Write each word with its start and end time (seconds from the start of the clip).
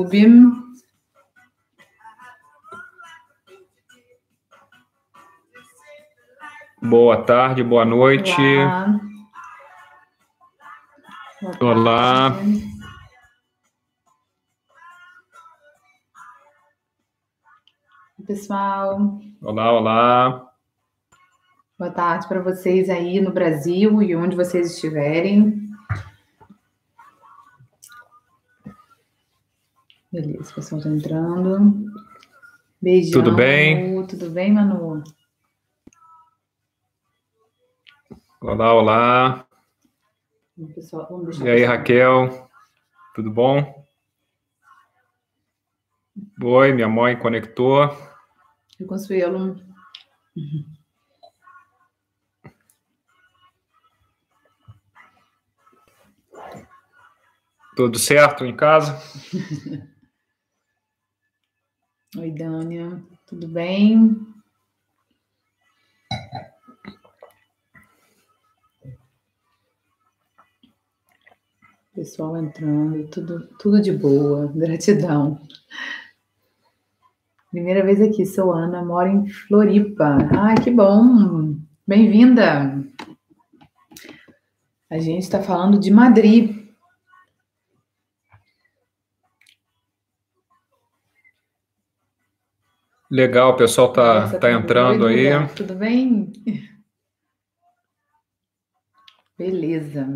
YouTube. 0.00 0.70
Boa 6.82 7.22
tarde, 7.22 7.62
boa 7.62 7.84
noite. 7.84 8.32
Olá. 8.32 9.00
Olá. 11.60 12.36
Pessoal, 18.26 19.18
Olá, 19.42 19.72
olá. 19.72 20.52
boa 21.78 21.90
tarde 21.90 22.28
para 22.28 22.40
vocês 22.40 22.88
aí 22.88 23.20
no 23.20 23.32
Brasil 23.32 24.00
e 24.02 24.14
onde 24.14 24.36
vocês 24.36 24.74
estiverem. 24.74 25.69
Beleza, 30.12 30.50
o 30.50 30.54
pessoal 30.56 30.80
está 30.80 30.90
entrando. 30.90 31.88
Beijão. 32.82 33.12
Tudo 33.12 33.36
bem? 33.36 33.92
Manu. 33.94 34.06
Tudo 34.08 34.30
bem, 34.30 34.52
Manu? 34.52 35.04
Olá, 38.40 38.74
olá. 38.74 39.46
Pessoal, 40.74 41.08
E 41.44 41.48
aí, 41.48 41.64
Raquel? 41.64 42.50
Tudo 43.14 43.30
bom? 43.30 43.86
Oi, 46.42 46.72
minha 46.72 46.88
mãe 46.88 47.16
conectou. 47.16 47.96
E 48.80 48.84
Consuelo. 48.84 49.60
Tudo 57.76 57.96
certo 57.96 58.44
em 58.44 58.56
casa? 58.56 58.98
Oi, 62.18 62.32
Dânia. 62.32 63.00
Tudo 63.24 63.46
bem? 63.46 64.26
Pessoal 71.94 72.36
entrando, 72.36 73.06
tudo, 73.10 73.46
tudo 73.60 73.80
de 73.80 73.92
boa, 73.92 74.48
gratidão. 74.52 75.40
Primeira 77.52 77.84
vez 77.84 78.00
aqui, 78.00 78.26
sou 78.26 78.52
Ana, 78.52 78.84
moro 78.84 79.08
em 79.08 79.28
Floripa. 79.28 80.18
Ai, 80.36 80.56
que 80.56 80.70
bom! 80.72 81.54
Bem-vinda! 81.86 82.84
A 84.90 84.98
gente 84.98 85.22
está 85.22 85.40
falando 85.40 85.78
de 85.78 85.92
Madrid. 85.92 86.59
Legal, 93.10 93.50
o 93.50 93.56
pessoal 93.56 93.92
tá, 93.92 94.28
tá 94.28 94.38
tudo 94.38 94.46
entrando 94.48 95.06
aí. 95.06 95.26
Tudo 95.56 95.74
bem? 95.74 96.32
Beleza. 99.36 100.06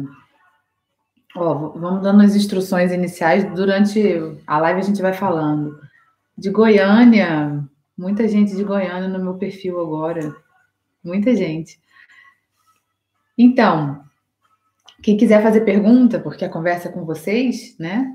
Ó, 1.35 1.71
vamos 1.71 2.03
dando 2.03 2.23
as 2.23 2.37
instruções 2.37 2.93
iniciais. 2.93 3.45
Durante 3.53 4.01
a 4.47 4.59
live 4.59 4.81
a 4.81 4.85
gente 4.85 5.03
vai 5.03 5.13
falando. 5.13 5.81
De 6.39 6.51
Goiânia, 6.51 7.65
muita 7.99 8.29
gente 8.29 8.55
de 8.55 8.63
Goiânia 8.63 9.09
no 9.09 9.19
meu 9.19 9.35
perfil 9.35 9.81
agora. 9.81 10.37
Muita 11.03 11.35
gente. 11.35 11.81
Então, 13.37 14.05
quem 15.03 15.17
quiser 15.17 15.43
fazer 15.43 15.63
pergunta, 15.63 16.21
porque 16.21 16.45
a 16.45 16.49
conversa 16.49 16.89
é 16.89 16.93
com 16.93 17.05
vocês, 17.05 17.77
né? 17.77 18.09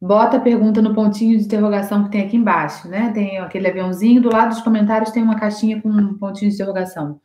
Bota 0.00 0.36
a 0.36 0.40
pergunta 0.40 0.80
no 0.80 0.94
pontinho 0.94 1.36
de 1.36 1.44
interrogação 1.44 2.04
que 2.04 2.10
tem 2.10 2.24
aqui 2.24 2.36
embaixo, 2.36 2.88
né? 2.88 3.10
Tem 3.12 3.38
aquele 3.38 3.66
aviãozinho, 3.66 4.22
do 4.22 4.30
lado 4.30 4.50
dos 4.50 4.60
comentários 4.60 5.10
tem 5.10 5.22
uma 5.22 5.38
caixinha 5.38 5.82
com 5.82 5.88
um 5.88 6.16
pontinho 6.16 6.50
de 6.50 6.54
interrogação. 6.54 7.20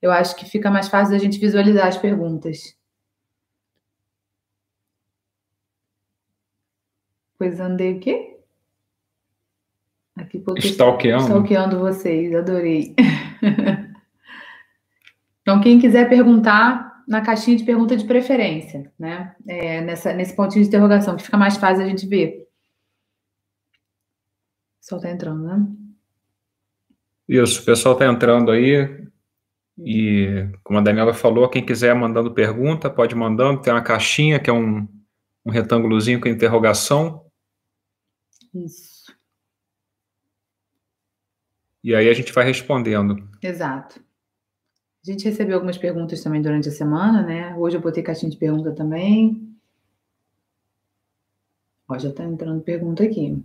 Eu 0.00 0.12
acho 0.12 0.36
que 0.36 0.44
fica 0.44 0.70
mais 0.70 0.86
fácil 0.86 1.12
da 1.12 1.18
gente 1.18 1.38
visualizar 1.38 1.88
as 1.88 1.96
perguntas. 1.96 2.76
Pois 7.36 7.58
andei 7.58 7.94
o 7.94 8.00
quê? 8.00 8.38
Aqui 10.14 10.38
pouco 10.38 10.60
Stalkeando. 10.60 11.24
stalkeando 11.24 11.80
vocês, 11.80 12.32
adorei. 12.32 12.94
então, 15.42 15.60
quem 15.60 15.80
quiser 15.80 16.08
perguntar, 16.08 16.93
na 17.06 17.20
caixinha 17.20 17.56
de 17.56 17.64
pergunta 17.64 17.96
de 17.96 18.04
preferência, 18.04 18.92
né? 18.98 19.34
É, 19.46 19.80
nessa, 19.80 20.12
nesse 20.12 20.34
pontinho 20.34 20.62
de 20.62 20.68
interrogação, 20.68 21.16
que 21.16 21.22
fica 21.22 21.36
mais 21.36 21.56
fácil 21.56 21.84
a 21.84 21.88
gente 21.88 22.06
ver. 22.06 22.48
O 24.76 24.80
pessoal 24.80 25.00
tá 25.00 25.10
entrando, 25.10 25.44
né? 25.44 25.66
Isso, 27.28 27.62
o 27.62 27.64
pessoal 27.64 27.96
tá 27.96 28.06
entrando 28.06 28.50
aí. 28.50 29.04
E 29.78 30.48
como 30.62 30.78
a 30.78 30.82
Daniela 30.82 31.14
falou, 31.14 31.48
quem 31.48 31.64
quiser 31.64 31.94
mandando 31.94 32.32
pergunta, 32.32 32.90
pode 32.90 33.14
mandando. 33.14 33.60
Tem 33.60 33.72
uma 33.72 33.82
caixinha 33.82 34.38
que 34.38 34.50
é 34.50 34.52
um, 34.52 34.86
um 35.44 35.50
retângulozinho 35.50 36.20
com 36.20 36.28
interrogação. 36.28 37.24
Isso, 38.54 39.04
E 41.82 41.94
aí 41.94 42.08
a 42.08 42.14
gente 42.14 42.32
vai 42.32 42.44
respondendo. 42.44 43.28
exato. 43.42 44.03
A 45.06 45.10
gente 45.10 45.24
recebeu 45.26 45.56
algumas 45.56 45.76
perguntas 45.76 46.22
também 46.22 46.40
durante 46.40 46.68
a 46.68 46.72
semana, 46.72 47.22
né? 47.22 47.54
Hoje 47.56 47.76
eu 47.76 47.80
botei 47.80 48.02
caixinha 48.02 48.30
de 48.30 48.38
pergunta 48.38 48.72
também. 48.72 49.54
Ó, 51.86 51.98
já 51.98 52.10
tá 52.10 52.24
entrando 52.24 52.62
pergunta 52.62 53.04
aqui. 53.04 53.44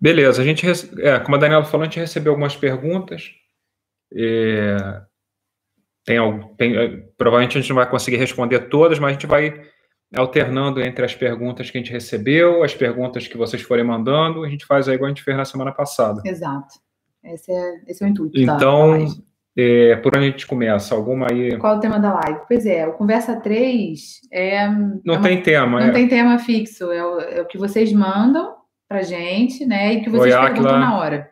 Beleza, 0.00 0.40
a 0.40 0.44
gente, 0.44 0.64
é, 1.00 1.18
como 1.20 1.36
a 1.36 1.38
Daniela 1.38 1.64
falou, 1.64 1.82
a 1.82 1.84
gente 1.84 2.00
recebeu 2.00 2.32
algumas 2.32 2.56
perguntas. 2.56 3.30
É, 4.14 5.02
tem, 6.04 6.16
tem, 6.56 6.76
é, 6.76 6.88
provavelmente 7.18 7.58
a 7.58 7.60
gente 7.60 7.68
não 7.68 7.76
vai 7.76 7.90
conseguir 7.90 8.16
responder 8.16 8.68
todas, 8.70 8.98
mas 8.98 9.10
a 9.10 9.12
gente 9.12 9.26
vai 9.26 9.62
alternando 10.14 10.80
entre 10.80 11.04
as 11.04 11.14
perguntas 11.14 11.70
que 11.70 11.76
a 11.76 11.80
gente 11.80 11.92
recebeu, 11.92 12.62
as 12.62 12.74
perguntas 12.74 13.26
que 13.28 13.36
vocês 13.36 13.60
forem 13.60 13.84
mandando, 13.84 14.44
a 14.44 14.48
gente 14.48 14.64
faz 14.64 14.88
aí 14.88 14.94
igual 14.94 15.06
a 15.06 15.10
gente 15.10 15.22
fez 15.24 15.36
na 15.36 15.44
semana 15.44 15.72
passada. 15.72 16.22
Exato. 16.24 16.78
Esse 17.24 17.50
é, 17.52 17.82
esse 17.88 18.02
é 18.04 18.06
o 18.06 18.10
intuito. 18.10 18.40
da- 18.46 18.52
da 18.52 18.56
Então. 18.56 19.25
É, 19.56 19.96
por 19.96 20.16
onde 20.16 20.26
a 20.26 20.30
gente 20.30 20.46
começa? 20.46 20.94
Alguma 20.94 21.28
aí? 21.30 21.56
Qual 21.56 21.74
é 21.74 21.76
o 21.78 21.80
tema 21.80 21.98
da 21.98 22.12
live? 22.14 22.40
Pois 22.46 22.66
é, 22.66 22.86
o 22.86 22.92
Conversa 22.92 23.40
3 23.40 24.20
é. 24.30 24.68
Não 24.68 25.00
é 25.06 25.18
uma- 25.18 25.22
tem 25.22 25.42
tema, 25.42 25.80
não 25.80 25.88
é. 25.88 25.92
tem 25.92 26.06
tema 26.08 26.38
fixo, 26.38 26.92
é 26.92 27.04
o, 27.04 27.20
é 27.20 27.40
o 27.40 27.46
que 27.46 27.56
vocês 27.56 27.92
mandam 27.92 28.54
pra 28.86 29.02
gente, 29.02 29.64
né? 29.64 29.94
E 29.94 30.00
que 30.02 30.10
vocês 30.10 30.34
Oi, 30.34 30.40
perguntam 30.40 30.78
na 30.78 30.98
hora. 30.98 31.30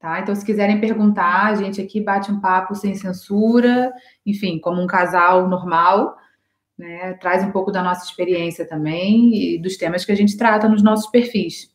Tá? 0.00 0.20
Então, 0.20 0.34
se 0.34 0.44
quiserem 0.44 0.80
perguntar, 0.80 1.46
a 1.46 1.54
gente 1.54 1.80
aqui 1.80 2.00
bate 2.00 2.30
um 2.30 2.40
papo 2.40 2.74
sem 2.74 2.94
censura, 2.94 3.90
enfim, 4.26 4.58
como 4.58 4.82
um 4.82 4.86
casal 4.86 5.48
normal, 5.48 6.16
né? 6.76 7.14
Traz 7.14 7.42
um 7.44 7.52
pouco 7.52 7.70
da 7.70 7.82
nossa 7.82 8.04
experiência 8.04 8.66
também 8.68 9.54
e 9.54 9.58
dos 9.58 9.76
temas 9.76 10.04
que 10.04 10.12
a 10.12 10.16
gente 10.16 10.36
trata 10.36 10.68
nos 10.68 10.82
nossos 10.82 11.10
perfis. 11.10 11.72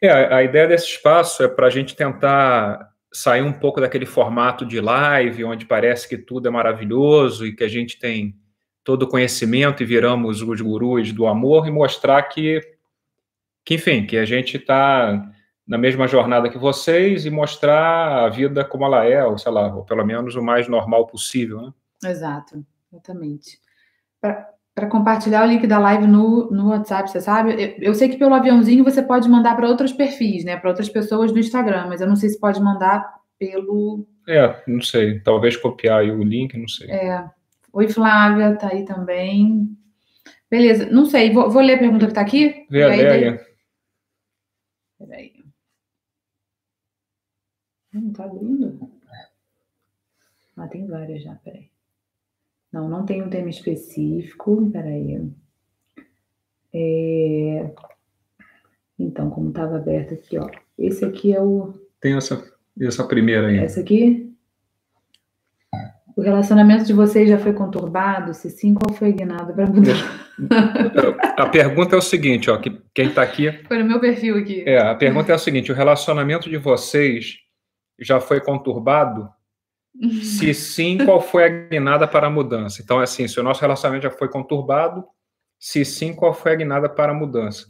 É, 0.00 0.32
a 0.32 0.42
ideia 0.44 0.68
desse 0.68 0.86
espaço 0.86 1.42
é 1.42 1.48
para 1.48 1.66
a 1.66 1.70
gente 1.70 1.96
tentar 1.96 2.87
sair 3.12 3.42
um 3.42 3.52
pouco 3.52 3.80
daquele 3.80 4.06
formato 4.06 4.64
de 4.66 4.80
live, 4.80 5.44
onde 5.44 5.64
parece 5.64 6.08
que 6.08 6.18
tudo 6.18 6.48
é 6.48 6.50
maravilhoso 6.50 7.46
e 7.46 7.54
que 7.54 7.64
a 7.64 7.68
gente 7.68 7.98
tem 7.98 8.36
todo 8.84 9.02
o 9.02 9.08
conhecimento 9.08 9.82
e 9.82 9.86
viramos 9.86 10.42
os 10.42 10.60
gurus 10.60 11.12
do 11.12 11.26
amor 11.26 11.66
e 11.66 11.70
mostrar 11.70 12.22
que, 12.24 12.60
que 13.64 13.74
enfim, 13.74 14.06
que 14.06 14.16
a 14.16 14.24
gente 14.24 14.56
está 14.56 15.30
na 15.66 15.76
mesma 15.76 16.08
jornada 16.08 16.48
que 16.48 16.56
vocês 16.56 17.26
e 17.26 17.30
mostrar 17.30 18.24
a 18.24 18.28
vida 18.30 18.64
como 18.64 18.86
ela 18.86 19.04
é, 19.04 19.22
ou 19.24 19.36
sei 19.36 19.52
lá, 19.52 19.74
ou 19.74 19.84
pelo 19.84 20.04
menos 20.04 20.34
o 20.34 20.42
mais 20.42 20.66
normal 20.66 21.06
possível, 21.06 21.60
né? 21.60 21.72
Exato, 22.10 22.64
exatamente. 22.90 23.58
Para 24.78 24.86
compartilhar 24.86 25.44
o 25.44 25.48
link 25.48 25.66
da 25.66 25.76
live 25.80 26.06
no, 26.06 26.48
no 26.52 26.68
WhatsApp, 26.68 27.10
você 27.10 27.20
sabe? 27.20 27.52
Eu, 27.60 27.88
eu 27.88 27.94
sei 27.94 28.08
que 28.08 28.16
pelo 28.16 28.32
aviãozinho 28.32 28.84
você 28.84 29.02
pode 29.02 29.28
mandar 29.28 29.56
para 29.56 29.68
outros 29.68 29.92
perfis, 29.92 30.44
né? 30.44 30.56
Para 30.56 30.70
outras 30.70 30.88
pessoas 30.88 31.32
no 31.32 31.38
Instagram, 31.40 31.88
mas 31.88 32.00
eu 32.00 32.06
não 32.06 32.14
sei 32.14 32.28
se 32.28 32.38
pode 32.38 32.60
mandar 32.60 33.04
pelo. 33.36 34.06
É, 34.28 34.62
não 34.68 34.80
sei, 34.80 35.18
talvez 35.18 35.56
copiar 35.56 36.02
aí 36.02 36.12
o 36.12 36.22
link, 36.22 36.56
não 36.56 36.68
sei. 36.68 36.88
Oi, 37.72 37.88
Flávia, 37.88 38.54
tá 38.54 38.68
aí 38.68 38.84
também. 38.84 39.68
Beleza, 40.48 40.86
não 40.86 41.06
sei, 41.06 41.32
vou, 41.32 41.50
vou 41.50 41.60
ler 41.60 41.74
a 41.74 41.78
pergunta 41.78 42.06
que 42.06 42.14
tá 42.14 42.20
aqui. 42.20 42.64
Vê 42.70 42.84
a 42.84 42.90
aí, 42.90 43.00
ideia. 43.00 43.46
Peraí. 44.96 45.32
Não 47.92 48.12
tá 48.12 48.26
abrindo? 48.26 48.78
Ah, 50.56 50.68
tem 50.68 50.86
várias 50.86 51.20
já, 51.24 51.34
peraí. 51.34 51.67
Não, 52.72 52.88
não 52.88 53.04
tem 53.04 53.22
um 53.22 53.30
tema 53.30 53.48
específico, 53.48 54.70
peraí. 54.70 55.20
É... 56.72 57.70
Então, 58.98 59.30
como 59.30 59.48
estava 59.48 59.76
aberto 59.76 60.14
aqui, 60.14 60.38
ó. 60.38 60.48
Esse 60.78 61.04
aqui 61.04 61.34
é 61.34 61.40
o. 61.40 61.72
Tem 62.00 62.16
essa, 62.16 62.44
essa 62.80 63.04
primeira 63.04 63.48
aí. 63.48 63.58
Essa 63.58 63.80
aqui? 63.80 64.28
O 66.16 66.20
relacionamento 66.20 66.84
de 66.84 66.92
vocês 66.92 67.28
já 67.28 67.38
foi 67.38 67.52
conturbado? 67.52 68.34
Se 68.34 68.50
sim, 68.50 68.74
qual 68.74 68.92
foi 68.96 69.10
a 69.10 69.12
guinada 69.12 69.52
para 69.52 69.66
mudar? 69.66 69.94
A 71.36 71.46
pergunta 71.46 71.94
é 71.94 71.98
o 71.98 72.02
seguinte, 72.02 72.50
ó, 72.50 72.58
que 72.58 72.76
quem 72.92 73.06
está 73.06 73.22
aqui. 73.22 73.52
Foi 73.68 73.78
no 73.78 73.84
meu 73.84 74.00
perfil 74.00 74.36
aqui. 74.36 74.64
É, 74.66 74.78
a 74.78 74.96
pergunta 74.96 75.30
é 75.30 75.34
o 75.34 75.38
seguinte: 75.38 75.70
o 75.70 75.74
relacionamento 75.74 76.50
de 76.50 76.56
vocês 76.56 77.38
já 78.00 78.18
foi 78.18 78.40
conturbado? 78.40 79.28
Se 80.22 80.54
sim, 80.54 80.98
qual 81.04 81.20
foi 81.20 81.44
a 81.44 81.48
guinada 81.48 82.06
para 82.06 82.28
a 82.28 82.30
mudança? 82.30 82.80
Então, 82.82 83.00
é 83.00 83.04
assim, 83.04 83.26
se 83.26 83.40
o 83.40 83.42
nosso 83.42 83.60
relacionamento 83.60 84.04
já 84.04 84.10
foi 84.10 84.28
conturbado, 84.28 85.04
se 85.58 85.84
sim, 85.84 86.14
qual 86.14 86.32
foi 86.32 86.52
a 86.52 86.54
guinada 86.54 86.88
para 86.88 87.12
a 87.12 87.14
mudança? 87.14 87.66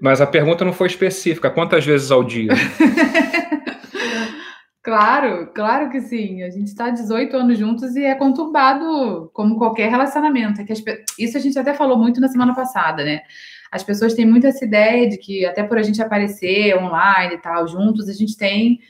Mas 0.00 0.20
a 0.20 0.26
pergunta 0.26 0.64
não 0.64 0.72
foi 0.72 0.86
específica. 0.86 1.50
Quantas 1.50 1.84
vezes 1.84 2.10
ao 2.10 2.22
dia? 2.22 2.52
claro, 4.82 5.50
claro 5.52 5.90
que 5.90 6.00
sim. 6.00 6.42
A 6.42 6.50
gente 6.50 6.68
está 6.68 6.90
18 6.90 7.36
anos 7.36 7.58
juntos 7.58 7.96
e 7.96 8.04
é 8.04 8.14
conturbado 8.14 9.30
como 9.32 9.58
qualquer 9.58 9.90
relacionamento. 9.90 10.60
É 10.60 10.64
que 10.64 10.72
as, 10.72 10.82
isso 11.18 11.36
a 11.36 11.40
gente 11.40 11.58
até 11.58 11.74
falou 11.74 11.98
muito 11.98 12.20
na 12.20 12.28
semana 12.28 12.54
passada, 12.54 13.02
né? 13.02 13.22
As 13.70 13.82
pessoas 13.82 14.14
têm 14.14 14.26
muito 14.26 14.46
essa 14.46 14.64
ideia 14.64 15.08
de 15.08 15.18
que 15.18 15.44
até 15.44 15.62
por 15.62 15.78
a 15.78 15.82
gente 15.82 16.00
aparecer 16.00 16.76
online 16.76 17.34
e 17.34 17.38
tal, 17.38 17.66
juntos, 17.66 18.08
a 18.08 18.12
gente 18.12 18.36
tem 18.36 18.80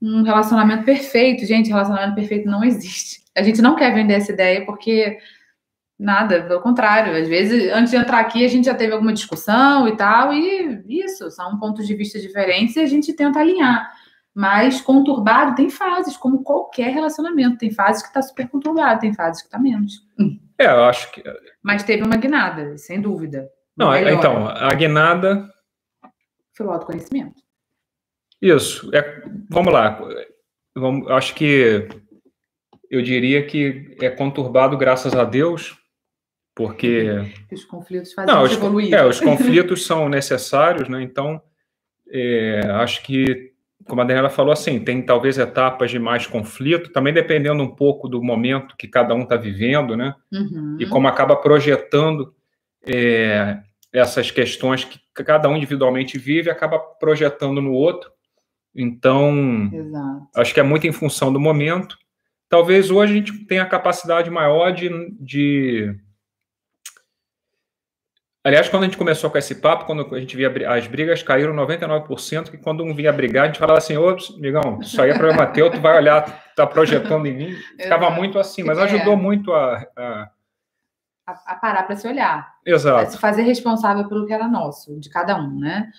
um 0.00 0.22
relacionamento 0.22 0.84
perfeito. 0.84 1.44
Gente, 1.44 1.68
relacionamento 1.68 2.14
perfeito 2.14 2.48
não 2.48 2.64
existe. 2.64 3.22
A 3.36 3.42
gente 3.42 3.62
não 3.62 3.76
quer 3.76 3.94
vender 3.94 4.14
essa 4.14 4.32
ideia 4.32 4.64
porque 4.64 5.18
nada, 5.98 6.42
pelo 6.42 6.60
contrário. 6.60 7.16
Às 7.20 7.28
vezes, 7.28 7.72
antes 7.72 7.90
de 7.90 7.96
entrar 7.96 8.20
aqui, 8.20 8.44
a 8.44 8.48
gente 8.48 8.66
já 8.66 8.74
teve 8.74 8.92
alguma 8.92 9.12
discussão 9.12 9.88
e 9.88 9.96
tal, 9.96 10.32
e 10.32 10.82
isso, 10.88 11.30
são 11.30 11.58
pontos 11.58 11.86
de 11.86 11.94
vista 11.94 12.20
diferentes 12.20 12.76
e 12.76 12.80
a 12.80 12.86
gente 12.86 13.12
tenta 13.12 13.40
alinhar. 13.40 13.92
Mas 14.34 14.80
conturbado 14.80 15.56
tem 15.56 15.68
fases, 15.68 16.16
como 16.16 16.44
qualquer 16.44 16.92
relacionamento. 16.92 17.58
Tem 17.58 17.72
fases 17.72 18.02
que 18.02 18.08
está 18.08 18.22
super 18.22 18.48
conturbado, 18.48 19.00
tem 19.00 19.12
fases 19.12 19.42
que 19.42 19.48
está 19.48 19.58
menos. 19.58 20.06
É, 20.56 20.66
eu 20.66 20.84
acho 20.84 21.10
que. 21.10 21.22
Mas 21.60 21.82
teve 21.82 22.04
uma 22.04 22.16
guinada, 22.16 22.78
sem 22.78 23.00
dúvida. 23.00 23.48
Não, 23.76 23.90
Melhor. 23.90 24.12
então, 24.12 24.48
a 24.48 24.72
guinada. 24.74 25.48
Foi 26.56 26.66
o 26.66 26.70
autoconhecimento. 26.70 27.42
Isso. 28.40 28.90
É, 28.94 29.22
vamos 29.48 29.72
lá. 29.72 30.00
Vamos, 30.74 31.10
acho 31.10 31.34
que 31.34 31.88
eu 32.90 33.02
diria 33.02 33.44
que 33.44 33.96
é 34.00 34.08
conturbado 34.08 34.76
graças 34.76 35.14
a 35.14 35.24
Deus, 35.24 35.76
porque. 36.54 37.06
Os 37.52 37.64
conflitos 37.64 38.12
fazem 38.12 38.34
Não, 38.34 38.42
os, 38.42 38.52
evoluir. 38.52 38.94
É, 38.94 39.04
os 39.04 39.20
conflitos 39.20 39.86
são 39.86 40.08
necessários, 40.08 40.88
né? 40.88 41.02
Então, 41.02 41.40
é, 42.10 42.60
acho 42.74 43.02
que, 43.02 43.52
como 43.86 44.00
a 44.00 44.04
Daniela 44.04 44.30
falou, 44.30 44.52
assim, 44.52 44.80
tem 44.80 45.02
talvez 45.02 45.38
etapas 45.38 45.90
de 45.90 45.98
mais 45.98 46.26
conflito, 46.26 46.90
também 46.90 47.12
dependendo 47.12 47.62
um 47.62 47.74
pouco 47.74 48.08
do 48.08 48.22
momento 48.22 48.76
que 48.76 48.88
cada 48.88 49.14
um 49.14 49.22
está 49.22 49.36
vivendo, 49.36 49.96
né? 49.96 50.14
Uhum. 50.32 50.76
E 50.80 50.86
como 50.86 51.06
acaba 51.06 51.36
projetando 51.36 52.34
é, 52.86 53.58
essas 53.92 54.30
questões 54.30 54.84
que 54.84 54.98
cada 55.24 55.48
um 55.48 55.56
individualmente 55.56 56.18
vive, 56.18 56.50
acaba 56.50 56.78
projetando 56.78 57.60
no 57.60 57.72
outro. 57.72 58.10
Então, 58.80 59.68
Exato. 59.72 60.28
acho 60.36 60.54
que 60.54 60.60
é 60.60 60.62
muito 60.62 60.86
em 60.86 60.92
função 60.92 61.32
do 61.32 61.40
momento. 61.40 61.98
Talvez 62.48 62.92
hoje 62.92 63.12
a 63.12 63.16
gente 63.16 63.44
tenha 63.46 63.64
a 63.64 63.68
capacidade 63.68 64.30
maior 64.30 64.70
de, 64.70 64.88
de. 65.20 65.94
Aliás, 68.44 68.68
quando 68.68 68.84
a 68.84 68.86
gente 68.86 68.96
começou 68.96 69.28
com 69.30 69.36
esse 69.36 69.56
papo, 69.56 69.84
quando 69.84 70.14
a 70.14 70.20
gente 70.20 70.36
via 70.36 70.48
as 70.72 70.86
brigas 70.86 71.24
caíram 71.24 71.52
99%, 71.54 72.50
que 72.50 72.56
quando 72.56 72.84
um 72.84 72.94
vinha 72.94 73.12
brigar, 73.12 73.44
a 73.44 73.46
gente 73.48 73.58
falava 73.58 73.78
assim, 73.78 73.96
ô, 73.96 74.16
amigão, 74.36 74.78
isso 74.80 75.02
aí 75.02 75.10
é 75.10 75.18
problema 75.18 75.44
teu, 75.48 75.70
tu 75.70 75.80
vai 75.80 75.96
olhar, 75.96 76.44
tá 76.54 76.64
projetando 76.64 77.26
em 77.26 77.36
mim. 77.36 77.56
Ficava 77.76 78.10
muito 78.10 78.38
assim, 78.38 78.62
mas 78.62 78.78
ajudou 78.78 79.14
é. 79.14 79.16
muito 79.16 79.52
a, 79.52 79.84
a... 79.96 80.30
a 81.26 81.54
parar 81.56 81.82
para 81.82 81.96
se 81.96 82.06
olhar. 82.06 82.48
Exato. 82.64 83.00
A 83.00 83.06
se 83.06 83.18
fazer 83.18 83.42
responsável 83.42 84.08
pelo 84.08 84.24
que 84.24 84.32
era 84.32 84.46
nosso, 84.46 84.98
de 85.00 85.10
cada 85.10 85.36
um, 85.36 85.58
né? 85.58 85.90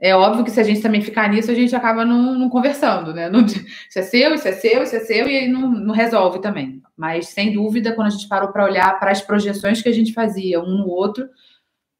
É 0.00 0.14
óbvio 0.14 0.44
que 0.44 0.50
se 0.50 0.60
a 0.60 0.62
gente 0.62 0.80
também 0.80 1.02
ficar 1.02 1.28
nisso, 1.28 1.50
a 1.50 1.54
gente 1.54 1.74
acaba 1.74 2.04
não, 2.04 2.38
não 2.38 2.48
conversando, 2.48 3.12
né? 3.12 3.28
Não, 3.28 3.44
isso 3.44 3.98
é 3.98 4.02
seu, 4.02 4.32
isso 4.32 4.46
é 4.46 4.52
seu, 4.52 4.82
isso 4.84 4.94
é 4.94 5.00
seu, 5.00 5.28
e 5.28 5.48
não, 5.48 5.72
não 5.72 5.92
resolve 5.92 6.40
também. 6.40 6.80
Mas, 6.96 7.28
sem 7.28 7.52
dúvida, 7.52 7.92
quando 7.92 8.06
a 8.06 8.10
gente 8.10 8.28
parou 8.28 8.52
para 8.52 8.64
olhar 8.64 8.98
para 9.00 9.10
as 9.10 9.20
projeções 9.20 9.82
que 9.82 9.88
a 9.88 9.92
gente 9.92 10.12
fazia 10.12 10.60
um 10.60 10.78
no 10.78 10.88
outro 10.88 11.28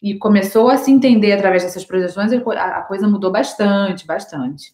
e 0.01 0.17
começou 0.17 0.71
a 0.71 0.77
se 0.77 0.93
entender 0.93 1.33
através 1.33 1.65
dessas 1.65 1.85
projeções, 1.85 2.33
a 2.33 2.83
coisa 2.83 3.09
mudou 3.09 3.33
bastante, 3.33 4.07
bastante. 4.07 4.73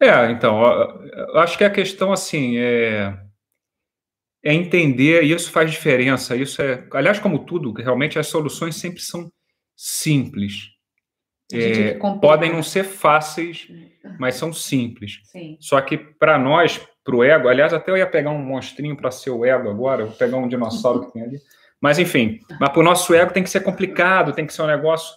É, 0.00 0.30
então, 0.30 0.62
eu 0.62 1.38
acho 1.40 1.58
que 1.58 1.64
a 1.64 1.70
questão, 1.70 2.12
assim, 2.12 2.58
é, 2.58 3.18
é 4.44 4.54
entender, 4.54 5.24
e 5.24 5.32
isso 5.32 5.50
faz 5.50 5.68
diferença. 5.68 6.36
Isso 6.36 6.62
é, 6.62 6.86
aliás, 6.92 7.18
como 7.18 7.40
tudo, 7.40 7.72
realmente 7.72 8.20
as 8.20 8.28
soluções 8.28 8.76
sempre 8.76 9.00
são 9.00 9.32
simples 9.74 10.75
é, 11.52 11.94
podem 12.20 12.52
não 12.52 12.62
ser 12.62 12.84
fáceis, 12.84 13.68
mas 14.18 14.34
são 14.34 14.52
simples. 14.52 15.20
Sim. 15.24 15.56
Só 15.60 15.80
que 15.80 15.96
para 15.96 16.38
nós, 16.38 16.80
para 17.04 17.16
o 17.16 17.22
ego, 17.22 17.48
aliás, 17.48 17.72
até 17.72 17.90
eu 17.90 17.96
ia 17.96 18.06
pegar 18.06 18.30
um 18.30 18.38
monstrinho 18.38 18.96
para 18.96 19.10
ser 19.10 19.30
o 19.30 19.44
ego 19.44 19.70
agora, 19.70 20.02
eu 20.02 20.06
vou 20.08 20.16
pegar 20.16 20.36
um 20.38 20.48
dinossauro 20.48 21.06
que 21.06 21.12
tem 21.12 21.22
ali. 21.22 21.38
Mas 21.80 21.98
enfim, 21.98 22.40
mas 22.58 22.70
para 22.70 22.80
o 22.80 22.84
nosso 22.84 23.14
ego 23.14 23.32
tem 23.32 23.42
que 23.42 23.50
ser 23.50 23.60
complicado, 23.60 24.32
tem 24.32 24.46
que 24.46 24.52
ser 24.52 24.62
um 24.62 24.66
negócio. 24.66 25.14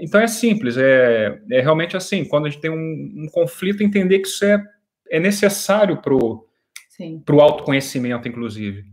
Então 0.00 0.20
é 0.20 0.26
simples, 0.26 0.76
é, 0.76 1.38
é 1.50 1.60
realmente 1.60 1.96
assim. 1.96 2.24
Quando 2.24 2.46
a 2.46 2.50
gente 2.50 2.60
tem 2.60 2.70
um, 2.70 3.24
um 3.24 3.28
conflito, 3.32 3.82
entender 3.82 4.20
que 4.20 4.28
isso 4.28 4.44
é, 4.44 4.62
é 5.10 5.18
necessário 5.18 5.96
para 5.96 6.14
o 6.14 7.40
autoconhecimento, 7.40 8.28
inclusive. 8.28 8.84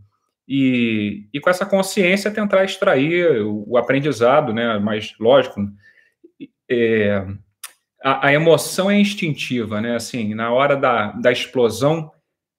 E, 0.47 1.27
e 1.33 1.39
com 1.39 1.49
essa 1.49 1.65
consciência 1.65 2.31
tentar 2.31 2.63
extrair 2.63 3.41
o, 3.43 3.63
o 3.67 3.77
aprendizado, 3.77 4.53
né? 4.53 4.79
Mas 4.79 5.13
lógico, 5.19 5.61
é, 6.73 7.25
a, 8.03 8.27
a, 8.27 8.33
emoção 8.33 8.89
é 8.89 8.99
instintiva, 8.99 9.79
né? 9.79 9.95
Assim, 9.95 10.33
na 10.33 10.51
hora 10.51 10.75
da, 10.75 11.11
da 11.11 11.31
explosão, 11.31 12.11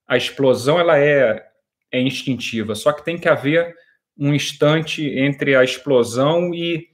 a 0.06 0.16
explosão 0.16 0.78
ela 0.78 0.98
é, 0.98 1.44
é 1.92 2.00
instintiva, 2.00 2.74
só 2.74 2.92
que 2.92 3.04
tem 3.04 3.18
que 3.18 3.28
haver 3.28 3.74
um 4.18 4.32
instante 4.32 5.02
entre 5.18 5.56
a 5.56 5.64
explosão 5.64 6.54
e 6.54 6.88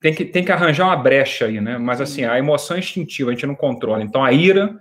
tem 0.00 0.14
que, 0.14 0.24
tem 0.24 0.44
que 0.44 0.52
arranjar 0.52 0.86
uma 0.86 0.96
brecha 0.96 1.46
aí, 1.46 1.60
né? 1.60 1.78
Mas 1.78 2.00
assim, 2.00 2.24
a 2.24 2.38
emoção 2.38 2.76
é 2.76 2.80
instintiva, 2.80 3.30
a 3.30 3.34
gente 3.34 3.46
não 3.46 3.54
controla. 3.54 4.02
Então 4.02 4.24
a 4.24 4.32
ira, 4.32 4.80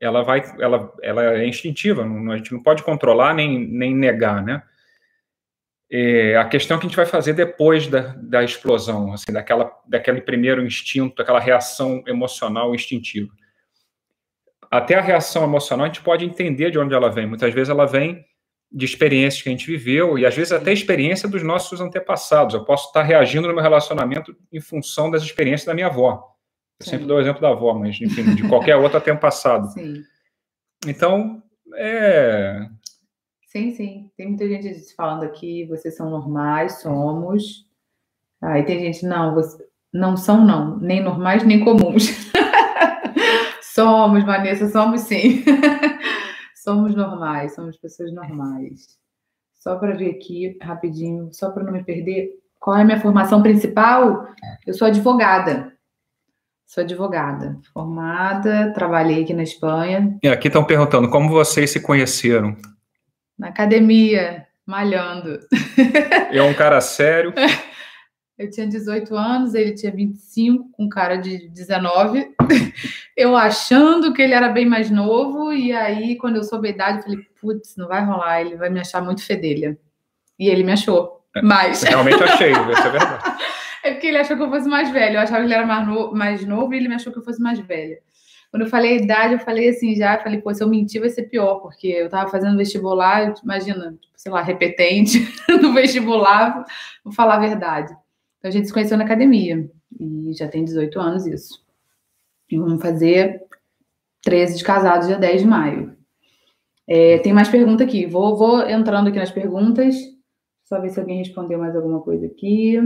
ela 0.00 0.22
vai, 0.22 0.42
ela, 0.60 0.92
ela 1.02 1.36
é 1.36 1.46
instintiva, 1.46 2.04
não, 2.04 2.32
a 2.32 2.36
gente 2.36 2.52
não 2.52 2.62
pode 2.62 2.82
controlar 2.82 3.34
nem, 3.34 3.58
nem 3.58 3.94
negar, 3.94 4.42
né? 4.42 4.62
É, 5.96 6.36
a 6.36 6.44
questão 6.44 6.76
que 6.76 6.86
a 6.86 6.88
gente 6.88 6.96
vai 6.96 7.06
fazer 7.06 7.34
depois 7.34 7.86
da, 7.86 8.16
da 8.16 8.42
explosão, 8.42 9.12
assim, 9.12 9.32
daquela, 9.32 9.70
daquele 9.86 10.20
primeiro 10.20 10.66
instinto, 10.66 11.22
aquela 11.22 11.38
reação 11.38 12.02
emocional 12.08 12.74
instintiva. 12.74 13.32
Até 14.68 14.96
a 14.96 15.00
reação 15.00 15.44
emocional 15.44 15.84
a 15.84 15.86
gente 15.86 16.02
pode 16.02 16.24
entender 16.24 16.72
de 16.72 16.80
onde 16.80 16.92
ela 16.92 17.08
vem. 17.12 17.28
Muitas 17.28 17.54
vezes 17.54 17.68
ela 17.68 17.86
vem 17.86 18.24
de 18.72 18.84
experiências 18.84 19.40
que 19.40 19.48
a 19.48 19.52
gente 19.52 19.68
viveu 19.68 20.18
e 20.18 20.26
às 20.26 20.34
vezes 20.34 20.50
até 20.50 20.72
experiência 20.72 21.28
dos 21.28 21.44
nossos 21.44 21.80
antepassados. 21.80 22.56
Eu 22.56 22.64
posso 22.64 22.88
estar 22.88 23.04
reagindo 23.04 23.46
no 23.46 23.54
meu 23.54 23.62
relacionamento 23.62 24.36
em 24.52 24.60
função 24.60 25.12
das 25.12 25.22
experiências 25.22 25.66
da 25.66 25.74
minha 25.74 25.86
avó. 25.86 26.34
Eu 26.80 26.86
Sim. 26.86 26.90
sempre 26.90 27.06
dou 27.06 27.18
o 27.18 27.20
exemplo 27.20 27.40
da 27.40 27.50
avó, 27.50 27.72
mas 27.72 28.00
enfim, 28.00 28.34
de 28.34 28.48
qualquer 28.48 28.74
outra 28.74 28.98
tempo 29.00 29.20
passado. 29.20 29.68
Sim. 29.68 30.02
Então, 30.88 31.40
é, 31.76 32.66
Sim, 33.56 33.70
sim. 33.70 34.10
Tem 34.16 34.26
muita 34.26 34.48
gente 34.48 34.94
falando 34.96 35.22
aqui, 35.22 35.64
vocês 35.66 35.94
são 35.94 36.10
normais, 36.10 36.80
somos. 36.80 37.64
Aí 38.42 38.64
tem 38.64 38.80
gente, 38.80 39.06
não, 39.06 39.32
você... 39.32 39.64
não 39.92 40.16
são 40.16 40.44
não, 40.44 40.76
nem 40.80 41.00
normais, 41.00 41.44
nem 41.44 41.64
comuns. 41.64 42.08
somos, 43.62 44.24
Vanessa, 44.24 44.68
somos 44.68 45.02
sim. 45.02 45.44
somos 46.64 46.96
normais, 46.96 47.54
somos 47.54 47.76
pessoas 47.76 48.12
normais. 48.12 48.98
Só 49.54 49.76
para 49.76 49.94
ver 49.94 50.10
aqui 50.10 50.58
rapidinho, 50.60 51.28
só 51.32 51.52
para 51.52 51.62
não 51.62 51.72
me 51.72 51.84
perder, 51.84 52.30
qual 52.58 52.76
é 52.76 52.82
a 52.82 52.84
minha 52.84 53.00
formação 53.00 53.40
principal? 53.40 54.26
Eu 54.66 54.74
sou 54.74 54.88
advogada. 54.88 55.72
Sou 56.66 56.82
advogada, 56.82 57.56
formada, 57.72 58.72
trabalhei 58.74 59.22
aqui 59.22 59.32
na 59.32 59.44
Espanha. 59.44 60.18
E 60.20 60.26
aqui 60.26 60.48
estão 60.48 60.64
perguntando 60.64 61.08
como 61.08 61.28
vocês 61.28 61.70
se 61.70 61.80
conheceram 61.80 62.56
na 63.38 63.48
academia, 63.48 64.46
malhando. 64.66 65.40
É 66.30 66.42
um 66.42 66.54
cara 66.54 66.80
sério. 66.80 67.32
Eu 68.36 68.50
tinha 68.50 68.66
18 68.66 69.14
anos, 69.16 69.54
ele 69.54 69.74
tinha 69.74 69.92
25, 69.92 70.68
com 70.72 70.88
cara 70.88 71.16
de 71.16 71.48
19. 71.50 72.34
Eu 73.16 73.36
achando 73.36 74.12
que 74.12 74.20
ele 74.20 74.34
era 74.34 74.48
bem 74.48 74.66
mais 74.66 74.90
novo, 74.90 75.52
e 75.52 75.72
aí, 75.72 76.16
quando 76.16 76.36
eu 76.36 76.42
soube 76.42 76.66
a 76.66 76.70
idade, 76.72 76.98
eu 76.98 77.02
falei: 77.04 77.18
putz, 77.40 77.76
não 77.76 77.86
vai 77.86 78.04
rolar, 78.04 78.40
ele 78.40 78.56
vai 78.56 78.68
me 78.68 78.80
achar 78.80 79.00
muito 79.00 79.24
fedelha. 79.24 79.78
E 80.36 80.48
ele 80.48 80.64
me 80.64 80.72
achou. 80.72 81.24
É, 81.36 81.40
mas. 81.40 81.84
Realmente 81.84 82.24
achei, 82.24 82.50
isso 82.50 82.86
é 82.86 82.90
verdade. 82.90 83.44
É 83.84 83.92
porque 83.92 84.06
ele 84.06 84.16
achou 84.16 84.34
que 84.34 84.42
eu 84.42 84.48
fosse 84.48 84.66
mais 84.66 84.90
velho. 84.90 85.16
Eu 85.16 85.20
achava 85.20 85.40
que 85.40 85.44
ele 85.44 85.52
era 85.52 85.66
mais, 85.66 85.86
no... 85.86 86.10
mais 86.14 86.46
novo 86.46 86.72
e 86.72 86.78
ele 86.78 86.88
me 86.88 86.94
achou 86.94 87.12
que 87.12 87.18
eu 87.18 87.22
fosse 87.22 87.38
mais 87.38 87.58
velha. 87.58 87.98
Quando 88.54 88.62
eu 88.62 88.68
falei 88.68 88.92
a 88.92 89.02
idade, 89.02 89.32
eu 89.32 89.40
falei 89.40 89.68
assim 89.68 89.96
já, 89.96 90.16
falei, 90.16 90.40
pô, 90.40 90.54
se 90.54 90.62
eu 90.62 90.68
mentir 90.68 91.00
vai 91.00 91.10
ser 91.10 91.24
pior, 91.24 91.56
porque 91.56 91.88
eu 91.88 92.08
tava 92.08 92.30
fazendo 92.30 92.56
vestibular, 92.56 93.34
imagina, 93.42 93.98
sei 94.14 94.30
lá, 94.30 94.42
repetente 94.42 95.26
no 95.60 95.72
vestibular, 95.72 96.64
vou 97.02 97.12
falar 97.12 97.34
a 97.34 97.40
verdade. 97.40 97.92
Então 98.38 98.48
a 98.48 98.50
gente 98.52 98.68
se 98.68 98.72
conheceu 98.72 98.96
na 98.96 99.02
academia, 99.02 99.68
e 99.98 100.32
já 100.34 100.46
tem 100.46 100.64
18 100.64 101.00
anos 101.00 101.26
isso. 101.26 101.64
E 102.48 102.56
vamos 102.56 102.80
fazer 102.80 103.42
13 104.22 104.58
de 104.58 104.62
casados, 104.62 105.08
dia 105.08 105.18
10 105.18 105.42
de 105.42 105.48
maio. 105.48 105.96
É, 106.86 107.18
tem 107.18 107.32
mais 107.32 107.48
pergunta 107.48 107.82
aqui. 107.82 108.06
Vou, 108.06 108.36
vou 108.36 108.62
entrando 108.70 109.08
aqui 109.08 109.18
nas 109.18 109.32
perguntas. 109.32 109.96
Só 110.62 110.80
ver 110.80 110.90
se 110.90 111.00
alguém 111.00 111.18
respondeu 111.18 111.58
mais 111.58 111.74
alguma 111.74 112.00
coisa 112.02 112.26
aqui. 112.26 112.78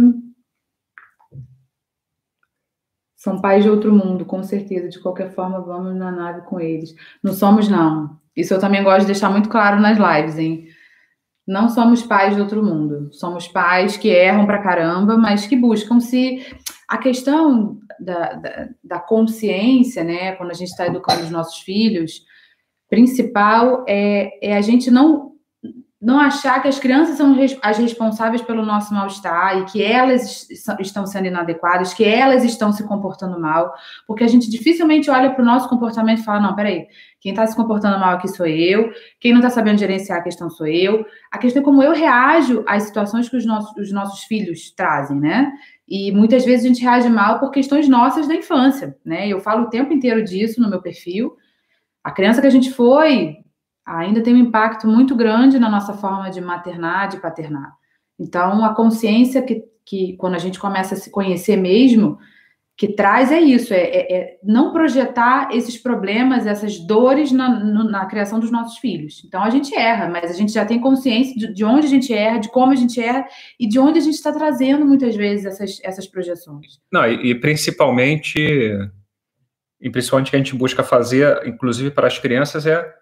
São 3.19 3.41
pais 3.41 3.65
de 3.65 3.69
outro 3.69 3.93
mundo, 3.93 4.25
com 4.25 4.45
certeza. 4.45 4.89
De 4.89 5.01
qualquer 5.01 5.33
forma, 5.33 5.61
vamos 5.61 5.97
na 5.97 6.13
nave 6.13 6.43
com 6.43 6.61
eles. 6.61 6.95
Não 7.21 7.33
somos, 7.33 7.69
não. 7.69 8.17
Isso 8.37 8.55
eu 8.55 8.61
também 8.61 8.85
gosto 8.85 9.01
de 9.01 9.07
deixar 9.07 9.29
muito 9.29 9.49
claro 9.49 9.81
nas 9.81 9.99
lives, 9.99 10.39
hein? 10.39 10.69
Não 11.45 11.69
somos 11.69 12.01
pais 12.01 12.37
de 12.37 12.41
outro 12.41 12.63
mundo. 12.63 13.13
Somos 13.13 13.49
pais 13.49 13.97
que 13.97 14.09
erram 14.09 14.47
pra 14.47 14.63
caramba, 14.63 15.19
mas 15.19 15.49
que 15.49 15.57
buscam 15.57 15.99
se. 15.99 16.47
A 16.87 16.97
questão 16.97 17.81
da, 17.99 18.35
da, 18.35 18.69
da 18.85 19.01
consciência, 19.01 20.05
né? 20.05 20.37
Quando 20.37 20.53
a 20.53 20.55
gente 20.55 20.69
está 20.69 20.87
educando 20.87 21.25
os 21.25 21.31
nossos 21.31 21.59
filhos, 21.59 22.23
principal 22.89 23.85
é, 23.89 24.31
é 24.41 24.57
a 24.57 24.61
gente 24.61 24.93
não 24.93 25.28
não 26.01 26.21
achar 26.21 26.63
que 26.63 26.69
as 26.69 26.79
crianças 26.79 27.17
são 27.17 27.37
as 27.61 27.77
responsáveis 27.77 28.41
pelo 28.41 28.65
nosso 28.65 28.95
mal-estar 28.95 29.59
e 29.59 29.65
que 29.65 29.83
elas 29.83 30.49
estão 30.79 31.05
sendo 31.05 31.27
inadequadas, 31.27 31.93
que 31.93 32.05
elas 32.05 32.45
estão 32.45 32.73
se 32.73 32.87
comportando 32.87 33.39
mal, 33.39 33.75
porque 34.07 34.23
a 34.23 34.29
gente 34.29 34.49
dificilmente 34.49 35.11
olha 35.11 35.31
para 35.31 35.43
o 35.43 35.45
nosso 35.45 35.69
comportamento 35.69 36.21
e 36.21 36.25
fala: 36.25 36.41
não, 36.41 36.55
peraí, 36.55 36.87
quem 37.21 37.33
está 37.33 37.45
se 37.49 37.57
comportando 37.57 37.99
mal 37.99 38.15
aqui 38.15 38.29
sou 38.29 38.47
eu, 38.47 38.93
quem 39.19 39.33
não 39.33 39.41
está 39.41 39.51
sabendo 39.51 39.79
gerenciar 39.79 40.21
a 40.21 40.23
questão 40.23 40.49
sou 40.49 40.69
eu. 40.69 41.05
A 41.33 41.39
questão 41.39 41.63
é 41.63 41.65
como 41.65 41.83
eu 41.83 41.93
reajo 41.93 42.63
às 42.69 42.85
situações 42.85 43.29
que 43.29 43.37
os 43.37 43.45
nossos, 43.45 43.77
os 43.77 43.91
nossos 43.91 44.21
filhos 44.23 44.71
trazem, 44.71 45.19
né? 45.19 45.51
E 45.89 46.13
muitas 46.13 46.45
vezes 46.45 46.65
a 46.65 46.69
gente 46.69 46.83
reage 46.83 47.09
mal 47.09 47.41
por 47.41 47.51
questões 47.51 47.89
nossas 47.89 48.29
da 48.29 48.37
infância, 48.37 48.97
né? 49.05 49.27
Eu 49.27 49.41
falo 49.41 49.65
o 49.65 49.71
tempo 49.71 49.93
inteiro 49.93 50.23
disso 50.23 50.61
no 50.61 50.71
meu 50.71 50.81
perfil. 50.81 51.35
A 52.05 52.13
criança 52.13 52.41
que 52.41 52.47
a 52.47 52.51
gente 52.51 52.71
foi 52.71 53.39
ainda 53.89 54.23
tem 54.23 54.35
um 54.35 54.39
impacto 54.39 54.87
muito 54.87 55.17
grande 55.17 55.59
na 55.59 55.71
nossa 55.71 55.95
forma 55.95 56.31
de 56.31 56.41
maternar, 56.41 57.09
de 57.09 57.17
paternar. 57.17 57.73
Então, 58.19 58.65
a 58.65 58.75
consciência 58.75 59.43
que, 59.43 59.65
que 59.85 60.17
quando 60.17 60.35
a 60.35 60.39
gente 60.39 60.59
começa 60.59 60.95
a 60.95 60.99
se 60.99 61.11
conhecer 61.11 61.57
mesmo, 61.57 62.19
que 62.77 62.89
traz 62.89 63.33
é 63.33 63.41
isso, 63.41 63.73
é, 63.73 63.81
é, 63.81 64.15
é 64.15 64.39
não 64.43 64.73
projetar 64.73 65.49
esses 65.53 65.77
problemas, 65.77 66.47
essas 66.47 66.79
dores 66.79 67.33
na, 67.33 67.49
no, 67.49 67.85
na, 67.85 68.07
criação 68.07 68.39
dos 68.39 68.53
nossos 68.53 68.79
filhos. 68.79 69.23
Então, 69.27 69.43
a 69.43 69.51
gente 69.51 69.75
erra, 69.75 70.09
mas 70.09 70.31
a 70.31 70.35
gente 70.35 70.53
já 70.53 70.65
tem 70.65 70.81
consciência 70.81 71.35
de, 71.35 71.55
de 71.55 71.65
onde 71.65 71.87
a 71.87 71.91
gente 71.91 72.13
erra, 72.13 72.39
de 72.39 72.49
como 72.51 72.71
a 72.71 72.77
gente 72.77 73.01
erra 73.01 73.27
e 73.59 73.67
de 73.67 73.79
onde 73.79 73.99
a 73.99 74.03
gente 74.03 74.15
está 74.15 74.33
trazendo, 74.33 74.85
muitas 74.85 75.17
vezes, 75.17 75.47
essas, 75.47 75.81
essas 75.83 76.07
projeções. 76.07 76.79
Não, 76.93 77.05
e, 77.05 77.31
e 77.31 77.35
principalmente, 77.35 78.39
e 79.81 79.91
principalmente 79.91 80.31
que 80.31 80.37
a 80.37 80.39
gente 80.39 80.55
busca 80.55 80.85
fazer, 80.85 81.47
inclusive 81.47 81.91
para 81.91 82.07
as 82.07 82.19
crianças, 82.19 82.65
é 82.67 82.99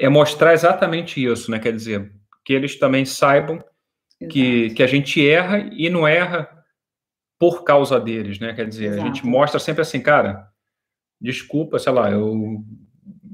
é 0.00 0.08
mostrar 0.08 0.54
exatamente 0.54 1.22
isso, 1.22 1.50
né? 1.50 1.58
Quer 1.58 1.74
dizer, 1.74 2.10
que 2.42 2.54
eles 2.54 2.78
também 2.78 3.04
saibam 3.04 3.62
que, 4.30 4.70
que 4.70 4.82
a 4.82 4.86
gente 4.86 5.26
erra 5.28 5.58
e 5.72 5.90
não 5.90 6.08
erra 6.08 6.48
por 7.38 7.64
causa 7.64 8.00
deles, 8.00 8.38
né? 8.38 8.54
Quer 8.54 8.66
dizer, 8.66 8.86
Exato. 8.86 9.02
a 9.02 9.06
gente 9.06 9.26
mostra 9.26 9.60
sempre 9.60 9.82
assim, 9.82 10.00
cara, 10.00 10.48
desculpa, 11.20 11.78
sei 11.78 11.92
lá, 11.92 12.10
eu 12.10 12.64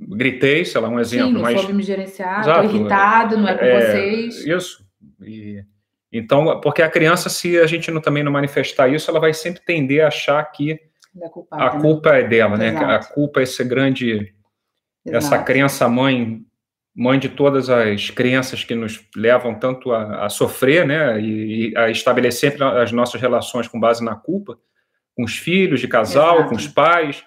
gritei, 0.09 0.65
sei 0.65 0.81
lá, 0.81 0.89
um 0.89 1.01
exemplo. 1.01 1.29
Sim, 1.29 1.33
não 1.35 1.43
mas... 1.43 1.61
soube 1.61 1.73
me 1.73 1.83
gerenciar, 1.83 2.41
Exato, 2.41 2.69
tô 2.69 2.75
irritado, 2.75 3.37
não 3.37 3.49
é 3.49 3.55
com 3.57 3.65
é, 3.65 3.81
vocês. 3.81 4.45
Isso. 4.45 4.85
E, 5.23 5.65
então, 6.13 6.61
porque 6.61 6.83
a 6.83 6.91
criança, 6.91 7.29
se 7.29 7.59
a 7.59 7.67
gente 7.67 7.91
não, 7.91 8.01
também 8.01 8.23
não 8.23 8.33
manifestar 8.33 8.89
isso, 8.89 9.11
ela 9.11 9.21
vai 9.21 9.33
sempre 9.33 9.63
tender 9.65 10.05
a 10.05 10.09
achar 10.09 10.43
que 10.45 10.79
a 11.51 11.75
né? 11.75 11.81
culpa 11.81 12.17
é 12.17 12.23
dela, 12.23 12.57
né? 12.57 12.77
A 12.77 12.99
culpa 13.05 13.41
é 13.41 13.43
esse 13.43 13.65
grande, 13.65 14.35
Exato. 15.05 15.17
essa 15.17 15.43
crença 15.43 15.89
mãe 15.89 16.46
mãe 16.97 17.19
de 17.19 17.29
todas 17.29 17.69
as 17.69 18.09
crenças 18.09 18.65
que 18.65 18.75
nos 18.75 19.05
levam 19.15 19.55
tanto 19.55 19.93
a, 19.93 20.25
a 20.25 20.29
sofrer, 20.31 20.87
né, 20.87 21.21
e, 21.21 21.69
e, 21.69 21.77
a 21.77 21.91
estabelecer 21.91 22.57
as 22.63 22.91
nossas 22.91 23.21
relações 23.21 23.69
com 23.69 23.79
base 23.79 24.03
na 24.03 24.17
culpa, 24.17 24.59
com 25.15 25.23
os 25.23 25.37
filhos 25.37 25.79
de 25.79 25.87
casal, 25.87 26.37
Exato. 26.37 26.49
com 26.49 26.57
os 26.57 26.67
pais, 26.67 27.23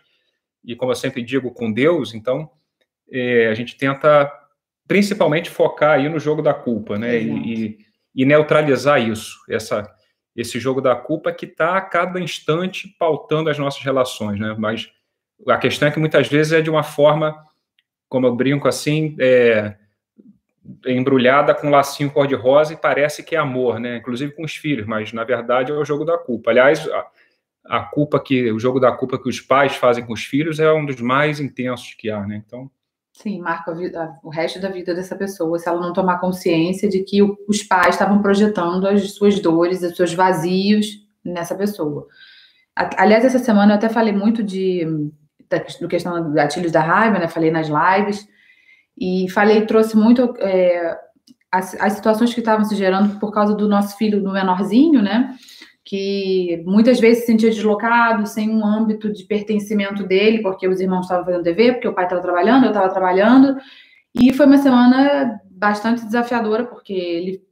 e 0.65 0.75
como 0.75 0.91
eu 0.91 0.95
sempre 0.95 1.21
digo, 1.21 1.51
com 1.51 1.71
Deus. 1.71 2.15
Então, 2.15 2.49
é, 3.11 3.47
a 3.47 3.53
gente 3.53 3.77
tenta 3.77 4.31
principalmente 4.87 5.51
focar 5.51 5.99
aí 5.99 6.09
no 6.09 6.19
jogo 6.19 6.41
da 6.41 6.53
culpa, 6.53 6.97
né, 6.97 7.19
e, 7.19 7.77
e, 8.15 8.25
neutralizar 8.25 8.99
isso, 8.99 9.37
essa 9.47 9.87
esse 10.35 10.57
jogo 10.57 10.79
da 10.79 10.95
culpa 10.95 11.33
que 11.33 11.45
está 11.45 11.75
a 11.75 11.81
cada 11.81 12.17
instante 12.17 12.87
pautando 12.97 13.49
as 13.49 13.59
nossas 13.59 13.83
relações, 13.83 14.39
né? 14.39 14.55
Mas 14.57 14.89
a 15.47 15.57
questão 15.57 15.89
é 15.89 15.91
que 15.91 15.99
muitas 15.99 16.29
vezes 16.29 16.53
é 16.53 16.61
de 16.61 16.69
uma 16.69 16.83
forma 16.83 17.35
como 18.09 18.27
eu 18.27 18.35
brinco 18.35 18.67
assim, 18.67 19.15
é, 19.19 19.75
embrulhada 20.85 21.53
com 21.53 21.67
um 21.67 21.71
lacinho 21.71 22.11
cor-de-rosa 22.11 22.73
e 22.73 22.77
parece 22.77 23.23
que 23.23 23.35
é 23.35 23.39
amor, 23.39 23.79
né? 23.79 23.97
Inclusive 23.97 24.33
com 24.33 24.43
os 24.43 24.55
filhos, 24.55 24.85
mas 24.85 25.13
na 25.13 25.23
verdade 25.23 25.71
é 25.71 25.75
o 25.75 25.85
jogo 25.85 26.03
da 26.03 26.17
culpa. 26.17 26.51
Aliás, 26.51 26.87
a, 26.89 27.07
a 27.65 27.79
culpa 27.81 28.19
que 28.19 28.51
o 28.51 28.59
jogo 28.59 28.79
da 28.79 28.91
culpa 28.91 29.21
que 29.21 29.29
os 29.29 29.39
pais 29.39 29.75
fazem 29.75 30.05
com 30.05 30.13
os 30.13 30.23
filhos 30.23 30.59
é 30.59 30.71
um 30.73 30.85
dos 30.85 30.99
mais 30.99 31.39
intensos 31.39 31.93
que 31.93 32.09
há, 32.09 32.25
né? 32.25 32.43
Então 32.45 32.69
Sim, 33.13 33.41
marca 33.41 33.75
vida, 33.75 34.17
o 34.23 34.29
resto 34.29 34.61
da 34.61 34.69
vida 34.69 34.95
dessa 34.95 35.13
pessoa, 35.13 35.59
se 35.59 35.67
ela 35.67 35.81
não 35.81 35.91
tomar 35.91 36.19
consciência 36.19 36.87
de 36.87 37.03
que 37.03 37.21
o, 37.21 37.37
os 37.49 37.61
pais 37.61 37.95
estavam 37.95 38.21
projetando 38.21 38.87
as 38.87 39.11
suas 39.11 39.41
dores, 39.41 39.83
os 39.83 39.93
seus 39.93 40.13
vazios 40.13 41.05
nessa 41.21 41.53
pessoa. 41.53 42.07
Aliás, 42.73 43.25
essa 43.25 43.39
semana 43.39 43.73
eu 43.73 43.75
até 43.75 43.89
falei 43.89 44.13
muito 44.13 44.41
de 44.41 45.11
da, 45.49 45.57
do 45.79 45.87
questão 45.87 46.23
dos 46.23 46.33
gatilhos 46.33 46.71
da 46.71 46.81
raiva, 46.81 47.19
né? 47.19 47.27
Falei 47.27 47.51
nas 47.51 47.67
lives. 47.67 48.27
E 48.97 49.29
falei, 49.29 49.65
trouxe 49.65 49.95
muito 49.95 50.35
é, 50.39 50.97
as, 51.51 51.75
as 51.79 51.93
situações 51.93 52.33
que 52.33 52.41
estavam 52.41 52.65
se 52.65 52.75
gerando 52.75 53.19
por 53.19 53.31
causa 53.31 53.55
do 53.55 53.67
nosso 53.67 53.97
filho, 53.97 54.21
do 54.21 54.31
menorzinho, 54.31 55.01
né? 55.01 55.35
Que 55.83 56.63
muitas 56.65 56.99
vezes 56.99 57.21
se 57.21 57.27
sentia 57.27 57.49
deslocado, 57.49 58.27
sem 58.27 58.49
um 58.49 58.65
âmbito 58.65 59.11
de 59.11 59.23
pertencimento 59.23 60.03
dele, 60.03 60.41
porque 60.41 60.67
os 60.67 60.79
irmãos 60.79 61.03
estavam 61.03 61.25
fazendo 61.25 61.43
dever, 61.43 61.73
porque 61.73 61.87
o 61.87 61.93
pai 61.93 62.03
estava 62.03 62.21
trabalhando, 62.21 62.65
eu 62.65 62.69
estava 62.69 62.89
trabalhando. 62.89 63.57
E 64.13 64.33
foi 64.33 64.45
uma 64.45 64.57
semana 64.57 65.39
bastante 65.49 66.05
desafiadora, 66.05 66.65
porque 66.65 66.93
ele 66.93 67.48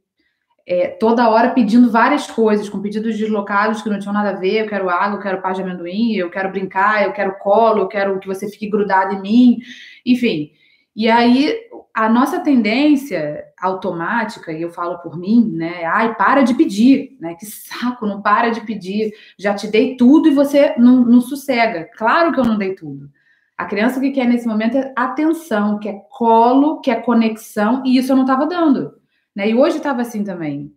é, 0.70 0.88
toda 0.88 1.30
hora 1.30 1.48
pedindo 1.48 1.90
várias 1.90 2.26
coisas, 2.26 2.68
com 2.68 2.82
pedidos 2.82 3.16
deslocados 3.16 3.80
que 3.80 3.88
não 3.88 3.98
tinham 3.98 4.12
nada 4.12 4.30
a 4.30 4.38
ver. 4.38 4.64
Eu 4.64 4.68
quero 4.68 4.90
água, 4.90 5.16
eu 5.16 5.22
quero 5.22 5.40
paz 5.40 5.56
de 5.56 5.62
amendoim, 5.62 6.12
eu 6.12 6.28
quero 6.28 6.50
brincar, 6.50 7.04
eu 7.04 7.12
quero 7.12 7.38
colo, 7.38 7.80
eu 7.80 7.88
quero 7.88 8.18
que 8.20 8.26
você 8.26 8.46
fique 8.50 8.68
grudado 8.68 9.14
em 9.14 9.22
mim, 9.22 9.58
enfim. 10.04 10.52
E 10.94 11.08
aí 11.08 11.56
a 11.94 12.06
nossa 12.06 12.40
tendência 12.40 13.44
automática, 13.58 14.52
e 14.52 14.60
eu 14.60 14.70
falo 14.70 14.98
por 14.98 15.16
mim, 15.18 15.50
né? 15.54 15.86
Ai, 15.86 16.14
para 16.16 16.42
de 16.42 16.52
pedir, 16.52 17.16
né? 17.18 17.34
Que 17.34 17.46
saco, 17.46 18.06
não 18.06 18.20
para 18.20 18.50
de 18.50 18.60
pedir. 18.60 19.14
Já 19.38 19.54
te 19.54 19.68
dei 19.68 19.96
tudo 19.96 20.28
e 20.28 20.34
você 20.34 20.74
não, 20.76 21.02
não 21.02 21.22
sossega. 21.22 21.88
Claro 21.96 22.30
que 22.30 22.40
eu 22.40 22.44
não 22.44 22.58
dei 22.58 22.74
tudo. 22.74 23.08
A 23.56 23.64
criança 23.64 24.00
que 24.00 24.10
quer 24.10 24.26
nesse 24.26 24.46
momento 24.46 24.76
é 24.76 24.92
atenção, 24.94 25.78
quer 25.78 26.06
colo, 26.10 26.80
quer 26.82 27.02
conexão, 27.02 27.82
e 27.86 27.96
isso 27.96 28.12
eu 28.12 28.16
não 28.16 28.24
estava 28.24 28.46
dando. 28.46 28.97
Né? 29.38 29.50
E 29.50 29.54
hoje 29.54 29.76
estava 29.76 30.02
assim 30.02 30.24
também. 30.24 30.74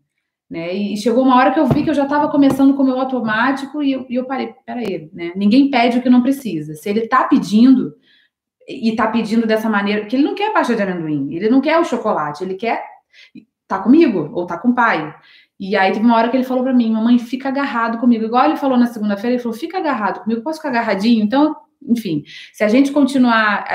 Né? 0.48 0.72
E 0.72 0.96
chegou 0.96 1.24
uma 1.24 1.36
hora 1.36 1.52
que 1.52 1.60
eu 1.60 1.66
vi 1.66 1.84
que 1.84 1.90
eu 1.90 1.96
já 1.96 2.04
estava 2.04 2.30
começando 2.30 2.76
com 2.76 2.84
o 2.84 2.86
meu 2.86 3.00
automático 3.00 3.82
e 3.82 3.92
eu, 3.92 4.06
e 4.08 4.16
eu 4.16 4.26
parei, 4.26 4.54
peraí, 4.64 5.10
né? 5.12 5.32
Ninguém 5.36 5.72
pede 5.72 5.98
o 5.98 6.02
que 6.04 6.10
não 6.12 6.22
precisa. 6.22 6.76
Se 6.76 6.88
ele 6.88 7.00
está 7.00 7.24
pedindo, 7.24 7.96
e 8.70 8.92
está 8.92 9.08
pedindo 9.08 9.48
dessa 9.48 9.68
maneira, 9.68 10.06
que 10.06 10.16
ele 10.16 10.24
não 10.24 10.36
quer 10.36 10.50
a 10.50 10.54
pasta 10.54 10.76
de 10.76 10.82
amendoim, 10.84 11.34
ele 11.34 11.50
não 11.50 11.60
quer 11.60 11.80
o 11.80 11.84
chocolate, 11.84 12.44
ele 12.44 12.54
quer 12.54 12.84
tá 13.68 13.80
comigo 13.80 14.30
ou 14.32 14.46
tá 14.46 14.60
com 14.60 14.70
o 14.70 14.76
pai. 14.76 15.12
E 15.60 15.76
aí 15.76 15.92
teve 15.92 16.06
uma 16.06 16.16
hora 16.16 16.30
que 16.30 16.38
ele 16.38 16.44
falou 16.44 16.64
para 16.64 16.74
mim, 16.74 16.92
mamãe, 16.92 17.18
fica 17.18 17.50
agarrado 17.50 17.98
comigo. 17.98 18.26
Igual 18.26 18.46
ele 18.46 18.58
falou 18.58 18.78
na 18.78 18.86
segunda-feira, 18.86 19.36
ele 19.36 19.44
falou, 19.44 19.58
fica 19.58 19.80
agarrado 19.80 20.22
comigo, 20.24 20.44
posso 20.44 20.60
ficar 20.60 20.70
agarradinho? 20.70 21.24
Então 21.24 21.56
enfim, 21.88 22.24
se 22.54 22.64
a 22.64 22.68
gente 22.68 22.92
continuar, 22.92 23.66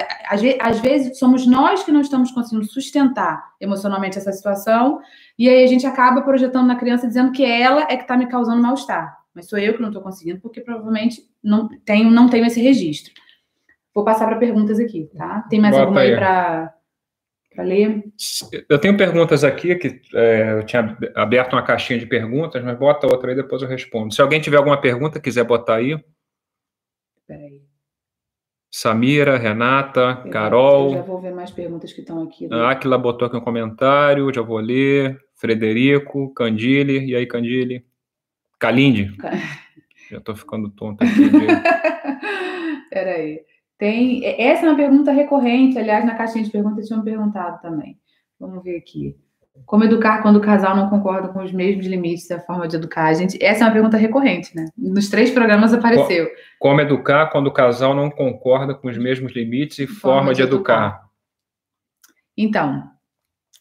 às 0.60 0.80
vezes 0.80 1.18
somos 1.18 1.46
nós 1.46 1.82
que 1.82 1.90
não 1.90 2.00
estamos 2.00 2.30
conseguindo 2.30 2.64
sustentar 2.64 3.42
emocionalmente 3.60 4.16
essa 4.16 4.32
situação, 4.32 5.00
e 5.38 5.48
aí 5.48 5.64
a 5.64 5.66
gente 5.66 5.86
acaba 5.86 6.22
projetando 6.22 6.66
na 6.66 6.76
criança 6.76 7.06
dizendo 7.06 7.32
que 7.32 7.44
ela 7.44 7.82
é 7.82 7.96
que 7.96 8.02
está 8.02 8.16
me 8.16 8.28
causando 8.28 8.62
mal-estar, 8.62 9.18
mas 9.34 9.48
sou 9.48 9.58
eu 9.58 9.74
que 9.74 9.80
não 9.80 9.88
estou 9.88 10.02
conseguindo, 10.02 10.40
porque 10.40 10.60
provavelmente 10.60 11.22
não 11.42 11.68
tenho, 11.84 12.10
não 12.10 12.28
tenho 12.28 12.46
esse 12.46 12.60
registro. 12.60 13.12
Vou 13.94 14.04
passar 14.04 14.26
para 14.26 14.36
perguntas 14.36 14.78
aqui, 14.78 15.10
tá? 15.16 15.44
Tem 15.48 15.60
mais 15.60 15.74
Bota 15.74 15.84
alguma 15.84 16.00
aí 16.02 16.14
para 16.14 16.74
ler? 17.58 18.04
Eu 18.68 18.78
tenho 18.78 18.96
perguntas 18.96 19.42
aqui, 19.42 19.74
que 19.74 20.00
é, 20.14 20.52
eu 20.52 20.64
tinha 20.64 20.96
aberto 21.14 21.54
uma 21.54 21.62
caixinha 21.62 21.98
de 21.98 22.06
perguntas, 22.06 22.62
mas 22.62 22.78
bota 22.78 23.06
outra 23.06 23.30
aí, 23.30 23.34
depois 23.34 23.62
eu 23.62 23.68
respondo. 23.68 24.14
Se 24.14 24.20
alguém 24.20 24.40
tiver 24.40 24.58
alguma 24.58 24.80
pergunta, 24.80 25.18
quiser 25.18 25.44
botar 25.44 25.76
aí. 25.76 25.98
Peraí. 27.26 27.65
Samira, 28.70 29.36
Renata, 29.36 30.22
eu 30.24 30.30
Carol. 30.30 30.90
Já 30.90 31.02
vou 31.02 31.20
ver 31.20 31.34
mais 31.34 31.50
perguntas 31.50 31.92
que 31.92 32.00
estão 32.00 32.22
aqui. 32.22 32.48
A 32.52 32.70
Aquila 32.70 32.98
botou 32.98 33.26
aqui 33.26 33.36
um 33.36 33.40
comentário, 33.40 34.32
já 34.34 34.42
vou 34.42 34.58
ler. 34.58 35.18
Frederico, 35.34 36.32
Candile, 36.34 37.06
e 37.06 37.14
aí, 37.14 37.26
Candile? 37.26 37.84
Kalinde. 38.58 39.14
já 40.10 40.18
estou 40.18 40.34
ficando 40.34 40.70
tonto 40.70 41.04
aqui. 41.04 41.30
Peraí. 42.90 43.40
Tem, 43.78 44.24
essa 44.24 44.64
é 44.64 44.70
uma 44.70 44.76
pergunta 44.76 45.12
recorrente, 45.12 45.78
aliás, 45.78 46.04
na 46.04 46.14
caixinha 46.14 46.42
de 46.42 46.50
perguntas 46.50 46.86
tinham 46.86 47.02
perguntado 47.02 47.60
também. 47.60 47.98
Vamos 48.40 48.64
ver 48.64 48.78
aqui. 48.78 49.14
Como 49.64 49.84
educar 49.84 50.22
quando 50.22 50.36
o 50.36 50.40
casal 50.40 50.76
não 50.76 50.88
concorda 50.88 51.28
com 51.28 51.42
os 51.42 51.52
mesmos 51.52 51.86
limites 51.86 52.28
da 52.28 52.38
forma 52.38 52.68
de 52.68 52.76
educar? 52.76 53.06
A 53.06 53.14
gente, 53.14 53.42
essa 53.42 53.64
é 53.64 53.66
uma 53.66 53.72
pergunta 53.72 53.96
recorrente, 53.96 54.54
né? 54.54 54.66
Nos 54.76 55.08
três 55.08 55.30
programas 55.30 55.72
apareceu. 55.72 56.28
Como 56.58 56.80
educar 56.80 57.26
quando 57.26 57.48
o 57.48 57.52
casal 57.52 57.94
não 57.94 58.10
concorda 58.10 58.74
com 58.74 58.88
os 58.88 58.96
mesmos 58.96 59.32
limites 59.32 59.78
e 59.78 59.86
forma, 59.86 60.18
forma 60.18 60.32
de, 60.32 60.42
de 60.42 60.42
educar. 60.42 60.86
educar? 60.86 61.06
Então, 62.36 62.84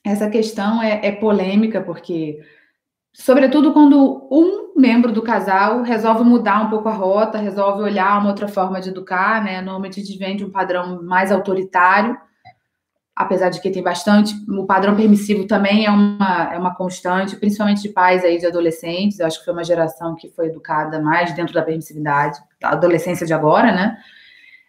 essa 0.06 0.30
questão 0.30 0.82
é, 0.82 1.08
é 1.08 1.12
polêmica, 1.12 1.82
porque, 1.82 2.40
sobretudo 3.14 3.74
quando 3.74 4.28
um 4.32 4.80
membro 4.80 5.12
do 5.12 5.22
casal 5.22 5.82
resolve 5.82 6.24
mudar 6.24 6.62
um 6.62 6.70
pouco 6.70 6.90
a 6.90 6.94
rota, 6.94 7.40
resolve 7.40 7.82
olhar 7.82 8.20
uma 8.20 8.30
outra 8.30 8.48
forma 8.48 8.80
de 8.80 8.90
educar, 8.90 9.44
né? 9.44 9.62
Normalmente 9.62 10.00
a 10.00 10.04
gente 10.04 10.20
vem 10.20 10.36
de 10.36 10.46
um 10.46 10.52
padrão 10.52 11.02
mais 11.02 11.32
autoritário 11.32 12.16
apesar 13.16 13.50
de 13.50 13.62
que 13.62 13.72
tem 13.72 13.82
bastante, 13.82 14.36
o 14.50 14.66
padrão 14.66 14.96
permissivo 14.96 15.48
também 15.48 15.86
é 15.86 15.90
uma, 15.90 16.50
é 16.54 16.58
uma 16.58 16.76
constante, 16.76 17.38
principalmente 17.38 17.82
de 17.82 17.90
pais 17.90 18.26
aí 18.26 18.38
de 18.38 18.46
adolescentes, 18.46 19.20
eu 19.20 19.26
acho 19.26 19.40
que 19.40 19.46
foi 19.46 19.54
uma 19.54 19.64
geração 19.64 20.16
que 20.16 20.28
foi 20.30 20.48
educada 20.48 21.02
mais 21.02 21.34
dentro 21.34 21.54
da 21.54 21.62
permissividade, 21.62 22.38
da 22.60 22.72
adolescência 22.72 23.26
de 23.26 23.34
agora, 23.34 23.72
né? 23.72 23.98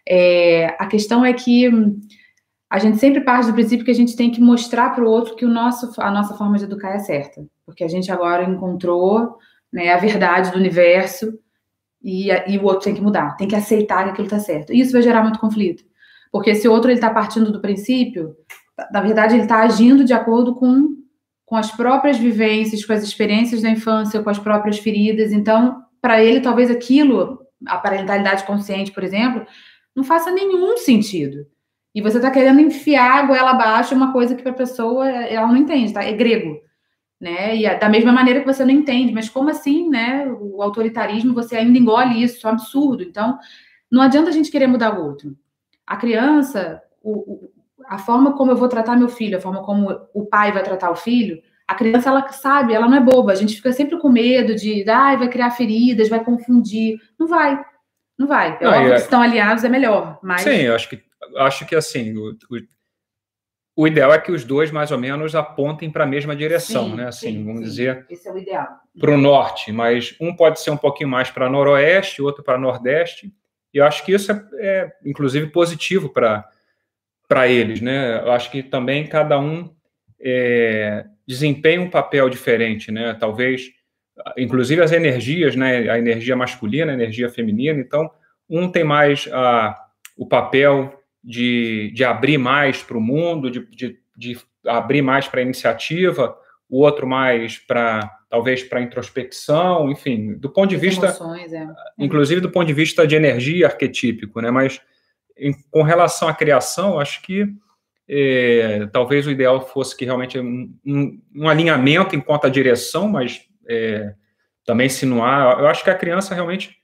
É, 0.07 0.75
a 0.79 0.85
questão 0.87 1.25
é 1.25 1.33
que 1.33 1.69
a 2.69 2.79
gente 2.79 2.97
sempre 2.97 3.19
parte 3.19 3.47
do 3.47 3.53
princípio 3.53 3.83
que 3.83 3.91
a 3.91 3.95
gente 3.95 4.15
tem 4.15 4.31
que 4.31 4.39
mostrar 4.39 4.95
para 4.95 5.03
o 5.03 5.09
outro 5.09 5.35
que 5.35 5.45
o 5.45 5.49
nosso, 5.49 5.91
a 6.01 6.09
nossa 6.09 6.33
forma 6.33 6.57
de 6.57 6.63
educar 6.63 6.95
é 6.95 6.99
certa, 6.99 7.45
porque 7.65 7.83
a 7.83 7.87
gente 7.89 8.09
agora 8.09 8.43
encontrou 8.43 9.37
né, 9.71 9.91
a 9.91 9.97
verdade 9.97 10.51
do 10.51 10.57
universo 10.57 11.37
e, 12.01 12.29
e 12.47 12.57
o 12.57 12.63
outro 12.63 12.85
tem 12.85 12.95
que 12.95 13.01
mudar, 13.01 13.35
tem 13.35 13.47
que 13.47 13.55
aceitar 13.55 14.05
que 14.05 14.11
aquilo 14.11 14.27
está 14.27 14.39
certo. 14.39 14.71
E 14.71 14.79
isso 14.79 14.93
vai 14.93 15.01
gerar 15.01 15.21
muito 15.21 15.39
conflito. 15.39 15.83
Porque 16.37 16.51
esse 16.51 16.67
outro 16.67 16.91
ele 16.91 16.99
está 16.99 17.09
partindo 17.09 17.51
do 17.51 17.59
princípio, 17.59 18.35
na 18.91 19.01
verdade, 19.01 19.33
ele 19.33 19.41
está 19.41 19.61
agindo 19.61 20.05
de 20.05 20.13
acordo 20.13 20.53
com, 20.53 20.95
com 21.43 21.55
as 21.55 21.71
próprias 21.71 22.15
vivências, 22.19 22.85
com 22.85 22.93
as 22.93 23.01
experiências 23.01 23.63
da 23.63 23.71
infância, 23.71 24.21
com 24.21 24.29
as 24.29 24.37
próprias 24.37 24.77
feridas. 24.77 25.31
Então, 25.31 25.83
para 25.99 26.23
ele, 26.23 26.39
talvez 26.39 26.69
aquilo, 26.69 27.39
a 27.65 27.79
parentalidade 27.79 28.43
consciente, 28.43 28.91
por 28.91 29.03
exemplo, 29.03 29.47
não 29.95 30.03
faça 30.03 30.29
nenhum 30.29 30.77
sentido. 30.77 31.47
E 31.95 32.03
você 32.03 32.17
está 32.17 32.29
querendo 32.29 32.61
enfiar 32.61 33.23
a 33.23 33.25
goela 33.25 33.49
abaixo 33.49 33.95
uma 33.95 34.13
coisa 34.13 34.35
que 34.35 34.43
para 34.43 34.51
a 34.51 34.55
pessoa 34.55 35.09
ela 35.09 35.47
não 35.47 35.57
entende, 35.57 35.91
tá? 35.91 36.03
É 36.03 36.13
grego. 36.13 36.61
Né? 37.19 37.57
E 37.57 37.79
da 37.79 37.89
mesma 37.89 38.11
maneira 38.11 38.41
que 38.41 38.45
você 38.45 38.63
não 38.63 38.71
entende, 38.71 39.11
mas 39.11 39.27
como 39.27 39.49
assim, 39.49 39.89
né? 39.89 40.27
O 40.39 40.61
autoritarismo, 40.61 41.33
você 41.33 41.55
ainda 41.55 41.79
engole 41.79 42.21
isso, 42.21 42.45
é 42.45 42.51
um 42.51 42.53
absurdo. 42.53 43.01
Então, 43.01 43.39
não 43.91 44.03
adianta 44.03 44.29
a 44.29 44.33
gente 44.33 44.51
querer 44.51 44.67
mudar 44.67 44.99
o 44.99 45.03
outro. 45.03 45.35
A 45.87 45.95
criança, 45.95 46.83
o, 47.01 47.49
a 47.87 47.97
forma 47.97 48.35
como 48.35 48.51
eu 48.51 48.57
vou 48.57 48.67
tratar 48.67 48.95
meu 48.95 49.09
filho, 49.09 49.37
a 49.37 49.41
forma 49.41 49.63
como 49.63 49.89
o 50.13 50.25
pai 50.25 50.51
vai 50.51 50.61
tratar 50.61 50.91
o 50.91 50.95
filho, 50.95 51.41
a 51.67 51.75
criança, 51.75 52.09
ela 52.09 52.27
sabe, 52.29 52.73
ela 52.73 52.87
não 52.87 52.97
é 52.97 53.01
boba. 53.01 53.31
A 53.31 53.35
gente 53.35 53.55
fica 53.55 53.73
sempre 53.73 53.99
com 53.99 54.09
medo 54.09 54.55
de, 54.55 54.89
ah, 54.89 55.15
vai 55.17 55.27
criar 55.27 55.51
feridas, 55.51 56.07
vai 56.07 56.23
confundir. 56.23 56.97
Não 57.19 57.27
vai. 57.27 57.59
Não 58.17 58.25
vai. 58.25 58.57
É 58.61 58.67
óbvio 58.67 58.93
é... 58.93 58.95
que 58.95 59.01
estão 59.01 59.21
aliados 59.21 59.63
é 59.63 59.69
melhor. 59.69 60.17
Mas... 60.23 60.41
Sim, 60.41 60.61
eu 60.61 60.73
acho 60.73 60.89
que, 60.89 61.03
acho 61.35 61.65
que 61.65 61.75
assim, 61.75 62.15
o, 62.17 62.31
o, 62.31 62.57
o 63.75 63.87
ideal 63.87 64.13
é 64.13 64.19
que 64.19 64.31
os 64.31 64.45
dois, 64.45 64.71
mais 64.71 64.91
ou 64.91 64.97
menos, 64.97 65.35
apontem 65.35 65.91
para 65.91 66.05
a 66.05 66.07
mesma 66.07 66.35
direção, 66.35 66.89
sim, 66.89 66.95
né? 66.95 67.07
Assim, 67.07 67.33
sim, 67.33 67.45
vamos 67.45 67.59
sim. 67.59 67.65
dizer. 67.65 68.05
Esse 68.09 68.29
é 68.29 68.31
o 68.31 68.37
ideal. 68.37 68.67
Para 68.97 69.11
o 69.11 69.17
norte, 69.17 69.71
mas 69.71 70.15
um 70.21 70.33
pode 70.33 70.61
ser 70.61 70.71
um 70.71 70.77
pouquinho 70.77 71.09
mais 71.09 71.29
para 71.29 71.49
noroeste, 71.49 72.21
outro 72.21 72.43
para 72.43 72.57
nordeste. 72.57 73.31
E 73.77 73.79
eu 73.79 73.85
acho 73.85 74.03
que 74.03 74.11
isso 74.11 74.31
é, 74.31 74.43
é 74.57 74.91
inclusive, 75.05 75.45
positivo 75.51 76.09
para 76.09 77.47
eles, 77.47 77.79
né? 77.79 78.21
Eu 78.23 78.31
acho 78.31 78.49
que 78.49 78.63
também 78.63 79.05
cada 79.05 79.39
um 79.39 79.71
é, 80.19 81.05
desempenha 81.27 81.79
um 81.79 81.89
papel 81.89 82.27
diferente, 82.27 82.91
né? 82.91 83.15
Talvez, 83.19 83.69
inclusive 84.35 84.81
as 84.81 84.91
energias, 84.91 85.55
né? 85.55 85.91
A 85.91 85.99
energia 85.99 86.35
masculina, 86.35 86.91
a 86.91 86.95
energia 86.95 87.29
feminina. 87.29 87.79
Então, 87.79 88.09
um 88.49 88.67
tem 88.67 88.83
mais 88.83 89.29
a, 89.31 89.79
o 90.17 90.25
papel 90.25 90.99
de, 91.23 91.91
de 91.93 92.03
abrir 92.03 92.39
mais 92.39 92.81
para 92.81 92.97
o 92.97 93.01
mundo, 93.01 93.51
de, 93.51 93.63
de, 93.67 93.99
de 94.17 94.39
abrir 94.65 95.03
mais 95.03 95.27
para 95.27 95.39
a 95.39 95.43
iniciativa, 95.43 96.35
o 96.67 96.81
outro 96.81 97.05
mais 97.05 97.59
para 97.59 98.16
talvez 98.29 98.63
para 98.63 98.81
introspecção, 98.81 99.89
enfim, 99.91 100.33
do 100.33 100.49
ponto 100.49 100.69
de 100.69 100.75
As 100.75 100.81
vista, 100.81 101.05
emoções, 101.05 101.53
é. 101.53 101.67
inclusive 101.97 102.41
do 102.41 102.51
ponto 102.51 102.67
de 102.67 102.73
vista 102.73 103.07
de 103.07 103.15
energia 103.15 103.67
arquetípico, 103.67 104.41
né? 104.41 104.51
Mas 104.51 104.81
em, 105.37 105.53
com 105.71 105.81
relação 105.81 106.27
à 106.27 106.33
criação, 106.33 106.99
acho 106.99 107.21
que 107.21 107.47
é, 108.09 108.87
talvez 108.91 109.27
o 109.27 109.31
ideal 109.31 109.65
fosse 109.67 109.95
que 109.95 110.05
realmente 110.05 110.39
um, 110.39 110.73
um, 110.85 111.21
um 111.35 111.49
alinhamento 111.49 112.15
enquanto 112.15 112.45
a 112.45 112.49
direção, 112.49 113.07
mas 113.07 113.41
é, 113.67 114.13
também 114.65 114.89
se 114.89 115.05
não 115.05 115.23
há, 115.23 115.57
eu 115.59 115.67
acho 115.67 115.83
que 115.83 115.89
a 115.89 115.95
criança 115.95 116.35
realmente, 116.35 116.77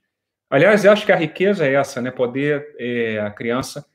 aliás, 0.49 0.85
eu 0.85 0.91
acho 0.91 1.05
que 1.05 1.11
a 1.11 1.17
riqueza 1.17 1.65
é 1.65 1.73
essa, 1.73 2.01
né? 2.01 2.11
Poder 2.11 2.75
é, 2.79 3.19
a 3.19 3.29
criança 3.29 3.85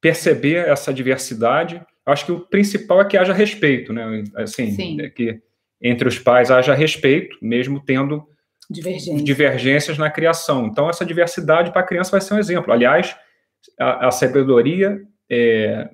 perceber 0.00 0.68
essa 0.68 0.92
diversidade. 0.92 1.76
Eu 2.06 2.12
acho 2.12 2.24
que 2.24 2.32
o 2.32 2.40
principal 2.40 3.00
é 3.02 3.04
que 3.04 3.16
haja 3.16 3.32
respeito, 3.32 3.92
né? 3.92 4.24
Assim, 4.34 4.72
Sim. 4.72 5.00
É 5.00 5.08
que 5.08 5.40
entre 5.80 6.08
os 6.08 6.18
pais 6.18 6.50
haja 6.50 6.74
respeito, 6.74 7.36
mesmo 7.40 7.80
tendo 7.80 8.26
Divergência. 8.68 9.24
divergências 9.24 9.98
na 9.98 10.10
criação. 10.10 10.66
Então, 10.66 10.88
essa 10.88 11.04
diversidade 11.04 11.72
para 11.72 11.80
a 11.80 11.86
criança 11.86 12.10
vai 12.10 12.20
ser 12.20 12.34
um 12.34 12.38
exemplo. 12.38 12.72
Aliás, 12.72 13.16
a, 13.78 14.08
a 14.08 14.10
sabedoria 14.10 15.00
é, 15.30 15.88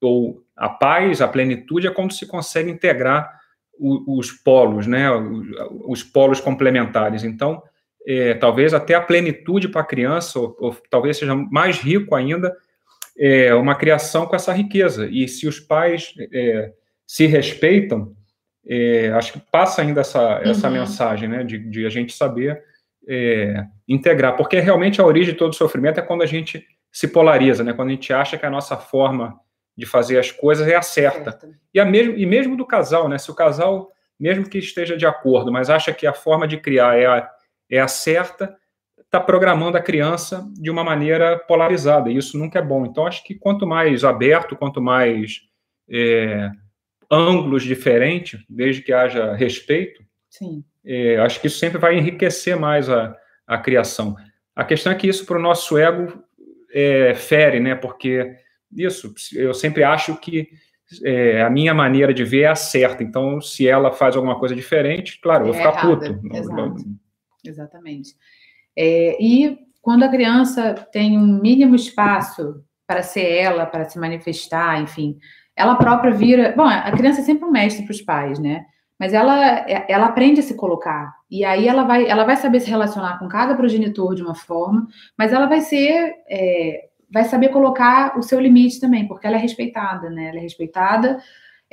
ou 0.00 0.42
a 0.56 0.68
paz, 0.68 1.20
a 1.20 1.28
plenitude 1.28 1.86
é 1.86 1.90
quando 1.90 2.12
se 2.12 2.26
consegue 2.26 2.70
integrar 2.70 3.40
o, 3.78 4.18
os 4.18 4.30
polos, 4.30 4.86
né, 4.86 5.10
os, 5.10 5.46
os, 5.86 6.02
polos 6.02 6.40
complementares. 6.40 7.24
Então, 7.24 7.62
é, 8.06 8.34
talvez 8.34 8.72
até 8.72 8.94
a 8.94 9.00
plenitude 9.00 9.68
para 9.68 9.80
a 9.80 9.86
criança, 9.86 10.38
ou, 10.38 10.56
ou, 10.60 10.76
talvez 10.90 11.16
seja 11.16 11.34
mais 11.34 11.78
rico 11.78 12.14
ainda, 12.14 12.54
é, 13.18 13.54
uma 13.54 13.74
criação 13.74 14.26
com 14.26 14.36
essa 14.36 14.52
riqueza. 14.52 15.08
E 15.10 15.26
se 15.26 15.46
os 15.46 15.58
pais 15.58 16.14
é, 16.32 16.72
se 17.06 17.26
respeitam, 17.26 18.14
é, 18.66 19.10
acho 19.12 19.32
que 19.32 19.40
passa 19.50 19.82
ainda 19.82 20.00
essa, 20.00 20.40
essa 20.42 20.68
uhum. 20.68 20.74
mensagem, 20.74 21.28
né, 21.28 21.44
de, 21.44 21.58
de, 21.58 21.84
a 21.84 21.90
gente 21.90 22.12
saber 22.14 22.62
é, 23.06 23.64
integrar, 23.86 24.36
porque 24.36 24.58
realmente 24.58 25.00
a 25.00 25.04
origem 25.04 25.32
de 25.32 25.38
todo 25.38 25.54
sofrimento 25.54 25.98
é 25.98 26.02
quando 26.02 26.22
a 26.22 26.26
gente 26.26 26.66
se 26.90 27.08
polariza, 27.08 27.62
né, 27.62 27.72
quando 27.72 27.88
a 27.88 27.92
gente 27.92 28.12
acha 28.12 28.38
que 28.38 28.46
a 28.46 28.50
nossa 28.50 28.76
forma 28.76 29.38
de 29.76 29.84
fazer 29.84 30.18
as 30.18 30.30
coisas 30.30 30.66
é 30.66 30.76
a 30.76 30.82
certa. 30.82 31.32
Certo. 31.32 31.48
E, 31.72 31.80
a 31.80 31.84
mesmo, 31.84 32.16
e 32.16 32.24
mesmo 32.24 32.56
do 32.56 32.64
casal, 32.64 33.08
né, 33.08 33.18
se 33.18 33.30
o 33.30 33.34
casal, 33.34 33.90
mesmo 34.18 34.48
que 34.48 34.58
esteja 34.58 34.96
de 34.96 35.04
acordo, 35.04 35.52
mas 35.52 35.68
acha 35.68 35.92
que 35.92 36.06
a 36.06 36.12
forma 36.12 36.46
de 36.46 36.56
criar 36.56 36.98
é 36.98 37.06
a, 37.06 37.30
é 37.68 37.80
a 37.80 37.88
certa, 37.88 38.56
está 38.96 39.20
programando 39.20 39.76
a 39.76 39.82
criança 39.82 40.44
de 40.54 40.70
uma 40.70 40.82
maneira 40.82 41.38
polarizada, 41.38 42.10
e 42.10 42.16
isso 42.16 42.38
nunca 42.38 42.58
é 42.58 42.62
bom. 42.62 42.86
Então, 42.86 43.06
acho 43.06 43.22
que 43.24 43.34
quanto 43.34 43.66
mais 43.66 44.04
aberto, 44.04 44.56
quanto 44.56 44.80
mais 44.80 45.42
é, 45.88 46.50
ângulos 47.14 47.62
diferentes, 47.62 48.40
desde 48.48 48.82
que 48.82 48.92
haja 48.92 49.34
respeito, 49.34 50.02
é, 50.84 51.16
acho 51.18 51.40
que 51.40 51.46
isso 51.46 51.58
sempre 51.58 51.78
vai 51.78 51.96
enriquecer 51.96 52.58
mais 52.58 52.90
a, 52.90 53.16
a 53.46 53.58
criação. 53.58 54.16
A 54.54 54.64
questão 54.64 54.92
é 54.92 54.94
que 54.94 55.08
isso 55.08 55.24
para 55.24 55.38
o 55.38 55.42
nosso 55.42 55.78
ego 55.78 56.22
é, 56.72 57.14
fere, 57.14 57.60
né? 57.60 57.74
Porque 57.74 58.36
isso, 58.76 59.14
eu 59.32 59.54
sempre 59.54 59.84
acho 59.84 60.16
que 60.16 60.48
é, 61.02 61.42
a 61.42 61.48
minha 61.48 61.72
maneira 61.72 62.12
de 62.12 62.24
ver 62.24 62.42
é 62.42 62.48
a 62.48 62.54
certa. 62.54 63.02
Então, 63.02 63.40
se 63.40 63.66
ela 63.66 63.92
faz 63.92 64.16
alguma 64.16 64.38
coisa 64.38 64.54
diferente, 64.54 65.20
claro, 65.20 65.46
eu 65.46 65.52
vou 65.52 65.54
é 65.54 65.58
ficar 65.58 65.86
errada. 65.86 66.14
puto. 66.14 66.36
Exato. 66.36 66.76
Exatamente. 67.44 68.14
É, 68.76 69.22
e 69.22 69.58
quando 69.80 70.02
a 70.02 70.08
criança 70.08 70.74
tem 70.92 71.18
um 71.18 71.40
mínimo 71.40 71.74
espaço 71.74 72.64
para 72.86 73.02
ser 73.02 73.30
ela, 73.30 73.66
para 73.66 73.84
se 73.84 73.98
manifestar, 73.98 74.80
enfim, 74.82 75.18
ela 75.56 75.76
própria 75.76 76.12
vira. 76.12 76.54
Bom, 76.56 76.64
a 76.64 76.90
criança 76.92 77.20
é 77.20 77.24
sempre 77.24 77.44
um 77.44 77.50
mestre 77.50 77.84
para 77.84 77.92
os 77.92 78.02
pais, 78.02 78.38
né? 78.38 78.64
Mas 78.98 79.12
ela, 79.12 79.64
ela 79.88 80.06
aprende 80.06 80.40
a 80.40 80.42
se 80.42 80.54
colocar. 80.54 81.12
E 81.30 81.44
aí 81.44 81.66
ela 81.66 81.82
vai, 81.84 82.06
ela 82.08 82.24
vai 82.24 82.36
saber 82.36 82.60
se 82.60 82.70
relacionar 82.70 83.18
com 83.18 83.28
cada 83.28 83.54
progenitor 83.54 84.14
de 84.14 84.22
uma 84.22 84.34
forma, 84.34 84.86
mas 85.18 85.32
ela 85.32 85.46
vai 85.46 85.60
ser. 85.60 86.14
É, 86.28 86.88
vai 87.10 87.24
saber 87.24 87.50
colocar 87.50 88.18
o 88.18 88.22
seu 88.22 88.40
limite 88.40 88.80
também, 88.80 89.06
porque 89.06 89.26
ela 89.26 89.36
é 89.36 89.38
respeitada, 89.38 90.10
né? 90.10 90.30
Ela 90.30 90.38
é 90.38 90.40
respeitada 90.40 91.18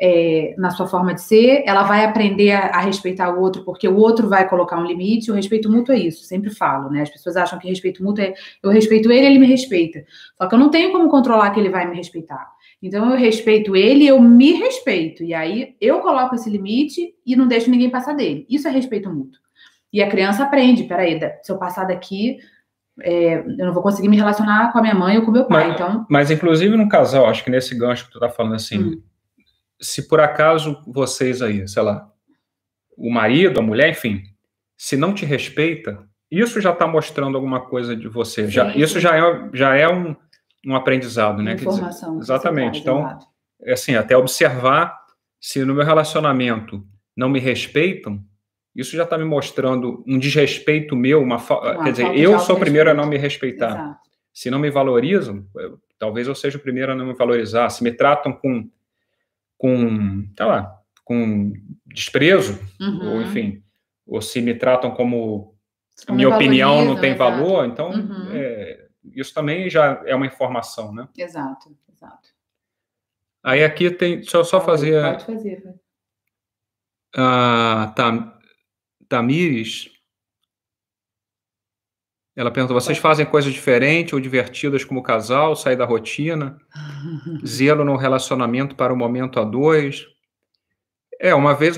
é, 0.04 0.56
na 0.58 0.72
sua 0.72 0.88
forma 0.88 1.14
de 1.14 1.22
ser, 1.22 1.64
ela 1.66 1.84
vai 1.84 2.04
aprender 2.04 2.52
a, 2.52 2.70
a, 2.70 2.80
respeitar 2.80 3.30
o 3.30 3.40
outro, 3.40 3.64
porque 3.64 3.88
o 3.88 3.96
outro 3.98 4.28
vai 4.28 4.50
colocar 4.50 4.80
um 4.80 4.86
limite. 4.86 5.30
O 5.30 5.36
respeito 5.36 5.72
mútuo 5.72 5.94
é 5.94 6.00
isso, 6.00 6.24
sempre 6.24 6.50
falo, 6.50 6.90
né? 6.90 7.04
As 7.04 7.10
pessoas 7.12 7.38
acham 7.38 7.60
que 7.60 7.68
respeito 7.68 8.04
mútuo 8.04 8.24
é 8.24 8.34
eu 8.64 8.72
respeito 8.72 9.12
ele, 9.12 9.28
ele 9.28 9.40
me 9.40 9.46
respeita. 9.46 10.04
Só 10.38 10.48
que 10.48 10.56
eu 10.56 10.60
não 10.60 10.72
tenho 10.72 10.92
como 10.92 11.08
controlar 11.08 11.52
que 11.52 11.60
ele 11.60 11.70
vai 11.70 11.88
me 11.88 11.96
respeitar. 11.96 12.50
Então 12.82 13.12
eu 13.12 13.18
respeito 13.18 13.76
ele, 13.76 14.08
eu 14.08 14.20
me 14.20 14.54
respeito. 14.54 15.24
E 15.24 15.34
aí 15.34 15.76
eu 15.80 16.00
coloco 16.00 16.36
esse 16.36 16.50
limite 16.50 17.14
e 17.26 17.36
não 17.36 17.48
deixo 17.48 17.70
ninguém 17.70 17.90
passar 17.90 18.14
dele. 18.14 18.46
Isso 18.50 18.68
é 18.68 18.72
respeito 18.72 19.10
mútuo. 19.10 19.40
E 19.94 20.02
a 20.02 20.10
criança 20.10 20.44
aprende, 20.44 20.86
peraí, 20.86 21.20
se 21.44 21.52
eu 21.52 21.58
passar 21.58 21.86
daqui, 21.86 22.40
é, 23.02 23.40
eu 23.40 23.66
não 23.66 23.74
vou 23.74 23.84
conseguir 23.84 24.08
me 24.08 24.18
relacionar 24.18 24.72
com 24.72 24.80
a 24.80 24.82
minha 24.82 24.96
mãe 24.96 25.18
ou 25.18 25.26
com 25.26 25.32
meu 25.32 25.46
pai. 25.46 25.68
Mas, 25.68 25.76
então, 25.76 26.06
mas 26.10 26.32
inclusive 26.32 26.76
no 26.76 26.90
casal, 26.90 27.28
acho 27.28 27.44
que 27.44 27.50
nesse 27.50 27.76
gancho 27.76 28.06
que 28.06 28.12
tu 28.12 28.20
tá 28.20 28.30
falando 28.30 28.56
assim, 28.56 28.78
hum 28.78 29.02
se 29.82 30.08
por 30.08 30.20
acaso 30.20 30.80
vocês 30.86 31.42
aí, 31.42 31.68
sei 31.68 31.82
lá, 31.82 32.08
o 32.96 33.12
marido, 33.12 33.60
a 33.60 33.64
mulher, 33.64 33.90
enfim, 33.90 34.22
se 34.78 34.96
não 34.96 35.14
te 35.14 35.26
respeita, 35.26 36.08
isso 36.30 36.62
já 36.62 36.72
está 36.72 36.86
mostrando 36.86 37.36
alguma 37.36 37.62
coisa 37.62 37.96
de 37.96 38.08
você. 38.08 38.46
Sim, 38.46 38.52
já, 38.52 38.72
sim. 38.72 38.80
Isso 38.80 39.00
já 39.00 39.18
é, 39.18 39.50
já 39.52 39.76
é 39.76 39.90
um, 39.90 40.16
um 40.66 40.76
aprendizado, 40.76 41.42
né? 41.42 41.54
Informação. 41.54 42.18
Dizer, 42.18 42.34
exatamente. 42.34 42.80
Então, 42.80 43.20
é 43.62 43.74
assim, 43.74 43.96
até 43.96 44.16
observar 44.16 45.00
se 45.40 45.64
no 45.66 45.74
meu 45.74 45.84
relacionamento 45.84 46.86
não 47.16 47.30
me 47.30 47.40
respeitam, 47.40 48.24
isso 48.76 48.96
já 48.96 49.04
está 49.04 49.18
me 49.18 49.26
mostrando 49.26 50.04
um 50.08 50.18
desrespeito 50.18 50.96
meu, 50.96 51.22
uma, 51.22 51.38
uma 51.38 51.84
quer 51.84 51.92
dizer, 51.92 52.16
eu 52.16 52.40
sou 52.40 52.56
o 52.56 52.60
primeiro 52.60 52.90
a 52.90 52.94
não 52.94 53.06
me 53.06 53.18
respeitar. 53.18 53.72
Exato. 53.72 54.12
Se 54.34 54.50
não 54.50 54.60
me 54.60 54.70
valorizam, 54.70 55.46
eu, 55.56 55.78
talvez 56.00 56.28
eu 56.28 56.36
seja 56.36 56.58
o 56.58 56.62
primeiro 56.62 56.92
a 56.92 56.96
não 56.96 57.08
me 57.08 57.14
valorizar. 57.14 57.70
Se 57.70 57.84
me 57.84 57.92
tratam 57.92 58.32
com 58.32 58.70
com, 59.62 60.26
sei 60.36 60.46
lá, 60.48 60.76
com 61.06 61.54
desprezo, 61.86 62.60
uhum. 62.80 63.14
ou 63.14 63.22
enfim, 63.22 63.62
ou 64.08 64.20
se 64.20 64.42
me 64.42 64.56
tratam 64.56 64.90
como 64.90 65.54
minha 66.10 66.30
opinião 66.30 66.84
não 66.84 67.00
tem 67.00 67.14
valor, 67.14 67.66
então 67.68 67.92
uhum. 67.92 68.30
é, 68.32 68.81
isso 69.14 69.34
também 69.34 69.70
já 69.70 70.02
é 70.06 70.16
uma 70.16 70.26
informação, 70.26 70.94
né? 70.94 71.08
Exato, 71.18 71.76
exato. 71.92 72.30
Aí 73.44 73.64
aqui 73.64 73.90
tem, 73.90 74.18
deixa 74.18 74.38
eu 74.38 74.46
só 74.46 74.60
pode, 74.60 74.72
fazer. 74.72 75.02
Pode 75.02 75.26
fazer. 75.26 75.64
Vai. 75.64 75.74
A 77.14 77.94
Tam, 77.96 78.34
Tamires, 79.10 79.90
ela 82.36 82.52
pergunta: 82.52 82.74
vocês 82.74 82.98
fazem 82.98 83.26
coisas 83.26 83.52
diferentes 83.52 84.14
ou 84.14 84.20
divertidas 84.20 84.84
como 84.84 85.04
casal, 85.04 85.56
sair 85.56 85.76
da 85.76 85.86
rotina? 85.86 86.58
Zelo 87.46 87.84
no 87.84 87.96
relacionamento 87.96 88.76
para 88.76 88.94
o 88.94 88.98
momento 88.98 89.40
a 89.40 89.44
dois? 89.44 90.06
É, 91.20 91.36
uma 91.36 91.54
vez, 91.54 91.78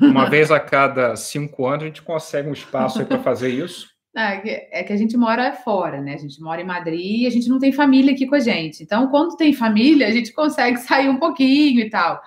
uma 0.00 0.30
vez 0.30 0.50
a 0.50 0.60
cada 0.60 1.16
cinco 1.16 1.66
anos 1.66 1.82
a 1.82 1.86
gente 1.86 2.02
consegue 2.02 2.48
um 2.48 2.52
espaço 2.52 3.04
para 3.04 3.22
fazer 3.22 3.48
isso. 3.48 3.95
É, 4.16 4.80
é 4.80 4.82
que 4.82 4.92
a 4.92 4.96
gente 4.96 5.16
mora 5.16 5.52
fora, 5.52 6.00
né? 6.00 6.14
A 6.14 6.18
gente 6.18 6.40
mora 6.40 6.60
em 6.60 6.64
Madrid 6.64 7.22
e 7.22 7.26
a 7.26 7.30
gente 7.30 7.48
não 7.48 7.58
tem 7.58 7.70
família 7.70 8.12
aqui 8.12 8.26
com 8.26 8.34
a 8.34 8.40
gente. 8.40 8.82
Então, 8.82 9.08
quando 9.08 9.36
tem 9.36 9.52
família, 9.52 10.06
a 10.06 10.10
gente 10.10 10.32
consegue 10.32 10.78
sair 10.80 11.08
um 11.08 11.18
pouquinho 11.18 11.80
e 11.80 11.90
tal. 11.90 12.20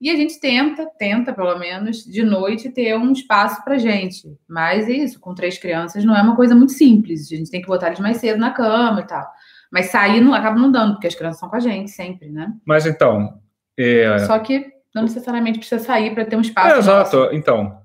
E 0.00 0.08
a 0.10 0.16
gente 0.16 0.40
tenta, 0.40 0.86
tenta 0.98 1.32
pelo 1.32 1.58
menos, 1.58 2.04
de 2.04 2.22
noite 2.22 2.70
ter 2.70 2.96
um 2.96 3.12
espaço 3.12 3.62
para 3.64 3.76
gente. 3.76 4.26
Mas 4.48 4.88
é 4.88 4.92
isso, 4.92 5.20
com 5.20 5.34
três 5.34 5.58
crianças 5.58 6.04
não 6.04 6.16
é 6.16 6.22
uma 6.22 6.36
coisa 6.36 6.54
muito 6.54 6.72
simples. 6.72 7.30
A 7.30 7.36
gente 7.36 7.50
tem 7.50 7.60
que 7.60 7.68
botar 7.68 7.88
eles 7.88 8.00
mais 8.00 8.16
cedo 8.16 8.38
na 8.38 8.50
cama 8.50 9.00
e 9.00 9.06
tal. 9.06 9.26
Mas 9.70 9.86
sair 9.86 10.20
não 10.20 10.34
acaba 10.34 10.58
não 10.58 10.70
dando, 10.70 10.94
porque 10.94 11.06
as 11.06 11.14
crianças 11.14 11.36
estão 11.36 11.50
com 11.50 11.56
a 11.56 11.60
gente 11.60 11.90
sempre, 11.90 12.30
né? 12.30 12.52
Mas 12.64 12.86
então. 12.86 13.40
É... 13.78 14.18
Só 14.20 14.38
que 14.38 14.66
não 14.94 15.02
necessariamente 15.02 15.58
precisa 15.58 15.82
sair 15.82 16.14
para 16.14 16.24
ter 16.24 16.36
um 16.36 16.40
espaço. 16.40 16.74
É, 16.74 16.78
exato. 16.78 17.28
Então, 17.32 17.79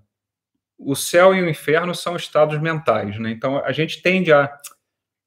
o 0.77 0.95
céu 0.95 1.33
e 1.33 1.41
o 1.41 1.49
inferno 1.49 1.93
são 1.95 2.15
estados 2.15 2.59
mentais, 2.59 3.17
né? 3.19 3.31
Então 3.31 3.57
a 3.63 3.71
gente 3.71 4.01
tende 4.01 4.31
a. 4.31 4.51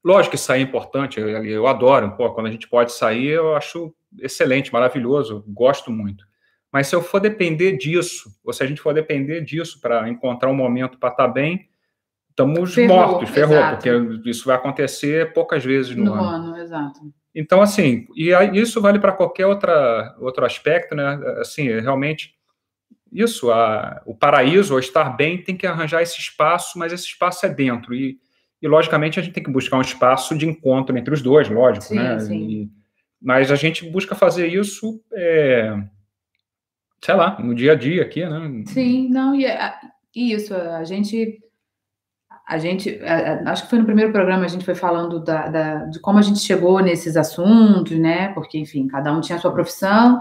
Lógico 0.04 0.32
que 0.32 0.38
sair 0.38 0.60
é 0.60 0.62
importante, 0.62 1.18
eu, 1.18 1.28
eu 1.44 1.66
adoro. 1.66 2.16
Pô, 2.16 2.30
quando 2.32 2.46
a 2.46 2.50
gente 2.50 2.68
pode 2.68 2.92
sair, 2.92 3.30
eu 3.30 3.54
acho 3.56 3.92
excelente, 4.20 4.72
maravilhoso, 4.72 5.44
gosto 5.48 5.90
muito. 5.90 6.24
Mas 6.72 6.86
se 6.86 6.94
eu 6.94 7.02
for 7.02 7.20
depender 7.20 7.76
disso, 7.76 8.30
ou 8.44 8.52
se 8.52 8.62
a 8.62 8.66
gente 8.66 8.80
for 8.80 8.94
depender 8.94 9.40
disso 9.40 9.80
para 9.80 10.08
encontrar 10.08 10.50
um 10.50 10.54
momento 10.54 10.98
para 10.98 11.10
estar 11.10 11.26
tá 11.26 11.32
bem, 11.32 11.68
estamos 12.30 12.74
ferrou, 12.74 12.96
mortos, 12.96 13.30
ferrou, 13.30 13.56
exato. 13.56 13.76
porque 13.76 14.30
isso 14.30 14.46
vai 14.46 14.56
acontecer 14.56 15.32
poucas 15.32 15.64
vezes 15.64 15.96
no, 15.96 16.04
no 16.04 16.14
ano. 16.14 16.24
ano. 16.24 16.56
exato. 16.58 17.00
Então, 17.34 17.60
assim, 17.60 18.06
e 18.14 18.30
isso 18.54 18.80
vale 18.80 18.98
para 18.98 19.12
qualquer 19.12 19.46
outra, 19.46 20.14
outro 20.18 20.44
aspecto, 20.44 20.94
né? 20.94 21.20
Assim, 21.40 21.68
realmente, 21.68 22.34
isso, 23.12 23.50
a, 23.50 24.02
o 24.06 24.14
paraíso, 24.14 24.74
ou 24.74 24.80
estar 24.80 25.10
bem, 25.16 25.42
tem 25.42 25.56
que 25.56 25.66
arranjar 25.66 26.02
esse 26.02 26.18
espaço, 26.18 26.78
mas 26.78 26.92
esse 26.92 27.04
espaço 27.04 27.46
é 27.46 27.48
dentro. 27.48 27.94
E, 27.94 28.18
e 28.60 28.68
logicamente, 28.68 29.18
a 29.18 29.22
gente 29.22 29.32
tem 29.32 29.42
que 29.42 29.50
buscar 29.50 29.78
um 29.78 29.82
espaço 29.82 30.36
de 30.36 30.46
encontro 30.46 30.96
entre 30.96 31.12
os 31.12 31.22
dois, 31.22 31.48
lógico, 31.48 31.86
sim, 31.86 31.96
né? 31.96 32.18
Sim. 32.18 32.48
E, 32.48 32.70
mas 33.20 33.50
a 33.50 33.56
gente 33.56 33.88
busca 33.88 34.14
fazer 34.14 34.46
isso. 34.46 35.02
É, 35.12 35.76
sei 37.04 37.14
lá, 37.14 37.38
no 37.40 37.54
dia 37.54 37.72
a 37.72 37.74
dia 37.74 38.02
aqui, 38.02 38.24
né? 38.24 38.64
Sim, 38.66 39.08
não, 39.08 39.34
e, 39.34 39.44
é, 39.44 39.74
isso, 40.14 40.54
a 40.54 40.84
gente, 40.84 41.38
a 42.46 42.58
gente, 42.58 42.98
acho 43.46 43.64
que 43.64 43.70
foi 43.70 43.78
no 43.78 43.84
primeiro 43.84 44.12
programa 44.12 44.44
a 44.44 44.48
gente 44.48 44.64
foi 44.64 44.74
falando 44.74 45.20
da, 45.20 45.48
da, 45.48 45.74
de 45.84 46.00
como 46.00 46.18
a 46.18 46.22
gente 46.22 46.40
chegou 46.40 46.80
nesses 46.80 47.16
assuntos, 47.16 47.96
né? 47.98 48.28
Porque, 48.32 48.58
enfim, 48.58 48.86
cada 48.88 49.12
um 49.12 49.20
tinha 49.20 49.36
a 49.36 49.40
sua 49.40 49.52
profissão, 49.52 50.20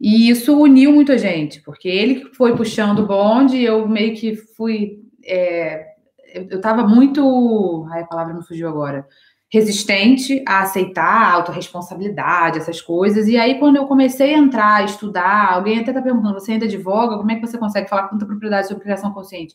e 0.00 0.30
isso 0.30 0.58
uniu 0.58 0.92
muito 0.92 1.12
a 1.12 1.18
gente, 1.18 1.60
porque 1.60 1.86
ele 1.86 2.24
foi 2.32 2.56
puxando 2.56 3.00
o 3.00 3.06
bonde, 3.06 3.62
eu 3.62 3.86
meio 3.86 4.16
que 4.16 4.34
fui, 4.34 4.98
é, 5.22 5.88
eu 6.34 6.56
estava 6.56 6.86
muito, 6.86 7.86
ai, 7.92 8.00
a 8.00 8.06
palavra 8.06 8.32
me 8.32 8.42
fugiu 8.42 8.66
agora, 8.66 9.06
resistente 9.52 10.42
a 10.46 10.60
aceitar 10.60 11.04
a 11.04 11.32
autorresponsabilidade, 11.34 12.58
essas 12.58 12.80
coisas. 12.80 13.26
E 13.26 13.36
aí, 13.36 13.58
quando 13.58 13.76
eu 13.76 13.86
comecei 13.86 14.34
a 14.34 14.38
entrar, 14.38 14.76
a 14.76 14.84
estudar, 14.84 15.52
alguém 15.52 15.80
até 15.80 15.90
está 15.90 16.00
perguntando: 16.00 16.34
você 16.34 16.52
ainda 16.52 16.66
advoga? 16.66 17.18
Como 17.18 17.30
é 17.30 17.34
que 17.34 17.46
você 17.46 17.58
consegue 17.58 17.88
falar 17.88 18.04
com 18.04 18.10
tanta 18.10 18.26
propriedade 18.26 18.68
sobre 18.68 18.84
criação 18.84 19.12
consciente? 19.12 19.54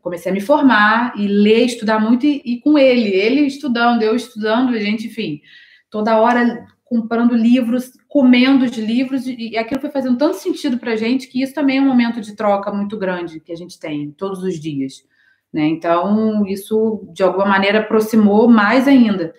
Comecei 0.00 0.32
a 0.32 0.34
me 0.34 0.40
formar 0.40 1.12
e 1.16 1.28
ler, 1.28 1.66
estudar 1.66 2.00
muito, 2.00 2.26
e, 2.26 2.42
e, 2.44 2.60
com 2.60 2.76
ele, 2.76 3.10
ele 3.10 3.42
estudando, 3.42 4.02
eu 4.02 4.16
estudando, 4.16 4.74
a 4.74 4.80
gente, 4.80 5.06
enfim, 5.06 5.40
toda 5.88 6.18
hora 6.18 6.66
comprando 6.92 7.34
livros, 7.34 7.90
comendo 8.06 8.66
os 8.66 8.76
livros, 8.76 9.26
e 9.26 9.56
aquilo 9.56 9.80
foi 9.80 9.88
fazendo 9.88 10.18
tanto 10.18 10.36
sentido 10.36 10.76
para 10.76 10.92
a 10.92 10.96
gente 10.96 11.26
que 11.26 11.42
isso 11.42 11.54
também 11.54 11.78
é 11.78 11.80
um 11.80 11.86
momento 11.86 12.20
de 12.20 12.36
troca 12.36 12.70
muito 12.70 12.98
grande 12.98 13.40
que 13.40 13.50
a 13.50 13.56
gente 13.56 13.80
tem 13.80 14.10
todos 14.10 14.42
os 14.42 14.60
dias. 14.60 15.02
Né? 15.50 15.62
Então, 15.68 16.46
isso, 16.46 17.08
de 17.14 17.22
alguma 17.22 17.46
maneira, 17.46 17.78
aproximou 17.78 18.46
mais 18.46 18.86
ainda. 18.86 19.34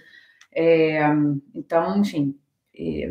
É, 0.52 1.08
então, 1.54 2.00
enfim, 2.00 2.36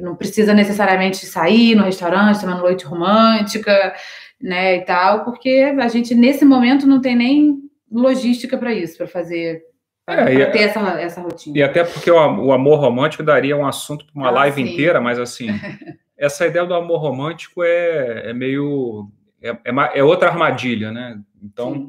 não 0.00 0.16
precisa 0.16 0.52
necessariamente 0.52 1.24
sair 1.24 1.76
no 1.76 1.84
restaurante, 1.84 2.40
tomar 2.40 2.54
uma 2.54 2.62
noite 2.62 2.84
romântica, 2.84 3.94
né, 4.40 4.78
e 4.78 4.80
tal, 4.84 5.24
porque 5.24 5.72
a 5.78 5.86
gente, 5.86 6.16
nesse 6.16 6.44
momento, 6.44 6.84
não 6.84 7.00
tem 7.00 7.14
nem 7.14 7.58
logística 7.92 8.58
para 8.58 8.74
isso, 8.74 8.96
para 8.96 9.06
fazer 9.06 9.62
para 10.04 10.30
é, 10.30 10.46
ter 10.46 10.60
essa, 10.60 10.80
essa 11.00 11.20
rotina. 11.20 11.58
E 11.58 11.62
até 11.62 11.84
porque 11.84 12.10
o, 12.10 12.16
o 12.16 12.52
amor 12.52 12.80
romântico 12.80 13.22
daria 13.22 13.56
um 13.56 13.66
assunto 13.66 14.04
para 14.06 14.14
uma 14.14 14.28
ah, 14.28 14.32
live 14.32 14.62
sim. 14.62 14.72
inteira, 14.72 15.00
mas 15.00 15.18
assim, 15.18 15.48
essa 16.16 16.46
ideia 16.46 16.64
do 16.64 16.74
amor 16.74 16.98
romântico 16.98 17.62
é, 17.62 18.30
é 18.30 18.32
meio. 18.32 19.10
É, 19.40 19.50
é, 19.50 19.98
é 19.98 20.04
outra 20.04 20.28
armadilha, 20.28 20.90
né? 20.90 21.20
Então. 21.42 21.88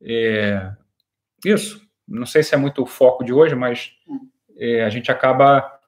É, 0.00 0.70
isso. 1.44 1.86
Não 2.06 2.24
sei 2.24 2.42
se 2.42 2.54
é 2.54 2.58
muito 2.58 2.82
o 2.82 2.86
foco 2.86 3.22
de 3.22 3.32
hoje, 3.32 3.54
mas 3.54 3.92
é, 4.56 4.82
a 4.82 4.88
gente 4.88 5.10
acaba 5.10 5.78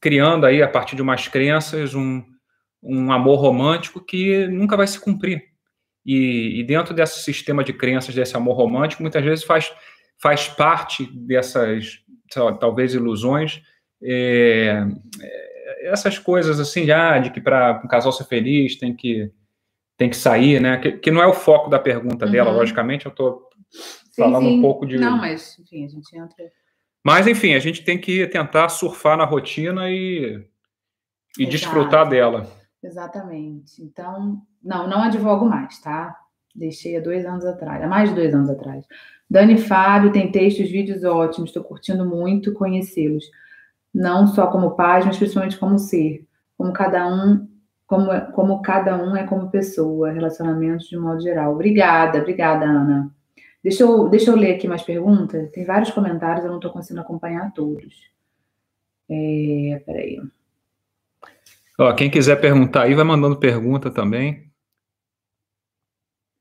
criando 0.00 0.46
aí, 0.46 0.62
a 0.62 0.68
partir 0.68 0.96
de 0.96 1.02
umas 1.02 1.28
crenças, 1.28 1.94
um, 1.94 2.22
um 2.82 3.12
amor 3.12 3.36
romântico 3.36 4.00
que 4.00 4.46
nunca 4.48 4.76
vai 4.76 4.86
se 4.86 4.98
cumprir. 4.98 5.50
E, 6.04 6.60
e, 6.60 6.64
dentro 6.64 6.92
desse 6.92 7.20
sistema 7.22 7.62
de 7.62 7.72
crenças, 7.72 8.14
desse 8.14 8.36
amor 8.36 8.56
romântico, 8.56 9.02
muitas 9.02 9.24
vezes 9.24 9.44
faz, 9.44 9.72
faz 10.22 10.48
parte 10.48 11.04
dessas, 11.04 12.00
lá, 12.36 12.52
talvez, 12.52 12.94
ilusões, 12.94 13.60
é, 14.00 14.86
é, 15.20 15.92
essas 15.92 16.18
coisas 16.18 16.60
assim, 16.60 16.86
já 16.86 17.18
de 17.18 17.30
que 17.30 17.40
para 17.40 17.82
um 17.84 17.88
casal 17.88 18.12
ser 18.12 18.24
feliz 18.24 18.76
tem 18.76 18.94
que 18.94 19.32
tem 19.96 20.08
que 20.08 20.16
sair, 20.16 20.60
né? 20.60 20.78
Que, 20.78 20.92
que 20.92 21.10
não 21.10 21.22
é 21.22 21.26
o 21.26 21.34
foco 21.34 21.68
da 21.68 21.78
pergunta 21.78 22.24
uhum. 22.26 22.32
dela, 22.32 22.50
logicamente, 22.50 23.06
eu 23.06 23.10
estou 23.10 23.48
falando 24.16 24.46
sim. 24.46 24.58
um 24.58 24.60
pouco 24.60 24.86
de. 24.86 24.98
Não, 24.98 25.18
mas, 25.18 25.58
enfim, 25.58 25.84
a 25.84 25.88
gente 25.88 26.16
entra. 26.16 26.44
Mas, 27.04 27.26
enfim, 27.26 27.54
a 27.54 27.58
gente 27.58 27.84
tem 27.84 27.98
que 27.98 28.26
tentar 28.28 28.68
surfar 28.68 29.16
na 29.16 29.24
rotina 29.24 29.90
e, 29.90 30.44
e 31.38 31.46
desfrutar 31.46 32.08
dela. 32.08 32.50
Exatamente. 32.82 33.82
Então, 33.82 34.42
não, 34.62 34.88
não 34.88 35.02
advogo 35.02 35.44
mais, 35.44 35.80
tá? 35.80 36.16
Deixei 36.54 36.96
há 36.96 37.00
dois 37.00 37.24
anos 37.24 37.44
atrás, 37.44 37.82
há 37.82 37.86
mais 37.86 38.10
de 38.10 38.14
dois 38.14 38.34
anos 38.34 38.50
atrás. 38.50 38.84
Dani 39.28 39.56
Fábio 39.56 40.12
tem 40.12 40.30
textos, 40.30 40.70
vídeos 40.70 41.02
ótimos, 41.04 41.50
estou 41.50 41.64
curtindo 41.64 42.04
muito 42.04 42.52
conhecê-los. 42.52 43.24
Não 43.94 44.26
só 44.26 44.46
como 44.46 44.72
pais, 44.72 45.06
mas 45.06 45.16
principalmente 45.16 45.58
como 45.58 45.78
ser. 45.78 46.26
Como 46.56 46.72
cada 46.72 47.06
um 47.06 47.48
como, 47.92 48.32
como 48.32 48.62
cada 48.62 48.96
um 48.96 49.14
é 49.14 49.26
como 49.26 49.50
pessoa, 49.50 50.10
relacionamentos 50.10 50.88
de 50.88 50.96
modo 50.96 51.20
geral. 51.20 51.52
Obrigada, 51.52 52.20
obrigada, 52.20 52.64
Ana. 52.64 53.14
Deixa 53.62 53.82
eu, 53.82 54.08
deixa 54.08 54.30
eu 54.30 54.36
ler 54.36 54.54
aqui 54.54 54.66
mais 54.66 54.82
perguntas. 54.82 55.50
Tem 55.50 55.64
vários 55.64 55.90
comentários, 55.90 56.42
eu 56.42 56.50
não 56.50 56.56
estou 56.56 56.72
conseguindo 56.72 57.02
acompanhar 57.02 57.52
todos. 57.52 58.10
É, 59.10 59.82
peraí. 59.84 60.20
Ó, 61.78 61.92
quem 61.92 62.10
quiser 62.10 62.40
perguntar 62.40 62.84
aí, 62.84 62.94
vai 62.94 63.04
mandando 63.04 63.36
pergunta 63.36 63.90
também. 63.90 64.51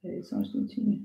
Peraí, 0.02 0.24
só 0.24 0.38
um 0.38 0.42
instantinho. 0.42 1.00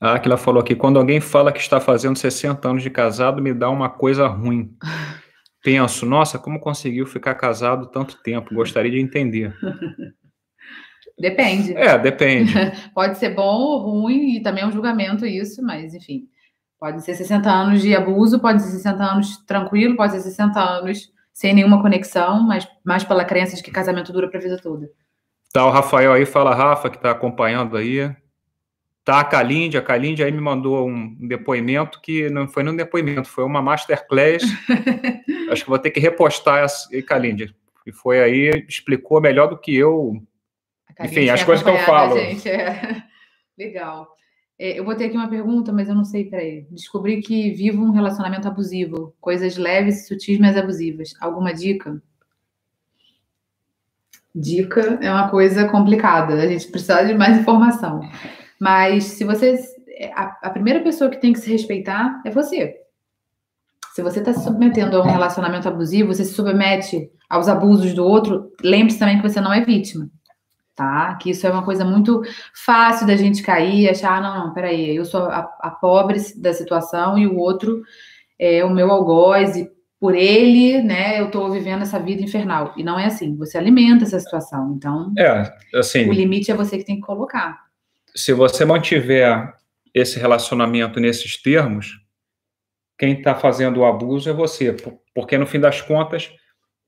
Ah, 0.00 0.18
que 0.18 0.28
ela 0.28 0.36
falou 0.36 0.60
aqui, 0.60 0.76
quando 0.76 0.98
alguém 0.98 1.20
fala 1.20 1.52
que 1.52 1.58
está 1.58 1.80
fazendo 1.80 2.16
60 2.16 2.68
anos 2.68 2.82
de 2.82 2.90
casado, 2.90 3.42
me 3.42 3.52
dá 3.52 3.68
uma 3.68 3.88
coisa 3.88 4.26
ruim. 4.28 4.76
Penso, 5.62 6.06
nossa, 6.06 6.38
como 6.38 6.60
conseguiu 6.60 7.04
ficar 7.04 7.34
casado 7.34 7.90
tanto 7.90 8.22
tempo? 8.22 8.54
Gostaria 8.54 8.92
de 8.92 9.00
entender. 9.00 9.54
Depende. 11.18 11.76
É, 11.76 11.98
depende. 11.98 12.54
pode 12.94 13.18
ser 13.18 13.30
bom 13.30 13.58
ou 13.60 14.02
ruim, 14.02 14.36
e 14.36 14.40
também 14.40 14.62
é 14.62 14.66
um 14.68 14.70
julgamento 14.70 15.26
isso, 15.26 15.60
mas 15.64 15.92
enfim. 15.92 16.28
Pode 16.78 17.02
ser 17.02 17.14
60 17.14 17.50
anos 17.50 17.82
de 17.82 17.92
abuso, 17.92 18.38
pode 18.38 18.62
ser 18.62 18.70
60 18.70 19.02
anos 19.02 19.36
tranquilo, 19.38 19.96
pode 19.96 20.12
ser 20.12 20.20
60 20.20 20.60
anos 20.60 21.12
sem 21.32 21.52
nenhuma 21.52 21.82
conexão, 21.82 22.46
mas 22.46 22.68
mais 22.84 23.02
pela 23.02 23.24
crença 23.24 23.56
de 23.56 23.64
que 23.64 23.70
casamento 23.72 24.12
dura 24.12 24.28
para 24.28 24.38
a 24.38 24.42
vida 24.42 24.58
toda. 24.62 24.88
Tá 25.52 25.66
o 25.66 25.70
Rafael 25.70 26.12
aí, 26.12 26.24
fala 26.24 26.54
Rafa, 26.54 26.88
que 26.88 26.96
está 26.96 27.10
acompanhando 27.10 27.76
aí. 27.76 28.14
Tá 29.08 29.20
a 29.20 29.24
Kalinde, 29.24 29.78
a 29.78 29.80
Kalinde 29.80 30.22
aí 30.22 30.30
me 30.30 30.38
mandou 30.38 30.86
um 30.86 31.16
depoimento 31.26 31.98
que 31.98 32.28
não 32.28 32.46
foi 32.46 32.62
nem 32.62 32.74
um 32.74 32.76
depoimento, 32.76 33.26
foi 33.26 33.42
uma 33.42 33.62
masterclass. 33.62 34.42
Acho 35.50 35.64
que 35.64 35.70
vou 35.70 35.78
ter 35.78 35.90
que 35.90 35.98
repostar 35.98 36.62
essa, 36.62 36.86
Kalinde. 37.04 37.56
E 37.86 37.90
foi 37.90 38.22
aí, 38.22 38.66
explicou 38.68 39.18
melhor 39.18 39.46
do 39.46 39.56
que 39.56 39.74
eu. 39.74 40.22
Enfim, 41.00 41.30
as 41.30 41.42
coisas 41.42 41.64
que 41.64 41.70
eu 41.70 41.78
falo. 41.78 42.18
Gente, 42.18 42.50
é. 42.50 43.02
Legal. 43.58 44.08
É, 44.58 44.78
eu 44.78 44.84
botei 44.84 45.06
aqui 45.06 45.16
uma 45.16 45.30
pergunta, 45.30 45.72
mas 45.72 45.88
eu 45.88 45.94
não 45.94 46.04
sei, 46.04 46.26
peraí. 46.26 46.66
Descobri 46.70 47.22
que 47.22 47.50
vivo 47.52 47.82
um 47.82 47.92
relacionamento 47.92 48.46
abusivo. 48.46 49.16
Coisas 49.22 49.56
leves, 49.56 50.06
sutis, 50.06 50.38
mas 50.38 50.54
abusivas. 50.54 51.14
Alguma 51.18 51.54
dica? 51.54 51.98
Dica 54.34 54.98
é 55.00 55.10
uma 55.10 55.30
coisa 55.30 55.66
complicada. 55.66 56.34
A 56.34 56.46
gente 56.46 56.68
precisa 56.68 57.02
de 57.04 57.14
mais 57.14 57.38
informação. 57.38 58.02
Mas 58.60 59.04
se 59.04 59.24
você. 59.24 59.58
A, 60.14 60.38
a 60.44 60.50
primeira 60.50 60.80
pessoa 60.80 61.10
que 61.10 61.20
tem 61.20 61.32
que 61.32 61.40
se 61.40 61.50
respeitar 61.50 62.22
é 62.24 62.30
você. 62.30 62.76
Se 63.94 64.02
você 64.02 64.20
está 64.20 64.32
se 64.32 64.44
submetendo 64.44 64.96
a 64.96 65.02
um 65.02 65.10
relacionamento 65.10 65.66
abusivo, 65.66 66.14
você 66.14 66.24
se 66.24 66.34
submete 66.34 67.10
aos 67.28 67.48
abusos 67.48 67.92
do 67.94 68.04
outro, 68.04 68.52
lembre-se 68.62 68.98
também 68.98 69.20
que 69.20 69.28
você 69.28 69.40
não 69.40 69.52
é 69.52 69.64
vítima 69.64 70.08
tá? 70.78 71.16
Que 71.16 71.30
isso 71.30 71.44
é 71.44 71.50
uma 71.50 71.64
coisa 71.64 71.84
muito 71.84 72.22
fácil 72.64 73.04
da 73.04 73.16
gente 73.16 73.42
cair, 73.42 73.90
achar, 73.90 74.16
ah, 74.16 74.20
não, 74.20 74.46
não, 74.46 74.54
peraí, 74.54 74.94
eu 74.94 75.04
sou 75.04 75.22
a, 75.22 75.40
a 75.60 75.70
pobre 75.70 76.20
da 76.36 76.54
situação 76.54 77.18
e 77.18 77.26
o 77.26 77.36
outro 77.36 77.82
é 78.38 78.64
o 78.64 78.70
meu 78.70 78.88
algoz 78.92 79.56
e 79.56 79.68
por 79.98 80.14
ele, 80.14 80.80
né, 80.80 81.20
eu 81.20 81.26
estou 81.26 81.50
vivendo 81.50 81.82
essa 81.82 81.98
vida 81.98 82.22
infernal. 82.22 82.72
E 82.76 82.84
não 82.84 82.96
é 82.96 83.06
assim, 83.06 83.36
você 83.36 83.58
alimenta 83.58 84.04
essa 84.04 84.20
situação. 84.20 84.72
Então, 84.76 85.12
é, 85.18 85.52
assim, 85.74 86.08
o 86.08 86.12
limite 86.12 86.52
é 86.52 86.54
você 86.54 86.78
que 86.78 86.84
tem 86.84 87.00
que 87.00 87.06
colocar. 87.06 87.58
Se 88.18 88.32
você 88.32 88.64
mantiver 88.64 89.54
esse 89.94 90.18
relacionamento 90.18 90.98
nesses 90.98 91.40
termos, 91.40 92.00
quem 92.98 93.12
está 93.12 93.32
fazendo 93.32 93.78
o 93.78 93.84
abuso 93.84 94.28
é 94.28 94.32
você, 94.32 94.74
porque 95.14 95.38
no 95.38 95.46
fim 95.46 95.60
das 95.60 95.80
contas 95.80 96.28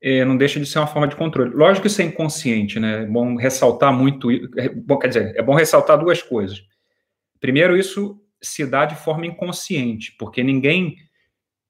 é, 0.03 0.25
não 0.25 0.37
deixa 0.37 0.59
de 0.59 0.67
ser 0.67 0.81
uma 0.81 0.89
forma 0.89 1.07
de 1.07 1.15
controle. 1.15 1.55
Lógico 1.55 1.83
que 1.83 1.87
isso 1.87 2.03
é 2.03 2.05
inconsciente, 2.05 2.81
né? 2.81 3.05
É 3.05 3.07
bom 3.07 3.37
ressaltar 3.37 3.93
muito. 3.93 4.29
É, 4.59 4.69
bom, 4.71 4.99
quer 4.99 5.07
dizer, 5.07 5.37
é 5.37 5.41
bom 5.41 5.55
ressaltar 5.55 5.99
duas 5.99 6.21
coisas. 6.21 6.65
Primeiro, 7.39 7.77
isso 7.77 8.21
se 8.43 8.67
dá 8.67 8.85
de 8.85 8.97
forma 8.97 9.25
inconsciente, 9.25 10.13
porque 10.19 10.43
ninguém, 10.43 10.97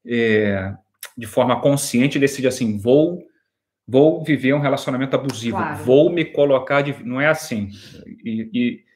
é, 0.06 0.72
de 1.18 1.26
forma 1.26 1.60
consciente, 1.60 2.18
decide 2.18 2.48
assim: 2.48 2.78
vou 2.78 3.22
vou 3.86 4.24
viver 4.24 4.54
um 4.54 4.60
relacionamento 4.60 5.16
abusivo, 5.16 5.58
claro. 5.58 5.84
vou 5.84 6.10
me 6.10 6.24
colocar 6.24 6.80
de. 6.80 7.04
Não 7.04 7.20
é 7.20 7.26
assim. 7.26 7.68
E, 8.24 8.48
e, 8.54 8.89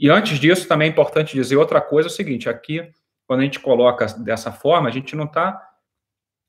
e, 0.00 0.08
antes 0.08 0.38
disso, 0.38 0.66
também 0.66 0.88
é 0.88 0.90
importante 0.90 1.34
dizer 1.34 1.56
outra 1.56 1.80
coisa: 1.80 2.08
é 2.08 2.10
o 2.10 2.12
seguinte, 2.12 2.48
aqui, 2.48 2.90
quando 3.26 3.40
a 3.40 3.42
gente 3.44 3.60
coloca 3.60 4.06
dessa 4.18 4.50
forma, 4.50 4.88
a 4.88 4.92
gente 4.92 5.14
não 5.14 5.24
está 5.24 5.60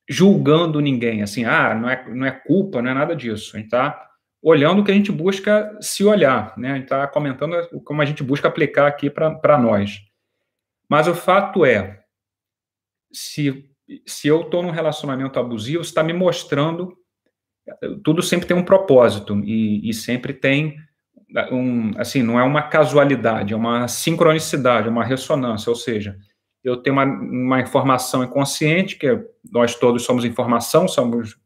julgando 0.10 0.80
ninguém, 0.80 1.22
assim, 1.22 1.44
ah, 1.44 1.76
não 1.76 1.90
é, 1.90 2.10
não 2.10 2.26
é 2.26 2.32
culpa, 2.32 2.82
não 2.82 2.90
é 2.90 2.94
nada 2.94 3.16
disso. 3.16 3.56
A 3.56 3.60
gente 3.60 3.68
está 3.68 4.10
olhando 4.42 4.82
o 4.82 4.84
que 4.86 4.92
a 4.92 4.96
gente 4.96 5.12
busca 5.12 5.78
se 5.82 6.04
olhar, 6.04 6.58
né? 6.58 6.72
A 6.72 6.76
gente 6.76 6.84
está 6.84 7.06
comentando 7.08 7.56
como 7.84 8.02
a 8.02 8.06
gente 8.06 8.24
busca 8.24 8.48
aplicar 8.48 8.88
aqui 8.88 9.10
para 9.10 9.58
nós. 9.58 10.02
Mas 10.90 11.08
o 11.08 11.14
fato 11.14 11.66
é, 11.66 12.04
se, 13.12 13.70
se 14.06 14.28
eu 14.28 14.42
estou 14.42 14.64
num 14.64 14.72
relacionamento 14.72 15.40
abusivo, 15.40 15.82
está 15.82 16.04
me 16.04 16.14
mostrando, 16.14 16.98
tudo 18.04 18.22
sempre 18.22 18.48
tem 18.48 18.58
um 18.58 18.66
propósito 18.66 19.40
e, 19.44 19.90
e 19.90 19.94
sempre 19.94 20.34
tem 20.34 20.78
um, 21.52 21.92
assim, 21.98 22.22
não 22.22 22.40
é 22.40 22.44
uma 22.44 22.64
casualidade, 22.64 23.54
é 23.54 23.56
uma 23.56 23.88
sincronicidade, 23.88 24.88
é 24.88 24.92
uma 24.92 25.04
ressonância, 25.04 25.70
ou 25.70 25.76
seja, 25.76 26.18
eu 26.64 26.78
tenho 26.78 26.96
uma, 26.96 27.06
uma 27.06 27.62
informação 27.62 28.24
inconsciente, 28.24 28.96
que 28.96 29.08
é, 29.08 29.24
nós 29.52 29.76
todos 29.76 30.04
somos 30.04 30.26
informação, 30.26 30.88
somos 30.88 31.38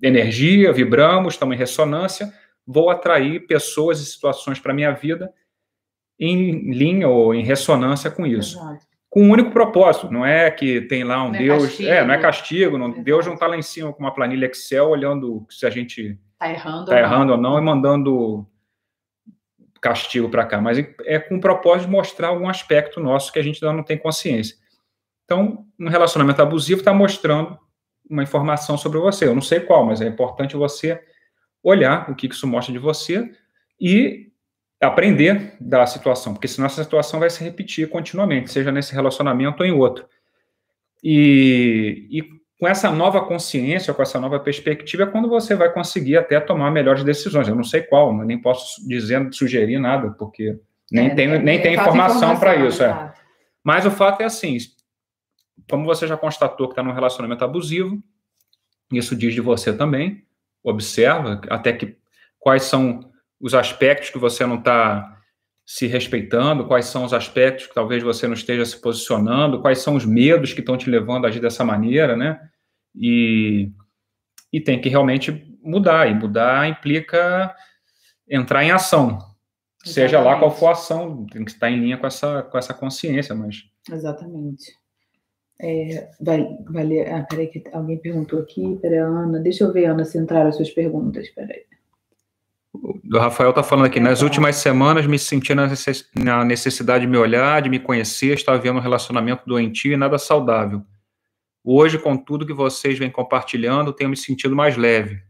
energia, 0.00 0.72
vibramos, 0.72 1.34
estamos 1.34 1.54
em 1.54 1.58
ressonância, 1.58 2.32
vou 2.66 2.90
atrair 2.90 3.46
pessoas 3.46 4.00
e 4.00 4.06
situações 4.06 4.58
para 4.60 4.72
a 4.72 4.74
minha 4.74 4.92
vida 4.92 5.32
em 6.18 6.72
linha 6.72 7.08
ou 7.08 7.34
em 7.34 7.42
ressonância 7.42 8.10
com 8.10 8.26
isso. 8.26 8.58
Exato. 8.58 8.86
Com 9.10 9.24
um 9.24 9.30
único 9.30 9.50
propósito, 9.50 10.10
não 10.10 10.24
é 10.24 10.50
que 10.50 10.80
tem 10.82 11.04
lá 11.04 11.22
um 11.22 11.28
não 11.28 11.34
é 11.34 11.38
Deus, 11.38 11.64
é, 11.64 11.66
castigo. 11.66 11.90
é, 11.90 12.04
não 12.04 12.14
é 12.14 12.18
castigo, 12.18 12.78
não, 12.78 13.02
Deus 13.02 13.26
não 13.26 13.34
está 13.34 13.46
lá 13.46 13.56
em 13.56 13.62
cima 13.62 13.92
com 13.92 14.02
uma 14.02 14.14
planilha 14.14 14.46
Excel 14.46 14.88
olhando 14.88 15.44
se 15.50 15.66
a 15.66 15.70
gente 15.70 16.18
está 16.32 16.50
errando, 16.50 16.86
tá 16.86 16.98
errando 16.98 17.32
ou 17.32 17.38
não 17.38 17.58
e 17.58 17.60
mandando 17.60 18.46
castigo 19.82 20.28
para 20.30 20.46
cá, 20.46 20.60
mas 20.60 20.78
é 21.04 21.18
com 21.18 21.36
o 21.36 21.40
propósito 21.40 21.86
de 21.86 21.92
mostrar 21.92 22.28
algum 22.28 22.48
aspecto 22.48 23.00
nosso 23.00 23.32
que 23.32 23.38
a 23.38 23.42
gente 23.42 23.62
ainda 23.62 23.76
não 23.76 23.82
tem 23.82 23.98
consciência. 23.98 24.56
Então, 25.24 25.66
um 25.78 25.88
relacionamento 25.88 26.40
abusivo 26.40 26.80
está 26.80 26.94
mostrando 26.94 27.58
uma 28.08 28.22
informação 28.22 28.78
sobre 28.78 28.98
você. 29.00 29.26
Eu 29.26 29.34
não 29.34 29.42
sei 29.42 29.58
qual, 29.58 29.84
mas 29.84 30.00
é 30.00 30.06
importante 30.06 30.56
você 30.56 31.02
olhar 31.62 32.08
o 32.08 32.14
que 32.14 32.28
isso 32.28 32.46
mostra 32.46 32.72
de 32.72 32.78
você 32.78 33.28
e 33.80 34.30
aprender 34.80 35.56
da 35.60 35.84
situação, 35.86 36.32
porque 36.32 36.48
senão 36.48 36.66
essa 36.66 36.82
situação 36.82 37.18
vai 37.18 37.30
se 37.30 37.42
repetir 37.42 37.88
continuamente, 37.88 38.50
seja 38.50 38.70
nesse 38.70 38.92
relacionamento 38.92 39.62
ou 39.62 39.68
em 39.68 39.72
outro. 39.72 40.06
E, 41.02 42.06
e 42.10 42.41
com 42.62 42.68
essa 42.68 42.92
nova 42.92 43.20
consciência, 43.22 43.92
com 43.92 44.02
essa 44.02 44.20
nova 44.20 44.38
perspectiva, 44.38 45.02
é 45.02 45.06
quando 45.06 45.28
você 45.28 45.52
vai 45.56 45.72
conseguir 45.72 46.16
até 46.16 46.38
tomar 46.38 46.70
melhores 46.70 47.02
decisões. 47.02 47.48
Eu 47.48 47.56
não 47.56 47.64
sei 47.64 47.82
qual, 47.82 48.16
nem 48.24 48.40
posso 48.40 48.86
dizer, 48.86 49.32
sugerir 49.32 49.80
nada, 49.80 50.12
porque 50.12 50.60
nem 50.88 51.08
é, 51.08 51.14
tem, 51.16 51.42
nem 51.42 51.58
é, 51.58 51.60
tem 51.60 51.74
informação 51.74 52.38
para 52.38 52.54
isso. 52.54 52.84
É. 52.84 53.12
Mas 53.64 53.84
o 53.84 53.90
fato 53.90 54.20
é 54.20 54.26
assim: 54.26 54.56
como 55.68 55.84
você 55.84 56.06
já 56.06 56.16
constatou 56.16 56.68
que 56.68 56.72
está 56.74 56.84
num 56.84 56.92
relacionamento 56.92 57.44
abusivo, 57.44 58.00
isso 58.92 59.16
diz 59.16 59.34
de 59.34 59.40
você 59.40 59.72
também. 59.72 60.22
Observa 60.62 61.40
até 61.50 61.72
que 61.72 61.96
quais 62.38 62.62
são 62.62 63.10
os 63.40 63.54
aspectos 63.54 64.10
que 64.10 64.18
você 64.18 64.46
não 64.46 64.58
está 64.58 65.20
se 65.66 65.88
respeitando, 65.88 66.68
quais 66.68 66.84
são 66.84 67.04
os 67.04 67.12
aspectos 67.12 67.66
que 67.66 67.74
talvez 67.74 68.04
você 68.04 68.28
não 68.28 68.34
esteja 68.34 68.64
se 68.64 68.80
posicionando, 68.80 69.60
quais 69.60 69.80
são 69.80 69.96
os 69.96 70.06
medos 70.06 70.52
que 70.52 70.60
estão 70.60 70.76
te 70.76 70.88
levando 70.88 71.24
a 71.24 71.28
agir 71.28 71.40
dessa 71.40 71.64
maneira, 71.64 72.16
né? 72.16 72.51
E, 72.94 73.70
e 74.52 74.60
tem 74.60 74.80
que 74.80 74.88
realmente 74.88 75.56
mudar. 75.62 76.08
E 76.08 76.14
mudar 76.14 76.68
implica 76.68 77.54
entrar 78.28 78.64
em 78.64 78.70
ação. 78.70 79.18
Exatamente. 79.84 79.92
Seja 80.10 80.20
lá 80.20 80.38
qual 80.38 80.50
for 80.50 80.68
a 80.68 80.72
ação, 80.72 81.26
tem 81.26 81.44
que 81.44 81.50
estar 81.50 81.70
em 81.70 81.80
linha 81.80 81.96
com 81.96 82.06
essa, 82.06 82.42
com 82.42 82.56
essa 82.56 82.72
consciência, 82.72 83.34
mas... 83.34 83.64
Exatamente. 83.90 84.72
É, 85.60 86.08
vai, 86.20 86.44
vai 86.68 87.00
ah, 87.00 87.26
peraí, 87.28 87.48
que 87.48 87.64
alguém 87.72 87.98
perguntou 87.98 88.40
aqui, 88.40 88.78
peraí, 88.80 88.98
Ana, 88.98 89.38
deixa 89.40 89.64
eu 89.64 89.72
ver, 89.72 89.86
Ana, 89.86 90.04
se 90.04 90.18
entraram 90.18 90.48
as 90.48 90.56
suas 90.56 90.70
perguntas, 90.70 91.28
peraí. 91.30 91.64
O 92.74 93.18
Rafael 93.18 93.50
está 93.50 93.62
falando 93.62 93.86
aqui, 93.86 94.00
nas 94.00 94.22
últimas 94.22 94.56
semanas 94.56 95.06
me 95.06 95.18
senti 95.18 95.52
na 95.54 96.44
necessidade 96.44 97.04
de 97.04 97.10
me 97.10 97.18
olhar, 97.18 97.60
de 97.60 97.68
me 97.68 97.78
conhecer, 97.78 98.34
estava 98.34 98.58
vendo 98.58 98.78
um 98.78 98.82
relacionamento 98.82 99.42
doentio 99.46 99.92
e 99.92 99.96
nada 99.96 100.16
saudável. 100.16 100.82
Hoje, 101.64 101.98
com 101.98 102.16
tudo 102.16 102.46
que 102.46 102.52
vocês 102.52 102.98
vêm 102.98 103.10
compartilhando, 103.10 103.92
tenho 103.92 104.10
me 104.10 104.16
sentido 104.16 104.56
mais 104.56 104.76
leve. 104.76 105.22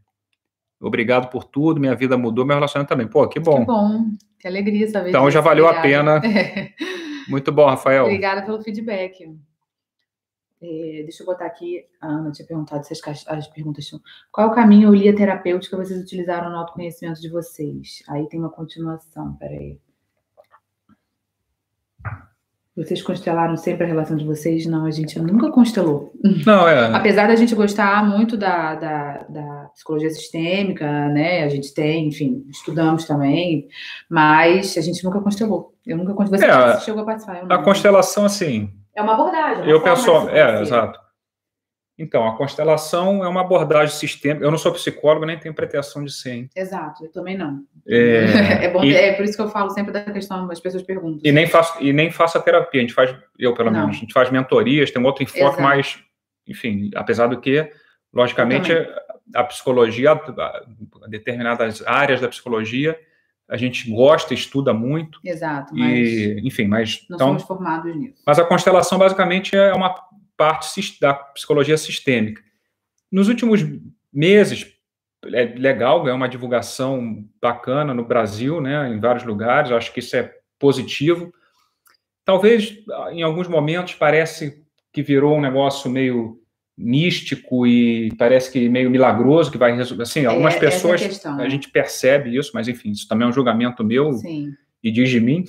Obrigado 0.81 1.29
por 1.29 1.45
tudo, 1.45 1.81
minha 1.81 1.95
vida 1.95 2.17
mudou, 2.17 2.45
meu 2.45 2.57
relacionamento 2.57 2.89
também. 2.89 3.07
Pô, 3.07 3.29
que 3.29 3.39
bom. 3.39 3.61
Que 3.61 3.67
bom, 3.67 4.05
que 4.39 4.49
alegria 4.49 4.89
saber 4.89 5.11
Então 5.11 5.31
já 5.31 5.41
valeu 5.41 5.67
Obrigada. 5.67 6.17
a 6.17 6.21
pena. 6.21 6.75
Muito 7.29 7.53
bom, 7.53 7.67
Rafael. 7.67 8.05
Obrigada 8.05 8.43
pelo 8.43 8.61
feedback. 8.63 9.29
É, 10.61 11.03
deixa 11.03 11.23
eu 11.23 11.27
botar 11.27 11.47
aqui, 11.47 11.85
a 12.01 12.07
Ana 12.07 12.31
tinha 12.31 12.47
perguntado 12.47 12.87
se 12.87 12.93
as, 12.93 13.29
as 13.29 13.49
perguntas 13.49 13.85
tinham. 13.85 14.01
Qual 14.31 14.47
é 14.47 14.51
o 14.51 14.55
caminho 14.55 14.89
ou 14.89 14.95
linha 14.95 15.15
terapêutica 15.15 15.77
vocês 15.77 16.01
utilizaram 16.01 16.51
no 16.51 16.57
autoconhecimento 16.57 17.21
de 17.21 17.29
vocês? 17.29 18.03
Aí 18.09 18.29
tem 18.29 18.39
uma 18.39 18.51
continuação, 18.51 19.35
peraí. 19.35 19.81
Vocês 22.75 23.03
constelaram 23.03 23.55
sempre 23.55 23.85
a 23.85 23.87
relação 23.87 24.17
de 24.17 24.25
vocês? 24.25 24.65
Não, 24.65 24.87
a 24.87 24.91
gente 24.91 25.19
nunca 25.19 25.51
constelou. 25.51 26.11
Não, 26.47 26.67
é. 26.67 26.87
Apesar 26.97 27.29
da 27.29 27.37
gente 27.37 27.55
gostar 27.55 28.03
muito 28.09 28.35
da, 28.35 28.75
da, 28.75 29.27
da, 29.29 29.71
psicologia 29.75 30.09
sistêmica, 30.09 30.87
né? 31.09 31.45
A 31.45 31.49
gente 31.51 31.75
tem, 31.75 32.09
enfim, 32.09 32.47
estudamos 32.49 33.05
também, 33.05 33.69
mas 34.09 34.79
a 34.79 34.81
gente 34.81 35.05
nunca 35.05 35.21
constelou. 35.21 35.75
Eu 35.87 35.99
nunca 35.99 36.15
constelei. 36.15 36.49
Você 36.49 36.51
é, 36.51 36.81
chegou 36.81 37.03
a 37.03 37.05
participar. 37.05 37.45
a 37.47 37.59
constelação, 37.59 38.25
assim. 38.25 38.71
É 38.97 39.03
uma 39.03 39.15
abordagem. 39.15 39.65
Uma 39.65 39.71
eu 39.71 39.83
penso, 39.83 40.11
é, 40.31 40.63
exato. 40.63 40.99
Então, 41.99 42.27
a 42.27 42.37
constelação 42.37 43.23
é 43.23 43.29
uma 43.29 43.43
abordagem 43.43 43.95
sistêmica. 43.95 44.45
Eu 44.45 44.51
não 44.51 44.59
sou 44.59 44.73
psicólogo, 44.73 45.27
nem 45.27 45.39
tenho 45.39 45.55
pretensão 45.55 46.03
de 46.03 46.13
ser. 46.13 46.33
Hein? 46.33 46.51
Exato, 46.57 47.05
eu 47.05 47.13
também 47.13 47.37
não. 47.37 47.63
É, 47.87 48.65
é, 48.65 48.69
bom, 48.69 48.83
e, 48.83 48.95
é 48.95 49.13
por 49.13 49.25
isso 49.25 49.37
que 49.37 49.43
eu 49.43 49.49
falo 49.49 49.71
sempre 49.71 49.93
da 49.93 50.03
questão, 50.03 50.51
as 50.51 50.61
pessoas 50.61 50.83
perguntam. 50.83 51.21
E 51.23 51.31
nem 51.31 51.47
faço, 51.47 51.83
e 51.83 51.93
nem 51.93 52.11
faço 52.11 52.39
a 52.39 52.41
terapia, 52.41 52.81
a 52.81 52.83
gente 52.83 52.95
faz, 52.95 53.15
eu 53.39 53.55
pelo 53.55 53.71
menos, 53.71 53.97
a 53.97 53.99
gente 53.99 54.13
faz 54.13 54.31
mentorias, 54.31 54.91
tem 54.91 55.03
um 55.03 55.07
outro 55.07 55.23
enfoque 55.23 55.61
mais, 55.61 55.99
enfim, 56.47 56.91
apesar 56.95 57.27
do 57.27 57.39
que, 57.39 57.71
logicamente, 58.13 58.73
a 59.35 59.45
psicologia, 59.45 60.19
determinadas 61.09 61.87
áreas 61.87 62.21
da 62.21 62.29
psicologia, 62.29 62.99
a 63.49 63.57
gente 63.59 63.91
gosta, 63.91 64.33
estuda 64.33 64.73
muito. 64.73 65.21
Exato, 65.23 65.75
mas 65.75 66.09
e, 66.09 66.41
enfim, 66.43 66.67
mas 66.67 67.05
não 67.09 67.17
então, 67.17 67.29
somos 67.29 67.43
formados 67.43 67.95
nisso. 67.95 68.23
Mas 68.27 68.39
a 68.39 68.45
constelação 68.45 68.99
basicamente 68.99 69.55
é 69.55 69.75
uma 69.75 69.95
parte 70.37 70.99
da 71.01 71.15
psicologia 71.15 71.77
sistêmica. 71.77 72.43
Nos 73.11 73.29
últimos 73.29 73.61
meses, 74.13 74.73
é 75.27 75.45
legal, 75.45 76.09
é 76.09 76.13
uma 76.13 76.29
divulgação 76.29 77.25
bacana 77.41 77.95
no 77.95 78.05
Brasil, 78.05 78.61
né, 78.61 78.89
em 78.89 78.99
vários 78.99 79.25
lugares, 79.25 79.71
acho 79.71 79.93
que 79.93 80.01
isso 80.01 80.17
é 80.17 80.33
positivo. 80.59 81.33
Talvez, 82.25 82.79
em 83.13 83.23
alguns 83.23 83.49
momentos, 83.49 83.95
parece 83.95 84.65
que 84.93 85.03
virou 85.03 85.37
um 85.37 85.41
negócio 85.41 85.91
meio 85.91 86.43
místico 86.77 87.67
e 87.67 88.11
parece 88.17 88.51
que 88.51 88.69
meio 88.69 88.91
milagroso, 88.91 89.51
que 89.51 89.59
vai 89.59 89.75
resolver. 89.75 90.05
Assim, 90.05 90.25
algumas 90.25 90.55
é, 90.55 90.59
pessoas, 90.59 91.25
é 91.25 91.29
a, 91.29 91.37
a, 91.37 91.49
gente 91.49 91.71
percebe 91.71 92.37
isso, 92.37 92.51
mas 92.55 92.69
enfim, 92.69 92.91
isso 92.91 93.07
também 93.07 93.27
é 93.27 93.31
um 93.31 93.33
julgamento 93.33 93.85
meu 93.85 94.13
Sim. 94.15 94.53
e 94.83 94.91
diz 94.91 95.09
de 95.09 95.21
mim. 95.21 95.45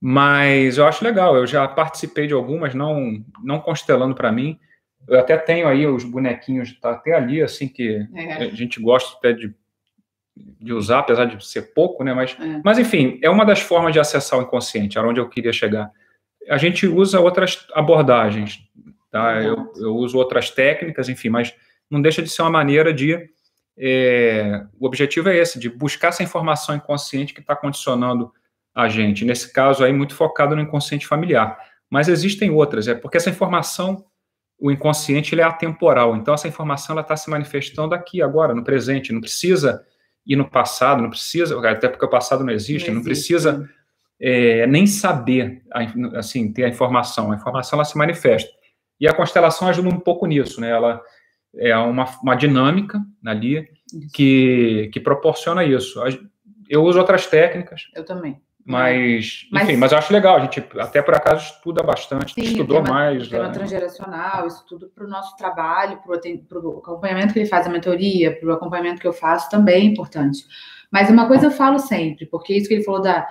Mas 0.00 0.78
eu 0.78 0.86
acho 0.86 1.04
legal, 1.04 1.36
eu 1.36 1.46
já 1.46 1.68
participei 1.68 2.26
de 2.26 2.32
algumas, 2.32 2.74
não, 2.74 3.22
não 3.44 3.60
constelando 3.60 4.14
para 4.14 4.32
mim. 4.32 4.58
Eu 5.06 5.20
até 5.20 5.36
tenho 5.36 5.68
aí 5.68 5.86
os 5.86 6.04
bonequinhos, 6.04 6.78
tá 6.80 6.92
até 6.92 7.14
ali, 7.14 7.42
assim, 7.42 7.68
que 7.68 8.06
é. 8.14 8.44
a 8.44 8.54
gente 8.54 8.80
gosta 8.80 9.16
até 9.18 9.32
de, 9.34 9.54
de 10.34 10.72
usar, 10.72 11.00
apesar 11.00 11.26
de 11.26 11.44
ser 11.44 11.74
pouco, 11.74 12.02
né? 12.02 12.14
Mas, 12.14 12.34
é. 12.40 12.60
mas, 12.64 12.78
enfim, 12.78 13.18
é 13.22 13.28
uma 13.28 13.44
das 13.44 13.60
formas 13.60 13.92
de 13.92 14.00
acessar 14.00 14.38
o 14.38 14.42
inconsciente, 14.42 14.96
era 14.96 15.06
onde 15.06 15.20
eu 15.20 15.28
queria 15.28 15.52
chegar. 15.52 15.90
A 16.48 16.56
gente 16.56 16.86
usa 16.86 17.20
outras 17.20 17.66
abordagens, 17.74 18.60
tá? 19.10 19.42
Eu, 19.42 19.70
eu 19.76 19.94
uso 19.94 20.16
outras 20.16 20.48
técnicas, 20.50 21.10
enfim, 21.10 21.28
mas 21.28 21.54
não 21.90 22.00
deixa 22.00 22.22
de 22.22 22.30
ser 22.30 22.40
uma 22.40 22.50
maneira 22.50 22.92
de. 22.92 23.28
É, 23.82 24.64
o 24.78 24.86
objetivo 24.86 25.28
é 25.28 25.36
esse, 25.36 25.58
de 25.58 25.68
buscar 25.68 26.08
essa 26.08 26.22
informação 26.22 26.74
inconsciente 26.74 27.34
que 27.34 27.40
está 27.40 27.54
condicionando 27.54 28.32
a 28.74 28.88
gente. 28.88 29.24
Nesse 29.24 29.52
caso 29.52 29.84
aí, 29.84 29.92
muito 29.92 30.14
focado 30.14 30.54
no 30.54 30.62
inconsciente 30.62 31.06
familiar. 31.06 31.58
Mas 31.88 32.08
existem 32.08 32.50
outras, 32.50 32.86
é 32.86 32.94
porque 32.94 33.16
essa 33.16 33.30
informação, 33.30 34.04
o 34.58 34.70
inconsciente, 34.70 35.34
ele 35.34 35.42
é 35.42 35.44
atemporal. 35.44 36.16
Então, 36.16 36.34
essa 36.34 36.46
informação 36.46 36.94
ela 36.94 37.02
está 37.02 37.16
se 37.16 37.28
manifestando 37.28 37.94
aqui, 37.94 38.22
agora, 38.22 38.54
no 38.54 38.62
presente. 38.62 39.12
Não 39.12 39.20
precisa 39.20 39.84
ir 40.24 40.36
no 40.36 40.48
passado, 40.48 41.02
não 41.02 41.10
precisa, 41.10 41.58
até 41.68 41.88
porque 41.88 42.04
o 42.04 42.10
passado 42.10 42.44
não 42.44 42.52
existe, 42.52 42.88
não, 42.88 42.96
não 42.96 43.02
precisa 43.02 43.68
é, 44.20 44.66
nem 44.66 44.86
saber, 44.86 45.62
assim, 46.14 46.52
ter 46.52 46.64
a 46.64 46.68
informação. 46.68 47.32
A 47.32 47.36
informação, 47.36 47.76
ela 47.78 47.84
se 47.84 47.98
manifesta. 47.98 48.50
E 49.00 49.08
a 49.08 49.14
constelação 49.14 49.66
ajuda 49.66 49.88
um 49.88 49.98
pouco 49.98 50.26
nisso, 50.26 50.60
né? 50.60 50.70
Ela 50.70 51.00
é 51.56 51.76
uma, 51.76 52.04
uma 52.22 52.34
dinâmica 52.34 53.00
ali 53.24 53.66
que, 54.12 54.90
que 54.92 55.00
proporciona 55.00 55.64
isso. 55.64 56.00
Eu 56.68 56.84
uso 56.84 56.98
outras 56.98 57.26
técnicas. 57.26 57.88
Eu 57.96 58.04
também. 58.04 58.40
Mas, 58.70 59.46
mas, 59.50 59.64
enfim, 59.64 59.76
mas 59.76 59.92
eu 59.92 59.98
acho 59.98 60.12
legal, 60.12 60.36
a 60.36 60.40
gente 60.40 60.64
até 60.78 61.02
por 61.02 61.14
acaso 61.14 61.52
estuda 61.52 61.82
bastante, 61.82 62.34
sim, 62.34 62.42
estudou 62.42 62.82
tema, 62.82 62.94
mais. 62.94 63.28
Tema 63.28 63.48
né? 63.48 63.52
transgeracional, 63.52 64.46
isso 64.46 64.64
tudo 64.66 64.88
para 64.88 65.04
o 65.04 65.08
nosso 65.08 65.36
trabalho, 65.36 66.00
para 66.48 66.58
o 66.58 66.78
acompanhamento 66.78 67.32
que 67.32 67.38
ele 67.40 67.48
faz, 67.48 67.66
a 67.66 67.70
mentoria, 67.70 68.38
para 68.38 68.48
o 68.48 68.52
acompanhamento 68.52 69.00
que 69.00 69.06
eu 69.06 69.12
faço 69.12 69.50
também 69.50 69.82
é 69.82 69.84
importante. 69.84 70.44
Mas 70.90 71.10
uma 71.10 71.26
coisa 71.26 71.46
eu 71.46 71.50
falo 71.50 71.78
sempre, 71.78 72.26
porque 72.26 72.54
isso 72.54 72.68
que 72.68 72.74
ele 72.74 72.84
falou 72.84 73.00
da, 73.00 73.26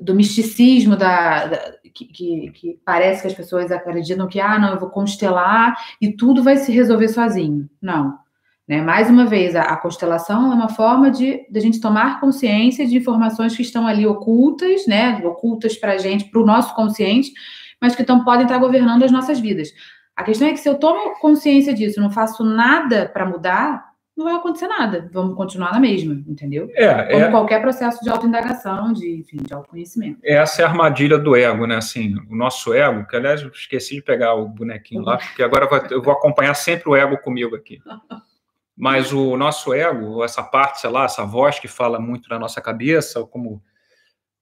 do 0.00 0.14
misticismo, 0.14 0.96
da, 0.96 1.46
da 1.46 1.74
que, 1.94 2.06
que, 2.06 2.50
que, 2.50 2.80
parece 2.84 3.22
que 3.22 3.28
as 3.28 3.34
pessoas 3.34 3.70
acreditam 3.70 4.26
que, 4.26 4.40
ah, 4.40 4.58
não, 4.58 4.72
eu 4.72 4.80
vou 4.80 4.90
constelar 4.90 5.74
e 6.00 6.12
tudo 6.12 6.42
vai 6.42 6.56
se 6.56 6.72
resolver 6.72 7.08
sozinho. 7.08 7.68
Não. 7.80 8.18
Né? 8.66 8.80
Mais 8.80 9.10
uma 9.10 9.26
vez, 9.26 9.54
a, 9.54 9.62
a, 9.62 9.76
constelação 9.76 10.50
é 10.50 10.54
uma 10.54 10.70
forma 10.70 11.10
de, 11.10 11.46
de 11.50 11.58
a 11.58 11.60
gente 11.60 11.80
tomar 11.80 12.18
consciência 12.18 12.86
de 12.86 12.96
informações 12.96 13.54
que 13.54 13.62
estão 13.62 13.86
ali 13.86 14.06
ocultas, 14.06 14.86
né? 14.86 15.20
ocultas 15.24 15.76
para 15.76 15.92
a 15.92 15.98
gente, 15.98 16.24
para 16.30 16.40
o 16.40 16.46
nosso 16.46 16.74
consciente, 16.74 17.32
mas 17.80 17.94
que 17.94 18.02
então, 18.02 18.24
podem 18.24 18.44
estar 18.44 18.58
governando 18.58 19.02
as 19.02 19.12
nossas 19.12 19.38
vidas. 19.38 19.68
A 20.16 20.22
questão 20.22 20.48
é 20.48 20.52
que 20.52 20.60
se 20.60 20.68
eu 20.68 20.78
tomo 20.78 21.18
consciência 21.18 21.74
disso, 21.74 22.00
não 22.00 22.10
faço 22.10 22.42
nada 22.44 23.06
para 23.12 23.26
mudar, 23.26 23.84
não 24.16 24.24
vai 24.24 24.36
acontecer 24.36 24.68
nada. 24.68 25.10
Vamos 25.12 25.36
continuar 25.36 25.72
na 25.72 25.80
mesma, 25.80 26.14
entendeu? 26.26 26.70
É, 26.74 27.10
Como 27.10 27.24
é... 27.24 27.30
qualquer 27.30 27.60
processo 27.60 28.02
de 28.02 28.08
autoindagação, 28.08 28.92
de, 28.92 29.10
enfim, 29.10 29.38
de 29.38 29.52
autoconhecimento. 29.52 30.20
Essa 30.24 30.62
é 30.62 30.64
a 30.64 30.68
armadilha 30.68 31.18
do 31.18 31.34
ego, 31.34 31.66
né? 31.66 31.76
Assim, 31.76 32.14
o 32.30 32.36
nosso 32.36 32.72
ego, 32.72 33.06
que 33.06 33.16
aliás 33.16 33.42
eu 33.42 33.48
esqueci 33.48 33.96
de 33.96 34.02
pegar 34.02 34.34
o 34.34 34.48
bonequinho 34.48 35.02
lá, 35.02 35.18
porque 35.18 35.42
agora 35.42 35.68
eu 35.90 36.00
vou 36.00 36.12
acompanhar 36.12 36.54
sempre 36.54 36.88
o 36.88 36.94
ego 36.94 37.18
comigo 37.18 37.56
aqui. 37.56 37.80
Mas 38.76 39.12
o 39.12 39.36
nosso 39.36 39.72
ego, 39.72 40.24
essa 40.24 40.42
parte, 40.42 40.80
sei 40.80 40.90
lá, 40.90 41.04
essa 41.04 41.24
voz 41.24 41.58
que 41.58 41.68
fala 41.68 42.00
muito 42.00 42.28
na 42.28 42.38
nossa 42.38 42.60
cabeça, 42.60 43.20
ou 43.20 43.26
como, 43.26 43.62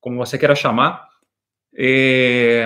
como 0.00 0.16
você 0.16 0.38
queira 0.38 0.54
chamar, 0.54 1.06
é, 1.76 2.64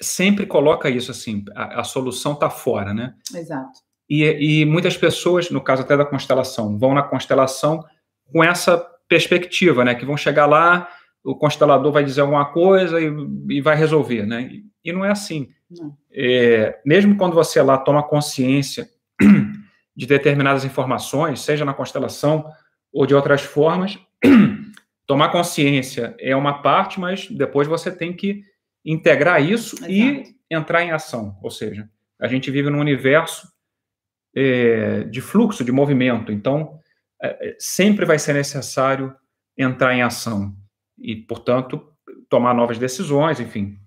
sempre 0.00 0.46
coloca 0.46 0.90
isso 0.90 1.10
assim, 1.10 1.44
a, 1.54 1.80
a 1.80 1.84
solução 1.84 2.32
está 2.32 2.50
fora, 2.50 2.92
né? 2.92 3.14
Exato. 3.34 3.80
E, 4.08 4.24
e 4.60 4.64
muitas 4.64 4.96
pessoas, 4.96 5.50
no 5.50 5.60
caso 5.60 5.82
até 5.82 5.96
da 5.96 6.04
constelação, 6.04 6.78
vão 6.78 6.94
na 6.94 7.02
constelação 7.02 7.84
com 8.30 8.44
essa 8.44 8.78
perspectiva, 9.08 9.84
né? 9.84 9.94
Que 9.94 10.04
vão 10.04 10.16
chegar 10.16 10.46
lá, 10.46 10.88
o 11.24 11.34
constelador 11.34 11.90
vai 11.90 12.04
dizer 12.04 12.20
alguma 12.20 12.52
coisa 12.52 13.00
e, 13.00 13.10
e 13.50 13.60
vai 13.60 13.76
resolver, 13.76 14.26
né? 14.26 14.42
E, 14.42 14.64
e 14.84 14.92
não 14.92 15.04
é 15.04 15.10
assim. 15.10 15.48
Não. 15.70 15.96
É, 16.12 16.80
mesmo 16.84 17.16
quando 17.16 17.34
você 17.34 17.60
lá 17.60 17.76
toma 17.78 18.06
consciência 18.06 18.88
de 19.96 20.06
determinadas 20.06 20.64
informações, 20.64 21.40
seja 21.40 21.64
na 21.64 21.72
constelação 21.72 22.52
ou 22.92 23.06
de 23.06 23.14
outras 23.14 23.42
formas. 23.42 23.98
Tomar 25.06 25.30
consciência 25.30 26.14
é 26.18 26.34
uma 26.34 26.60
parte, 26.62 27.00
mas 27.00 27.28
depois 27.30 27.66
você 27.66 27.90
tem 27.90 28.12
que 28.12 28.42
integrar 28.84 29.42
isso 29.42 29.76
Exato. 29.76 29.92
e 29.92 30.36
entrar 30.50 30.82
em 30.82 30.90
ação. 30.90 31.38
Ou 31.42 31.50
seja, 31.50 31.88
a 32.20 32.28
gente 32.28 32.50
vive 32.50 32.68
num 32.70 32.80
universo 32.80 33.48
é, 34.34 35.04
de 35.04 35.20
fluxo, 35.20 35.64
de 35.64 35.72
movimento. 35.72 36.30
Então, 36.30 36.78
é, 37.22 37.50
é 37.50 37.56
sempre 37.58 38.04
vai 38.04 38.18
ser 38.18 38.34
necessário 38.34 39.14
entrar 39.56 39.94
em 39.94 40.02
ação 40.02 40.54
e, 40.98 41.16
portanto, 41.16 41.90
tomar 42.28 42.52
novas 42.54 42.78
decisões, 42.78 43.40
enfim, 43.40 43.78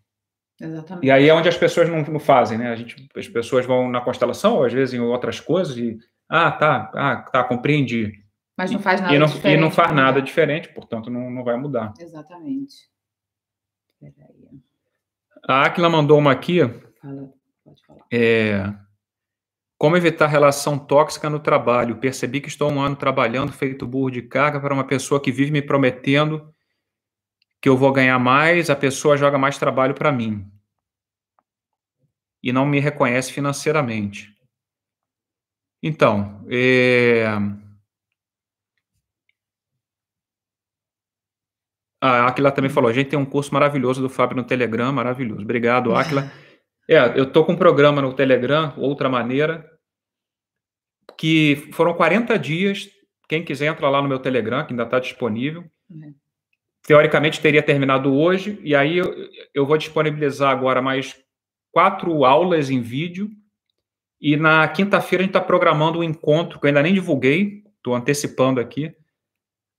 Exatamente. 0.61 1.05
E 1.05 1.11
aí 1.11 1.29
é 1.29 1.33
onde 1.33 1.47
as 1.47 1.57
pessoas 1.57 1.89
não, 1.89 2.01
não, 2.01 2.19
fazem, 2.19 2.57
né? 2.57 2.69
A 2.69 2.75
gente, 2.75 3.07
as 3.15 3.27
pessoas 3.27 3.65
vão 3.65 3.89
na 3.89 4.01
constelação, 4.01 4.57
ou 4.57 4.65
às 4.65 4.73
vezes 4.73 4.93
em 4.93 4.99
outras 4.99 5.39
coisas, 5.39 5.77
e 5.77 5.97
ah, 6.27 6.51
tá, 6.51 6.91
ah, 6.93 7.15
tá, 7.17 7.43
compreendi. 7.43 8.11
Mas 8.57 8.71
não 8.71 8.79
faz 8.79 8.99
nada 8.99 9.15
e 9.15 9.19
não, 9.19 9.27
diferente. 9.27 9.57
E 9.57 9.61
não 9.61 9.71
faz 9.71 9.91
nada 9.93 10.21
diferente, 10.21 10.69
portanto, 10.69 11.09
não, 11.09 11.31
não 11.31 11.43
vai 11.43 11.57
mudar. 11.57 11.93
Exatamente. 11.97 12.89
A 15.47 15.65
Aquila 15.65 15.89
mandou 15.89 16.17
uma 16.17 16.31
aqui. 16.31 16.59
Fala, 17.01 17.29
pode 17.63 17.85
falar. 17.85 18.05
É, 18.11 18.73
como 19.77 19.95
evitar 19.95 20.27
relação 20.27 20.77
tóxica 20.77 21.29
no 21.29 21.39
trabalho? 21.39 21.95
Percebi 21.95 22.41
que 22.41 22.49
estou 22.49 22.69
um 22.69 22.81
ano 22.81 22.97
trabalhando 22.97 23.53
feito 23.53 23.87
burro 23.87 24.11
de 24.11 24.21
carga 24.21 24.59
para 24.59 24.73
uma 24.73 24.85
pessoa 24.85 25.21
que 25.21 25.31
vive 25.31 25.51
me 25.51 25.61
prometendo 25.61 26.53
que 27.61 27.67
eu 27.67 27.77
vou 27.77 27.91
ganhar 27.91 28.17
mais, 28.19 28.69
a 28.69 28.75
pessoa 28.75 29.17
joga 29.17 29.37
mais 29.37 29.57
trabalho 29.57 29.93
para 29.93 30.11
mim 30.11 30.49
e 32.41 32.53
não 32.53 32.65
me 32.65 32.79
reconhece 32.79 33.31
financeiramente. 33.31 34.33
Então, 35.81 36.45
é... 36.49 37.25
a 42.01 42.27
Aquila 42.27 42.51
também 42.51 42.71
falou: 42.71 42.89
a 42.89 42.93
gente 42.93 43.09
tem 43.09 43.19
um 43.19 43.25
curso 43.25 43.53
maravilhoso 43.53 44.01
do 44.01 44.09
Fábio 44.09 44.37
no 44.37 44.43
Telegram, 44.43 44.91
maravilhoso. 44.91 45.41
Obrigado, 45.41 45.93
Aquila. 45.95 46.31
É, 46.87 47.19
eu 47.19 47.25
estou 47.25 47.45
com 47.45 47.53
um 47.53 47.57
programa 47.57 48.01
no 48.01 48.13
Telegram, 48.13 48.73
Outra 48.77 49.07
Maneira, 49.07 49.69
que 51.17 51.69
foram 51.73 51.93
40 51.93 52.37
dias. 52.39 52.89
Quem 53.27 53.45
quiser 53.45 53.67
entrar 53.67 53.89
lá 53.89 54.01
no 54.01 54.07
meu 54.07 54.17
Telegram, 54.17 54.65
que 54.65 54.73
ainda 54.73 54.83
está 54.83 54.99
disponível. 54.99 55.63
Uhum. 55.87 56.15
Teoricamente 56.89 57.39
teria 57.39 57.61
terminado 57.61 58.11
hoje, 58.15 58.59
e 58.63 58.75
aí 58.75 58.97
eu, 58.97 59.13
eu 59.53 59.63
vou 59.63 59.77
disponibilizar 59.77 60.49
agora 60.49 60.81
mais 60.81 61.15
quatro 61.71 62.25
aulas 62.25 62.71
em 62.71 62.81
vídeo. 62.81 63.29
E 64.19 64.35
na 64.35 64.67
quinta-feira 64.67 65.21
a 65.21 65.25
gente 65.25 65.29
está 65.29 65.39
programando 65.39 65.99
um 65.99 66.03
encontro 66.03 66.59
que 66.59 66.65
eu 66.65 66.69
ainda 66.69 66.81
nem 66.81 66.95
divulguei, 66.95 67.63
estou 67.77 67.93
antecipando 67.93 68.59
aqui, 68.59 68.91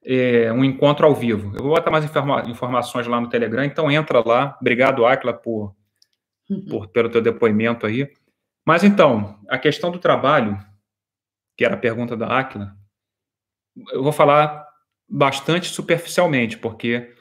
é, 0.04 0.52
um 0.52 0.64
encontro 0.64 1.04
ao 1.04 1.12
vivo. 1.12 1.52
Eu 1.56 1.64
vou 1.64 1.74
botar 1.74 1.90
mais 1.90 2.04
informa 2.04 2.48
informações 2.48 3.08
lá 3.08 3.20
no 3.20 3.28
Telegram, 3.28 3.64
então 3.64 3.90
entra 3.90 4.22
lá. 4.24 4.56
Obrigado, 4.60 5.04
Aquila, 5.04 5.32
por, 5.32 5.74
uhum. 6.48 6.64
por, 6.66 6.88
pelo 6.90 7.08
teu 7.08 7.20
depoimento 7.20 7.86
aí. 7.86 8.08
Mas 8.64 8.84
então, 8.84 9.36
a 9.48 9.58
questão 9.58 9.90
do 9.90 9.98
trabalho, 9.98 10.56
que 11.56 11.64
era 11.64 11.74
a 11.74 11.76
pergunta 11.76 12.16
da 12.16 12.38
Aquila, 12.38 12.72
eu 13.92 14.00
vou 14.00 14.12
falar 14.12 14.69
bastante 15.10 15.68
superficialmente, 15.68 16.56
porque 16.56 17.12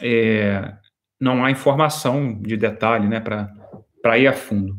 é, 0.00 0.74
não 1.20 1.44
há 1.44 1.50
informação 1.50 2.40
de 2.40 2.56
detalhe 2.56 3.06
né, 3.06 3.20
para 3.20 4.18
ir 4.18 4.26
a 4.26 4.32
fundo. 4.32 4.76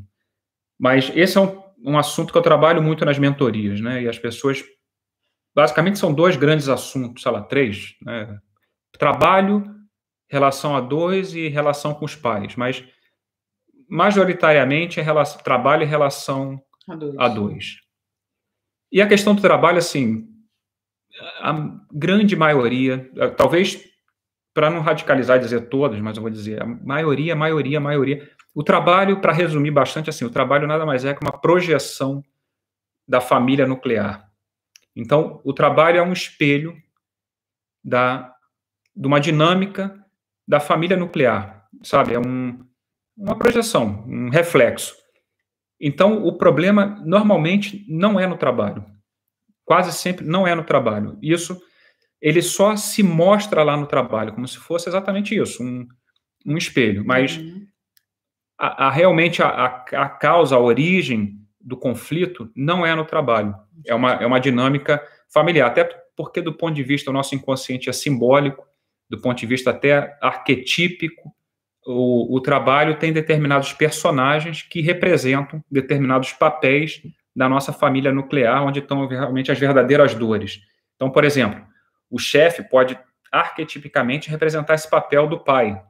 Mas 0.77 1.11
esse 1.15 1.37
é 1.37 1.41
um, 1.41 1.61
um 1.83 1.97
assunto 1.97 2.31
que 2.31 2.37
eu 2.37 2.41
trabalho 2.41 2.81
muito 2.81 3.05
nas 3.05 3.19
mentorias, 3.19 3.79
né? 3.81 4.03
E 4.03 4.07
as 4.07 4.17
pessoas 4.17 4.63
basicamente 5.55 5.99
são 5.99 6.13
dois 6.13 6.37
grandes 6.37 6.69
assuntos, 6.69 7.23
sei 7.23 7.31
lá, 7.31 7.41
três, 7.41 7.95
né? 8.01 8.39
Trabalho, 8.97 9.63
relação 10.29 10.75
a 10.75 10.81
dois 10.81 11.33
e 11.33 11.47
relação 11.47 11.93
com 11.93 12.05
os 12.05 12.15
pais, 12.15 12.55
mas 12.55 12.83
majoritariamente 13.89 14.99
é 14.99 15.03
relação, 15.03 15.41
trabalho 15.41 15.83
e 15.83 15.85
relação 15.85 16.61
a 16.87 16.95
dois. 16.95 17.15
a 17.17 17.27
dois. 17.27 17.75
E 18.91 19.01
a 19.01 19.07
questão 19.07 19.35
do 19.35 19.41
trabalho, 19.41 19.77
assim, 19.77 20.27
a 21.41 21.79
grande 21.91 22.35
maioria, 22.35 23.09
talvez 23.37 23.83
para 24.53 24.69
não 24.69 24.81
radicalizar 24.81 25.39
dizer 25.39 25.69
todos, 25.69 25.99
mas 25.99 26.17
eu 26.17 26.21
vou 26.21 26.31
dizer 26.31 26.61
a 26.61 26.65
maioria, 26.65 27.35
maioria, 27.35 27.79
maioria. 27.79 28.29
O 28.53 28.63
trabalho, 28.63 29.21
para 29.21 29.31
resumir 29.31 29.71
bastante 29.71 30.09
assim, 30.09 30.25
o 30.25 30.29
trabalho 30.29 30.67
nada 30.67 30.85
mais 30.85 31.05
é 31.05 31.13
que 31.13 31.23
uma 31.23 31.39
projeção 31.39 32.23
da 33.07 33.21
família 33.21 33.65
nuclear. 33.65 34.29
Então, 34.95 35.39
o 35.43 35.53
trabalho 35.53 35.97
é 35.97 36.01
um 36.01 36.11
espelho 36.11 36.75
da, 37.83 38.33
de 38.95 39.07
uma 39.07 39.19
dinâmica 39.19 39.95
da 40.47 40.59
família 40.59 40.97
nuclear, 40.97 41.67
sabe? 41.83 42.13
É 42.13 42.19
um, 42.19 42.59
uma 43.15 43.37
projeção, 43.37 44.03
um 44.07 44.29
reflexo. 44.29 44.95
Então, 45.79 46.23
o 46.25 46.37
problema 46.37 47.01
normalmente 47.05 47.85
não 47.87 48.19
é 48.19 48.27
no 48.27 48.37
trabalho. 48.37 48.85
Quase 49.69 49.93
sempre 49.93 50.25
não 50.25 50.47
é 50.47 50.55
no 50.55 50.63
trabalho. 50.63 51.15
Isso, 51.21 51.61
ele 52.19 52.41
só 52.41 52.75
se 52.75 53.03
mostra 53.03 53.61
lá 53.61 53.77
no 53.77 53.85
trabalho, 53.85 54.33
como 54.33 54.47
se 54.47 54.57
fosse 54.57 54.89
exatamente 54.89 55.39
isso, 55.39 55.61
um, 55.61 55.87
um 56.43 56.57
espelho. 56.57 57.05
Mas 57.05 57.37
uhum. 57.37 57.67
a, 58.57 58.87
a, 58.87 58.89
realmente 58.89 59.43
a, 59.43 59.65
a, 59.75 60.09
causa, 60.09 60.55
a 60.55 60.59
origem 60.59 61.37
do 61.61 61.77
conflito 61.77 62.51
não 62.55 62.83
é 62.83 62.95
no 62.95 63.05
trabalho. 63.05 63.53
É 63.85 63.93
uma, 63.93 64.13
é 64.13 64.25
uma 64.25 64.39
dinâmica 64.39 65.03
familiar. 65.31 65.67
Até 65.67 65.83
porque, 66.17 66.41
do 66.41 66.51
ponto 66.51 66.73
de 66.73 66.81
vista, 66.81 67.11
o 67.11 67.13
nosso 67.13 67.35
inconsciente 67.35 67.91
é 67.91 67.93
simbólico, 67.93 68.65
do 69.07 69.21
ponto 69.21 69.37
de 69.37 69.45
vista 69.45 69.69
até 69.69 70.17
arquetípico, 70.19 71.31
o, 71.85 72.35
o 72.35 72.41
trabalho 72.41 72.97
tem 72.97 73.13
determinados 73.13 73.71
personagens 73.71 74.63
que 74.63 74.81
representam 74.81 75.63
determinados 75.69 76.33
papéis 76.33 77.03
da 77.39 77.47
nossa 77.47 77.71
família 77.71 78.11
nuclear, 78.11 78.65
onde 78.65 78.79
estão 78.79 79.07
realmente 79.07 79.49
as 79.49 79.57
verdadeiras 79.57 80.13
dores. 80.13 80.59
Então, 80.97 81.09
por 81.09 81.23
exemplo, 81.23 81.65
o 82.11 82.19
chefe 82.19 82.61
pode 82.61 82.99
arquetipicamente 83.31 84.29
representar 84.29 84.73
esse 84.73 84.89
papel 84.89 85.25
do 85.25 85.39
pai, 85.39 85.81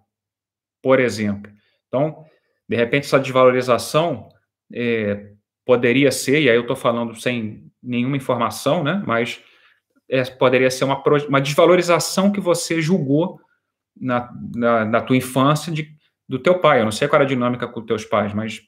por 0.79 0.99
exemplo. 0.99 1.51
Então, 1.87 2.23
de 2.69 2.75
repente, 2.75 3.05
essa 3.05 3.19
desvalorização 3.19 4.29
é, 4.71 5.31
poderia 5.65 6.11
ser, 6.11 6.39
e 6.39 6.51
aí 6.51 6.55
eu 6.55 6.61
estou 6.61 6.75
falando 6.75 7.19
sem 7.19 7.63
nenhuma 7.81 8.15
informação, 8.15 8.83
né? 8.83 9.01
Mas 9.07 9.41
é, 10.07 10.23
poderia 10.25 10.69
ser 10.69 10.83
uma, 10.83 11.01
uma 11.27 11.41
desvalorização 11.41 12.31
que 12.31 12.39
você 12.39 12.79
julgou 12.79 13.41
na, 13.99 14.31
na, 14.53 14.85
na, 14.85 15.01
tua 15.01 15.17
infância 15.17 15.73
de, 15.73 15.95
do 16.27 16.37
teu 16.37 16.59
pai. 16.59 16.81
Eu 16.81 16.85
não 16.85 16.91
sei 16.91 17.07
qual 17.07 17.21
era 17.21 17.25
a 17.25 17.27
dinâmica 17.27 17.67
com 17.67 17.83
teus 17.83 18.05
pais, 18.05 18.35
mas 18.35 18.61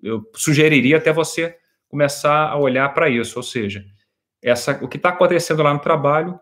eu 0.00 0.22
sugeriria 0.36 0.98
até 0.98 1.12
você 1.12 1.58
começar 1.90 2.48
a 2.48 2.56
olhar 2.56 2.88
para 2.94 3.08
isso. 3.08 3.38
Ou 3.38 3.42
seja, 3.42 3.84
essa, 4.42 4.82
o 4.82 4.88
que 4.88 4.96
está 4.96 5.10
acontecendo 5.10 5.62
lá 5.62 5.74
no 5.74 5.80
trabalho 5.80 6.38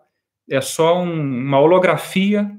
é 0.49 0.61
só 0.61 1.01
um, 1.01 1.11
uma 1.11 1.59
holografia 1.59 2.49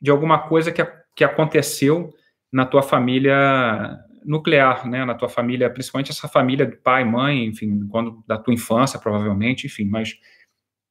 de 0.00 0.10
alguma 0.10 0.38
coisa 0.38 0.72
que, 0.72 0.84
que 1.14 1.22
aconteceu 1.22 2.12
na 2.52 2.64
tua 2.64 2.82
família 2.82 3.98
nuclear, 4.24 4.88
né, 4.88 5.04
na 5.04 5.14
tua 5.14 5.28
família, 5.28 5.70
principalmente 5.70 6.10
essa 6.10 6.28
família 6.28 6.66
de 6.66 6.76
pai, 6.76 7.04
mãe, 7.04 7.44
enfim, 7.44 7.86
quando 7.88 8.22
da 8.26 8.36
tua 8.36 8.52
infância, 8.52 8.98
provavelmente, 8.98 9.66
enfim, 9.66 9.86
mas 9.86 10.18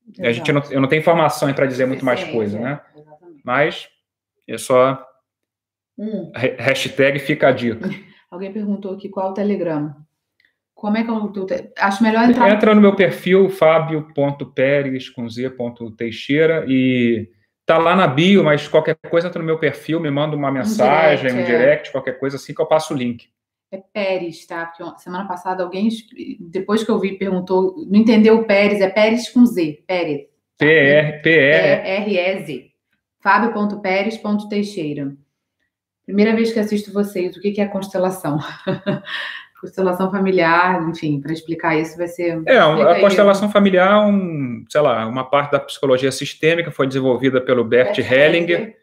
Exato. 0.07 0.27
a 0.27 0.31
gente 0.31 0.51
não, 0.51 0.63
eu 0.71 0.81
não 0.81 0.87
tenho 0.87 1.01
informação 1.01 1.51
para 1.53 1.65
dizer 1.65 1.85
muito 1.85 2.05
mais 2.05 2.23
coisa, 2.23 2.59
né? 2.59 2.81
Exatamente. 2.95 3.41
Mas 3.43 3.89
é 4.47 4.57
só 4.57 5.05
hum. 5.97 6.31
hashtag 6.33 7.19
fica 7.19 7.49
a 7.49 7.51
dica. 7.51 7.87
Alguém 8.31 8.51
perguntou 8.51 8.93
aqui 8.93 9.07
qual 9.07 9.27
é 9.27 9.31
o 9.31 9.33
Telegram. 9.33 9.95
Como 10.77 10.95
é 10.95 11.03
que 11.03 11.09
eu 11.09 11.33
acho 11.79 12.03
melhor 12.03 12.29
entrar? 12.29 12.53
Entra 12.53 12.75
no 12.75 12.79
meu 12.79 12.95
perfil 12.95 13.49
fabio.peres 13.49 15.09
com 15.09 15.27
z.teixeira 15.27 16.65
e 16.67 17.27
Tá 17.65 17.77
lá 17.77 17.97
na 17.97 18.07
bio, 18.07 18.45
mas 18.45 18.65
qualquer 18.65 18.95
coisa 19.09 19.27
entra 19.27 19.41
no 19.41 19.45
meu 19.45 19.59
perfil, 19.59 19.99
me 19.99 20.09
manda 20.09 20.37
uma 20.37 20.49
mensagem, 20.49 21.31
um 21.31 21.33
direct, 21.33 21.41
um 21.41 21.45
direct 21.45 21.89
é. 21.89 21.91
qualquer 21.91 22.17
coisa 22.17 22.37
assim 22.37 22.53
que 22.53 22.61
eu 22.61 22.65
passo 22.65 22.93
o 22.93 22.97
link. 22.97 23.27
É 23.69 23.77
Pérez, 23.77 24.45
tá? 24.45 24.67
Porque 24.67 25.01
semana 25.01 25.27
passada 25.27 25.63
alguém, 25.63 25.89
depois 26.39 26.85
que 26.85 26.89
eu 26.89 26.97
vi, 26.97 27.17
perguntou, 27.17 27.75
não 27.85 27.99
entendeu 27.99 28.37
o 28.37 28.45
Pérez, 28.45 28.79
é 28.79 28.87
Pérez 28.87 29.27
com 29.27 29.45
Z, 29.45 29.83
Pérez. 29.85 30.27
P-R-E-Z. 30.57 32.71
Fábio.pérez.teixeira. 33.19 35.13
Primeira 36.05 36.33
vez 36.33 36.53
que 36.53 36.59
assisto 36.59 36.93
vocês, 36.93 37.35
o 37.35 37.41
que 37.41 37.59
é 37.59 37.65
constelação? 37.65 38.39
constelação 39.59 40.11
familiar, 40.11 40.87
enfim, 40.89 41.19
para 41.19 41.33
explicar 41.33 41.75
isso 41.75 41.97
vai 41.97 42.07
ser. 42.07 42.41
É, 42.45 42.57
a 42.57 42.99
constelação 42.99 43.49
familiar, 43.49 44.05
um, 44.07 44.63
sei 44.69 44.81
lá, 44.81 45.05
uma 45.07 45.23
parte 45.29 45.51
da 45.51 45.59
psicologia 45.59 46.11
sistêmica 46.11 46.71
foi 46.71 46.87
desenvolvida 46.87 47.41
pelo 47.41 47.63
Bert, 47.63 47.95
Bert 47.95 48.11
Hellinger, 48.11 48.59
Hellinger, 48.59 48.77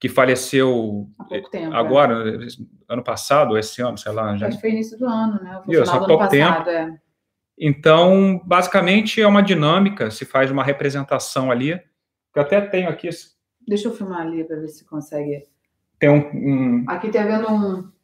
que 0.00 0.08
faleceu 0.08 1.08
tempo, 1.50 1.74
agora, 1.74 2.36
é. 2.36 2.46
ano 2.88 3.02
passado, 3.02 3.58
esse 3.58 3.82
ano, 3.82 3.98
sei 3.98 4.12
lá. 4.12 4.36
Já... 4.36 4.46
Acho 4.46 4.56
que 4.56 4.60
foi 4.62 4.70
início 4.70 4.98
do 4.98 5.06
ano, 5.06 5.42
né? 5.42 5.60
Foi 5.64 5.74
isso, 5.74 5.90
há 5.90 5.98
pouco 5.98 6.24
passado, 6.24 6.64
tempo. 6.64 6.70
É. 6.70 6.98
Então, 7.60 8.40
basicamente, 8.44 9.20
é 9.20 9.26
uma 9.26 9.42
dinâmica, 9.42 10.10
se 10.10 10.24
faz 10.24 10.50
uma 10.50 10.62
representação 10.62 11.50
ali, 11.50 11.76
que 12.32 12.38
eu 12.38 12.42
até 12.42 12.60
tenho 12.60 12.88
aqui. 12.88 13.10
Deixa 13.66 13.88
eu 13.88 13.92
filmar 13.92 14.22
ali 14.22 14.44
para 14.44 14.56
ver 14.56 14.68
se 14.68 14.84
consegue. 14.84 15.42
Tem 15.98 16.08
um, 16.08 16.30
um... 16.32 16.84
Aqui 16.86 17.10
tá 17.10 17.24
vendo 17.24 17.50
um 17.50 17.97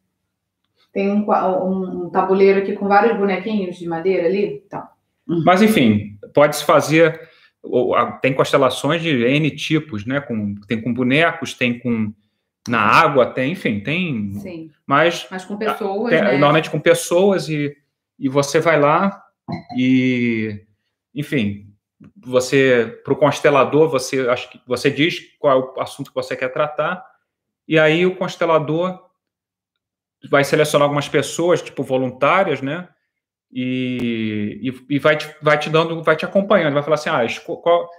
tem 0.95 1.11
um, 1.11 1.29
um, 1.29 2.05
um 2.05 2.09
tabuleiro 2.09 2.59
aqui 2.61 2.71
com 2.71 2.87
vários 2.87 3.17
bonequinhos 3.17 3.75
de 3.77 3.85
madeira 3.85 4.27
ali. 4.27 4.63
Tá. 4.69 4.93
Mas, 5.27 5.61
enfim, 5.61 6.17
pode-se 6.33 6.63
fazer. 6.63 7.19
Tem 8.21 8.33
constelações 8.33 9.01
de 9.01 9.09
N 9.09 9.51
tipos, 9.51 10.05
né? 10.05 10.21
Com, 10.21 10.55
tem 10.69 10.81
com 10.81 10.93
bonecos, 10.93 11.53
tem 11.53 11.77
com 11.77 12.13
na 12.65 12.79
água, 12.79 13.25
tem, 13.25 13.51
enfim, 13.51 13.81
tem. 13.81 14.35
Sim. 14.35 14.71
Mas, 14.87 15.27
mas 15.29 15.43
com 15.43 15.57
pessoas. 15.57 16.11
Tem, 16.11 16.21
né? 16.21 16.31
Normalmente 16.31 16.71
com 16.71 16.79
pessoas, 16.79 17.49
e, 17.49 17.75
e 18.17 18.29
você 18.29 18.61
vai 18.61 18.79
lá 18.79 19.21
e, 19.77 20.61
enfim, 21.13 21.73
você, 22.15 23.01
para 23.03 23.11
o 23.11 23.17
constelador, 23.17 23.89
você, 23.89 24.29
acho 24.29 24.49
que 24.49 24.61
você 24.65 24.89
diz 24.89 25.19
qual 25.37 25.59
é 25.59 25.79
o 25.79 25.81
assunto 25.81 26.09
que 26.09 26.15
você 26.15 26.37
quer 26.37 26.53
tratar, 26.53 27.05
e 27.67 27.77
aí 27.77 28.05
o 28.05 28.15
constelador 28.15 29.03
vai 30.29 30.43
selecionar 30.43 30.85
algumas 30.85 31.07
pessoas, 31.07 31.61
tipo 31.61 31.83
voluntárias, 31.83 32.61
né? 32.61 32.87
E, 33.51 34.59
e, 34.61 34.95
e, 34.95 34.99
vai, 34.99 35.17
te, 35.17 35.33
vai 35.41 35.57
te 35.57 35.69
dando, 35.69 36.03
vai 36.03 36.15
te 36.15 36.25
acompanhando, 36.25 36.73
vai 36.73 36.83
falar 36.83 36.95
assim, 36.95 37.09
ah, 37.09 37.23
esco, 37.23 37.57
qual, 37.61 37.89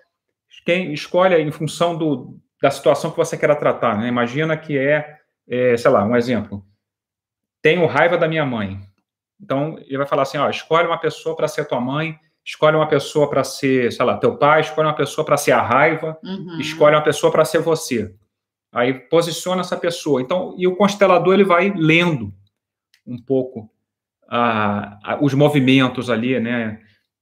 quem 0.64 0.92
escolhe 0.92 1.36
em 1.40 1.50
função 1.50 1.96
do, 1.96 2.38
da 2.60 2.70
situação 2.70 3.10
que 3.10 3.16
você 3.16 3.36
quer 3.36 3.54
tratar, 3.58 3.98
né? 3.98 4.08
Imagina 4.08 4.56
que 4.56 4.76
é, 4.76 5.18
é, 5.48 5.76
sei 5.76 5.90
lá, 5.90 6.04
um 6.04 6.16
exemplo. 6.16 6.64
Tenho 7.62 7.86
raiva 7.86 8.18
da 8.18 8.28
minha 8.28 8.44
mãe. 8.44 8.78
Então, 9.40 9.78
ele 9.78 9.98
vai 9.98 10.06
falar 10.06 10.22
assim, 10.22 10.38
ó, 10.38 10.48
escolhe 10.48 10.86
uma 10.86 10.98
pessoa 10.98 11.36
para 11.36 11.48
ser 11.48 11.66
tua 11.66 11.80
mãe, 11.80 12.18
escolhe 12.44 12.76
uma 12.76 12.88
pessoa 12.88 13.28
para 13.28 13.44
ser, 13.44 13.92
sei 13.92 14.04
lá, 14.04 14.16
teu 14.16 14.36
pai, 14.36 14.60
escolhe 14.60 14.86
uma 14.86 14.94
pessoa 14.94 15.24
para 15.24 15.36
ser 15.36 15.52
a 15.52 15.62
raiva, 15.62 16.18
uhum. 16.22 16.58
escolhe 16.58 16.94
uma 16.94 17.02
pessoa 17.02 17.30
para 17.30 17.44
ser 17.44 17.60
você. 17.60 18.14
Aí 18.72 18.94
posiciona 18.94 19.60
essa 19.60 19.76
pessoa. 19.76 20.20
Então, 20.20 20.54
e 20.58 20.66
o 20.66 20.76
constelador 20.76 21.34
ele 21.34 21.44
vai 21.44 21.72
lendo 21.74 22.32
um 23.06 23.16
pouco 23.16 23.70
a, 24.28 24.98
a, 25.02 25.18
os 25.20 25.34
movimentos 25.34 26.10
ali, 26.10 26.38
né? 26.40 26.80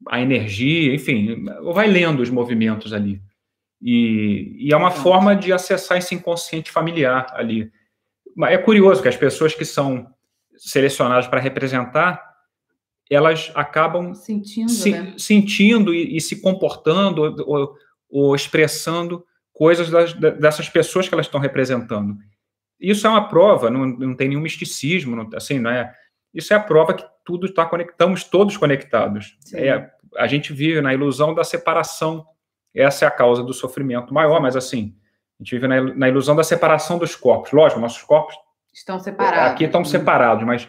A 0.09 0.21
energia, 0.21 0.95
enfim, 0.95 1.45
vai 1.73 1.87
lendo 1.87 2.21
os 2.21 2.31
movimentos 2.31 2.93
ali. 2.93 3.23
E, 3.81 4.57
e 4.59 4.73
é 4.73 4.77
uma 4.77 4.91
forma 4.91 5.37
de 5.37 5.53
acessar 5.53 5.99
esse 5.99 6.15
inconsciente 6.15 6.71
familiar 6.71 7.27
ali. 7.35 7.71
É 8.47 8.59
curioso 8.59 9.03
que 9.03 9.09
as 9.09 9.17
pessoas 9.17 9.55
que 9.55 9.65
são 9.65 10.13
selecionadas 10.57 11.27
para 11.27 11.41
representar, 11.41 12.23
elas 13.11 13.53
acabam 13.55 14.15
sentindo, 14.15 14.71
se, 14.71 14.91
né? 14.91 15.15
sentindo 15.19 15.93
e, 15.95 16.17
e, 16.17 16.21
se 16.21 16.41
comportando 16.41 17.23
ou, 17.47 17.77
ou 18.11 18.35
expressando 18.35 19.25
coisas 19.55 19.89
das, 19.89 20.13
dessas 20.13 20.69
pessoas 20.69 21.09
que 21.09 21.15
elas 21.15 21.27
estão 21.27 21.41
representando. 21.41 22.19
Isso 22.79 23.07
é 23.07 23.11
uma 23.11 23.29
prova, 23.29 23.71
não, 23.71 23.87
não 23.87 24.15
tem 24.15 24.29
nenhum 24.29 24.43
misticismo, 24.43 25.17
não, 25.17 25.31
assim, 25.35 25.59
não 25.59 25.71
é? 25.71 25.95
Isso 26.35 26.53
é 26.53 26.57
a 26.57 26.61
prova 26.61 26.93
que 26.93 27.05
tudo 27.25 27.47
está 27.47 27.65
conectamos 27.65 28.25
todos 28.25 28.57
conectados. 28.57 29.39
É, 29.55 29.89
a 30.17 30.27
gente 30.27 30.53
vive 30.53 30.81
na 30.81 30.93
ilusão 30.93 31.33
da 31.33 31.45
separação. 31.45 32.27
Essa 32.75 33.05
é 33.05 33.09
a 33.09 33.11
causa 33.11 33.43
do 33.43 33.55
sofrimento 33.55 34.13
maior, 34.13 34.43
mas 34.43 34.57
assim, 34.57 34.97
a 35.39 35.45
gente 35.45 35.55
vive 35.55 35.69
na, 35.69 35.81
na 35.81 36.09
ilusão 36.09 36.35
da 36.35 36.43
separação 36.43 36.99
dos 36.99 37.15
corpos. 37.15 37.53
Lógico, 37.53 37.81
nossos 37.81 38.03
corpos 38.03 38.35
estão 38.73 38.99
separados. 38.99 39.53
Aqui 39.53 39.65
estão 39.65 39.83
né? 39.83 39.87
separados, 39.87 40.45
mas 40.45 40.69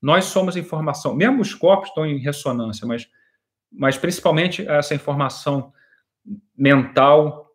nós 0.00 0.26
somos 0.26 0.56
informação. 0.56 1.16
Mesmo 1.16 1.40
os 1.40 1.54
corpos 1.54 1.88
estão 1.88 2.04
em 2.04 2.18
ressonância, 2.18 2.86
mas, 2.86 3.08
mas 3.72 3.96
principalmente 3.96 4.68
essa 4.68 4.94
informação 4.94 5.72
mental 6.54 7.45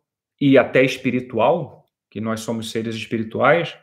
e 0.42 0.58
até 0.58 0.82
espiritual, 0.82 1.86
que 2.10 2.20
nós 2.20 2.40
somos 2.40 2.72
seres 2.72 2.96
espirituais, 2.96 3.76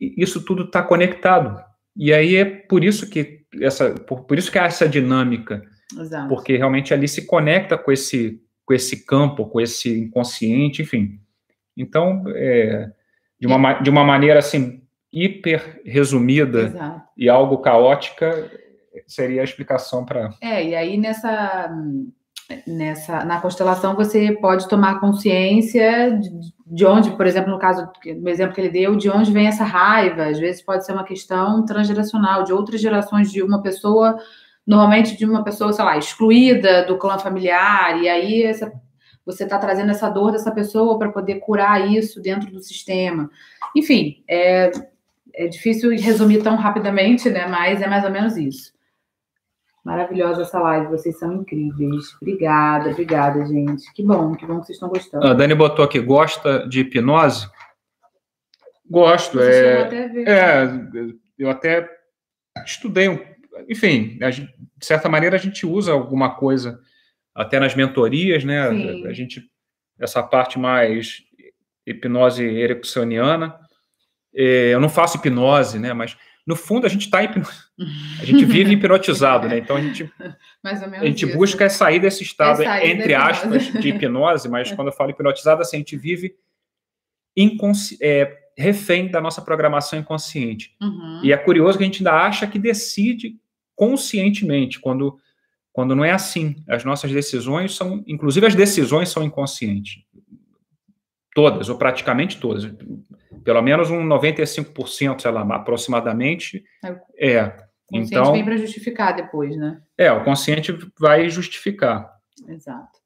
isso 0.00 0.44
tudo 0.44 0.64
está 0.64 0.82
conectado. 0.82 1.62
E 1.96 2.12
aí 2.12 2.34
é 2.34 2.44
por 2.44 2.82
isso 2.82 3.08
que 3.08 3.46
essa, 3.62 3.90
por, 3.94 4.24
por 4.24 4.36
isso 4.36 4.50
que 4.50 4.58
há 4.58 4.64
essa 4.64 4.88
dinâmica, 4.88 5.62
Exato. 5.96 6.28
porque 6.28 6.56
realmente 6.56 6.92
ali 6.92 7.06
se 7.06 7.24
conecta 7.24 7.78
com 7.78 7.92
esse, 7.92 8.42
com 8.66 8.74
esse 8.74 9.06
campo, 9.06 9.46
com 9.46 9.60
esse 9.60 9.96
inconsciente, 9.96 10.82
enfim. 10.82 11.20
Então, 11.76 12.24
é, 12.34 12.90
de 13.38 13.46
uma, 13.46 13.74
de 13.74 13.90
uma 13.90 14.02
maneira 14.02 14.40
assim 14.40 14.82
hiper 15.12 15.82
resumida 15.84 16.62
Exato. 16.62 17.02
e 17.16 17.28
algo 17.28 17.58
caótica 17.58 18.50
seria 19.06 19.42
a 19.42 19.44
explicação 19.44 20.04
para. 20.04 20.30
É, 20.40 20.64
e 20.64 20.74
aí 20.74 20.96
nessa 20.96 21.72
nessa 22.66 23.24
na 23.24 23.40
constelação 23.40 23.94
você 23.94 24.32
pode 24.32 24.68
tomar 24.68 25.00
consciência 25.00 26.18
de, 26.18 26.30
de, 26.66 26.86
onde, 26.86 27.10
por 27.12 27.26
exemplo, 27.26 27.50
no 27.50 27.58
caso 27.58 27.88
no 28.20 28.28
exemplo 28.28 28.54
que 28.54 28.60
ele 28.60 28.70
deu, 28.70 28.96
de 28.96 29.10
onde 29.10 29.32
vem 29.32 29.46
essa 29.46 29.64
raiva. 29.64 30.24
Às 30.24 30.38
vezes 30.38 30.62
pode 30.62 30.84
ser 30.84 30.92
uma 30.92 31.04
questão 31.04 31.64
transgeracional 31.64 32.44
de 32.44 32.52
outras 32.52 32.80
gerações 32.80 33.30
de 33.30 33.42
uma 33.42 33.62
pessoa, 33.62 34.18
normalmente 34.66 35.16
de 35.16 35.24
uma 35.24 35.44
pessoa, 35.44 35.72
sei 35.72 35.84
lá, 35.84 35.96
excluída 35.96 36.84
do 36.84 36.98
clã 36.98 37.18
familiar 37.18 38.00
e 38.02 38.08
aí 38.08 38.42
essa, 38.42 38.72
você 39.24 39.44
está 39.44 39.58
trazendo 39.58 39.90
essa 39.90 40.08
dor 40.08 40.32
dessa 40.32 40.50
pessoa 40.50 40.98
para 40.98 41.10
poder 41.10 41.36
curar 41.36 41.90
isso 41.90 42.20
dentro 42.20 42.50
do 42.50 42.60
sistema. 42.60 43.30
Enfim, 43.76 44.22
é, 44.28 44.70
é 45.34 45.46
difícil 45.46 45.90
resumir 45.90 46.42
tão 46.42 46.56
rapidamente, 46.56 47.30
né? 47.30 47.46
Mas 47.46 47.80
é 47.80 47.86
mais 47.86 48.04
ou 48.04 48.10
menos 48.10 48.36
isso. 48.36 48.72
Maravilhosa 49.84 50.42
essa 50.42 50.58
live, 50.60 50.88
vocês 50.88 51.18
são 51.18 51.32
incríveis. 51.32 52.14
Obrigada, 52.20 52.90
obrigada, 52.90 53.46
gente. 53.46 53.90
Que 53.94 54.02
bom, 54.02 54.34
que 54.34 54.44
bom 54.44 54.60
que 54.60 54.66
vocês 54.66 54.76
estão 54.76 54.88
gostando. 54.88 55.26
A 55.26 55.32
Dani 55.32 55.54
botou 55.54 55.84
aqui, 55.84 55.98
gosta 55.98 56.68
de 56.68 56.80
hipnose? 56.80 57.48
Gosto, 58.88 59.40
é, 59.40 59.88
é. 60.26 60.68
Eu 61.38 61.48
até 61.48 61.88
estudei, 62.66 63.08
um, 63.08 63.18
enfim, 63.68 64.18
de 64.18 64.86
certa 64.86 65.08
maneira 65.08 65.36
a 65.36 65.38
gente 65.38 65.64
usa 65.64 65.92
alguma 65.92 66.34
coisa 66.34 66.80
até 67.34 67.58
nas 67.58 67.74
mentorias, 67.74 68.44
né? 68.44 68.60
A, 68.60 69.08
a 69.08 69.12
gente 69.12 69.48
essa 69.98 70.22
parte 70.22 70.58
mais 70.58 71.22
hipnose 71.86 72.44
ericksoniana. 72.44 73.58
É, 74.34 74.74
eu 74.74 74.80
não 74.80 74.88
faço 74.88 75.18
hipnose, 75.18 75.78
né? 75.78 75.92
Mas 75.92 76.16
no 76.46 76.56
fundo 76.56 76.86
a 76.86 76.88
gente 76.88 77.06
está 77.06 77.18
a 77.18 78.24
gente 78.24 78.44
vive 78.46 78.72
hipnotizado, 78.72 79.48
né? 79.48 79.58
Então 79.58 79.76
a 79.76 79.80
gente 79.80 80.10
a 80.64 81.04
gente 81.04 81.26
isso. 81.26 81.36
busca 81.36 81.68
sair 81.68 82.00
desse 82.00 82.22
estado 82.22 82.62
é 82.62 82.88
entre 82.88 83.14
aspas 83.14 83.66
de 83.72 83.88
hipnose, 83.90 84.48
mas 84.48 84.72
quando 84.72 84.88
eu 84.88 84.92
falo 84.92 85.10
hipnotizado, 85.10 85.62
assim, 85.62 85.76
a 85.76 85.80
gente 85.80 85.96
vive 85.96 86.34
inconsci... 87.36 87.96
é, 88.02 88.36
refém 88.56 89.10
da 89.10 89.20
nossa 89.20 89.40
programação 89.40 89.98
inconsciente. 89.98 90.76
Uhum. 90.80 91.20
E 91.24 91.32
é 91.32 91.36
curioso 91.36 91.78
que 91.78 91.84
a 91.84 91.86
gente 91.86 92.00
ainda 92.00 92.12
acha 92.12 92.46
que 92.46 92.58
decide 92.58 93.36
conscientemente 93.74 94.78
quando 94.78 95.18
quando 95.72 95.94
não 95.94 96.04
é 96.04 96.10
assim. 96.10 96.56
As 96.68 96.84
nossas 96.84 97.12
decisões 97.12 97.74
são, 97.76 98.02
inclusive 98.06 98.44
as 98.44 98.54
decisões 98.54 99.08
são 99.08 99.22
inconscientes. 99.22 100.02
Todas, 101.32 101.68
ou 101.68 101.78
praticamente 101.78 102.38
todas 102.38 102.64
pelo 103.44 103.62
menos 103.62 103.90
um 103.90 104.06
95%, 104.06 105.20
sei 105.20 105.30
lá, 105.30 105.42
aproximadamente. 105.54 106.64
É. 106.84 107.32
é. 107.32 107.70
O 107.92 107.98
consciente 107.98 108.14
então, 108.14 108.32
vem 108.32 108.44
para 108.44 108.56
justificar 108.56 109.16
depois, 109.16 109.56
né? 109.56 109.82
É, 109.98 110.12
o 110.12 110.22
consciente 110.22 110.72
vai 110.98 111.28
justificar. 111.28 112.08
Exato. 112.48 113.00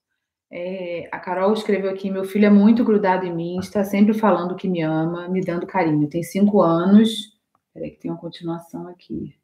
É, 0.50 1.08
a 1.10 1.18
Carol 1.18 1.52
escreveu 1.52 1.90
aqui: 1.90 2.10
meu 2.10 2.24
filho 2.24 2.46
é 2.46 2.50
muito 2.50 2.84
grudado 2.84 3.24
em 3.24 3.34
mim, 3.34 3.58
está 3.58 3.82
sempre 3.82 4.12
falando 4.14 4.54
que 4.54 4.68
me 4.68 4.82
ama, 4.82 5.28
me 5.28 5.40
dando 5.40 5.66
carinho. 5.66 6.08
Tem 6.08 6.22
cinco 6.22 6.60
anos. 6.60 7.34
Peraí, 7.72 7.90
que 7.90 7.98
tem 7.98 8.10
uma 8.10 8.20
continuação 8.20 8.86
aqui. 8.86 9.34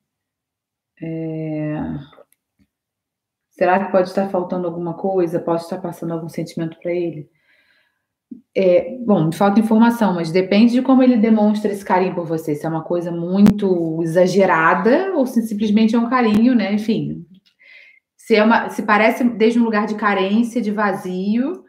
É... 1.03 1.75
Será 3.51 3.85
que 3.85 3.91
pode 3.91 4.09
estar 4.09 4.29
faltando 4.29 4.67
alguma 4.67 4.95
coisa? 4.95 5.41
Pode 5.41 5.63
estar 5.63 5.79
passando 5.79 6.13
algum 6.13 6.29
sentimento 6.29 6.79
para 6.79 6.93
ele? 6.93 7.29
É, 8.57 8.97
bom, 9.07 9.27
me 9.27 9.35
falta 9.35 9.61
informação, 9.61 10.15
mas 10.15 10.33
depende 10.33 10.73
de 10.73 10.83
como 10.83 11.03
ele 11.03 11.17
demonstra 11.17 11.71
esse 11.71 11.85
carinho 11.85 12.15
por 12.15 12.27
você. 12.27 12.55
Se 12.55 12.67
é 12.67 12.69
uma 12.69 12.83
coisa 12.83 13.13
muito 13.13 14.01
exagerada 14.03 15.13
ou 15.15 15.25
se 15.27 15.43
simplesmente 15.43 15.95
é 15.95 15.99
um 15.99 16.09
carinho, 16.09 16.55
né? 16.55 16.73
Enfim, 16.73 17.25
se 18.17 18.37
é 18.37 18.43
uma, 18.43 18.69
se 18.69 18.83
parece 18.83 19.25
desde 19.25 19.59
um 19.59 19.65
lugar 19.65 19.87
de 19.87 19.95
carência, 19.95 20.61
de 20.61 20.71
vazio, 20.71 21.65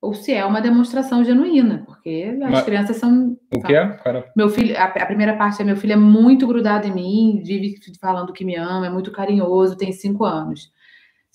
ou 0.00 0.14
se 0.14 0.32
é 0.32 0.44
uma 0.44 0.60
demonstração 0.60 1.24
genuína, 1.24 1.82
porque 1.84 2.38
as 2.42 2.50
mas, 2.50 2.64
crianças 2.64 2.96
são. 2.96 3.36
O 3.54 3.60
que 3.60 3.74
é? 3.74 3.88
Cara? 3.96 4.30
Meu 4.36 4.48
filho, 4.48 4.76
a, 4.78 4.84
a, 4.84 5.06
primeira 5.06 5.36
parte 5.36 5.60
é 5.60 5.64
meu 5.64 5.76
filho 5.76 5.94
é 5.94 5.96
muito 5.96 6.46
grudado 6.46 6.86
em 6.86 6.94
mim, 6.94 7.42
vive 7.44 7.74
falando 8.00 8.32
que 8.32 8.44
me 8.44 8.54
ama, 8.54 8.86
é 8.86 8.90
muito 8.90 9.10
carinhoso, 9.10 9.76
tem 9.76 9.92
cinco 9.92 10.24
anos. 10.24 10.70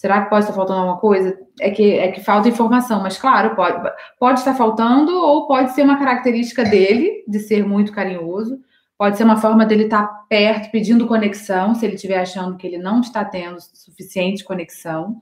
Será 0.03 0.21
que 0.21 0.29
pode 0.29 0.43
estar 0.43 0.53
faltando 0.53 0.79
alguma 0.79 0.99
coisa? 0.99 1.39
É 1.61 1.71
que, 1.71 1.97
é 1.97 2.11
que 2.11 2.19
falta 2.19 2.49
informação, 2.49 3.01
mas 3.01 3.17
claro, 3.17 3.55
pode, 3.55 3.89
pode 4.19 4.39
estar 4.39 4.53
faltando, 4.53 5.17
ou 5.17 5.47
pode 5.47 5.71
ser 5.71 5.83
uma 5.83 5.97
característica 5.97 6.61
dele, 6.65 7.23
de 7.25 7.39
ser 7.39 7.65
muito 7.65 7.93
carinhoso, 7.93 8.59
pode 8.97 9.15
ser 9.15 9.23
uma 9.23 9.37
forma 9.37 9.65
dele 9.65 9.85
estar 9.85 10.05
perto, 10.27 10.71
pedindo 10.71 11.07
conexão, 11.07 11.73
se 11.73 11.85
ele 11.85 11.95
estiver 11.95 12.19
achando 12.19 12.57
que 12.57 12.67
ele 12.67 12.77
não 12.77 12.99
está 12.99 13.23
tendo 13.23 13.61
suficiente 13.61 14.43
conexão. 14.43 15.21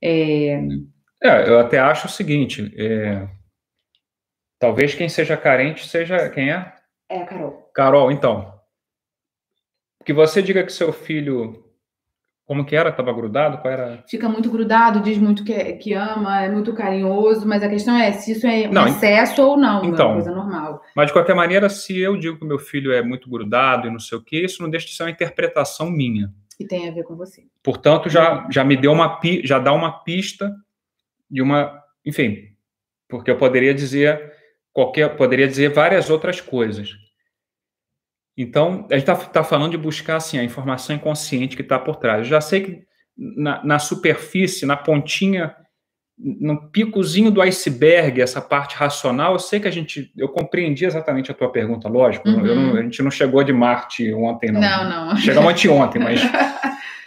É, 0.00 0.52
é 1.20 1.48
eu 1.48 1.58
até 1.58 1.80
acho 1.80 2.06
o 2.06 2.10
seguinte: 2.10 2.72
é, 2.78 3.26
talvez 4.56 4.94
quem 4.94 5.08
seja 5.08 5.36
carente 5.36 5.84
seja. 5.88 6.30
Quem 6.30 6.52
é? 6.52 6.72
É 7.10 7.22
a 7.22 7.26
Carol. 7.26 7.72
Carol, 7.74 8.12
então. 8.12 8.54
Que 10.04 10.12
você 10.12 10.40
diga 10.40 10.62
que 10.62 10.70
seu 10.70 10.92
filho 10.92 11.65
como 12.46 12.64
que 12.64 12.76
era? 12.76 12.90
Estava 12.90 13.12
grudado? 13.12 13.58
Qual 13.58 13.72
era? 13.72 14.04
Fica 14.08 14.28
muito 14.28 14.48
grudado, 14.48 15.00
diz 15.00 15.18
muito 15.18 15.42
que, 15.42 15.72
que 15.74 15.92
ama, 15.94 16.44
é 16.44 16.48
muito 16.48 16.72
carinhoso, 16.72 17.46
mas 17.46 17.60
a 17.60 17.68
questão 17.68 17.96
é 17.96 18.12
se 18.12 18.32
isso 18.32 18.46
é 18.46 18.68
um 18.68 18.72
não, 18.72 18.86
excesso 18.86 19.42
ou 19.42 19.56
não, 19.56 19.84
então, 19.84 19.84
é 19.84 19.88
uma 19.88 19.94
então, 19.94 20.12
coisa 20.12 20.30
normal. 20.30 20.82
Mas 20.94 21.08
de 21.08 21.12
qualquer 21.12 21.34
maneira, 21.34 21.68
se 21.68 21.98
eu 21.98 22.16
digo 22.16 22.38
que 22.38 22.44
meu 22.44 22.58
filho 22.58 22.92
é 22.92 23.02
muito 23.02 23.28
grudado 23.28 23.88
e 23.88 23.90
não 23.90 23.98
sei 23.98 24.16
o 24.16 24.22
que, 24.22 24.44
isso 24.44 24.62
não 24.62 24.70
deixa 24.70 24.86
de 24.86 24.94
ser 24.94 25.02
uma 25.02 25.10
interpretação 25.10 25.90
minha. 25.90 26.32
E 26.58 26.64
tem 26.64 26.88
a 26.88 26.92
ver 26.92 27.02
com 27.02 27.16
você. 27.16 27.42
Portanto, 27.64 28.08
já, 28.08 28.46
já 28.48 28.62
me 28.62 28.76
deu 28.76 28.92
uma 28.92 29.20
já 29.42 29.58
dá 29.58 29.72
uma 29.72 30.04
pista 30.04 30.54
de 31.28 31.42
uma, 31.42 31.82
enfim, 32.04 32.52
porque 33.08 33.30
eu 33.30 33.36
poderia 33.36 33.74
dizer 33.74 34.32
qualquer, 34.72 35.16
poderia 35.16 35.48
dizer 35.48 35.70
várias 35.70 36.08
outras 36.10 36.40
coisas. 36.40 36.90
Então, 38.36 38.86
a 38.90 38.98
gente 38.98 39.10
está 39.10 39.16
tá 39.16 39.42
falando 39.42 39.70
de 39.70 39.78
buscar 39.78 40.16
assim, 40.16 40.38
a 40.38 40.44
informação 40.44 40.94
inconsciente 40.94 41.56
que 41.56 41.62
está 41.62 41.78
por 41.78 41.96
trás. 41.96 42.18
Eu 42.18 42.24
já 42.24 42.40
sei 42.40 42.60
que 42.60 42.82
na, 43.16 43.64
na, 43.64 43.78
superfície, 43.78 44.66
na 44.66 44.76
pontinha, 44.76 45.56
no 46.18 46.70
picozinho 46.70 47.30
do 47.30 47.40
iceberg, 47.40 48.20
essa 48.20 48.42
parte 48.42 48.76
racional, 48.76 49.32
eu 49.32 49.38
sei 49.38 49.58
que 49.58 49.68
a 49.68 49.70
gente. 49.70 50.12
Eu 50.14 50.28
compreendi 50.28 50.84
exatamente 50.84 51.30
a 51.30 51.34
tua 51.34 51.50
pergunta, 51.50 51.88
lógico. 51.88 52.28
Uhum. 52.28 52.72
Não, 52.72 52.76
a 52.76 52.82
gente 52.82 53.02
não 53.02 53.10
chegou 53.10 53.42
de 53.42 53.54
Marte 53.54 54.12
ontem, 54.12 54.52
não. 54.52 54.60
Não, 54.60 55.06
não. 55.08 55.16
Chegamos 55.16 55.50
anteontem, 55.50 56.02
mas. 56.02 56.20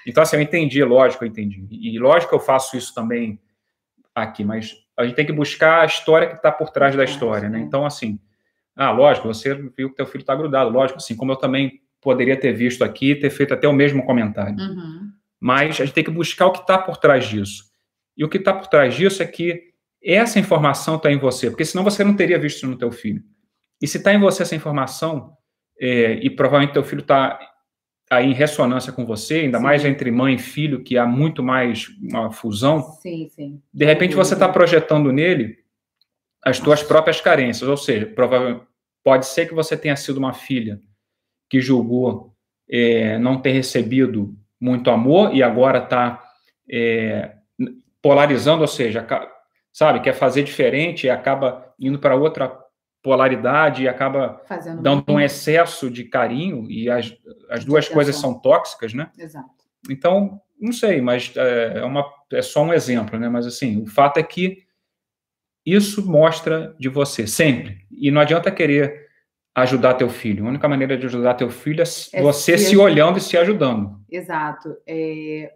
Então, 0.07 0.23
assim, 0.23 0.37
eu 0.37 0.41
entendi, 0.41 0.83
lógico, 0.83 1.23
eu 1.23 1.27
entendi. 1.27 1.67
E 1.69 1.99
lógico 1.99 2.29
que 2.29 2.35
eu 2.35 2.39
faço 2.39 2.75
isso 2.75 2.95
também 2.95 3.39
aqui, 4.15 4.43
mas 4.43 4.73
a 4.97 5.03
gente 5.05 5.13
tem 5.13 5.25
que 5.25 5.33
buscar 5.33 5.81
a 5.81 5.85
história 5.85 6.29
que 6.29 6.35
está 6.35 6.51
por 6.51 6.71
trás 6.71 6.95
da 6.95 7.03
história, 7.03 7.47
né? 7.47 7.59
Então, 7.59 7.85
assim 7.85 8.17
ah, 8.75 8.91
lógico, 8.91 9.27
você 9.27 9.53
viu 9.53 9.89
que 9.89 9.95
teu 9.95 10.05
filho 10.05 10.21
está 10.21 10.35
grudado, 10.35 10.69
lógico, 10.69 10.97
assim 10.97 11.15
como 11.15 11.31
eu 11.31 11.35
também 11.35 11.81
poderia 12.01 12.39
ter 12.39 12.53
visto 12.53 12.83
aqui, 12.83 13.15
ter 13.15 13.29
feito 13.29 13.53
até 13.53 13.67
o 13.67 13.73
mesmo 13.73 14.05
comentário. 14.05 14.55
Uhum. 14.57 15.09
Mas 15.39 15.79
a 15.79 15.85
gente 15.85 15.93
tem 15.93 16.03
que 16.03 16.11
buscar 16.11 16.47
o 16.47 16.51
que 16.51 16.59
está 16.59 16.77
por 16.77 16.97
trás 16.97 17.25
disso. 17.25 17.65
E 18.17 18.23
o 18.23 18.29
que 18.29 18.37
está 18.37 18.53
por 18.53 18.67
trás 18.67 18.95
disso 18.95 19.21
é 19.21 19.25
que 19.25 19.69
essa 20.03 20.39
informação 20.39 20.95
está 20.95 21.11
em 21.11 21.17
você, 21.17 21.49
porque 21.49 21.65
senão 21.65 21.83
você 21.83 22.03
não 22.03 22.15
teria 22.15 22.39
visto 22.39 22.65
no 22.67 22.77
teu 22.77 22.91
filho. 22.91 23.21
E 23.81 23.87
se 23.87 23.97
está 23.97 24.13
em 24.13 24.19
você 24.19 24.43
essa 24.43 24.55
informação, 24.55 25.33
é, 25.79 26.13
e 26.13 26.29
provavelmente 26.29 26.73
teu 26.73 26.83
filho 26.83 27.01
está 27.01 27.39
aí 28.09 28.27
em 28.27 28.33
ressonância 28.33 28.91
com 28.91 29.05
você, 29.05 29.41
ainda 29.41 29.57
sim. 29.57 29.63
mais 29.63 29.85
entre 29.85 30.11
mãe 30.11 30.35
e 30.35 30.39
filho, 30.39 30.83
que 30.83 30.97
há 30.97 31.05
muito 31.05 31.43
mais 31.43 31.87
uma 32.01 32.31
fusão. 32.31 32.81
Sim, 33.01 33.29
sim. 33.29 33.61
De 33.73 33.85
repente 33.85 34.15
você 34.15 34.33
está 34.33 34.49
projetando 34.49 35.11
nele 35.11 35.58
as 36.43 36.59
tuas 36.59 36.81
próprias 36.81 37.19
carências, 37.19 37.69
ou 37.69 37.77
seja, 37.77 38.05
provavelmente 38.05 38.63
pode 39.03 39.25
ser 39.25 39.47
que 39.47 39.53
você 39.53 39.75
tenha 39.77 39.95
sido 39.95 40.17
uma 40.17 40.33
filha 40.33 40.79
que 41.49 41.59
julgou 41.59 42.33
é, 42.69 43.17
não 43.17 43.41
ter 43.41 43.51
recebido 43.51 44.35
muito 44.59 44.89
amor 44.89 45.33
e 45.33 45.41
agora 45.41 45.79
está 45.79 46.23
é, 46.69 47.35
polarizando, 48.01 48.61
ou 48.61 48.67
seja, 48.67 49.05
sabe, 49.71 50.01
quer 50.01 50.13
fazer 50.13 50.43
diferente 50.43 51.07
e 51.07 51.09
acaba 51.09 51.73
indo 51.79 51.97
para 51.97 52.15
outra 52.15 52.55
polaridade 53.01 53.83
e 53.83 53.87
acaba 53.87 54.41
Fazendo 54.45 54.81
dando 54.81 55.03
um 55.07 55.19
excesso 55.19 55.89
de 55.89 56.03
carinho 56.03 56.69
e 56.69 56.89
as, 56.89 57.15
as 57.49 57.63
duas 57.63 57.87
coisas 57.87 58.15
são 58.15 58.37
tóxicas, 58.39 58.93
né? 58.93 59.09
Exato. 59.17 59.49
Então, 59.89 60.39
não 60.59 60.73
sei, 60.73 61.01
mas 61.01 61.33
é, 61.35 61.79
é, 61.79 61.85
uma, 61.85 62.05
é 62.33 62.41
só 62.41 62.61
um 62.61 62.73
exemplo, 62.73 63.17
né? 63.17 63.29
Mas 63.29 63.47
assim, 63.47 63.81
o 63.81 63.87
fato 63.87 64.17
é 64.17 64.23
que 64.23 64.63
isso 65.65 66.09
mostra 66.09 66.75
de 66.79 66.89
você, 66.89 67.27
sempre. 67.27 67.79
E 67.91 68.11
não 68.11 68.21
adianta 68.21 68.51
querer 68.51 69.07
ajudar 69.55 69.95
teu 69.95 70.09
filho. 70.09 70.45
A 70.45 70.49
única 70.49 70.67
maneira 70.67 70.97
de 70.97 71.05
ajudar 71.05 71.33
teu 71.33 71.49
filho 71.49 71.81
é, 71.81 71.85
é 72.13 72.21
você 72.21 72.57
se, 72.57 72.69
se 72.69 72.77
olhando 72.77 73.17
e 73.17 73.21
se 73.21 73.37
ajudando. 73.37 73.99
Exato. 74.09 74.75
É, 74.87 75.51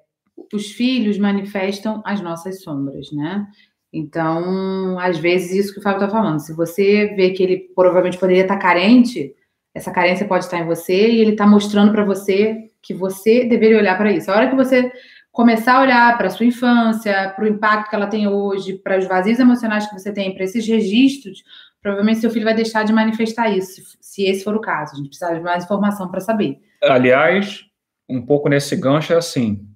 os 0.54 0.72
filhos 0.72 1.18
manifestam 1.18 2.02
as 2.06 2.22
nossas 2.22 2.62
sombras, 2.62 3.12
né? 3.12 3.46
Então, 3.92 4.98
às 5.00 5.20
vezes, 5.20 5.52
isso 5.52 5.74
que 5.74 5.80
o 5.80 5.84
Fábio 5.84 6.04
está 6.04 6.10
falando, 6.10 6.40
se 6.40 6.54
você 6.54 7.14
vê 7.16 7.30
que 7.30 7.44
ele 7.44 7.70
provavelmente 7.76 8.18
poderia 8.18 8.42
estar 8.42 8.58
carente, 8.58 9.36
essa 9.74 9.92
carência 9.92 10.28
pode 10.28 10.46
estar 10.46 10.60
em 10.60 10.66
você 10.66 11.12
e 11.12 11.22
ele 11.22 11.32
está 11.32 11.46
mostrando 11.46 11.92
para 11.92 12.04
você 12.04 12.70
que 12.82 12.94
você 12.94 13.46
deveria 13.46 13.78
olhar 13.78 13.98
para 13.98 14.12
isso. 14.12 14.32
A 14.32 14.36
hora 14.36 14.50
que 14.50 14.56
você 14.56 14.92
começar 15.34 15.78
a 15.78 15.82
olhar 15.82 16.18
para 16.18 16.28
a 16.28 16.30
sua 16.30 16.46
infância, 16.46 17.34
para 17.36 17.44
o 17.44 17.48
impacto 17.48 17.90
que 17.90 17.96
ela 17.96 18.06
tem 18.06 18.28
hoje, 18.28 18.74
para 18.78 19.00
os 19.00 19.08
vazios 19.08 19.40
emocionais 19.40 19.88
que 19.88 20.00
você 20.00 20.14
tem, 20.14 20.34
para 20.34 20.44
esses 20.44 20.66
registros, 20.66 21.44
provavelmente 21.82 22.20
seu 22.20 22.30
filho 22.30 22.46
vai 22.46 22.54
deixar 22.54 22.86
de 22.86 22.94
manifestar 22.94 23.50
isso, 23.50 23.82
se 24.00 24.24
esse 24.24 24.44
for 24.44 24.56
o 24.56 24.62
caso. 24.62 24.94
A 24.94 24.96
gente 24.96 25.10
precisa 25.10 25.34
de 25.34 25.42
mais 25.42 25.66
informação 25.66 26.10
para 26.10 26.22
saber. 26.22 26.62
Aliás, 26.84 27.66
um 28.08 28.24
pouco 28.24 28.48
nesse 28.48 28.76
gancho 28.76 29.12
é 29.12 29.18
assim: 29.18 29.68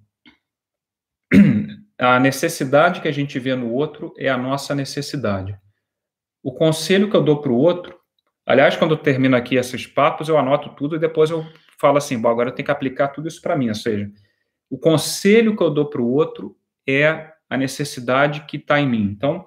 a 2.00 2.20
necessidade 2.20 3.02
que 3.02 3.08
a 3.08 3.12
gente 3.12 3.40
vê 3.40 3.56
no 3.56 3.74
outro 3.74 4.14
é 4.16 4.30
a 4.30 4.38
nossa 4.38 4.76
necessidade. 4.76 5.58
O 6.44 6.54
conselho 6.54 7.10
que 7.10 7.18
eu 7.18 7.24
dou 7.24 7.42
para 7.42 7.52
o 7.52 7.58
outro, 7.58 8.00
aliás, 8.46 8.76
quando 8.76 8.92
eu 8.92 8.98
termino 8.98 9.36
aqui 9.36 9.56
esses 9.56 9.88
papos, 9.88 10.30
eu 10.30 10.38
anoto 10.38 10.70
tudo 10.76 10.96
e 10.96 11.00
depois 11.00 11.32
eu 11.32 11.44
falo 11.82 11.98
assim, 11.98 12.22
bom, 12.22 12.30
agora 12.30 12.50
eu 12.50 12.56
tenho 12.56 12.66
que 12.66 12.72
aplicar 12.72 13.08
tudo 13.08 13.28
isso 13.28 13.42
para 13.42 13.58
mim, 13.58 13.70
ou 13.70 13.76
seja, 13.76 14.10
o 14.70 14.78
conselho 14.78 15.56
que 15.56 15.64
eu 15.64 15.70
dou 15.70 15.90
para 15.90 16.02
o 16.02 16.12
outro 16.12 16.58
é 16.88 17.32
a 17.50 17.58
necessidade 17.58 18.46
que 18.46 18.58
está 18.58 18.80
em 18.80 18.88
mim. 18.88 19.04
Então, 19.04 19.46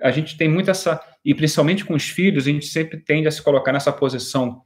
a 0.00 0.10
gente 0.10 0.36
tem 0.36 0.48
muito 0.48 0.70
essa, 0.70 1.00
e 1.24 1.34
principalmente 1.34 1.84
com 1.84 1.94
os 1.94 2.08
filhos, 2.08 2.46
a 2.46 2.50
gente 2.50 2.66
sempre 2.66 2.98
tende 2.98 3.26
a 3.26 3.30
se 3.30 3.42
colocar 3.42 3.72
nessa 3.72 3.92
posição 3.92 4.62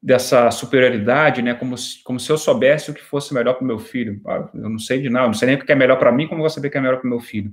dessa 0.00 0.50
superioridade, 0.50 1.42
né? 1.42 1.54
Como 1.54 1.76
se, 1.76 2.02
como 2.04 2.20
se 2.20 2.30
eu 2.30 2.38
soubesse 2.38 2.90
o 2.90 2.94
que 2.94 3.02
fosse 3.02 3.34
melhor 3.34 3.54
para 3.54 3.64
o 3.64 3.66
meu 3.66 3.78
filho. 3.78 4.20
Ah, 4.26 4.48
eu 4.54 4.70
não 4.70 4.78
sei 4.78 5.00
de 5.00 5.10
nada, 5.10 5.26
não 5.26 5.34
sei 5.34 5.46
nem 5.46 5.56
o 5.56 5.64
que 5.64 5.72
é 5.72 5.74
melhor 5.74 5.98
para 5.98 6.12
mim, 6.12 6.28
como 6.28 6.40
vou 6.40 6.50
saber 6.50 6.68
o 6.68 6.70
que 6.70 6.78
é 6.78 6.80
melhor 6.80 6.98
para 6.98 7.06
o 7.06 7.10
meu 7.10 7.20
filho. 7.20 7.52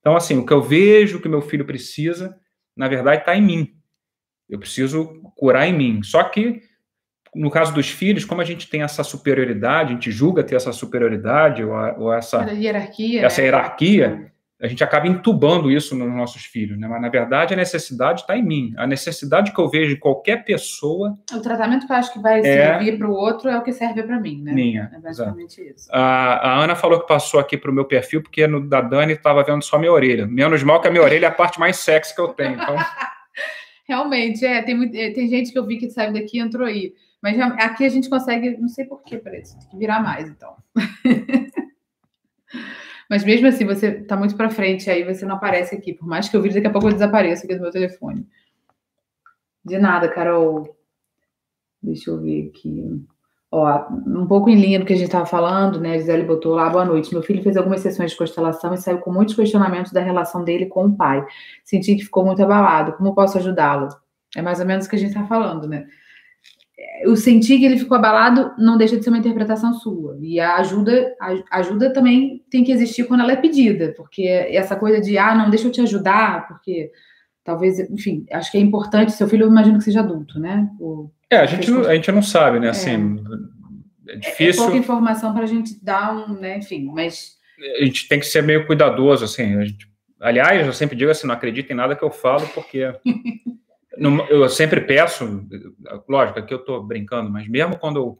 Então, 0.00 0.16
assim, 0.16 0.36
o 0.36 0.44
que 0.44 0.52
eu 0.52 0.60
vejo 0.60 1.20
que 1.20 1.28
meu 1.28 1.40
filho 1.40 1.64
precisa, 1.64 2.36
na 2.76 2.88
verdade, 2.88 3.20
está 3.22 3.36
em 3.36 3.42
mim. 3.42 3.74
Eu 4.48 4.58
preciso 4.58 5.22
curar 5.36 5.66
em 5.66 5.72
mim. 5.72 6.02
Só 6.02 6.22
que, 6.24 6.60
no 7.34 7.50
caso 7.50 7.72
dos 7.74 7.88
filhos, 7.88 8.24
como 8.24 8.40
a 8.40 8.44
gente 8.44 8.68
tem 8.68 8.82
essa 8.82 9.02
superioridade, 9.02 9.90
a 9.90 9.94
gente 9.94 10.10
julga 10.10 10.44
ter 10.44 10.56
essa 10.56 10.72
superioridade 10.72 11.64
ou, 11.64 11.72
ou 11.98 12.12
essa 12.12 12.44
hierarquia, 12.52 13.24
essa 13.24 13.42
hierarquia 13.42 14.32
a 14.64 14.68
gente 14.68 14.82
acaba 14.82 15.06
entubando 15.06 15.70
isso 15.70 15.94
nos 15.94 16.08
nossos 16.08 16.44
filhos, 16.44 16.78
né? 16.78 16.88
Mas 16.88 17.02
na 17.02 17.10
verdade 17.10 17.52
a 17.52 17.56
necessidade 17.56 18.22
está 18.22 18.34
em 18.34 18.42
mim. 18.42 18.72
A 18.78 18.86
necessidade 18.86 19.52
que 19.52 19.60
eu 19.60 19.68
vejo 19.68 19.94
em 19.94 19.98
qualquer 19.98 20.42
pessoa. 20.44 21.18
O 21.32 21.40
tratamento 21.40 21.86
que 21.86 21.92
eu 21.92 21.96
acho 21.96 22.12
que 22.12 22.18
vai 22.18 22.38
é... 22.40 22.42
servir 22.42 22.96
para 22.96 23.06
o 23.06 23.12
outro 23.12 23.50
é 23.50 23.58
o 23.58 23.62
que 23.62 23.72
serve 23.72 24.02
para 24.02 24.18
mim, 24.18 24.40
né? 24.42 24.52
Minha. 24.52 24.90
É 24.94 24.98
basicamente 24.98 25.60
exato. 25.60 25.76
isso. 25.76 25.88
A, 25.92 26.52
a, 26.52 26.64
Ana 26.64 26.74
falou 26.74 27.00
que 27.00 27.06
passou 27.06 27.40
aqui 27.40 27.58
para 27.58 27.70
o 27.70 27.74
meu 27.74 27.84
perfil 27.84 28.22
porque 28.22 28.46
no 28.46 28.66
da 28.66 28.80
Dani 28.80 29.12
estava 29.12 29.44
vendo 29.44 29.62
só 29.62 29.78
minha 29.78 29.92
orelha. 29.92 30.26
Menos 30.26 30.62
mal 30.62 30.80
que 30.80 30.88
a 30.88 30.90
minha 30.90 31.02
orelha 31.02 31.26
é 31.26 31.28
a 31.28 31.32
parte 31.32 31.60
mais 31.60 31.76
sexy 31.76 32.14
que 32.14 32.20
eu 32.20 32.28
tenho. 32.28 32.54
Então... 32.54 32.76
Realmente, 33.86 34.46
é. 34.46 34.62
Tem, 34.62 34.90
é, 34.94 35.10
tem 35.10 35.28
gente 35.28 35.52
que 35.52 35.58
eu 35.58 35.66
vi 35.66 35.76
que 35.76 35.90
saiu 35.90 36.12
daqui 36.12 36.38
e 36.38 36.40
entrou 36.40 36.66
aí. 36.66 36.94
Mas 37.24 37.40
aqui 37.40 37.86
a 37.86 37.88
gente 37.88 38.10
consegue, 38.10 38.54
não 38.58 38.68
sei 38.68 38.84
porquê, 38.84 39.16
parece, 39.16 39.58
tem 39.58 39.70
que 39.70 39.78
virar 39.78 40.02
mais, 40.02 40.28
então. 40.28 40.54
Mas 43.08 43.24
mesmo 43.24 43.46
assim, 43.46 43.64
você 43.64 43.92
está 43.92 44.14
muito 44.14 44.36
para 44.36 44.50
frente, 44.50 44.90
aí 44.90 45.04
você 45.04 45.24
não 45.24 45.36
aparece 45.36 45.74
aqui. 45.74 45.94
Por 45.94 46.06
mais 46.06 46.28
que 46.28 46.36
eu 46.36 46.42
vire, 46.42 46.56
daqui 46.56 46.66
a 46.66 46.70
pouco 46.70 46.86
eu 46.86 46.92
desapareço 46.92 47.46
aqui 47.46 47.54
do 47.54 47.62
meu 47.62 47.70
telefone. 47.70 48.28
De 49.64 49.78
nada, 49.78 50.06
Carol. 50.06 50.76
Deixa 51.82 52.10
eu 52.10 52.20
ver 52.20 52.50
aqui. 52.50 53.02
Ó, 53.50 53.86
um 54.06 54.26
pouco 54.26 54.50
em 54.50 54.60
linha 54.60 54.78
do 54.78 54.84
que 54.84 54.92
a 54.92 54.96
gente 54.96 55.06
estava 55.06 55.24
falando, 55.24 55.80
né? 55.80 55.94
A 55.94 55.98
Gisele 55.98 56.24
botou 56.24 56.54
lá, 56.54 56.68
boa 56.68 56.84
noite. 56.84 57.10
Meu 57.10 57.22
filho 57.22 57.42
fez 57.42 57.56
algumas 57.56 57.80
sessões 57.80 58.10
de 58.10 58.18
constelação 58.18 58.74
e 58.74 58.76
saiu 58.76 58.98
com 58.98 59.10
muitos 59.10 59.34
questionamentos 59.34 59.92
da 59.92 60.02
relação 60.02 60.44
dele 60.44 60.66
com 60.66 60.84
o 60.84 60.94
pai. 60.94 61.24
Senti 61.64 61.96
que 61.96 62.04
ficou 62.04 62.26
muito 62.26 62.42
abalado. 62.42 62.92
Como 62.92 63.14
posso 63.14 63.38
ajudá-lo? 63.38 63.88
É 64.36 64.42
mais 64.42 64.60
ou 64.60 64.66
menos 64.66 64.84
o 64.84 64.90
que 64.90 64.96
a 64.96 64.98
gente 64.98 65.08
está 65.08 65.26
falando, 65.26 65.66
né? 65.66 65.86
O 67.06 67.16
sentir 67.16 67.58
que 67.58 67.64
ele 67.64 67.78
ficou 67.78 67.96
abalado 67.96 68.52
não 68.58 68.76
deixa 68.76 68.96
de 68.96 69.04
ser 69.04 69.10
uma 69.10 69.18
interpretação 69.18 69.74
sua. 69.74 70.18
E 70.20 70.40
a 70.40 70.56
ajuda, 70.56 71.14
a 71.20 71.58
ajuda 71.58 71.92
também 71.92 72.44
tem 72.50 72.64
que 72.64 72.72
existir 72.72 73.04
quando 73.04 73.20
ela 73.20 73.32
é 73.32 73.36
pedida, 73.36 73.94
porque 73.96 74.22
essa 74.22 74.74
coisa 74.74 75.00
de, 75.00 75.16
ah, 75.16 75.34
não, 75.34 75.50
deixa 75.50 75.68
eu 75.68 75.72
te 75.72 75.80
ajudar, 75.80 76.48
porque 76.48 76.90
talvez, 77.44 77.78
enfim, 77.78 78.26
acho 78.32 78.50
que 78.50 78.58
é 78.58 78.60
importante. 78.60 79.12
Seu 79.12 79.28
filho, 79.28 79.44
eu 79.44 79.50
imagino 79.50 79.78
que 79.78 79.84
seja 79.84 80.00
adulto, 80.00 80.40
né? 80.40 80.68
O, 80.80 81.10
é, 81.30 81.38
a 81.38 81.46
gente, 81.46 81.70
não, 81.70 81.80
a 81.86 81.94
gente 81.94 82.10
não 82.12 82.22
sabe, 82.22 82.60
né? 82.60 82.70
Assim, 82.70 83.16
é, 84.08 84.14
é 84.14 84.16
difícil. 84.16 84.62
É 84.62 84.66
pouca 84.66 84.78
informação 84.78 85.32
para 85.32 85.44
a 85.44 85.46
gente 85.46 85.82
dar 85.82 86.14
um, 86.14 86.34
né? 86.34 86.58
Enfim, 86.58 86.90
mas. 86.92 87.36
A 87.80 87.84
gente 87.84 88.08
tem 88.08 88.18
que 88.18 88.26
ser 88.26 88.42
meio 88.42 88.66
cuidadoso, 88.66 89.24
assim. 89.24 89.64
Gente, 89.64 89.88
aliás, 90.20 90.66
eu 90.66 90.72
sempre 90.72 90.96
digo 90.96 91.10
assim: 91.10 91.26
não 91.26 91.34
acredita 91.34 91.72
em 91.72 91.76
nada 91.76 91.96
que 91.96 92.04
eu 92.04 92.10
falo, 92.10 92.46
porque. 92.48 92.92
eu 94.28 94.48
sempre 94.48 94.80
peço, 94.80 95.46
lógico, 96.08 96.38
aqui 96.38 96.52
eu 96.52 96.58
estou 96.58 96.82
brincando, 96.82 97.30
mas 97.30 97.48
mesmo 97.48 97.78
quando 97.78 97.96
eu 97.96 98.18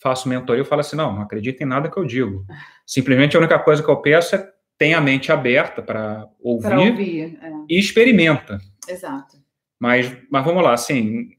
faço 0.00 0.28
mentoria, 0.28 0.62
eu 0.62 0.66
falo 0.66 0.80
assim, 0.80 0.96
não, 0.96 1.14
não 1.14 1.22
acredito 1.22 1.62
em 1.62 1.66
nada 1.66 1.90
que 1.90 1.96
eu 1.96 2.04
digo. 2.04 2.44
Simplesmente 2.84 3.36
a 3.36 3.40
única 3.40 3.58
coisa 3.58 3.82
que 3.82 3.88
eu 3.88 4.02
peço 4.02 4.34
é 4.34 4.52
tenha 4.76 4.98
a 4.98 5.00
mente 5.00 5.30
aberta 5.30 5.80
para 5.80 6.28
ouvir, 6.40 6.74
ouvir 6.74 7.38
é. 7.40 7.52
e 7.68 7.78
experimenta. 7.78 8.58
Exato. 8.88 9.36
Mas, 9.78 10.12
mas 10.28 10.44
vamos 10.44 10.62
lá, 10.62 10.72
assim, 10.72 11.30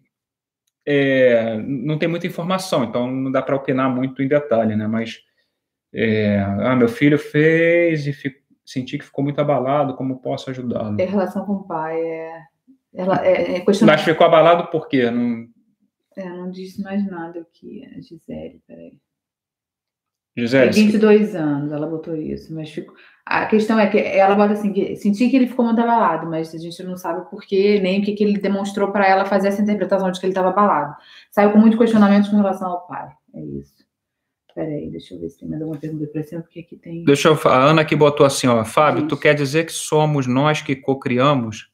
é, 0.85 1.57
não 1.57 1.97
tem 1.97 2.07
muita 2.07 2.27
informação, 2.27 2.83
então 2.83 3.09
não 3.09 3.31
dá 3.31 3.41
para 3.41 3.55
opinar 3.55 3.93
muito 3.93 4.21
em 4.21 4.27
detalhe, 4.27 4.75
né? 4.75 4.87
Mas, 4.87 5.19
é, 5.93 6.39
ah, 6.39 6.75
meu 6.75 6.87
filho 6.87 7.17
fez 7.17 8.07
e 8.07 8.13
fico, 8.13 8.39
senti 8.65 8.97
que 8.97 9.05
ficou 9.05 9.23
muito 9.23 9.39
abalado, 9.39 9.95
como 9.95 10.21
posso 10.21 10.49
ajudá-lo? 10.49 10.95
Tem 10.95 11.07
relação 11.07 11.45
com 11.45 11.53
o 11.53 11.67
pai, 11.67 11.99
é 11.99 12.52
ela, 12.93 13.25
é, 13.25 13.57
é 13.57 13.63
Mas 13.85 14.01
ficou 14.01 14.25
abalado 14.25 14.67
por 14.67 14.87
quê? 14.87 15.09
Não... 15.09 15.47
É, 16.15 16.29
não 16.29 16.51
disse 16.51 16.81
mais 16.81 17.05
nada 17.05 17.39
aqui, 17.39 17.83
a 17.85 17.99
Gisele, 17.99 18.61
peraí. 18.67 18.93
Gisele. 20.37 20.71
Tem 20.71 20.85
22 20.85 21.35
anos, 21.35 21.71
ela 21.71 21.87
botou 21.87 22.15
isso, 22.15 22.53
mas 22.53 22.69
ficou. 22.69 22.95
A 23.25 23.45
questão 23.45 23.79
é 23.79 23.87
que 23.87 23.97
ela 23.97 24.35
bota 24.35 24.53
assim: 24.53 24.73
que, 24.73 24.95
senti 24.95 25.29
que 25.29 25.35
ele 25.35 25.47
ficou 25.47 25.65
muito 25.65 25.79
abalado, 25.79 26.29
mas 26.29 26.53
a 26.53 26.57
gente 26.57 26.83
não 26.83 26.97
sabe 26.97 27.21
o 27.21 27.25
porquê, 27.25 27.79
nem 27.79 28.01
o 28.01 28.03
que, 28.03 28.13
que 28.13 28.23
ele 28.23 28.39
demonstrou 28.39 28.91
para 28.91 29.07
ela 29.07 29.25
fazer 29.25 29.47
essa 29.47 29.61
interpretação 29.61 30.11
de 30.11 30.19
que 30.19 30.25
ele 30.25 30.31
estava 30.31 30.49
abalado. 30.49 30.95
Saiu 31.31 31.51
com 31.51 31.59
muitos 31.59 31.79
questionamentos 31.79 32.29
com 32.29 32.37
relação 32.37 32.69
ao 32.69 32.87
pai. 32.87 33.09
É 33.35 33.41
isso. 33.41 33.83
Peraí, 34.53 34.89
deixa 34.91 35.15
eu 35.15 35.19
ver 35.19 35.29
se 35.29 35.39
tem 35.39 35.49
mais 35.49 35.61
alguma 35.61 35.79
pergunta 35.79 36.07
para 36.07 36.23
cima, 36.23 36.41
porque 36.41 36.59
aqui 36.59 36.77
tem. 36.77 37.03
Deixa 37.05 37.29
eu. 37.29 37.39
A 37.45 37.69
Ana 37.69 37.85
que 37.85 37.95
botou 37.95 38.25
assim, 38.25 38.47
ó, 38.47 38.63
Fábio, 38.63 38.99
isso. 38.99 39.07
tu 39.07 39.17
quer 39.17 39.33
dizer 39.33 39.65
que 39.65 39.71
somos 39.71 40.27
nós 40.27 40.61
que 40.61 40.75
cocriamos 40.75 41.72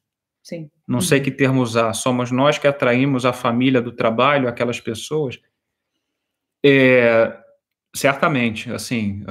Sim. 0.49 0.71
Não 0.87 0.95
uhum. 0.95 1.01
sei 1.01 1.19
que 1.19 1.29
termo 1.29 1.61
usar. 1.61 1.93
Somos 1.93 2.31
nós 2.31 2.57
que 2.57 2.67
atraímos 2.67 3.23
a 3.23 3.31
família 3.31 3.79
do 3.79 3.91
trabalho, 3.91 4.47
aquelas 4.47 4.79
pessoas. 4.79 5.39
É, 6.65 7.37
certamente, 7.95 8.71
assim. 8.71 9.23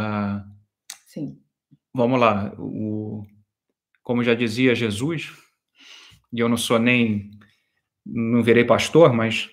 Sim. 1.06 1.36
Vamos 1.92 2.20
lá. 2.20 2.54
O, 2.56 3.26
como 4.00 4.22
já 4.22 4.32
dizia 4.32 4.76
Jesus, 4.76 5.32
e 6.32 6.38
eu 6.38 6.48
não 6.48 6.56
sou 6.56 6.78
nem. 6.78 7.32
Não 8.06 8.40
virei 8.40 8.64
pastor, 8.64 9.12
mas 9.12 9.50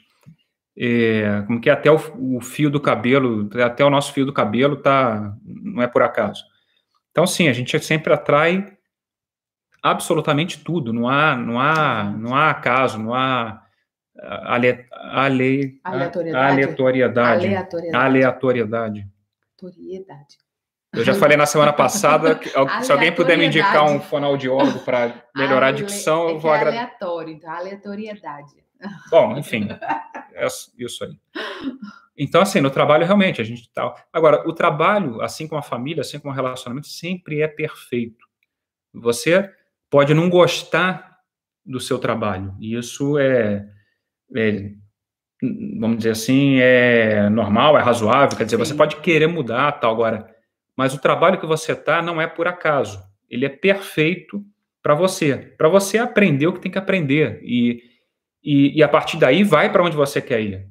é, 0.78 1.44
como 1.48 1.60
que 1.60 1.70
até 1.70 1.92
o, 1.92 1.98
o, 2.38 2.42
fio 2.42 2.70
do 2.70 2.80
cabelo, 2.80 3.50
até 3.60 3.84
o 3.84 3.90
nosso 3.90 4.14
fio 4.14 4.26
do 4.26 4.32
cabelo 4.32 4.78
tá, 4.78 5.36
não 5.44 5.82
é 5.82 5.88
por 5.88 6.04
acaso. 6.04 6.44
Então, 7.10 7.26
sim, 7.26 7.48
a 7.48 7.54
gente 7.54 7.78
sempre 7.80 8.14
atrai 8.14 8.75
absolutamente 9.86 10.64
tudo, 10.64 10.92
não 10.92 11.08
há, 11.08 11.36
não 11.36 11.60
há, 11.60 12.04
não 12.06 12.36
há 12.36 12.50
acaso, 12.50 12.98
não 12.98 13.14
há 13.14 13.62
ale, 14.44 14.84
ale, 14.92 15.80
aleatoriedade. 15.84 16.54
Aleatoriedade. 16.54 17.46
Aleatoriedade. 17.46 17.96
aleatoriedade. 17.96 19.08
Eu 20.92 21.04
já 21.04 21.14
falei 21.14 21.38
na 21.38 21.46
semana 21.46 21.72
passada, 21.72 22.34
que, 22.34 22.50
se 22.84 22.92
alguém 22.92 23.14
puder 23.14 23.38
me 23.38 23.46
indicar 23.46 23.84
um 23.86 24.00
fonoaudiólogo 24.00 24.80
para 24.80 25.24
melhorar 25.36 25.68
a 25.68 25.72
dicção, 25.72 26.30
eu 26.30 26.40
vou 26.40 26.52
é 26.52 26.58
agradecer. 26.58 26.84
aleatório, 26.84 27.34
então, 27.34 27.52
aleatoriedade. 27.52 28.56
Bom, 29.12 29.38
enfim, 29.38 29.68
é 30.34 30.48
isso 30.80 31.04
aí. 31.04 31.16
Então, 32.18 32.42
assim, 32.42 32.62
no 32.62 32.72
trabalho, 32.72 33.06
realmente, 33.06 33.42
a 33.42 33.44
gente 33.44 33.70
tá... 33.72 33.94
Agora, 34.12 34.48
o 34.48 34.54
trabalho, 34.54 35.22
assim 35.22 35.48
como 35.48 35.60
a 35.60 35.64
família, 35.64 36.02
assim 36.02 36.18
como 36.18 36.34
o 36.34 36.36
relacionamento, 36.36 36.88
sempre 36.88 37.42
é 37.42 37.48
perfeito. 37.48 38.26
Você 38.94 39.52
pode 39.96 40.14
não 40.14 40.30
gostar 40.30 41.16
do 41.66 41.80
seu 41.80 41.98
trabalho, 41.98 42.54
e 42.60 42.76
isso 42.76 43.18
é, 43.18 43.66
é 44.36 44.72
vamos 45.80 45.98
dizer 45.98 46.10
assim, 46.10 46.58
é 46.60 47.30
normal, 47.30 47.78
é 47.78 47.82
razoável, 47.82 48.38
quer 48.38 48.44
dizer, 48.44 48.58
Sim. 48.58 48.66
você 48.66 48.74
pode 48.74 48.98
querer 48.98 49.28
mudar, 49.28 49.72
tal, 49.74 49.94
agora 49.94 50.36
mas 50.78 50.94
o 50.94 51.00
trabalho 51.00 51.40
que 51.40 51.46
você 51.46 51.72
está 51.72 52.02
não 52.02 52.20
é 52.20 52.28
por 52.28 52.48
acaso. 52.48 53.02
Ele 53.30 53.46
é 53.46 53.50
perfeito 53.50 54.44
para 54.84 54.94
você, 54.94 55.38
para 55.58 55.70
você 55.70 55.98
aprender 55.98 56.48
o 56.48 56.54
que 56.54 56.60
tem 56.60 56.72
que 56.72 56.78
aprender 56.78 57.40
e, 57.42 57.82
e, 58.44 58.78
e 58.78 58.84
a 58.84 58.88
partir 58.88 59.18
daí 59.18 59.42
vai 59.44 59.72
para 59.72 59.84
onde 59.84 59.96
você 59.96 60.22
quer 60.22 60.42
ir. 60.42 60.68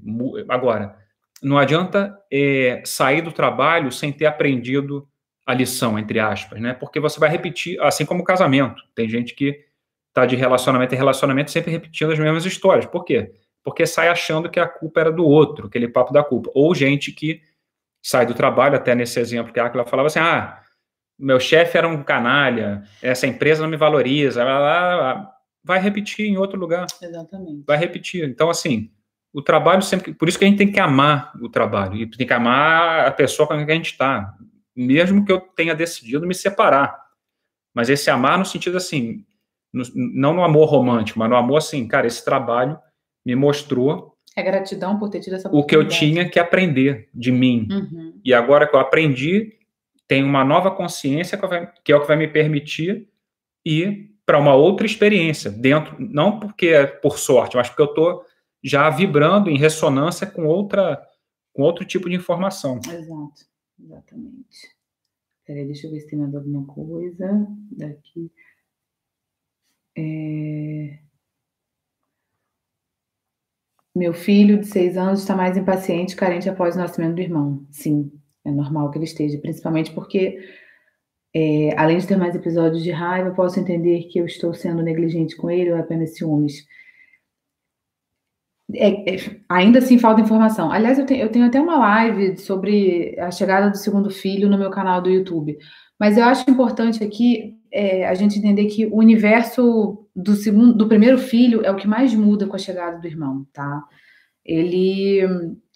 Agora, 0.49 0.95
não 1.43 1.57
adianta 1.57 2.15
é, 2.31 2.83
sair 2.85 3.23
do 3.23 3.33
trabalho 3.33 3.91
sem 3.91 4.13
ter 4.13 4.27
aprendido 4.27 5.09
a 5.47 5.53
lição, 5.53 5.99
entre 5.99 6.19
aspas, 6.19 6.61
né? 6.61 6.75
Porque 6.75 6.99
você 6.99 7.21
vai 7.21 7.29
repetir, 7.29 7.81
assim 7.81 8.07
como 8.07 8.23
o 8.23 8.25
casamento. 8.25 8.83
Tem 8.95 9.09
gente 9.09 9.35
que 9.35 9.65
está 10.09 10.25
de 10.25 10.37
relacionamento 10.37 10.95
em 10.95 10.99
relacionamento 10.99 11.51
sempre 11.51 11.71
repetindo 11.71 12.13
as 12.13 12.19
mesmas 12.19 12.47
histórias. 12.47 12.87
Por 12.87 13.05
quê? 13.05 13.33
Porque 13.63 13.87
sai 13.87 14.09
achando 14.09 14.49
que 14.49 14.61
a 14.61 14.67
culpa 14.67 15.01
era 15.01 15.13
do 15.13 15.25
outro, 15.25 15.67
aquele 15.67 15.89
papo 15.89 16.13
da 16.13 16.23
culpa. 16.23 16.51
Ou 16.55 16.75
gente 16.75 17.13
que 17.13 17.43
sai 18.03 18.25
do 18.27 18.35
trabalho, 18.35 18.77
até 18.77 18.95
nesse 18.95 19.19
exemplo 19.19 19.53
que 19.53 19.59
a 19.59 19.67
Aquila 19.67 19.85
falava 19.85 20.07
assim, 20.07 20.19
ah, 20.19 20.61
meu 21.19 21.41
chefe 21.41 21.79
era 21.79 21.89
um 21.89 22.03
canalha, 22.03 22.83
essa 23.03 23.27
empresa 23.27 23.63
não 23.63 23.71
me 23.71 23.77
valoriza, 23.77 24.45
vai 25.63 25.81
repetir 25.81 26.27
em 26.27 26.37
outro 26.37 26.59
lugar. 26.59 26.87
Exatamente. 27.01 27.65
Vai 27.67 27.79
repetir. 27.79 28.29
Então, 28.29 28.51
assim, 28.51 28.91
o 29.33 29.43
trabalho 29.43 29.83
sempre. 29.83 30.15
Por 30.15 30.29
isso 30.29 30.39
que 30.39 30.45
a 30.45 30.49
gente 30.49 30.59
tem 30.59 30.71
que 30.71 30.79
amar 30.79 31.33
o 31.41 31.49
trabalho. 31.49 31.97
E 31.97 32.07
tem 32.07 32.27
que 32.27 32.33
amar 32.33 33.07
a 33.07 33.11
pessoa 33.11 33.49
com 33.49 33.55
quem 33.55 33.65
a 33.65 33.77
gente 33.77 33.93
está. 33.93 34.35
Mesmo 34.77 35.25
que 35.25 35.33
eu 35.33 35.41
tenha 35.41 35.75
decidido 35.75 36.27
me 36.27 36.35
separar. 36.35 36.99
Mas 37.75 37.89
esse 37.89 38.11
amar 38.11 38.39
no 38.39 38.45
sentido 38.45 38.77
assim, 38.77 39.25
no, 39.73 39.85
não 39.95 40.35
no 40.35 40.45
amor 40.45 40.69
romântico, 40.69 41.19
mas 41.19 41.29
no 41.29 41.37
amor 41.37 41.59
assim, 41.59 41.87
cara, 41.87 42.07
esse 42.07 42.25
trabalho 42.25 42.79
me 43.25 43.35
mostrou 43.35 44.15
é 44.37 44.43
gratidão 44.43 44.99
por 44.99 45.09
ter 45.11 45.21
tido 45.21 45.37
essa 45.37 45.49
O 45.49 45.65
que 45.65 45.77
eu 45.77 45.87
tinha 45.87 46.29
que 46.29 46.41
aprender 46.41 47.09
de 47.15 47.31
mim. 47.31 47.69
Uhum. 47.71 48.21
E 48.25 48.35
agora 48.35 48.67
que 48.67 48.75
eu 48.75 48.81
aprendi, 48.81 49.53
tenho 50.09 50.27
uma 50.27 50.45
nova 50.45 50.71
consciência 50.73 51.39
que 51.85 51.93
é 51.93 51.97
o 51.97 52.01
que 52.01 52.09
vai 52.09 52.17
me 52.17 52.27
permitir 52.27 53.09
ir 53.65 54.11
para 54.27 54.39
uma 54.39 54.55
outra 54.55 54.87
experiência 54.87 55.51
dentro, 55.51 55.97
não 55.99 56.41
porque 56.41 56.69
é 56.69 56.87
por 56.87 57.19
sorte, 57.19 57.57
mas 57.57 57.69
porque 57.69 57.83
eu 57.83 57.87
estou 57.87 58.25
já 58.63 58.89
vibrando 58.91 59.51
em 59.51 59.59
ressonância 59.59 60.27
com 60.27 60.47
outra, 60.47 61.01
com 61.53 61.63
outro 61.63 61.85
tipo 61.85 62.09
de 62.09 62.17
informação. 62.17 62.79
Exato, 62.79 63.45
exatamente. 63.79 64.75
Peraí, 65.47 65.67
deixa 65.67 65.87
eu 65.87 65.91
ver 65.91 66.01
se 66.01 66.09
tem 66.09 66.19
mais 66.19 66.35
alguma 66.35 66.67
coisa 66.67 67.47
daqui. 67.71 68.31
É... 69.97 70.99
Meu 73.95 74.13
filho 74.13 74.59
de 74.59 74.67
seis 74.67 74.97
anos 74.97 75.21
está 75.21 75.37
mais 75.37 75.57
impaciente 75.57 76.17
carente 76.17 76.49
após 76.49 76.75
o 76.75 76.79
nascimento 76.79 77.15
do 77.15 77.21
irmão. 77.21 77.65
Sim, 77.71 78.11
é 78.45 78.51
normal 78.51 78.91
que 78.91 78.99
ele 78.99 79.05
esteja, 79.05 79.39
principalmente 79.39 79.93
porque, 79.93 80.39
é, 81.33 81.79
além 81.79 81.99
de 81.99 82.07
ter 82.07 82.17
mais 82.17 82.35
episódios 82.35 82.83
de 82.83 82.91
raiva, 82.91 83.31
posso 83.35 83.61
entender 83.61 84.05
que 84.09 84.19
eu 84.19 84.27
estou 84.27 84.53
sendo 84.53 84.83
negligente 84.83 85.37
com 85.37 85.49
ele 85.51 85.73
ou 85.73 85.79
apenas 85.79 86.17
ciúmes. 86.17 86.67
É, 88.77 89.15
é, 89.15 89.41
ainda 89.49 89.79
assim 89.79 89.99
falta 89.99 90.21
informação. 90.21 90.71
Aliás, 90.71 90.99
eu 90.99 91.07
tenho, 91.07 91.23
eu 91.23 91.29
tenho 91.31 91.47
até 91.47 91.61
uma 91.61 91.79
live 91.79 92.37
sobre 92.39 93.17
a 93.19 93.31
chegada 93.31 93.71
do 93.71 93.77
segundo 93.77 94.11
filho 94.11 94.49
no 94.49 94.59
meu 94.59 94.71
canal 94.71 95.01
do 95.01 95.11
YouTube. 95.11 95.57
Mas 95.99 96.17
eu 96.17 96.25
acho 96.25 96.49
importante 96.51 97.03
aqui 97.03 97.57
é, 97.73 98.07
a 98.07 98.15
gente 98.15 98.39
entender 98.39 98.67
que 98.67 98.87
o 98.87 98.97
universo 98.97 100.07
do 100.15 100.35
segundo, 100.35 100.73
do 100.73 100.87
primeiro 100.87 101.19
filho 101.19 101.65
é 101.65 101.71
o 101.71 101.77
que 101.77 101.89
mais 101.89 102.15
muda 102.15 102.47
com 102.47 102.55
a 102.55 102.59
chegada 102.59 102.99
do 102.99 103.07
irmão, 103.07 103.47
tá? 103.53 103.83
Ele, 104.45 105.21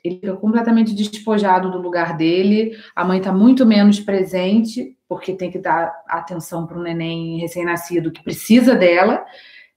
ele 0.04 0.14
fica 0.16 0.36
completamente 0.36 0.94
despojado 0.94 1.70
do 1.70 1.78
lugar 1.78 2.16
dele, 2.16 2.76
a 2.94 3.04
mãe 3.04 3.18
está 3.18 3.32
muito 3.32 3.66
menos 3.66 3.98
presente, 3.98 4.96
porque 5.08 5.32
tem 5.32 5.50
que 5.50 5.58
dar 5.58 5.92
atenção 6.08 6.66
para 6.66 6.78
um 6.78 6.82
neném 6.82 7.38
recém-nascido 7.38 8.12
que 8.12 8.22
precisa 8.22 8.74
dela, 8.74 9.24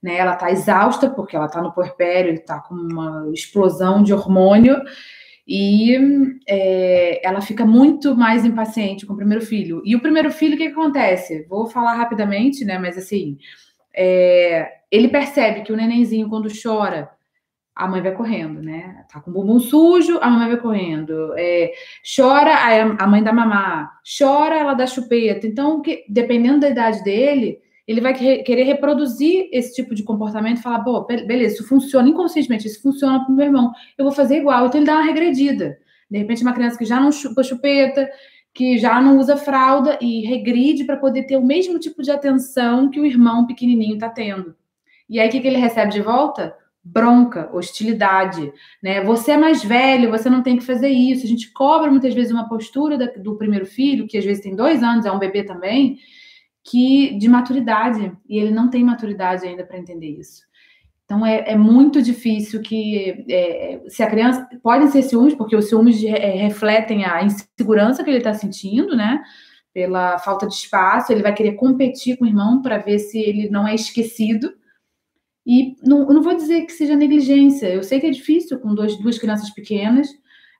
né? 0.01 0.17
Ela 0.17 0.33
está 0.33 0.51
exausta, 0.51 1.09
porque 1.09 1.35
ela 1.35 1.45
está 1.45 1.61
no 1.61 1.73
puerpério, 1.73 2.33
está 2.33 2.59
com 2.59 2.75
uma 2.75 3.29
explosão 3.33 4.01
de 4.01 4.13
hormônio, 4.13 4.81
e 5.47 5.97
é, 6.47 7.27
ela 7.27 7.41
fica 7.41 7.65
muito 7.65 8.15
mais 8.15 8.45
impaciente 8.45 9.05
com 9.05 9.13
o 9.13 9.17
primeiro 9.17 9.45
filho. 9.45 9.81
E 9.85 9.95
o 9.95 10.01
primeiro 10.01 10.31
filho, 10.31 10.55
o 10.55 10.57
que, 10.57 10.67
que 10.67 10.71
acontece? 10.71 11.45
Vou 11.49 11.67
falar 11.67 11.95
rapidamente, 11.95 12.63
né? 12.63 12.77
Mas 12.77 12.97
assim, 12.97 13.37
é, 13.93 14.69
ele 14.89 15.09
percebe 15.09 15.61
que 15.61 15.73
o 15.73 15.75
nenenzinho, 15.75 16.29
quando 16.29 16.49
chora, 16.61 17.09
a 17.75 17.87
mãe 17.87 18.01
vai 18.01 18.13
correndo, 18.13 18.61
né? 18.61 19.05
Tá 19.11 19.19
com 19.19 19.31
o 19.31 19.33
bumbum 19.33 19.59
sujo, 19.59 20.19
a 20.21 20.29
mãe 20.29 20.47
vai 20.49 20.57
correndo. 20.57 21.33
É, 21.37 21.71
chora, 22.15 22.53
a 22.99 23.07
mãe 23.07 23.23
dá 23.23 23.33
mamar. 23.33 23.91
Chora, 24.17 24.55
ela 24.57 24.73
dá 24.73 24.85
chupeta. 24.85 25.47
Então, 25.47 25.81
que, 25.81 26.05
dependendo 26.07 26.59
da 26.59 26.69
idade 26.69 27.03
dele, 27.03 27.59
ele 27.87 28.01
vai 28.01 28.13
querer 28.13 28.63
reproduzir 28.63 29.49
esse 29.51 29.73
tipo 29.73 29.95
de 29.95 30.03
comportamento 30.03 30.59
e 30.59 30.61
falar, 30.61 30.83
pô, 30.83 31.05
beleza, 31.05 31.55
isso 31.55 31.67
funciona 31.67 32.07
inconscientemente, 32.07 32.67
isso 32.67 32.81
funciona 32.81 33.23
para 33.23 33.33
o 33.33 33.35
meu 33.35 33.45
irmão, 33.45 33.71
eu 33.97 34.05
vou 34.05 34.13
fazer 34.13 34.37
igual. 34.37 34.67
Então 34.67 34.79
ele 34.79 34.87
dá 34.87 34.93
uma 34.93 35.05
regredida. 35.05 35.77
De 36.09 36.17
repente, 36.17 36.43
uma 36.43 36.53
criança 36.53 36.77
que 36.77 36.85
já 36.85 36.99
não 36.99 37.11
chupa 37.11 37.41
chupeta, 37.41 38.09
que 38.53 38.77
já 38.77 39.01
não 39.01 39.17
usa 39.17 39.37
fralda 39.37 39.97
e 40.01 40.25
regride 40.25 40.83
para 40.83 40.97
poder 40.97 41.23
ter 41.23 41.37
o 41.37 41.45
mesmo 41.45 41.79
tipo 41.79 42.01
de 42.03 42.11
atenção 42.11 42.89
que 42.89 42.99
o 42.99 43.05
irmão 43.05 43.47
pequenininho 43.47 43.93
está 43.93 44.09
tendo. 44.09 44.55
E 45.09 45.19
aí, 45.19 45.29
o 45.29 45.31
que, 45.31 45.39
que 45.39 45.47
ele 45.47 45.57
recebe 45.57 45.91
de 45.91 46.01
volta? 46.01 46.53
Bronca, 46.83 47.49
hostilidade, 47.53 48.51
né? 48.81 49.03
Você 49.03 49.31
é 49.31 49.37
mais 49.37 49.63
velho, 49.63 50.09
você 50.09 50.29
não 50.29 50.41
tem 50.41 50.57
que 50.57 50.65
fazer 50.65 50.89
isso. 50.89 51.25
A 51.25 51.29
gente 51.29 51.51
cobra 51.51 51.89
muitas 51.89 52.13
vezes 52.13 52.31
uma 52.31 52.49
postura 52.49 52.97
do 53.17 53.37
primeiro 53.37 53.65
filho, 53.65 54.07
que 54.07 54.17
às 54.17 54.25
vezes 54.25 54.43
tem 54.43 54.55
dois 54.55 54.81
anos, 54.81 55.05
é 55.05 55.11
um 55.11 55.19
bebê 55.19 55.43
também, 55.43 55.99
que 56.63 57.17
de 57.17 57.27
maturidade 57.27 58.11
e 58.27 58.37
ele 58.37 58.51
não 58.51 58.69
tem 58.69 58.83
maturidade 58.83 59.45
ainda 59.45 59.65
para 59.65 59.77
entender 59.77 60.19
isso. 60.19 60.43
Então 61.05 61.25
é, 61.25 61.51
é 61.51 61.57
muito 61.57 62.01
difícil 62.01 62.61
que 62.61 63.25
é, 63.29 63.81
se 63.87 64.01
a 64.01 64.09
criança 64.09 64.47
podem 64.63 64.87
ser 64.87 65.01
ciúmes 65.01 65.35
porque 65.35 65.55
os 65.55 65.67
ciúmes 65.67 66.01
é, 66.03 66.31
refletem 66.37 67.03
a 67.03 67.23
insegurança 67.23 68.03
que 68.03 68.09
ele 68.09 68.19
está 68.19 68.33
sentindo, 68.33 68.95
né? 68.95 69.21
Pela 69.73 70.17
falta 70.19 70.47
de 70.47 70.53
espaço, 70.53 71.11
ele 71.11 71.23
vai 71.23 71.33
querer 71.33 71.53
competir 71.53 72.17
com 72.17 72.25
o 72.25 72.27
irmão 72.27 72.61
para 72.61 72.77
ver 72.77 72.99
se 72.99 73.19
ele 73.19 73.49
não 73.49 73.67
é 73.67 73.75
esquecido. 73.75 74.53
E 75.45 75.75
não, 75.81 76.05
não 76.05 76.21
vou 76.21 76.35
dizer 76.35 76.61
que 76.65 76.71
seja 76.71 76.95
negligência. 76.95 77.67
Eu 77.67 77.83
sei 77.83 77.99
que 77.99 78.07
é 78.07 78.11
difícil 78.11 78.59
com 78.59 78.75
dois, 78.75 78.97
duas 78.97 79.17
crianças 79.17 79.49
pequenas, 79.49 80.07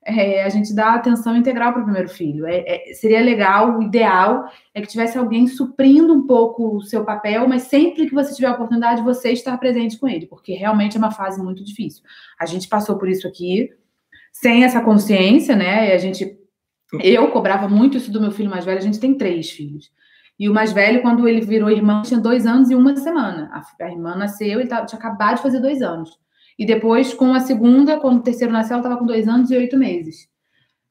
é, 0.04 0.43
a 0.43 0.49
gente 0.49 0.74
dá 0.74 0.95
atenção 0.95 1.36
integral 1.38 1.74
para 1.74 1.82
o 1.82 1.86
primeiro 1.86 2.10
filho. 2.10 2.45
É, 2.47 2.64
é, 2.66 2.93
seria 2.93 3.22
legal, 3.22 3.78
o 3.78 3.84
ideal 3.84 4.45
é 4.74 4.82
que 4.82 4.88
tivesse 4.88 5.18
alguém 5.18 5.47
suprindo 5.47 6.14
um 6.14 6.26
pouco 6.26 6.78
o 6.78 6.82
seu 6.82 7.06
papel, 7.06 7.47
mas 7.47 7.64
sempre 7.64 8.08
que 8.08 8.14
você 8.14 8.34
tiver 8.34 8.47
a 8.47 8.54
oportunidade, 8.54 9.04
você 9.04 9.32
estar 9.32 9.58
presente 9.58 9.97
com 9.99 10.08
ele, 10.08 10.26
porque 10.26 10.54
realmente 10.54 10.95
é 10.95 10.99
uma 10.99 11.12
fase 11.12 11.41
muito 11.41 11.64
difícil. 11.64 12.04
A 12.39 12.45
gente 12.45 12.68
passou 12.68 12.97
por 12.97 13.08
isso 13.08 13.28
aqui, 13.28 13.70
sem 14.32 14.64
essa 14.64 14.82
consciência, 14.82 15.56
né? 15.56 15.89
E 15.89 15.91
a 15.93 15.97
gente. 15.97 16.39
Eu 17.02 17.30
cobrava 17.32 17.70
muito 17.70 17.95
isso 17.95 18.12
do 18.12 18.20
meu 18.20 18.32
filho 18.32 18.49
mais 18.49 18.66
velho, 18.66 18.80
a 18.80 18.82
gente 18.82 18.99
tem 18.99 19.18
três 19.18 19.49
filhos. 19.49 19.91
E 20.38 20.49
o 20.49 20.54
mais 20.54 20.74
velho, 20.74 21.02
quando 21.02 21.28
ele 21.28 21.41
virou 21.41 21.70
irmão, 21.70 22.02
tinha 22.02 22.20
dois 22.20 22.47
anos 22.47 22.70
e 22.72 22.76
uma 22.76 22.97
semana. 22.97 23.49
A, 23.54 23.86
a 23.86 23.91
irmã 23.91 24.16
nasceu, 24.16 24.60
ele 24.60 24.68
tinha 24.68 24.99
acabado 24.99 25.38
de 25.38 25.43
fazer 25.43 25.60
dois 25.60 25.82
anos. 25.82 26.20
E 26.58 26.66
depois, 26.66 27.14
com 27.14 27.34
a 27.34 27.39
segunda, 27.39 27.99
quando 27.99 28.20
o 28.20 28.24
terceiro 28.24 28.54
nasceu, 28.54 28.76
ela 28.76 28.84
estava 28.84 28.99
com 28.99 29.06
dois 29.06 29.28
anos 29.28 29.49
e 29.52 29.56
oito 29.56 29.78
meses. 29.78 30.30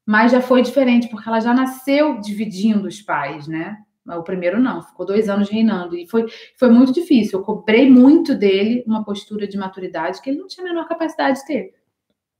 Mas 0.06 0.32
já 0.32 0.40
foi 0.40 0.62
diferente, 0.62 1.08
porque 1.08 1.28
ela 1.28 1.40
já 1.40 1.54
nasceu 1.54 2.20
dividindo 2.20 2.88
os 2.88 3.00
pais, 3.00 3.46
né? 3.46 3.76
O 4.06 4.22
primeiro 4.22 4.60
não, 4.60 4.82
ficou 4.82 5.06
dois 5.06 5.28
anos 5.28 5.48
reinando. 5.48 5.96
E 5.96 6.06
foi, 6.08 6.26
foi 6.58 6.68
muito 6.70 6.92
difícil. 6.92 7.38
Eu 7.38 7.44
cobrei 7.44 7.88
muito 7.88 8.34
dele 8.34 8.82
uma 8.86 9.04
postura 9.04 9.46
de 9.46 9.56
maturidade 9.56 10.20
que 10.20 10.30
ele 10.30 10.38
não 10.38 10.48
tinha 10.48 10.66
a 10.66 10.68
menor 10.68 10.88
capacidade 10.88 11.38
de 11.38 11.46
ter. 11.46 11.74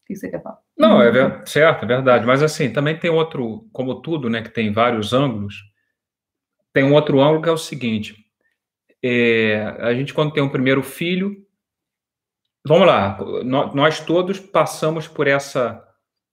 que 0.07 0.17
você 0.17 0.29
quer 0.29 0.43
falar? 0.43 0.59
Não, 0.77 1.01
é 1.01 1.11
ver... 1.11 1.47
certo, 1.47 1.85
é 1.85 1.89
verdade. 1.89 2.27
Mas 2.27 2.43
assim, 2.43 2.73
também 2.73 2.99
tem 2.99 3.11
outro, 3.11 3.69
como 3.73 4.01
tudo, 4.01 4.29
né, 4.29 4.43
que 4.43 4.51
tem 4.51 4.73
vários 4.73 5.13
ângulos, 5.13 5.63
tem 6.73 6.85
um 6.85 6.95
outro 6.95 7.21
ângulo 7.21 7.43
que 7.43 7.49
é 7.49 7.53
o 7.53 7.59
seguinte. 7.59 8.17
É, 9.03 9.77
a 9.81 9.95
gente, 9.95 10.13
quando 10.13 10.33
tem 10.33 10.43
um 10.43 10.49
primeiro 10.49 10.83
filho, 10.83 11.37
vamos 12.67 12.87
lá, 12.87 13.19
nós 13.75 14.01
todos 14.01 14.39
passamos 14.39 15.09
por 15.09 15.27
essa 15.27 15.83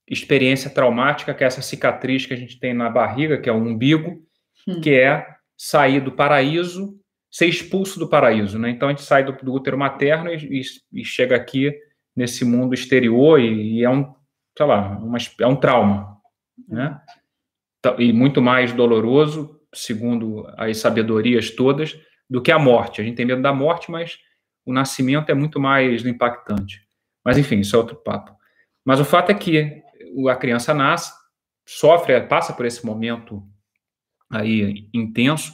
experiência 0.10 0.70
traumática, 0.70 1.34
que 1.34 1.44
é 1.44 1.48
essa 1.48 1.62
cicatriz 1.62 2.26
que 2.26 2.34
a 2.34 2.38
gente 2.38 2.60
tem 2.60 2.74
na 2.74 2.90
barriga, 2.90 3.38
que 3.38 3.50
é 3.50 3.52
o 3.52 3.58
umbigo, 3.58 4.24
hum. 4.68 4.80
que 4.82 4.92
é 4.92 5.28
sair 5.58 6.00
do 6.00 6.12
paraíso, 6.12 6.98
ser 7.30 7.48
expulso 7.48 8.00
do 8.00 8.08
paraíso, 8.08 8.58
né? 8.58 8.70
Então 8.70 8.88
a 8.88 8.92
gente 8.92 9.04
sai 9.04 9.24
do, 9.24 9.34
do 9.34 9.54
útero 9.54 9.78
materno 9.78 10.32
e, 10.32 10.62
e, 10.62 10.62
e, 11.02 11.04
chega 11.04 11.36
aqui 11.36 11.74
nesse 12.16 12.46
mundo 12.46 12.74
exterior 12.74 13.40
e, 13.40 13.80
e, 13.80 13.84
é 13.84 13.90
um, 13.90 14.14
sei 14.58 14.66
lá, 14.66 14.98
uma, 14.98 15.18
é 15.40 15.48
um 15.48 15.56
trauma, 15.56 16.18
né? 16.68 17.00
E 18.00 18.12
muito 18.12 18.42
mais 18.42 18.74
doloroso, 18.74 19.60
segundo 19.74 20.48
as 20.58 20.78
sabedorias 20.78 21.52
todas, 21.52 22.00
do 22.30 22.42
que 22.42 22.52
a 22.52 22.60
morte. 22.60 23.02
A 23.02 23.04
gente 23.04 23.16
tem 23.16 23.26
medo 23.26 23.42
da 23.42 23.54
morte, 23.54 23.92
mas 23.92 24.18
o 24.68 24.74
nascimento 24.74 25.30
é 25.30 25.34
muito 25.34 25.60
mais 25.60 26.06
impactante. 26.06 26.86
Mas 27.24 27.38
enfim, 27.38 27.60
isso 27.62 27.76
é 27.76 27.80
outro 27.80 27.96
papo. 27.96 28.36
Mas 28.86 29.00
o 29.00 29.06
fato 29.06 29.32
é 29.32 29.34
que 29.34 29.82
a 30.30 30.36
criança 30.36 30.74
nasce, 30.74 31.14
sofre, 31.66 32.20
passa 32.22 32.54
por 32.54 32.66
esse 32.66 32.86
momento 32.86 33.44
aí 34.30 34.90
intenso, 34.94 35.54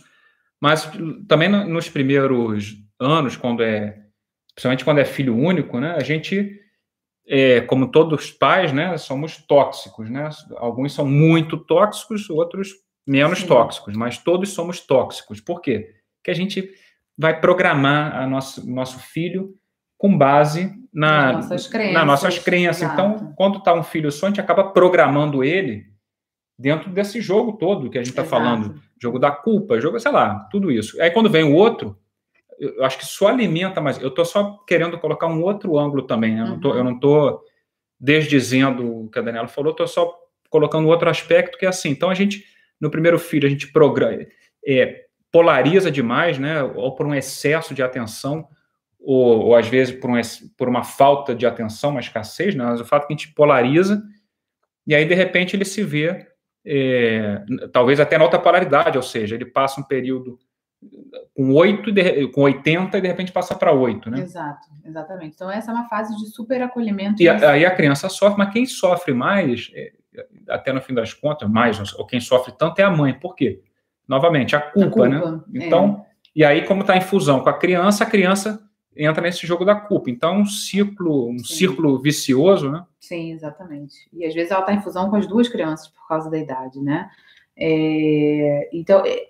mas 0.60 0.90
também 1.28 1.48
nos 1.48 1.90
primeiros 1.90 2.76
anos, 3.00 3.36
quando 3.36 3.62
é, 3.62 4.02
principalmente 4.56 4.84
quando 4.84 5.00
é 5.00 5.06
filho 5.06 5.36
único, 5.36 5.80
né, 5.80 5.94
a 5.96 6.02
gente, 6.02 6.60
é, 7.28 7.62
como 7.62 7.92
todos 7.92 8.26
os 8.26 8.32
pais, 8.32 8.72
né, 8.72 8.98
somos 8.98 9.38
tóxicos, 9.38 10.10
né? 10.10 10.30
Alguns 10.58 10.94
são 10.94 11.06
muito 11.06 11.58
tóxicos, 11.58 12.30
outros 12.30 12.70
menos 13.06 13.40
Sim. 13.40 13.48
tóxicos, 13.48 13.96
mas 13.96 14.18
todos 14.18 14.50
somos 14.54 14.80
tóxicos. 14.80 15.40
Por 15.42 15.62
quê? 15.62 15.94
Que 16.24 16.32
a 16.32 16.34
gente 16.34 16.72
vai 17.18 17.40
programar 17.40 18.16
a 18.16 18.28
nosso, 18.28 18.70
nosso 18.70 19.00
filho 19.00 19.56
com 19.98 20.18
base 20.18 20.74
na, 20.94 21.34
nas 21.34 21.50
nossas 21.50 21.68
crenças. 21.68 21.94
Nas 21.94 22.06
nossas 22.06 22.40
crenças. 22.40 22.82
Então, 22.82 23.34
quando 23.36 23.58
está 23.58 23.74
um 23.74 23.84
filho 23.84 24.12
só, 24.12 24.26
a 24.26 24.30
gente 24.30 24.42
acaba 24.42 24.66
programando 24.66 25.44
ele 25.44 25.86
dentro 26.58 26.90
desse 26.92 27.22
jogo 27.22 27.54
todo 27.54 27.90
que 27.90 27.98
a 27.98 28.02
gente 28.02 28.12
está 28.12 28.24
falando. 28.24 28.82
Jogo 29.02 29.20
da 29.20 29.32
culpa, 29.32 29.80
jogo, 29.80 30.00
sei 30.00 30.12
lá, 30.12 30.48
tudo 30.52 30.72
isso. 30.72 31.02
Aí 31.02 31.12
quando 31.12 31.30
vem 31.30 31.44
o 31.44 31.54
outro, 31.54 31.98
eu 32.60 32.84
acho 32.84 32.98
que 32.98 33.06
só 33.06 33.28
alimenta 33.28 33.82
mais. 33.82 34.02
Eu 34.02 34.10
estou 34.10 34.26
só 34.26 34.58
querendo 34.68 34.98
colocar 35.00 35.28
um 35.28 35.42
outro 35.42 35.78
ângulo 35.78 36.04
também, 36.04 36.36
né? 36.36 36.44
Uhum. 36.44 36.76
Eu 36.76 36.84
não 36.84 36.94
estou 36.94 37.42
desdizendo 38.00 39.06
o 39.06 39.10
que 39.10 39.20
a 39.20 39.22
Daniela 39.22 39.48
falou, 39.48 39.72
estou 39.72 39.88
só 39.88 40.14
colocando 40.50 40.88
outro 40.88 41.10
aspecto 41.10 41.58
que 41.58 41.66
é 41.66 41.70
assim. 41.70 41.90
Então 41.90 42.10
a 42.10 42.14
gente, 42.14 42.44
no 42.80 42.92
primeiro 42.92 43.18
filho, 43.18 43.48
a 43.48 43.50
gente 43.50 43.72
programa, 43.72 44.26
é, 44.66 45.06
polariza 45.34 45.92
demais, 45.92 46.38
né? 46.38 46.64
Ou 46.64 46.96
por 46.96 47.06
um 47.06 47.14
excesso 47.14 47.74
de 47.74 47.84
atenção 47.84 48.48
ou, 49.04 49.48
ou 49.48 49.56
às 49.56 49.68
vezes 49.68 49.94
por, 49.94 50.10
um, 50.10 50.22
por 50.58 50.70
uma 50.70 50.84
falta 50.84 51.36
de 51.36 51.46
atenção, 51.46 51.90
uma 51.90 52.00
escassez, 52.00 52.56
né? 52.56 52.64
mas 52.64 52.80
o 52.80 52.86
fato 52.86 53.04
é 53.04 53.08
que 53.08 53.14
a 53.14 53.18
gente 53.18 53.34
polariza, 53.34 54.02
e 54.88 54.96
aí 54.96 55.06
de 55.06 55.14
repente 55.14 55.56
ele 55.56 55.66
se 55.66 55.84
vê, 55.84 56.26
é, 56.66 57.44
talvez 57.74 58.00
até 58.00 58.18
na 58.18 58.24
outra 58.24 58.40
polaridade, 58.40 58.98
ou 58.98 59.04
seja, 59.04 59.36
ele 59.36 59.46
passa 59.46 59.82
um 59.82 59.84
período 59.84 60.40
com 61.36 61.54
8, 61.54 62.32
com 62.32 62.42
80 62.42 62.98
e 62.98 63.02
de 63.02 63.08
repente 63.08 63.32
passa 63.32 63.56
para 63.56 63.74
8, 63.74 64.10
né? 64.10 64.20
Exato, 64.20 64.68
exatamente. 64.86 65.34
Então 65.36 65.52
essa 65.52 65.72
é 65.72 65.74
uma 65.74 65.88
fase 65.90 66.16
de 66.18 66.28
super 66.28 66.62
acolhimento. 66.62 67.22
E 67.22 67.28
a, 67.28 67.52
aí 67.52 67.66
a 67.66 67.76
criança 67.76 68.08
sofre, 68.08 68.38
mas 68.38 68.54
quem 68.54 68.66
sofre 68.66 69.14
mais, 69.14 69.70
é, 69.74 69.92
até 70.48 70.72
no 70.72 70.82
fim 70.82 70.94
das 70.94 71.14
contas, 71.14 71.50
mais, 71.50 71.94
ou 71.96 72.06
quem 72.06 72.22
sofre 72.22 72.54
tanto 72.58 72.80
é 72.80 72.84
a 72.84 72.90
mãe. 72.90 73.14
Por 73.14 73.36
quê? 73.36 73.62
Novamente, 74.08 74.56
a 74.56 74.62
culpa, 74.62 75.08
a 75.08 75.10
culpa 75.10 75.32
né? 75.48 75.66
Então, 75.66 76.06
é. 76.06 76.30
e 76.36 76.44
aí 76.44 76.66
como 76.66 76.82
está 76.82 76.98
em 76.98 77.02
fusão 77.02 77.40
com 77.42 77.50
a 77.50 77.58
criança, 77.58 78.04
a 78.04 78.08
criança 78.08 78.60
entra 78.96 79.24
nesse 79.24 79.46
jogo 79.46 79.66
da 79.66 79.76
culpa. 79.76 80.10
Então, 80.10 80.36
é 80.36 80.38
um 80.40 80.46
ciclo, 80.46 81.30
um 81.30 81.40
Sim. 81.40 81.56
círculo 81.56 82.02
vicioso, 82.02 82.72
né? 82.72 82.84
Sim, 83.00 83.32
exatamente. 83.32 83.96
E 84.14 84.26
às 84.26 84.34
vezes 84.34 84.52
ela 84.52 84.62
está 84.62 84.74
em 84.74 84.82
fusão 84.82 85.10
com 85.10 85.16
as 85.16 85.28
duas 85.28 85.50
crianças 85.50 85.88
por 85.88 86.08
causa 86.08 86.30
da 86.30 86.38
idade, 86.38 86.80
né? 86.80 87.10
É, 87.56 88.70
então, 88.74 89.04
é, 89.06 89.28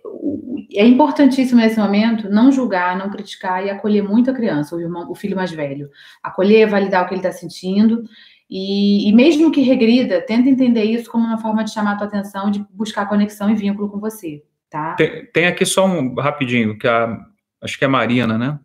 é, 0.76 0.86
importantíssimo 0.86 1.59
nesse 1.59 1.78
momento 1.78 2.30
não 2.30 2.51
julgar, 2.51 2.97
não 2.97 3.09
criticar 3.09 3.65
e 3.65 3.69
acolher 3.69 4.01
muito 4.01 4.32
a 4.32 4.34
criança, 4.34 4.76
o, 4.76 4.80
irmão, 4.80 5.11
o 5.11 5.15
filho 5.15 5.36
mais 5.36 5.51
velho. 5.51 5.89
Acolher, 6.21 6.69
validar 6.69 7.03
o 7.03 7.07
que 7.07 7.13
ele 7.13 7.19
está 7.19 7.32
sentindo. 7.32 8.03
E, 8.49 9.09
e, 9.09 9.13
mesmo 9.13 9.51
que 9.51 9.61
regrida, 9.61 10.21
tenta 10.21 10.49
entender 10.49 10.84
isso 10.84 11.09
como 11.09 11.26
uma 11.26 11.38
forma 11.38 11.63
de 11.63 11.74
chamar 11.74 11.93
a 11.93 11.97
tua 11.97 12.07
atenção, 12.07 12.51
de 12.51 12.63
buscar 12.71 13.07
conexão 13.07 13.49
e 13.49 13.55
vínculo 13.55 13.89
com 13.89 13.99
você, 13.99 14.43
tá? 14.74 14.95
Tem, 14.95 15.26
tem 15.28 15.45
aqui 15.45 15.65
só 15.65 15.86
um 15.86 16.15
rapidinho, 16.15 16.78
que 16.78 16.88
a, 16.88 17.15
acho 17.61 17.78
que 17.78 17.86
é 17.86 17.88
a 17.88 17.91
Marina, 17.91 18.39
né? 18.39 18.59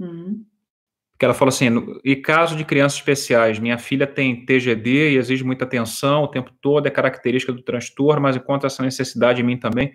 Uhum. 0.00 0.42
Que 1.18 1.26
ela 1.26 1.34
falou 1.34 1.50
assim: 1.50 1.66
e 2.02 2.16
caso 2.16 2.56
de 2.56 2.64
crianças 2.64 2.98
especiais, 2.98 3.58
minha 3.58 3.76
filha 3.76 4.06
tem 4.06 4.46
TGD 4.46 5.10
e 5.10 5.16
exige 5.18 5.44
muita 5.44 5.66
atenção 5.66 6.22
o 6.22 6.28
tempo 6.28 6.50
todo, 6.62 6.86
é 6.86 6.90
característica 6.90 7.52
do 7.52 7.62
transtorno, 7.62 8.22
mas 8.22 8.34
encontra 8.34 8.66
essa 8.66 8.82
necessidade 8.82 9.42
em 9.42 9.44
mim 9.44 9.58
também. 9.58 9.92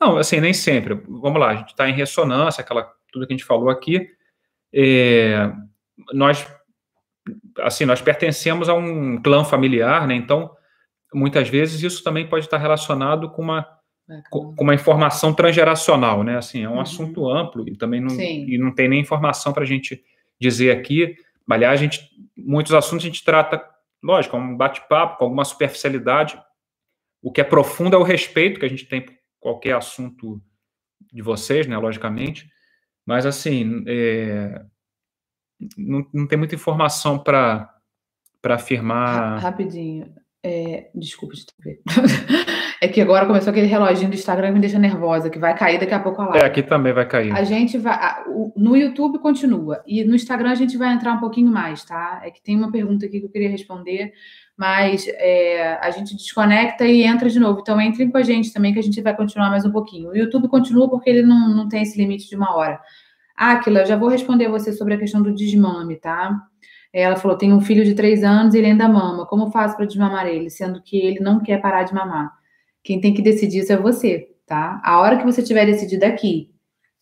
Não, 0.00 0.16
assim, 0.16 0.40
nem 0.40 0.54
sempre. 0.54 0.94
Vamos 0.94 1.38
lá, 1.38 1.50
a 1.50 1.56
gente 1.56 1.68
está 1.68 1.88
em 1.88 1.92
ressonância, 1.92 2.62
aquela, 2.62 2.90
tudo 3.12 3.26
que 3.26 3.34
a 3.34 3.36
gente 3.36 3.44
falou 3.44 3.68
aqui. 3.68 4.08
É, 4.72 5.52
nós, 6.14 6.46
assim, 7.58 7.84
nós 7.84 8.00
pertencemos 8.00 8.70
a 8.70 8.74
um 8.74 9.20
clã 9.20 9.44
familiar, 9.44 10.06
né? 10.06 10.14
Então, 10.14 10.50
muitas 11.12 11.48
vezes 11.48 11.82
isso 11.82 12.02
também 12.02 12.26
pode 12.26 12.46
estar 12.46 12.58
relacionado 12.58 13.30
com 13.30 13.42
uma 13.42 13.77
com 14.30 14.54
uma 14.58 14.74
informação 14.74 15.32
transgeracional, 15.34 16.22
né? 16.22 16.36
Assim, 16.36 16.62
é 16.62 16.68
um 16.68 16.74
uhum. 16.74 16.80
assunto 16.80 17.28
amplo 17.28 17.68
e 17.68 17.76
também 17.76 18.00
não, 18.00 18.18
e 18.18 18.56
não 18.58 18.74
tem 18.74 18.88
nem 18.88 19.00
informação 19.00 19.52
para 19.52 19.62
a 19.62 19.66
gente 19.66 20.02
dizer 20.40 20.70
aqui. 20.70 21.16
Aliás, 21.48 21.80
a 21.80 21.82
gente, 21.82 22.10
muitos 22.36 22.72
assuntos 22.72 23.04
a 23.04 23.08
gente 23.08 23.24
trata, 23.24 23.62
lógico, 24.02 24.36
um 24.36 24.56
bate-papo, 24.56 25.18
com 25.18 25.24
alguma 25.24 25.44
superficialidade. 25.44 26.40
O 27.22 27.32
que 27.32 27.40
é 27.40 27.44
profundo 27.44 27.96
é 27.96 27.98
o 27.98 28.02
respeito 28.02 28.60
que 28.60 28.66
a 28.66 28.68
gente 28.68 28.86
tem 28.86 29.00
por 29.00 29.14
qualquer 29.40 29.74
assunto 29.74 30.40
de 31.12 31.22
vocês, 31.22 31.66
né? 31.66 31.76
Logicamente. 31.76 32.48
Mas, 33.04 33.24
assim, 33.26 33.84
é, 33.86 34.62
não, 35.76 36.06
não 36.12 36.26
tem 36.26 36.38
muita 36.38 36.54
informação 36.54 37.18
para 37.18 37.74
afirmar. 38.44 39.38
Rapidinho. 39.38 40.14
É, 40.42 40.90
desculpa 40.94 41.34
de. 41.34 41.46
É 42.80 42.86
que 42.86 43.00
agora 43.00 43.26
começou 43.26 43.50
aquele 43.50 43.66
reloginho 43.66 44.08
do 44.08 44.14
Instagram 44.14 44.48
que 44.48 44.54
me 44.54 44.60
deixa 44.60 44.78
nervosa, 44.78 45.28
que 45.28 45.38
vai 45.38 45.56
cair 45.56 45.80
daqui 45.80 45.92
a 45.92 45.98
pouco 45.98 46.22
a 46.22 46.26
live. 46.26 46.44
É, 46.44 46.46
aqui 46.46 46.62
também 46.62 46.92
vai 46.92 47.04
cair. 47.06 47.32
A 47.32 47.42
gente 47.42 47.76
vai. 47.76 48.22
No 48.56 48.76
YouTube 48.76 49.18
continua. 49.18 49.82
E 49.84 50.04
no 50.04 50.14
Instagram 50.14 50.52
a 50.52 50.54
gente 50.54 50.76
vai 50.76 50.92
entrar 50.94 51.12
um 51.14 51.18
pouquinho 51.18 51.50
mais, 51.50 51.84
tá? 51.84 52.20
É 52.22 52.30
que 52.30 52.40
tem 52.40 52.56
uma 52.56 52.70
pergunta 52.70 53.04
aqui 53.04 53.18
que 53.18 53.26
eu 53.26 53.30
queria 53.30 53.50
responder, 53.50 54.12
mas 54.56 55.08
é, 55.08 55.76
a 55.82 55.90
gente 55.90 56.14
desconecta 56.14 56.86
e 56.86 57.02
entra 57.02 57.28
de 57.28 57.40
novo. 57.40 57.58
Então 57.60 57.80
entrem 57.80 58.08
com 58.10 58.18
a 58.18 58.22
gente 58.22 58.52
também, 58.52 58.72
que 58.72 58.78
a 58.78 58.82
gente 58.82 59.00
vai 59.00 59.16
continuar 59.16 59.50
mais 59.50 59.64
um 59.64 59.72
pouquinho. 59.72 60.10
O 60.10 60.16
YouTube 60.16 60.46
continua 60.46 60.88
porque 60.88 61.10
ele 61.10 61.22
não, 61.22 61.48
não 61.56 61.68
tem 61.68 61.82
esse 61.82 61.98
limite 61.98 62.28
de 62.28 62.36
uma 62.36 62.54
hora. 62.54 62.80
Ah, 63.36 63.52
Aquila, 63.52 63.84
já 63.84 63.96
vou 63.96 64.08
responder 64.08 64.48
você 64.48 64.72
sobre 64.72 64.94
a 64.94 64.98
questão 64.98 65.20
do 65.20 65.34
desmame, 65.34 65.96
tá? 65.96 66.47
Ela 66.92 67.16
falou: 67.16 67.36
tem 67.36 67.52
um 67.52 67.60
filho 67.60 67.84
de 67.84 67.94
três 67.94 68.24
anos 68.24 68.54
e 68.54 68.58
ele 68.58 68.68
ainda 68.68 68.88
mama. 68.88 69.26
Como 69.26 69.50
faço 69.50 69.76
para 69.76 69.86
desmamar 69.86 70.26
ele, 70.26 70.50
sendo 70.50 70.82
que 70.82 70.96
ele 70.98 71.20
não 71.20 71.40
quer 71.40 71.60
parar 71.60 71.82
de 71.84 71.94
mamar? 71.94 72.32
Quem 72.82 73.00
tem 73.00 73.12
que 73.12 73.22
decidir 73.22 73.60
isso 73.60 73.72
é 73.72 73.76
você, 73.76 74.28
tá? 74.46 74.80
A 74.84 75.00
hora 75.00 75.18
que 75.18 75.24
você 75.24 75.42
tiver 75.42 75.66
decidido 75.66 76.04
aqui 76.04 76.50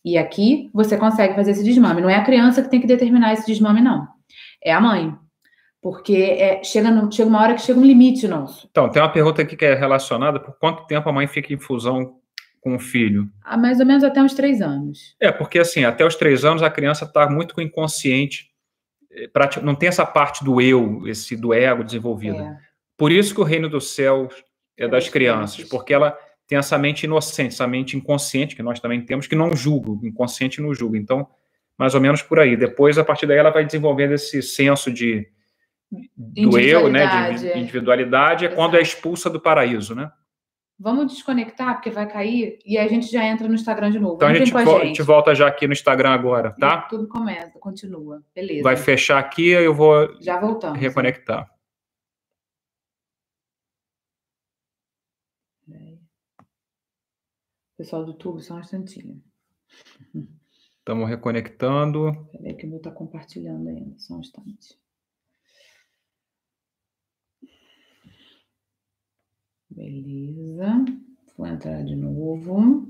e 0.03 0.17
aqui, 0.17 0.69
você 0.73 0.97
consegue 0.97 1.35
fazer 1.35 1.51
esse 1.51 1.63
desmame. 1.63 2.01
Não 2.01 2.09
é 2.09 2.15
a 2.15 2.23
criança 2.23 2.61
que 2.61 2.69
tem 2.69 2.81
que 2.81 2.87
determinar 2.87 3.33
esse 3.33 3.45
desmame, 3.45 3.81
não. 3.81 4.07
É 4.63 4.73
a 4.73 4.81
mãe. 4.81 5.13
Porque 5.81 6.15
é, 6.15 6.63
chega, 6.63 6.89
no, 6.89 7.11
chega 7.11 7.29
uma 7.29 7.41
hora 7.41 7.53
que 7.53 7.61
chega 7.61 7.79
um 7.79 7.85
limite 7.85 8.27
nosso. 8.27 8.67
Então, 8.69 8.89
tem 8.89 9.01
uma 9.01 9.11
pergunta 9.11 9.41
aqui 9.41 9.55
que 9.55 9.65
é 9.65 9.73
relacionada: 9.73 10.39
por 10.39 10.57
quanto 10.57 10.85
tempo 10.87 11.07
a 11.07 11.13
mãe 11.13 11.27
fica 11.27 11.53
em 11.53 11.59
fusão 11.59 12.15
com 12.59 12.75
o 12.75 12.79
filho? 12.79 13.29
Há 13.43 13.55
mais 13.57 13.79
ou 13.79 13.85
menos 13.85 14.03
até 14.03 14.21
uns 14.21 14.33
três 14.33 14.61
anos. 14.61 15.15
É, 15.21 15.31
porque 15.31 15.59
assim, 15.59 15.85
até 15.85 16.05
os 16.05 16.15
três 16.15 16.43
anos 16.43 16.63
a 16.63 16.69
criança 16.69 17.05
está 17.05 17.29
muito 17.29 17.53
com 17.53 17.61
o 17.61 17.63
inconsciente, 17.63 18.49
não 19.63 19.75
tem 19.75 19.89
essa 19.89 20.05
parte 20.05 20.43
do 20.43 20.61
eu, 20.61 21.07
esse 21.07 21.35
do 21.35 21.53
ego 21.53 21.83
desenvolvida. 21.83 22.37
É. 22.37 22.57
Por 22.97 23.11
isso 23.11 23.33
que 23.33 23.41
o 23.41 23.43
reino 23.43 23.69
dos 23.69 23.91
céus 23.91 24.33
é 24.77 24.87
das 24.87 25.09
crianças, 25.09 25.63
porque 25.65 25.93
ela 25.93 26.17
tem 26.47 26.57
essa 26.57 26.77
mente 26.77 27.03
inocente, 27.03 27.53
essa 27.53 27.67
mente 27.67 27.97
inconsciente, 27.97 28.55
que 28.55 28.63
nós 28.63 28.79
também 28.79 29.01
temos, 29.01 29.27
que 29.27 29.35
não 29.35 29.55
julga, 29.55 29.91
o 29.91 30.07
inconsciente 30.07 30.61
não 30.61 30.73
julga. 30.73 30.97
Então, 30.97 31.27
mais 31.77 31.93
ou 31.93 32.01
menos 32.01 32.21
por 32.21 32.39
aí. 32.39 32.55
Depois, 32.55 32.97
a 32.97 33.03
partir 33.03 33.25
daí, 33.27 33.37
ela 33.37 33.49
vai 33.49 33.65
desenvolvendo 33.65 34.13
esse 34.13 34.41
senso 34.41 34.91
de 34.91 35.27
do 36.15 36.59
eu, 36.59 36.89
né, 36.89 37.31
de 37.31 37.57
individualidade, 37.57 38.45
é 38.45 38.49
quando 38.49 38.75
é 38.75 38.81
expulsa 38.81 39.29
do 39.29 39.39
paraíso, 39.39 39.95
né? 39.95 40.11
Vamos 40.79 41.11
desconectar, 41.11 41.73
porque 41.73 41.89
vai 41.89 42.07
cair, 42.07 42.59
e 42.63 42.77
a 42.77 42.87
gente 42.87 43.07
já 43.07 43.25
entra 43.25 43.47
no 43.47 43.55
Instagram 43.55 43.89
de 43.89 43.99
novo. 43.99 44.15
Então 44.15 44.27
a 44.27 44.33
gente, 44.33 44.55
a 44.55 44.85
gente, 44.85 45.01
volta 45.01 45.33
já 45.33 45.47
aqui 45.47 45.65
no 45.65 45.73
Instagram 45.73 46.11
agora, 46.11 46.55
tá? 46.59 46.85
E 46.85 46.89
tudo 46.89 47.07
começa, 47.07 47.57
continua. 47.57 48.23
Beleza. 48.35 48.61
Vai 48.61 48.77
fechar 48.77 49.17
aqui, 49.17 49.49
eu 49.49 49.73
vou 49.73 50.15
já 50.21 50.39
voltamos. 50.39 50.79
reconectar. 50.79 51.51
Pessoal 57.77 58.03
do 58.03 58.11
YouTube, 58.11 58.41
só 58.41 58.55
um 58.55 58.59
instantinho. 58.59 59.23
Estamos 60.79 61.07
reconectando. 61.07 62.27
Peraí 62.31 62.55
que 62.55 62.65
o 62.65 62.69
meu 62.69 62.77
está 62.77 62.89
compartilhando 62.89 63.69
ainda, 63.69 63.99
só 63.99 64.15
um 64.15 64.19
instante. 64.19 64.75
Beleza. 69.69 70.85
Vou 71.37 71.45
entrar 71.47 71.83
de 71.83 71.95
novo. 71.95 72.87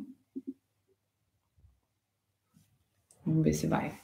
Vamos 3.25 3.43
ver 3.43 3.53
se 3.53 3.67
vai. 3.67 3.99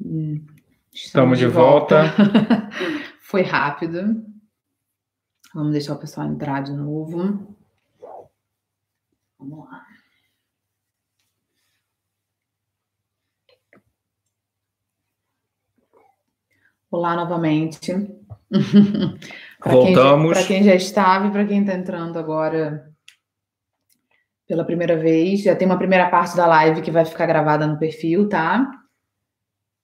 Hum, 0.00 0.46
estamos, 0.92 1.38
Estamos 1.38 1.38
de, 1.38 1.46
de 1.46 1.50
volta. 1.50 2.02
volta. 2.02 2.70
Foi 3.20 3.42
rápido. 3.42 4.24
Vamos 5.54 5.72
deixar 5.72 5.94
o 5.94 5.98
pessoal 5.98 6.26
entrar 6.28 6.62
de 6.62 6.72
novo. 6.72 7.56
Vamos 9.38 9.58
lá. 9.68 9.86
Olá 16.90 17.16
novamente. 17.16 17.92
Voltamos. 19.64 20.32
Para 20.32 20.46
quem 20.46 20.62
já 20.62 20.74
estava 20.74 21.28
e 21.28 21.30
para 21.30 21.46
quem 21.46 21.60
está 21.60 21.74
entrando 21.74 22.18
agora 22.18 22.92
pela 24.46 24.64
primeira 24.64 24.98
vez, 24.98 25.42
já 25.42 25.56
tem 25.56 25.66
uma 25.66 25.78
primeira 25.78 26.10
parte 26.10 26.36
da 26.36 26.46
live 26.46 26.82
que 26.82 26.90
vai 26.90 27.04
ficar 27.04 27.26
gravada 27.26 27.66
no 27.66 27.78
perfil, 27.78 28.28
tá? 28.28 28.70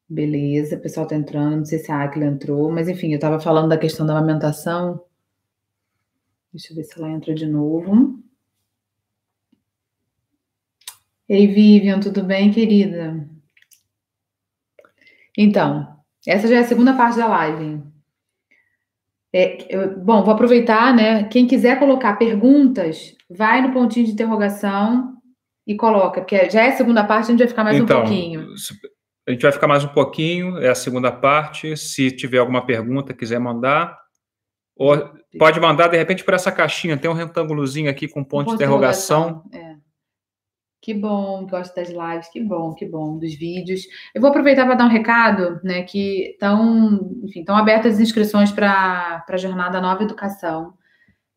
Beleza, 0.06 0.76
o 0.76 0.80
pessoal 0.80 1.04
está 1.04 1.16
entrando, 1.16 1.58
não 1.58 1.64
sei 1.64 1.78
se 1.78 1.90
a 1.90 2.02
Aquila 2.02 2.26
entrou, 2.26 2.70
mas 2.70 2.88
enfim, 2.88 3.10
eu 3.10 3.16
estava 3.16 3.40
falando 3.40 3.68
da 3.68 3.78
questão 3.78 4.04
da 4.04 4.16
amamentação. 4.16 5.02
Deixa 6.52 6.72
eu 6.72 6.76
ver 6.76 6.84
se 6.84 6.98
ela 6.98 7.10
entra 7.10 7.34
de 7.34 7.46
novo. 7.46 8.18
Ei, 11.28 11.46
Vivian, 11.46 12.00
tudo 12.00 12.24
bem, 12.24 12.50
querida? 12.50 13.28
Então, 15.36 15.98
essa 16.26 16.48
já 16.48 16.56
é 16.56 16.58
a 16.60 16.66
segunda 16.66 16.96
parte 16.96 17.18
da 17.18 17.26
live. 17.26 17.82
É, 19.34 19.66
eu, 19.68 19.98
bom, 19.98 20.22
vou 20.22 20.32
aproveitar, 20.32 20.94
né? 20.94 21.24
Quem 21.24 21.46
quiser 21.46 21.78
colocar 21.78 22.16
perguntas, 22.16 23.14
vai 23.30 23.60
no 23.60 23.72
pontinho 23.72 24.06
de 24.06 24.12
interrogação 24.12 25.14
e 25.66 25.76
coloca, 25.76 26.22
porque 26.22 26.48
já 26.48 26.62
é 26.62 26.68
a 26.68 26.76
segunda 26.76 27.04
parte, 27.04 27.26
a 27.26 27.30
gente 27.30 27.40
vai 27.40 27.48
ficar 27.48 27.64
mais 27.64 27.76
então, 27.76 27.98
um 27.98 28.00
pouquinho. 28.00 28.48
A 29.28 29.30
gente 29.30 29.42
vai 29.42 29.52
ficar 29.52 29.68
mais 29.68 29.84
um 29.84 29.88
pouquinho, 29.88 30.56
é 30.56 30.70
a 30.70 30.74
segunda 30.74 31.12
parte. 31.12 31.76
Se 31.76 32.10
tiver 32.10 32.38
alguma 32.38 32.64
pergunta, 32.64 33.12
quiser 33.12 33.38
mandar, 33.38 33.98
ou 34.74 34.96
pode 35.38 35.60
mandar, 35.60 35.88
de 35.88 35.98
repente, 35.98 36.24
para 36.24 36.36
essa 36.36 36.50
caixinha, 36.50 36.96
tem 36.96 37.10
um 37.10 37.14
retângulozinho 37.14 37.90
aqui 37.90 38.08
com 38.08 38.24
ponto, 38.24 38.46
ponto 38.46 38.56
de 38.56 38.64
interrogação. 38.64 39.42
De 39.50 39.58
é. 39.58 39.67
Que 40.80 40.94
bom, 40.94 41.44
gosto 41.46 41.74
das 41.74 41.88
lives, 41.88 42.28
que 42.28 42.40
bom, 42.40 42.72
que 42.72 42.86
bom, 42.86 43.18
dos 43.18 43.34
vídeos. 43.34 43.82
Eu 44.14 44.20
vou 44.20 44.30
aproveitar 44.30 44.64
para 44.64 44.76
dar 44.76 44.84
um 44.84 44.90
recado, 44.90 45.60
né, 45.64 45.82
que 45.82 46.30
estão, 46.30 47.18
enfim, 47.24 47.40
estão 47.40 47.56
abertas 47.56 47.94
as 47.94 48.00
inscrições 48.00 48.52
para 48.52 49.24
a 49.28 49.36
Jornada 49.36 49.80
Nova 49.80 50.04
Educação, 50.04 50.74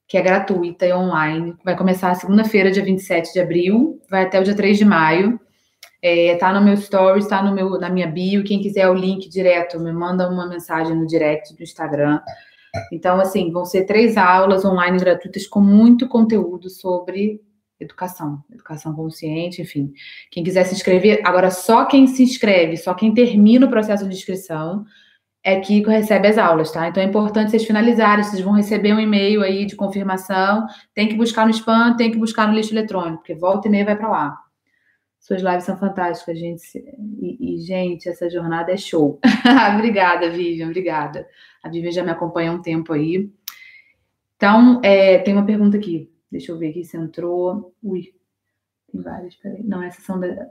que 0.07 0.15
é 0.15 0.21
gratuita 0.21 0.85
e 0.85 0.93
online. 0.93 1.55
Vai 1.65 1.75
começar 1.75 2.13
segunda-feira, 2.13 2.71
dia 2.71 2.83
27 2.83 3.33
de 3.33 3.39
abril, 3.39 3.99
vai 4.09 4.23
até 4.23 4.39
o 4.39 4.43
dia 4.43 4.55
3 4.55 4.77
de 4.77 4.85
maio. 4.85 5.39
É, 6.03 6.35
tá 6.35 6.53
no 6.53 6.61
meu 6.61 6.77
stories, 6.77 7.27
tá 7.27 7.43
no 7.43 7.53
meu, 7.53 7.79
na 7.79 7.89
minha 7.89 8.07
bio. 8.07 8.43
Quem 8.43 8.61
quiser 8.61 8.89
o 8.89 8.93
link 8.93 9.27
direto, 9.27 9.79
me 9.79 9.91
manda 9.91 10.29
uma 10.29 10.47
mensagem 10.47 10.95
no 10.95 11.07
direct 11.07 11.55
do 11.55 11.63
Instagram. 11.63 12.19
Então, 12.91 13.19
assim, 13.19 13.51
vão 13.51 13.65
ser 13.65 13.85
três 13.85 14.17
aulas 14.17 14.63
online 14.63 14.97
gratuitas 14.97 15.47
com 15.47 15.61
muito 15.61 16.07
conteúdo 16.07 16.69
sobre 16.69 17.41
educação, 17.81 18.43
educação 18.51 18.93
consciente, 18.93 19.61
enfim. 19.61 19.93
Quem 20.29 20.43
quiser 20.43 20.63
se 20.65 20.75
inscrever, 20.75 21.21
agora 21.23 21.49
só 21.49 21.85
quem 21.85 22.07
se 22.07 22.23
inscreve, 22.23 22.77
só 22.77 22.93
quem 22.93 23.13
termina 23.13 23.65
o 23.65 23.69
processo 23.69 24.07
de 24.07 24.15
inscrição 24.15 24.85
é 25.43 25.59
que 25.59 25.81
recebe 25.81 26.27
as 26.27 26.37
aulas, 26.37 26.71
tá? 26.71 26.87
Então 26.87 27.01
é 27.01 27.05
importante 27.05 27.49
vocês 27.49 27.65
finalizarem, 27.65 28.23
vocês 28.23 28.41
vão 28.41 28.53
receber 28.53 28.93
um 28.93 28.99
e-mail 28.99 29.41
aí 29.41 29.65
de 29.65 29.75
confirmação, 29.75 30.67
tem 30.93 31.07
que 31.07 31.15
buscar 31.15 31.45
no 31.45 31.51
spam, 31.51 31.95
tem 31.95 32.11
que 32.11 32.17
buscar 32.17 32.47
no 32.47 32.53
lixo 32.53 32.73
eletrônico, 32.73 33.17
porque 33.17 33.33
volta 33.33 33.67
e 33.67 33.71
meia 33.71 33.85
vai 33.85 33.95
para 33.95 34.09
lá. 34.09 34.37
Suas 35.19 35.41
lives 35.41 35.63
são 35.63 35.77
fantásticas, 35.77 36.37
gente. 36.37 36.83
E, 37.19 37.55
e, 37.55 37.57
gente, 37.59 38.09
essa 38.09 38.27
jornada 38.27 38.71
é 38.71 38.77
show. 38.77 39.19
obrigada, 39.75 40.29
Vivian, 40.29 40.67
obrigada. 40.67 41.27
A 41.63 41.69
Vivian 41.69 41.91
já 41.91 42.03
me 42.03 42.09
acompanha 42.09 42.51
há 42.51 42.53
um 42.55 42.61
tempo 42.61 42.91
aí. 42.93 43.29
Então, 44.35 44.81
é, 44.83 45.19
tem 45.19 45.35
uma 45.35 45.45
pergunta 45.45 45.77
aqui. 45.77 46.11
Deixa 46.31 46.51
eu 46.51 46.57
ver 46.57 46.69
aqui 46.69 46.83
se 46.83 46.97
entrou. 46.97 47.75
Ui, 47.83 48.13
tem 48.91 49.01
várias, 49.01 49.35
peraí. 49.35 49.63
Não, 49.63 49.83
essas 49.83 50.03
são 50.03 50.19
da. 50.19 50.49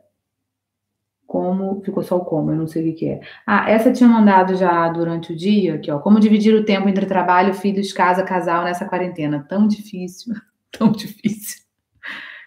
Como, 1.26 1.80
ficou 1.84 2.02
só 2.02 2.16
o 2.16 2.24
como, 2.24 2.50
eu 2.50 2.56
não 2.56 2.66
sei 2.66 2.90
o 2.90 2.94
que, 2.94 3.08
é. 3.08 3.20
Ah, 3.46 3.70
essa 3.70 3.92
tinha 3.92 4.08
mandado 4.08 4.56
já 4.56 4.88
durante 4.88 5.32
o 5.32 5.36
dia, 5.36 5.76
aqui, 5.76 5.88
ó. 5.90 6.00
Como 6.00 6.18
dividir 6.18 6.52
o 6.54 6.64
tempo 6.64 6.88
entre 6.88 7.06
trabalho, 7.06 7.54
filhos, 7.54 7.92
casa, 7.92 8.24
casal 8.24 8.64
nessa 8.64 8.84
quarentena? 8.88 9.46
Tão 9.48 9.66
difícil, 9.68 10.34
tão 10.76 10.90
difícil. 10.90 11.62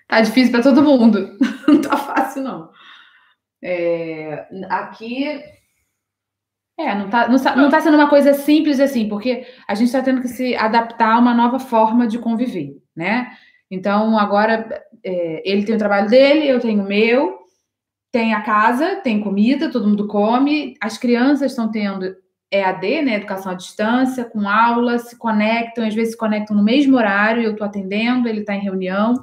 Tá 0.07 0.21
difícil 0.21 0.51
para 0.51 0.63
todo 0.63 0.83
mundo. 0.83 1.37
Não 1.67 1.81
tá 1.81 1.95
fácil, 1.95 2.43
não. 2.43 2.69
É, 3.61 4.45
aqui 4.69 5.41
é, 6.77 6.95
não 6.95 7.05
está 7.05 7.27
não 7.29 7.41
tá, 7.41 7.55
não 7.55 7.69
tá 7.69 7.79
sendo 7.79 7.95
uma 7.95 8.09
coisa 8.09 8.33
simples 8.33 8.79
assim, 8.79 9.07
porque 9.07 9.45
a 9.67 9.75
gente 9.75 9.87
está 9.87 10.01
tendo 10.01 10.21
que 10.21 10.27
se 10.27 10.55
adaptar 10.55 11.13
a 11.15 11.19
uma 11.19 11.33
nova 11.33 11.59
forma 11.59 12.07
de 12.07 12.17
conviver, 12.19 12.82
né? 12.95 13.31
Então, 13.69 14.17
agora 14.17 14.83
é, 15.03 15.41
ele 15.49 15.63
tem 15.63 15.75
o 15.75 15.79
trabalho 15.79 16.09
dele, 16.09 16.47
eu 16.47 16.59
tenho 16.59 16.83
o 16.83 16.87
meu, 16.87 17.39
tem 18.11 18.33
a 18.33 18.41
casa, 18.41 18.97
tem 18.97 19.21
comida, 19.21 19.71
todo 19.71 19.87
mundo 19.87 20.07
come, 20.07 20.75
as 20.79 20.97
crianças 20.97 21.51
estão 21.51 21.71
tendo 21.71 22.15
EAD, 22.51 23.01
né, 23.01 23.15
educação 23.15 23.51
à 23.51 23.55
distância, 23.55 24.25
com 24.25 24.47
aula, 24.47 24.99
se 24.99 25.17
conectam, 25.17 25.87
às 25.87 25.95
vezes 25.95 26.13
se 26.13 26.17
conectam 26.17 26.55
no 26.55 26.63
mesmo 26.63 26.95
horário, 26.95 27.41
eu 27.41 27.53
estou 27.53 27.65
atendendo, 27.65 28.29
ele 28.29 28.41
está 28.41 28.53
em 28.53 28.61
reunião. 28.61 29.15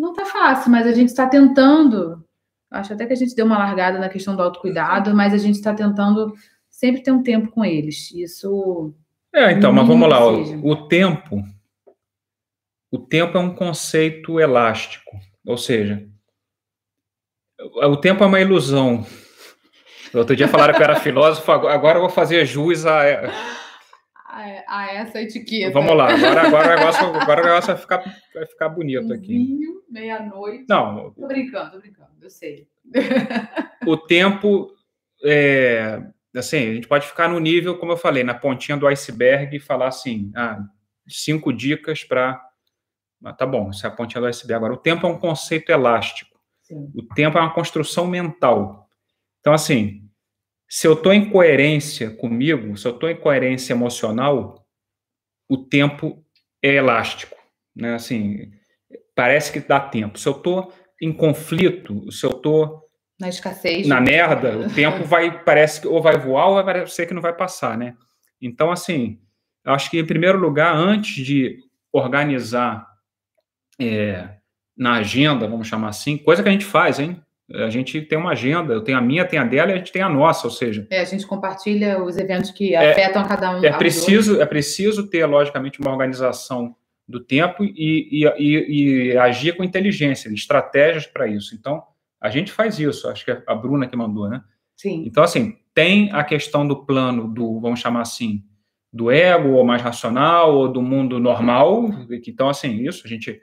Não 0.00 0.12
está 0.12 0.24
fácil, 0.24 0.70
mas 0.70 0.86
a 0.86 0.92
gente 0.92 1.08
está 1.08 1.26
tentando 1.26 2.24
Acho 2.70 2.92
até 2.92 3.06
que 3.06 3.12
a 3.12 3.16
gente 3.16 3.34
deu 3.34 3.46
uma 3.46 3.58
largada 3.58 3.98
na 3.98 4.08
questão 4.08 4.36
do 4.36 4.42
autocuidado, 4.42 5.14
mas 5.14 5.32
a 5.32 5.38
gente 5.38 5.54
está 5.54 5.72
tentando 5.72 6.34
sempre 6.68 7.02
ter 7.02 7.12
um 7.12 7.22
tempo 7.22 7.50
com 7.50 7.64
eles. 7.64 8.10
Isso. 8.12 8.94
É, 9.34 9.52
então, 9.52 9.72
mas 9.72 9.86
vamos 9.86 10.08
lá. 10.08 10.26
O, 10.26 10.68
o 10.68 10.88
tempo. 10.88 11.42
O 12.90 12.98
tempo 12.98 13.36
é 13.36 13.40
um 13.40 13.54
conceito 13.54 14.40
elástico. 14.40 15.18
Ou 15.44 15.56
seja, 15.56 16.06
o 17.58 17.96
tempo 17.96 18.22
é 18.22 18.26
uma 18.26 18.40
ilusão. 18.40 19.06
Outro 20.14 20.34
dia 20.34 20.48
falaram 20.48 20.74
que 20.74 20.80
eu 20.80 20.84
era 20.84 20.96
filósofo, 21.00 21.50
agora 21.52 21.98
eu 21.98 22.02
vou 22.02 22.10
fazer 22.10 22.46
jus 22.46 22.86
a, 22.86 23.02
a 24.68 24.92
essa 24.92 25.20
etiqueta. 25.20 25.72
Vamos 25.72 25.96
lá, 25.96 26.12
agora, 26.12 26.42
agora, 26.42 26.66
o, 26.66 26.76
negócio, 26.76 27.06
agora 27.16 27.42
o 27.42 27.44
negócio 27.44 27.72
vai 27.72 27.76
ficar, 27.76 28.04
vai 28.34 28.46
ficar 28.46 28.68
bonito 28.68 29.12
aqui. 29.12 29.26
Vinho, 29.26 29.82
meia-noite. 29.88 30.66
Não. 30.68 31.10
Tô 31.12 31.26
brincando, 31.26 31.72
tô 31.72 31.78
brincando, 31.78 32.10
eu 32.20 32.30
sei. 32.30 32.68
O 33.86 33.96
tempo, 33.96 34.70
é, 35.24 36.02
assim, 36.36 36.70
a 36.70 36.74
gente 36.74 36.88
pode 36.88 37.06
ficar 37.06 37.28
no 37.28 37.38
nível, 37.38 37.78
como 37.78 37.92
eu 37.92 37.96
falei, 37.96 38.22
na 38.22 38.34
pontinha 38.34 38.76
do 38.76 38.86
iceberg 38.86 39.56
e 39.56 39.60
falar 39.60 39.88
assim, 39.88 40.30
ah, 40.34 40.62
cinco 41.08 41.52
dicas 41.52 42.04
para... 42.04 42.44
Tá 43.36 43.46
bom, 43.46 43.70
isso 43.70 43.84
é 43.84 43.88
a 43.88 43.92
pontinha 43.92 44.20
do 44.20 44.26
iceberg. 44.26 44.54
Agora, 44.54 44.74
o 44.74 44.76
tempo 44.76 45.06
é 45.06 45.10
um 45.10 45.18
conceito 45.18 45.70
elástico. 45.70 46.38
Sim. 46.62 46.90
O 46.94 47.02
tempo 47.14 47.38
é 47.38 47.40
uma 47.40 47.52
construção 47.52 48.06
mental. 48.06 48.88
Então, 49.40 49.52
assim, 49.52 50.08
se 50.68 50.86
eu 50.86 50.92
estou 50.92 51.12
em 51.12 51.30
coerência 51.30 52.10
comigo, 52.10 52.76
se 52.76 52.86
eu 52.86 52.92
estou 52.92 53.08
em 53.08 53.16
coerência 53.16 53.72
emocional, 53.72 54.66
o 55.48 55.56
tempo 55.56 56.22
é 56.62 56.74
elástico, 56.74 57.36
né? 57.74 57.94
Assim, 57.94 58.52
parece 59.14 59.50
que 59.50 59.60
dá 59.60 59.80
tempo. 59.80 60.18
Se 60.18 60.28
eu 60.28 60.34
estou 60.34 60.72
em 61.00 61.12
conflito, 61.12 62.10
se 62.12 62.26
eu 62.26 62.30
estou 62.30 62.88
na 63.18 63.28
escassez, 63.28 63.86
na 63.86 64.00
merda, 64.00 64.58
o 64.58 64.72
tempo 64.72 65.04
vai 65.04 65.42
parece 65.42 65.80
que 65.80 65.88
ou 65.88 66.02
vai 66.02 66.18
voar 66.18 66.48
ou 66.48 66.54
vai 66.54 66.64
parecer 66.64 67.06
que 67.06 67.14
não 67.14 67.22
vai 67.22 67.34
passar, 67.34 67.76
né? 67.76 67.96
Então, 68.40 68.70
assim, 68.70 69.18
eu 69.64 69.72
acho 69.72 69.90
que 69.90 69.98
em 69.98 70.06
primeiro 70.06 70.38
lugar, 70.38 70.74
antes 70.74 71.24
de 71.24 71.58
organizar 71.92 72.87
é, 73.80 74.28
na 74.76 74.94
agenda, 74.94 75.46
vamos 75.46 75.66
chamar 75.66 75.88
assim, 75.88 76.16
coisa 76.16 76.42
que 76.42 76.48
a 76.48 76.52
gente 76.52 76.64
faz, 76.64 76.98
hein? 76.98 77.20
A 77.54 77.70
gente 77.70 78.02
tem 78.02 78.18
uma 78.18 78.32
agenda, 78.32 78.74
eu 78.74 78.82
tenho 78.82 78.98
a 78.98 79.00
minha, 79.00 79.24
tem 79.24 79.38
a 79.38 79.44
dela 79.44 79.70
e 79.70 79.74
a 79.74 79.76
gente 79.78 79.90
tem 79.90 80.02
a 80.02 80.08
nossa, 80.08 80.46
ou 80.46 80.52
seja. 80.52 80.86
É, 80.90 81.00
a 81.00 81.04
gente 81.04 81.26
compartilha 81.26 82.02
os 82.02 82.18
eventos 82.18 82.50
que 82.50 82.74
é, 82.74 82.90
afetam 82.90 83.26
cada 83.26 83.56
um. 83.56 83.64
É 83.64 83.72
preciso, 83.72 84.40
é 84.40 84.44
preciso 84.44 85.08
ter, 85.08 85.24
logicamente, 85.24 85.80
uma 85.80 85.90
organização 85.90 86.76
do 87.08 87.20
tempo 87.20 87.64
e, 87.64 88.08
e, 88.12 88.26
e, 88.38 89.12
e 89.12 89.16
agir 89.16 89.56
com 89.56 89.64
inteligência, 89.64 90.28
estratégias 90.28 91.06
para 91.06 91.26
isso. 91.26 91.54
Então, 91.54 91.82
a 92.20 92.28
gente 92.28 92.52
faz 92.52 92.78
isso, 92.78 93.08
acho 93.08 93.24
que 93.24 93.30
é 93.30 93.42
a 93.46 93.54
Bruna 93.54 93.86
que 93.86 93.96
mandou, 93.96 94.28
né? 94.28 94.42
Sim. 94.76 95.04
Então, 95.06 95.24
assim, 95.24 95.56
tem 95.74 96.12
a 96.12 96.22
questão 96.22 96.66
do 96.66 96.84
plano 96.84 97.32
do, 97.32 97.58
vamos 97.60 97.80
chamar 97.80 98.02
assim, 98.02 98.44
do 98.92 99.10
ego, 99.10 99.50
ou 99.50 99.64
mais 99.64 99.80
racional, 99.80 100.54
ou 100.54 100.68
do 100.68 100.82
mundo 100.82 101.18
normal. 101.18 101.88
Então, 102.26 102.48
assim, 102.48 102.82
isso 102.82 103.02
a 103.06 103.08
gente. 103.08 103.40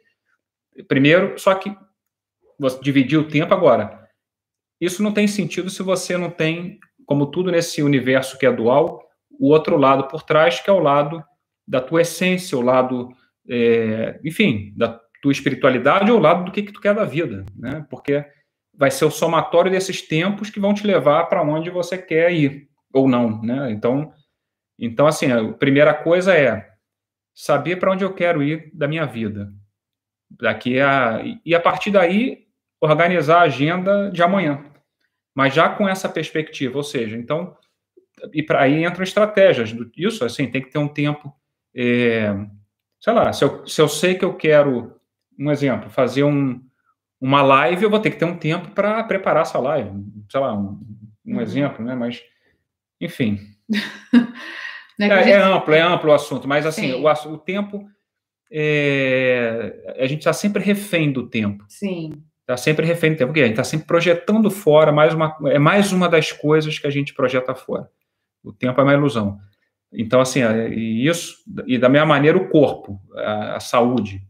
Primeiro, 0.87 1.37
só 1.37 1.53
que 1.55 1.75
você 2.59 2.79
dividir 2.81 3.17
o 3.17 3.27
tempo 3.27 3.53
agora. 3.53 4.05
Isso 4.79 5.01
não 5.01 5.13
tem 5.13 5.27
sentido 5.27 5.69
se 5.69 5.81
você 5.83 6.17
não 6.17 6.29
tem, 6.29 6.79
como 7.05 7.27
tudo 7.27 7.51
nesse 7.51 7.81
universo 7.81 8.37
que 8.37 8.45
é 8.45 8.51
dual, 8.51 9.01
o 9.39 9.49
outro 9.49 9.77
lado 9.77 10.07
por 10.07 10.23
trás, 10.23 10.59
que 10.59 10.69
é 10.69 10.73
o 10.73 10.79
lado 10.79 11.23
da 11.67 11.81
tua 11.81 12.01
essência, 12.01 12.57
o 12.57 12.61
lado, 12.61 13.09
é, 13.49 14.19
enfim, 14.23 14.73
da 14.75 14.99
tua 15.21 15.31
espiritualidade 15.31 16.11
ou 16.11 16.17
o 16.17 16.21
lado 16.21 16.45
do 16.45 16.51
que, 16.51 16.63
que 16.63 16.71
tu 16.71 16.81
quer 16.81 16.93
da 16.93 17.03
vida, 17.03 17.45
né? 17.55 17.85
Porque 17.89 18.25
vai 18.77 18.91
ser 18.91 19.05
o 19.05 19.11
somatório 19.11 19.71
desses 19.71 20.01
tempos 20.01 20.49
que 20.49 20.59
vão 20.59 20.73
te 20.73 20.85
levar 20.85 21.25
para 21.25 21.41
onde 21.41 21.69
você 21.69 21.97
quer 21.97 22.31
ir 22.33 22.69
ou 22.93 23.07
não, 23.07 23.41
né? 23.41 23.71
Então, 23.71 24.13
então 24.77 25.07
assim, 25.07 25.31
a 25.31 25.53
primeira 25.53 25.93
coisa 25.93 26.33
é 26.33 26.69
saber 27.33 27.77
para 27.77 27.91
onde 27.91 28.03
eu 28.03 28.13
quero 28.13 28.43
ir 28.43 28.71
da 28.73 28.87
minha 28.87 29.05
vida. 29.05 29.51
Daqui 30.39 30.79
a 30.79 31.21
e 31.45 31.55
a 31.55 31.59
partir 31.59 31.91
daí 31.91 32.45
organizar 32.81 33.39
a 33.39 33.43
agenda 33.43 34.09
de 34.11 34.21
amanhã. 34.21 34.63
Mas 35.33 35.53
já 35.53 35.69
com 35.69 35.87
essa 35.87 36.07
perspectiva, 36.09 36.77
ou 36.77 36.83
seja, 36.83 37.17
então 37.17 37.55
e 38.33 38.41
para 38.41 38.61
aí 38.61 38.83
entram 38.83 39.03
estratégias 39.03 39.75
isso 39.97 40.23
assim, 40.23 40.49
tem 40.49 40.61
que 40.61 40.71
ter 40.71 40.79
um 40.79 40.87
tempo 40.87 41.33
é, 41.75 42.33
sei 42.99 43.13
lá, 43.13 43.31
se 43.33 43.43
eu, 43.43 43.67
se 43.67 43.79
eu 43.79 43.87
sei 43.87 44.15
que 44.15 44.25
eu 44.25 44.33
quero 44.33 44.99
um 45.37 45.51
exemplo, 45.51 45.89
fazer 45.89 46.23
um, 46.23 46.59
uma 47.21 47.41
live, 47.41 47.83
eu 47.83 47.89
vou 47.89 47.99
ter 47.99 48.09
que 48.09 48.17
ter 48.17 48.25
um 48.25 48.37
tempo 48.37 48.71
para 48.71 49.03
preparar 49.03 49.43
essa 49.43 49.59
live. 49.59 49.91
Sei 50.29 50.39
lá, 50.39 50.53
um, 50.53 50.79
um 51.25 51.35
uhum. 51.35 51.41
exemplo, 51.41 51.85
né? 51.85 51.93
Mas, 51.93 52.23
enfim. 52.99 53.39
é, 54.99 55.05
é, 55.05 55.23
gente... 55.23 55.31
é, 55.31 55.37
amplo, 55.37 55.73
é 55.73 55.81
amplo 55.81 56.09
o 56.09 56.13
assunto, 56.13 56.47
mas 56.47 56.65
assim, 56.65 56.93
o, 56.93 57.05
o, 57.07 57.37
tempo. 57.37 57.87
É, 58.51 59.95
a 59.99 60.07
gente 60.07 60.19
está 60.19 60.33
sempre 60.33 60.63
refém 60.63 61.11
do 61.11 61.27
tempo. 61.27 61.65
Sim. 61.67 62.13
Está 62.41 62.55
sempre 62.57 62.85
refém 62.85 63.13
do 63.13 63.17
tempo, 63.17 63.29
porque 63.29 63.41
a 63.41 63.45
gente 63.45 63.53
está 63.53 63.63
sempre 63.63 63.87
projetando 63.87 64.51
fora, 64.51 64.91
mais 64.91 65.13
uma, 65.13 65.35
é 65.47 65.57
mais 65.57 65.91
uma 65.91 66.07
das 66.07 66.31
coisas 66.31 66.77
que 66.77 66.85
a 66.85 66.91
gente 66.91 67.13
projeta 67.13 67.55
fora. 67.55 67.89
O 68.43 68.53
tempo 68.53 68.79
é 68.79 68.83
uma 68.83 68.93
ilusão. 68.93 69.39
Então, 69.91 70.21
assim, 70.21 70.43
é, 70.43 70.69
isso, 70.69 71.37
e 71.65 71.77
da 71.77 71.89
mesma 71.89 72.05
maneira 72.05 72.37
o 72.37 72.49
corpo, 72.49 73.01
a, 73.15 73.55
a 73.55 73.59
saúde. 73.59 74.21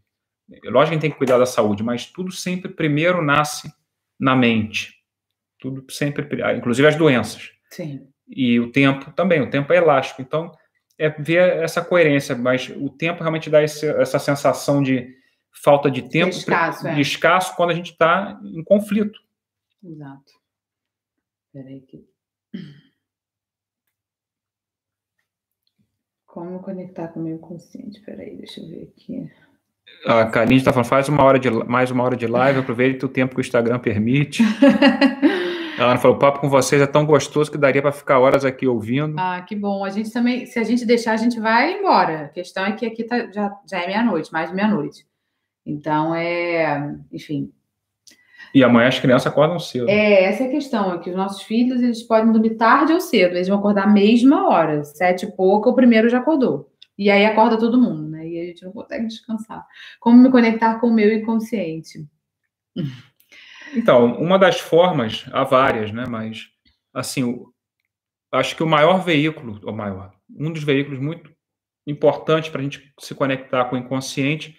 Lógico 0.64 0.72
que 0.72 0.78
a 0.80 0.86
gente 0.86 1.02
tem 1.02 1.12
que 1.12 1.18
cuidar 1.18 1.38
da 1.38 1.46
saúde, 1.46 1.84
mas 1.84 2.06
tudo 2.06 2.32
sempre 2.32 2.72
primeiro 2.72 3.22
nasce 3.22 3.72
na 4.20 4.36
mente. 4.36 4.94
Tudo 5.60 5.84
sempre, 5.92 6.28
inclusive 6.56 6.88
as 6.88 6.96
doenças. 6.96 7.52
Sim. 7.72 8.08
E 8.28 8.60
o 8.60 8.72
tempo 8.72 9.12
também, 9.12 9.42
o 9.42 9.50
tempo 9.50 9.74
é 9.74 9.78
elástico. 9.78 10.22
Então, 10.22 10.52
é 10.98 11.10
ver 11.10 11.64
essa 11.64 11.84
coerência, 11.84 12.36
mas 12.36 12.70
o 12.70 12.90
tempo 12.90 13.22
realmente 13.22 13.50
dá 13.50 13.62
esse, 13.62 13.88
essa 13.88 14.20
sensação 14.20 14.82
de 14.82 15.14
falta 15.52 15.90
de 15.90 16.02
tempo, 16.04 16.32
de 16.32 16.38
escasso, 16.38 16.88
é. 16.88 16.96
de 16.96 17.02
escasso 17.02 17.56
quando 17.56 17.72
a 17.72 17.74
gente 17.74 17.92
está 17.92 18.40
em 18.44 18.64
conflito. 18.64 19.20
Exato. 19.84 20.34
Peraí 21.54 21.82
que. 21.82 22.06
Como 26.26 26.60
conectar 26.60 27.08
com 27.10 27.20
o 27.20 27.24
meu 27.24 27.40
consciente? 27.40 28.02
Peraí, 28.02 28.36
deixa 28.36 28.60
eu 28.60 28.68
ver 28.68 28.94
aqui. 28.94 29.32
A 30.06 30.26
Karine 30.26 30.58
está 30.58 30.74
falando, 30.74 30.90
faz 30.90 31.08
uma 31.08 31.24
hora 31.24 31.40
de, 31.40 31.50
mais 31.50 31.92
uma 31.92 32.04
hora 32.04 32.18
de 32.18 32.28
live, 32.28 32.60
aproveite 32.60 33.06
o 33.06 33.10
tempo 33.10 33.34
que 33.34 33.40
o 33.40 33.42
Instagram 33.42 33.80
permite. 33.80 34.44
Ela 35.78 35.98
falou, 35.98 36.16
o 36.16 36.20
papo 36.20 36.40
com 36.40 36.50
vocês 36.50 36.82
é 36.82 36.88
tão 36.88 37.06
gostoso 37.06 37.52
que 37.52 37.58
daria 37.58 37.82
para 37.82 37.92
ficar 37.92 38.20
horas 38.20 38.46
aqui 38.46 38.66
ouvindo. 38.66 39.16
Ah, 39.18 39.42
que 39.42 39.56
bom. 39.56 39.84
A 39.84 39.90
gente 39.90 40.12
também, 40.12 40.46
se 40.46 40.58
a 40.58 40.64
gente 40.64 40.86
deixar, 40.86 41.14
a 41.14 41.18
gente 41.18 41.40
vai 41.40 41.80
embora. 41.80 42.26
A 42.26 42.30
questão 42.30 42.66
é 42.66 42.72
que 42.72 42.86
aqui 42.86 43.04
tá, 43.04 43.30
já, 43.32 43.52
já 43.70 43.82
é 43.82 43.88
meia-noite, 43.88 44.32
mais 44.32 44.50
de 44.50 44.56
meia-noite. 44.56 45.06
Então, 45.66 46.16
é, 46.16 46.96
enfim. 47.12 47.52
E 48.54 48.64
amanhã 48.64 48.88
as 48.88 49.00
crianças 49.00 49.28
acordam 49.28 49.60
cedo. 49.60 49.90
É, 49.90 50.24
essa 50.24 50.44
é 50.44 50.48
a 50.48 50.52
questão, 50.52 50.94
é 50.94 51.00
que 51.00 51.10
os 51.10 51.16
nossos 51.16 51.42
filhos, 51.42 51.82
eles 51.82 52.04
podem 52.04 52.32
dormir 52.32 52.56
tarde 52.56 52.94
ou 52.94 53.02
cedo, 53.02 53.36
eles 53.36 53.50
vão 53.50 53.58
acordar 53.58 53.84
a 53.84 53.92
mesma 53.92 54.48
hora, 54.48 54.84
sete 54.86 55.26
e 55.26 55.32
pouco, 55.36 55.70
o 55.70 55.76
primeiro 55.76 56.08
já 56.08 56.20
acordou. 56.20 56.72
E 56.98 57.10
aí 57.10 57.26
acorda 57.26 57.58
todo 57.58 57.82
mundo, 57.82 58.08
né? 58.08 58.26
E 58.26 58.40
a 58.40 58.46
gente 58.46 58.64
não 58.64 58.72
consegue 58.72 59.08
descansar. 59.08 59.66
Como 60.00 60.18
me 60.18 60.32
conectar 60.32 60.80
com 60.80 60.88
o 60.88 60.94
meu 60.94 61.14
inconsciente? 61.14 62.08
Então, 63.76 64.14
uma 64.16 64.40
das 64.40 64.60
formas, 64.60 65.26
há 65.32 65.44
várias, 65.44 65.92
né? 65.92 66.06
Mas, 66.08 66.48
assim, 66.94 67.44
acho 68.32 68.56
que 68.56 68.64
o 68.64 68.68
maior 68.68 69.04
veículo, 69.04 69.60
ou 69.64 69.74
maior, 69.74 70.12
um 70.38 70.52
dos 70.52 70.64
veículos 70.64 71.00
muito 71.00 71.32
importantes 71.88 72.50
para 72.50 72.62
a 72.62 72.64
gente 72.64 72.94
se 73.00 73.14
conectar 73.14 73.66
com 73.66 73.76
o 73.76 73.80
inconsciente 73.80 74.58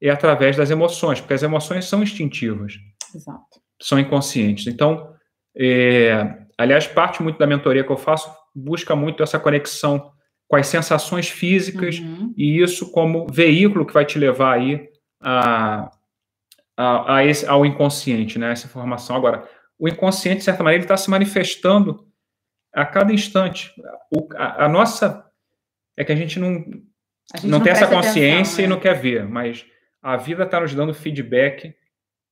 é 0.00 0.08
através 0.10 0.56
das 0.56 0.70
emoções, 0.70 1.20
porque 1.20 1.34
as 1.34 1.42
emoções 1.42 1.84
são 1.84 2.02
instintivas. 2.02 2.74
Exato. 3.14 3.60
São 3.82 3.98
inconscientes. 3.98 4.66
Então, 4.66 5.14
é, 5.56 6.38
aliás, 6.56 6.86
parte 6.86 7.22
muito 7.22 7.38
da 7.38 7.46
mentoria 7.46 7.84
que 7.84 7.90
eu 7.90 7.96
faço 7.96 8.30
busca 8.54 8.96
muito 8.96 9.22
essa 9.22 9.38
conexão 9.38 10.12
com 10.48 10.56
as 10.56 10.66
sensações 10.66 11.28
físicas 11.28 11.98
uhum. 11.98 12.34
e 12.36 12.60
isso 12.60 12.90
como 12.90 13.26
veículo 13.30 13.86
que 13.86 13.94
vai 13.94 14.04
te 14.04 14.18
levar 14.18 14.54
aí 14.54 14.88
a, 15.22 15.90
a, 16.80 17.16
a 17.16 17.26
esse, 17.26 17.46
ao 17.46 17.66
inconsciente, 17.66 18.38
né? 18.38 18.52
Essa 18.52 18.66
informação. 18.66 19.14
Agora, 19.14 19.46
o 19.78 19.86
inconsciente, 19.86 20.38
de 20.38 20.44
certa 20.44 20.62
maneira, 20.62 20.78
ele 20.82 20.84
está 20.84 20.96
se 20.96 21.10
manifestando 21.10 22.06
a 22.72 22.86
cada 22.86 23.12
instante. 23.12 23.70
O, 24.10 24.26
a, 24.34 24.64
a, 24.64 24.68
nossa 24.68 25.26
é 25.94 26.04
que 26.04 26.12
a 26.12 26.16
gente 26.16 26.38
não, 26.38 26.48
a 27.34 27.36
gente 27.36 27.46
não, 27.50 27.58
não 27.58 27.60
tem 27.60 27.72
essa 27.72 27.86
consciência 27.86 28.32
atenção, 28.34 28.58
né? 28.58 28.64
e 28.64 28.68
não 28.68 28.80
quer 28.80 28.94
ver, 28.94 29.28
mas 29.28 29.66
a 30.02 30.16
vida 30.16 30.44
está 30.44 30.58
nos 30.58 30.74
dando 30.74 30.94
feedback 30.94 31.74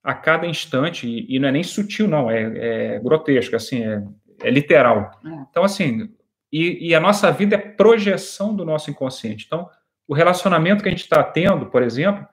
a 0.03 0.15
cada 0.15 0.47
instante 0.47 1.07
e, 1.07 1.37
e 1.37 1.39
não 1.39 1.49
é 1.49 1.53
nem 1.53 1.63
sutil, 1.63 2.09
não, 2.09 2.31
é, 2.31 2.95
é 2.95 2.99
grotesco, 3.01 3.55
assim, 3.55 3.85
é, 3.85 4.03
é 4.45 4.51
literal. 4.51 5.11
É. 5.23 5.29
Então, 5.51 5.63
assim, 5.63 6.09
e, 6.51 6.89
e, 6.89 6.95
a 6.95 7.01
nossa 7.01 7.31
vida 7.31 7.57
é 7.57 7.59
projeção 7.59 8.57
do 8.57 8.65
nosso 8.65 8.91
inconsciente. 8.91 9.45
Então, 9.47 9.69
o 10.07 10.15
relacionamento 10.15 10.83
que 10.83 10.89
a 10.89 10.93
gente 10.93 11.03
está 11.03 11.23
tendo, 11.23 11.67
por 11.67 11.83
exemplo, 11.83 12.27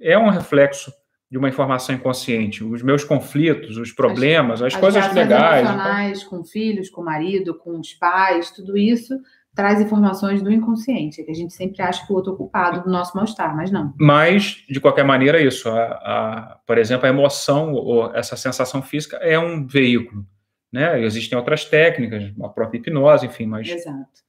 é 0.00 0.18
um 0.18 0.30
reflexo 0.30 0.92
de 1.30 1.38
uma 1.38 1.48
informação 1.48 1.94
inconsciente. 1.94 2.64
Os 2.64 2.82
meus 2.82 3.04
conflitos, 3.04 3.76
os 3.76 3.92
problemas, 3.92 4.60
as, 4.60 4.74
as 4.74 4.80
coisas 4.80 5.12
legais. 5.12 5.60
Emocionais, 5.60 6.24
com 6.24 6.44
filhos, 6.44 6.90
com 6.90 7.02
marido, 7.02 7.54
com 7.54 7.78
os 7.78 7.94
pais, 7.94 8.50
tudo 8.50 8.76
isso 8.76 9.18
traz 9.52 9.80
informações 9.80 10.40
do 10.42 10.50
inconsciente, 10.50 11.24
que 11.24 11.30
a 11.30 11.34
gente 11.34 11.52
sempre 11.52 11.82
acha 11.82 12.06
que 12.06 12.12
o 12.12 12.16
outro 12.16 12.34
é 12.34 12.36
culpado 12.36 12.84
do 12.84 12.90
nosso 12.90 13.16
mal-estar, 13.16 13.54
mas 13.54 13.70
não. 13.70 13.92
Mas, 13.98 14.64
de 14.70 14.80
qualquer 14.80 15.04
maneira, 15.04 15.42
isso, 15.42 15.68
a, 15.68 15.82
a, 15.82 16.58
por 16.64 16.78
exemplo, 16.78 17.04
a 17.04 17.08
emoção 17.08 17.74
ou 17.74 18.14
essa 18.14 18.36
sensação 18.36 18.80
física 18.80 19.16
é 19.16 19.36
um 19.38 19.66
veículo 19.66 20.24
né? 20.72 21.02
Existem 21.02 21.36
outras 21.36 21.64
técnicas, 21.64 22.32
a 22.40 22.48
própria 22.48 22.78
hipnose, 22.78 23.26
enfim, 23.26 23.46
mas. 23.46 23.68
Exato, 23.68 24.20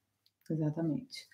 exatamente. 0.50 1.30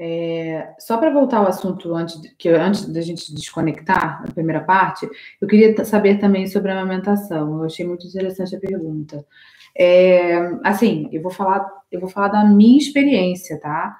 É, 0.00 0.74
só 0.78 0.96
para 0.96 1.10
voltar 1.10 1.38
ao 1.38 1.48
assunto 1.48 1.92
antes 1.92 2.20
que 2.38 2.48
antes 2.48 2.86
da 2.86 3.00
gente 3.00 3.34
desconectar 3.34 4.22
a 4.22 4.32
primeira 4.32 4.60
parte, 4.60 5.08
eu 5.40 5.48
queria 5.48 5.84
saber 5.84 6.20
também 6.20 6.46
sobre 6.46 6.70
a 6.70 6.80
amamentação. 6.80 7.58
Eu 7.58 7.64
achei 7.64 7.84
muito 7.84 8.06
interessante 8.06 8.54
a 8.54 8.60
pergunta. 8.60 9.26
É, 9.76 10.36
assim, 10.64 11.08
eu 11.12 11.20
vou 11.20 11.32
falar, 11.32 11.68
eu 11.90 11.98
vou 11.98 12.08
falar 12.08 12.28
da 12.28 12.44
minha 12.44 12.78
experiência, 12.78 13.58
tá? 13.60 13.96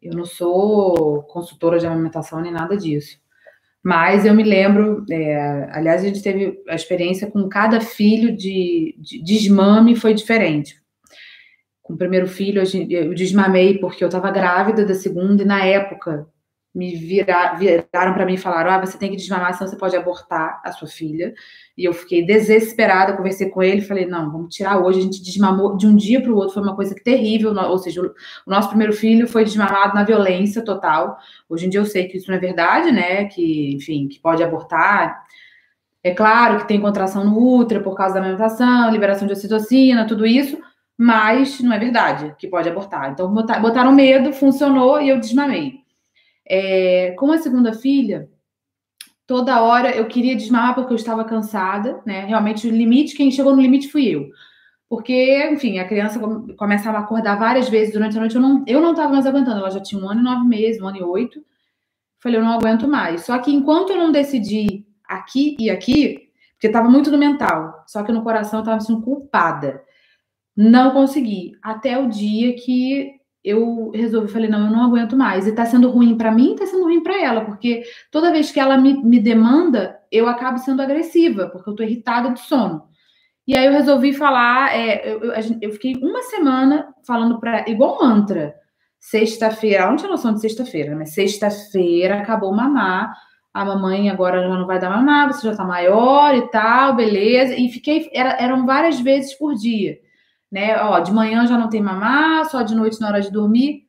Eu 0.00 0.14
não 0.14 0.24
sou 0.24 1.22
consultora 1.24 1.78
de 1.78 1.86
amamentação 1.86 2.40
nem 2.40 2.52
nada 2.52 2.76
disso. 2.76 3.20
Mas 3.82 4.24
eu 4.24 4.34
me 4.34 4.44
lembro, 4.44 5.04
é, 5.10 5.68
aliás, 5.72 6.02
a 6.02 6.06
gente 6.06 6.22
teve 6.22 6.62
a 6.68 6.74
experiência 6.76 7.28
com 7.28 7.48
cada 7.48 7.80
filho 7.80 8.36
de, 8.36 8.96
de 8.98 9.20
desmame 9.22 9.96
foi 9.96 10.14
diferente. 10.14 10.81
Com 11.92 11.96
o 11.96 11.98
primeiro 11.98 12.26
filho, 12.26 12.62
eu 12.88 13.12
desmamei 13.12 13.76
porque 13.76 14.02
eu 14.02 14.08
estava 14.08 14.30
grávida 14.30 14.82
da 14.82 14.94
segunda, 14.94 15.42
e 15.42 15.46
na 15.46 15.62
época 15.62 16.26
me 16.74 16.94
vira, 16.96 17.52
viraram 17.52 18.14
para 18.14 18.24
mim 18.24 18.32
e 18.32 18.38
falaram: 18.38 18.70
ah, 18.70 18.80
você 18.80 18.96
tem 18.96 19.10
que 19.10 19.16
desmamar, 19.16 19.52
senão 19.52 19.70
você 19.70 19.76
pode 19.76 19.94
abortar 19.94 20.58
a 20.64 20.72
sua 20.72 20.88
filha. 20.88 21.34
E 21.76 21.84
eu 21.84 21.92
fiquei 21.92 22.24
desesperada, 22.24 23.14
conversei 23.14 23.50
com 23.50 23.62
ele, 23.62 23.82
falei: 23.82 24.06
não, 24.06 24.32
vamos 24.32 24.54
tirar 24.54 24.78
hoje. 24.78 25.00
A 25.00 25.02
gente 25.02 25.22
desmamou 25.22 25.76
de 25.76 25.86
um 25.86 25.94
dia 25.94 26.22
para 26.22 26.32
o 26.32 26.36
outro, 26.36 26.54
foi 26.54 26.62
uma 26.62 26.74
coisa 26.74 26.94
terrível. 26.94 27.54
Ou 27.54 27.76
seja, 27.76 28.00
o 28.00 28.10
nosso 28.50 28.70
primeiro 28.70 28.94
filho 28.94 29.28
foi 29.28 29.44
desmamado 29.44 29.94
na 29.94 30.02
violência 30.02 30.64
total. 30.64 31.18
Hoje 31.46 31.66
em 31.66 31.68
dia 31.68 31.80
eu 31.80 31.84
sei 31.84 32.08
que 32.08 32.16
isso 32.16 32.30
não 32.30 32.38
é 32.38 32.40
verdade, 32.40 32.90
né? 32.90 33.26
Que, 33.26 33.74
enfim, 33.74 34.08
que 34.08 34.18
pode 34.18 34.42
abortar. 34.42 35.24
É 36.02 36.14
claro 36.14 36.56
que 36.60 36.68
tem 36.68 36.80
contração 36.80 37.22
no 37.22 37.38
útero 37.38 37.82
por 37.82 37.94
causa 37.94 38.14
da 38.14 38.20
amamentação, 38.20 38.90
liberação 38.90 39.26
de 39.26 39.34
ocitocina, 39.34 40.06
tudo 40.06 40.24
isso, 40.24 40.58
mas 40.98 41.60
não 41.60 41.72
é 41.72 41.78
verdade 41.78 42.34
que 42.38 42.48
pode 42.48 42.68
abortar. 42.68 43.10
Então 43.10 43.32
botaram 43.32 43.92
medo, 43.92 44.32
funcionou 44.32 45.00
e 45.00 45.08
eu 45.08 45.20
desmamei. 45.20 45.80
É, 46.46 47.12
com 47.12 47.32
a 47.32 47.38
segunda 47.38 47.72
filha, 47.72 48.28
toda 49.26 49.62
hora 49.62 49.94
eu 49.96 50.06
queria 50.06 50.36
desmamar 50.36 50.74
porque 50.74 50.92
eu 50.92 50.96
estava 50.96 51.24
cansada, 51.24 52.00
né? 52.06 52.24
Realmente 52.26 52.66
o 52.68 52.70
limite, 52.70 53.16
quem 53.16 53.30
chegou 53.30 53.54
no 53.54 53.62
limite 53.62 53.88
fui 53.88 54.08
eu. 54.08 54.28
porque, 54.92 55.48
enfim, 55.50 55.78
a 55.78 55.88
criança 55.88 56.20
começava 56.54 56.98
a 56.98 57.00
acordar 57.00 57.38
várias 57.38 57.66
vezes 57.66 57.94
durante 57.94 58.14
a 58.14 58.20
noite. 58.20 58.34
Eu 58.34 58.42
não, 58.42 58.62
eu 58.66 58.80
não 58.80 58.90
estava 58.90 59.10
mais 59.10 59.26
aguentando. 59.26 59.58
Ela 59.60 59.70
já 59.70 59.80
tinha 59.80 59.98
um 59.98 60.06
ano 60.06 60.20
e 60.20 60.24
nove 60.24 60.46
meses, 60.46 60.82
um 60.82 60.86
ano 60.86 60.98
e 60.98 61.02
oito. 61.02 61.42
Falei, 62.20 62.38
eu 62.38 62.44
não 62.44 62.52
aguento 62.52 62.86
mais. 62.86 63.24
Só 63.24 63.38
que 63.38 63.50
enquanto 63.50 63.90
eu 63.90 63.96
não 63.96 64.12
decidi 64.12 64.84
aqui 65.02 65.56
e 65.58 65.70
aqui, 65.70 66.28
porque 66.52 66.66
estava 66.66 66.90
muito 66.90 67.10
no 67.10 67.16
mental, 67.16 67.82
só 67.86 68.02
que 68.02 68.12
no 68.12 68.22
coração 68.22 68.58
eu 68.58 68.64
estava 68.64 68.80
sendo 68.80 69.00
culpada. 69.00 69.82
Não 70.56 70.92
consegui. 70.92 71.52
Até 71.62 71.98
o 71.98 72.08
dia 72.08 72.54
que 72.54 73.22
eu 73.44 73.90
resolvi, 73.90 74.28
falei, 74.28 74.48
não, 74.48 74.66
eu 74.66 74.72
não 74.72 74.84
aguento 74.84 75.16
mais. 75.16 75.46
E 75.46 75.52
tá 75.52 75.64
sendo 75.64 75.90
ruim 75.90 76.16
para 76.16 76.30
mim, 76.30 76.54
tá 76.56 76.66
sendo 76.66 76.84
ruim 76.84 77.02
para 77.02 77.20
ela, 77.20 77.44
porque 77.44 77.82
toda 78.10 78.30
vez 78.30 78.52
que 78.52 78.60
ela 78.60 78.76
me, 78.76 79.02
me 79.02 79.18
demanda, 79.18 79.98
eu 80.10 80.28
acabo 80.28 80.58
sendo 80.58 80.82
agressiva, 80.82 81.48
porque 81.48 81.68
eu 81.68 81.74
tô 81.74 81.82
irritada 81.82 82.30
de 82.30 82.40
sono. 82.40 82.84
E 83.46 83.56
aí 83.56 83.66
eu 83.66 83.72
resolvi 83.72 84.12
falar, 84.12 84.76
é, 84.76 85.12
eu, 85.12 85.24
eu, 85.24 85.32
eu, 85.60 85.72
fiquei 85.72 85.96
uma 85.96 86.22
semana 86.22 86.94
falando 87.04 87.40
para 87.40 87.68
igual 87.68 87.98
mantra. 88.00 88.54
Sexta-feira, 89.00 89.86
não 89.86 89.96
tinha 89.96 90.10
noção 90.10 90.32
de 90.32 90.40
sexta-feira, 90.40 90.94
mas 90.94 91.12
sexta-feira 91.12 92.20
acabou 92.20 92.54
mamar. 92.54 93.12
A 93.52 93.64
mamãe 93.64 94.08
agora 94.08 94.40
já 94.40 94.48
não 94.48 94.66
vai 94.66 94.78
dar 94.78 94.90
mamar, 94.90 95.32
você 95.32 95.48
já 95.48 95.56
tá 95.56 95.64
maior 95.64 96.34
e 96.36 96.48
tal, 96.50 96.94
beleza. 96.94 97.56
E 97.56 97.68
fiquei, 97.68 98.08
era, 98.14 98.36
eram 98.40 98.64
várias 98.64 99.00
vezes 99.00 99.34
por 99.34 99.54
dia, 99.54 99.98
né? 100.52 100.76
Ó, 100.82 101.00
de 101.00 101.10
manhã 101.10 101.46
já 101.46 101.56
não 101.56 101.70
tem 101.70 101.80
mamar, 101.80 102.44
só 102.44 102.60
de 102.60 102.74
noite 102.74 103.00
na 103.00 103.08
hora 103.08 103.22
de 103.22 103.32
dormir. 103.32 103.88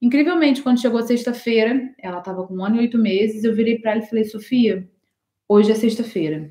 Incrivelmente, 0.00 0.62
quando 0.62 0.80
chegou 0.80 1.02
sexta-feira, 1.02 1.78
ela 1.98 2.22
tava 2.22 2.46
com 2.46 2.54
um 2.54 2.64
ano 2.64 2.76
e 2.76 2.80
oito 2.80 2.96
meses, 2.96 3.44
eu 3.44 3.54
virei 3.54 3.78
para 3.78 3.92
ela 3.92 4.00
e 4.00 4.06
falei, 4.06 4.24
Sofia, 4.24 4.88
hoje 5.46 5.70
é 5.70 5.74
sexta-feira. 5.74 6.50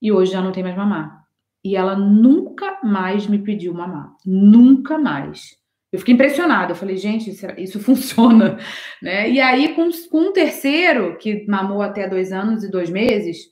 E 0.00 0.12
hoje 0.12 0.30
já 0.30 0.40
não 0.40 0.52
tem 0.52 0.62
mais 0.62 0.76
mamar. 0.76 1.24
E 1.64 1.74
ela 1.74 1.96
nunca 1.96 2.78
mais 2.84 3.26
me 3.26 3.40
pediu 3.40 3.74
mamar. 3.74 4.14
Nunca 4.24 4.96
mais. 4.96 5.58
Eu 5.92 5.98
fiquei 5.98 6.14
impressionada. 6.14 6.72
Eu 6.72 6.76
falei, 6.76 6.96
gente, 6.96 7.28
isso 7.58 7.80
funciona. 7.82 8.56
Né? 9.02 9.28
E 9.30 9.40
aí, 9.40 9.74
com, 9.74 9.90
com 10.08 10.28
um 10.28 10.32
terceiro, 10.32 11.18
que 11.18 11.44
mamou 11.48 11.82
até 11.82 12.08
dois 12.08 12.32
anos 12.32 12.62
e 12.62 12.70
dois 12.70 12.88
meses, 12.88 13.50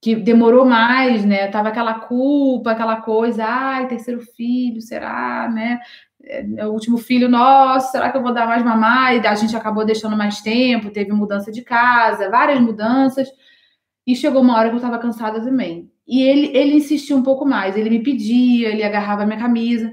que 0.00 0.14
demorou 0.14 0.64
mais, 0.64 1.24
né? 1.24 1.48
Tava 1.48 1.68
aquela 1.68 1.94
culpa, 2.00 2.72
aquela 2.72 3.00
coisa, 3.00 3.44
ai, 3.44 3.88
terceiro 3.88 4.20
filho, 4.20 4.80
será, 4.80 5.50
né? 5.52 5.80
É, 6.22 6.46
é 6.58 6.66
o 6.66 6.72
último 6.72 6.98
filho 6.98 7.28
nosso, 7.28 7.92
será 7.92 8.10
que 8.10 8.16
eu 8.18 8.22
vou 8.22 8.32
dar 8.32 8.46
mais 8.46 8.62
mamar? 8.62 9.16
E 9.16 9.26
a 9.26 9.34
gente 9.34 9.56
acabou 9.56 9.84
deixando 9.84 10.16
mais 10.16 10.40
tempo, 10.40 10.90
teve 10.90 11.12
mudança 11.12 11.50
de 11.50 11.62
casa, 11.62 12.30
várias 12.30 12.60
mudanças. 12.60 13.28
E 14.06 14.14
chegou 14.16 14.42
uma 14.42 14.56
hora 14.56 14.68
que 14.68 14.74
eu 14.74 14.78
estava 14.78 14.98
cansada 14.98 15.40
também. 15.42 15.90
E 16.06 16.22
ele, 16.22 16.56
ele 16.56 16.76
insistia 16.76 17.16
um 17.16 17.22
pouco 17.22 17.44
mais, 17.44 17.76
ele 17.76 17.90
me 17.90 18.02
pedia, 18.02 18.70
ele 18.70 18.82
agarrava 18.82 19.22
a 19.22 19.26
minha 19.26 19.38
camisa, 19.38 19.92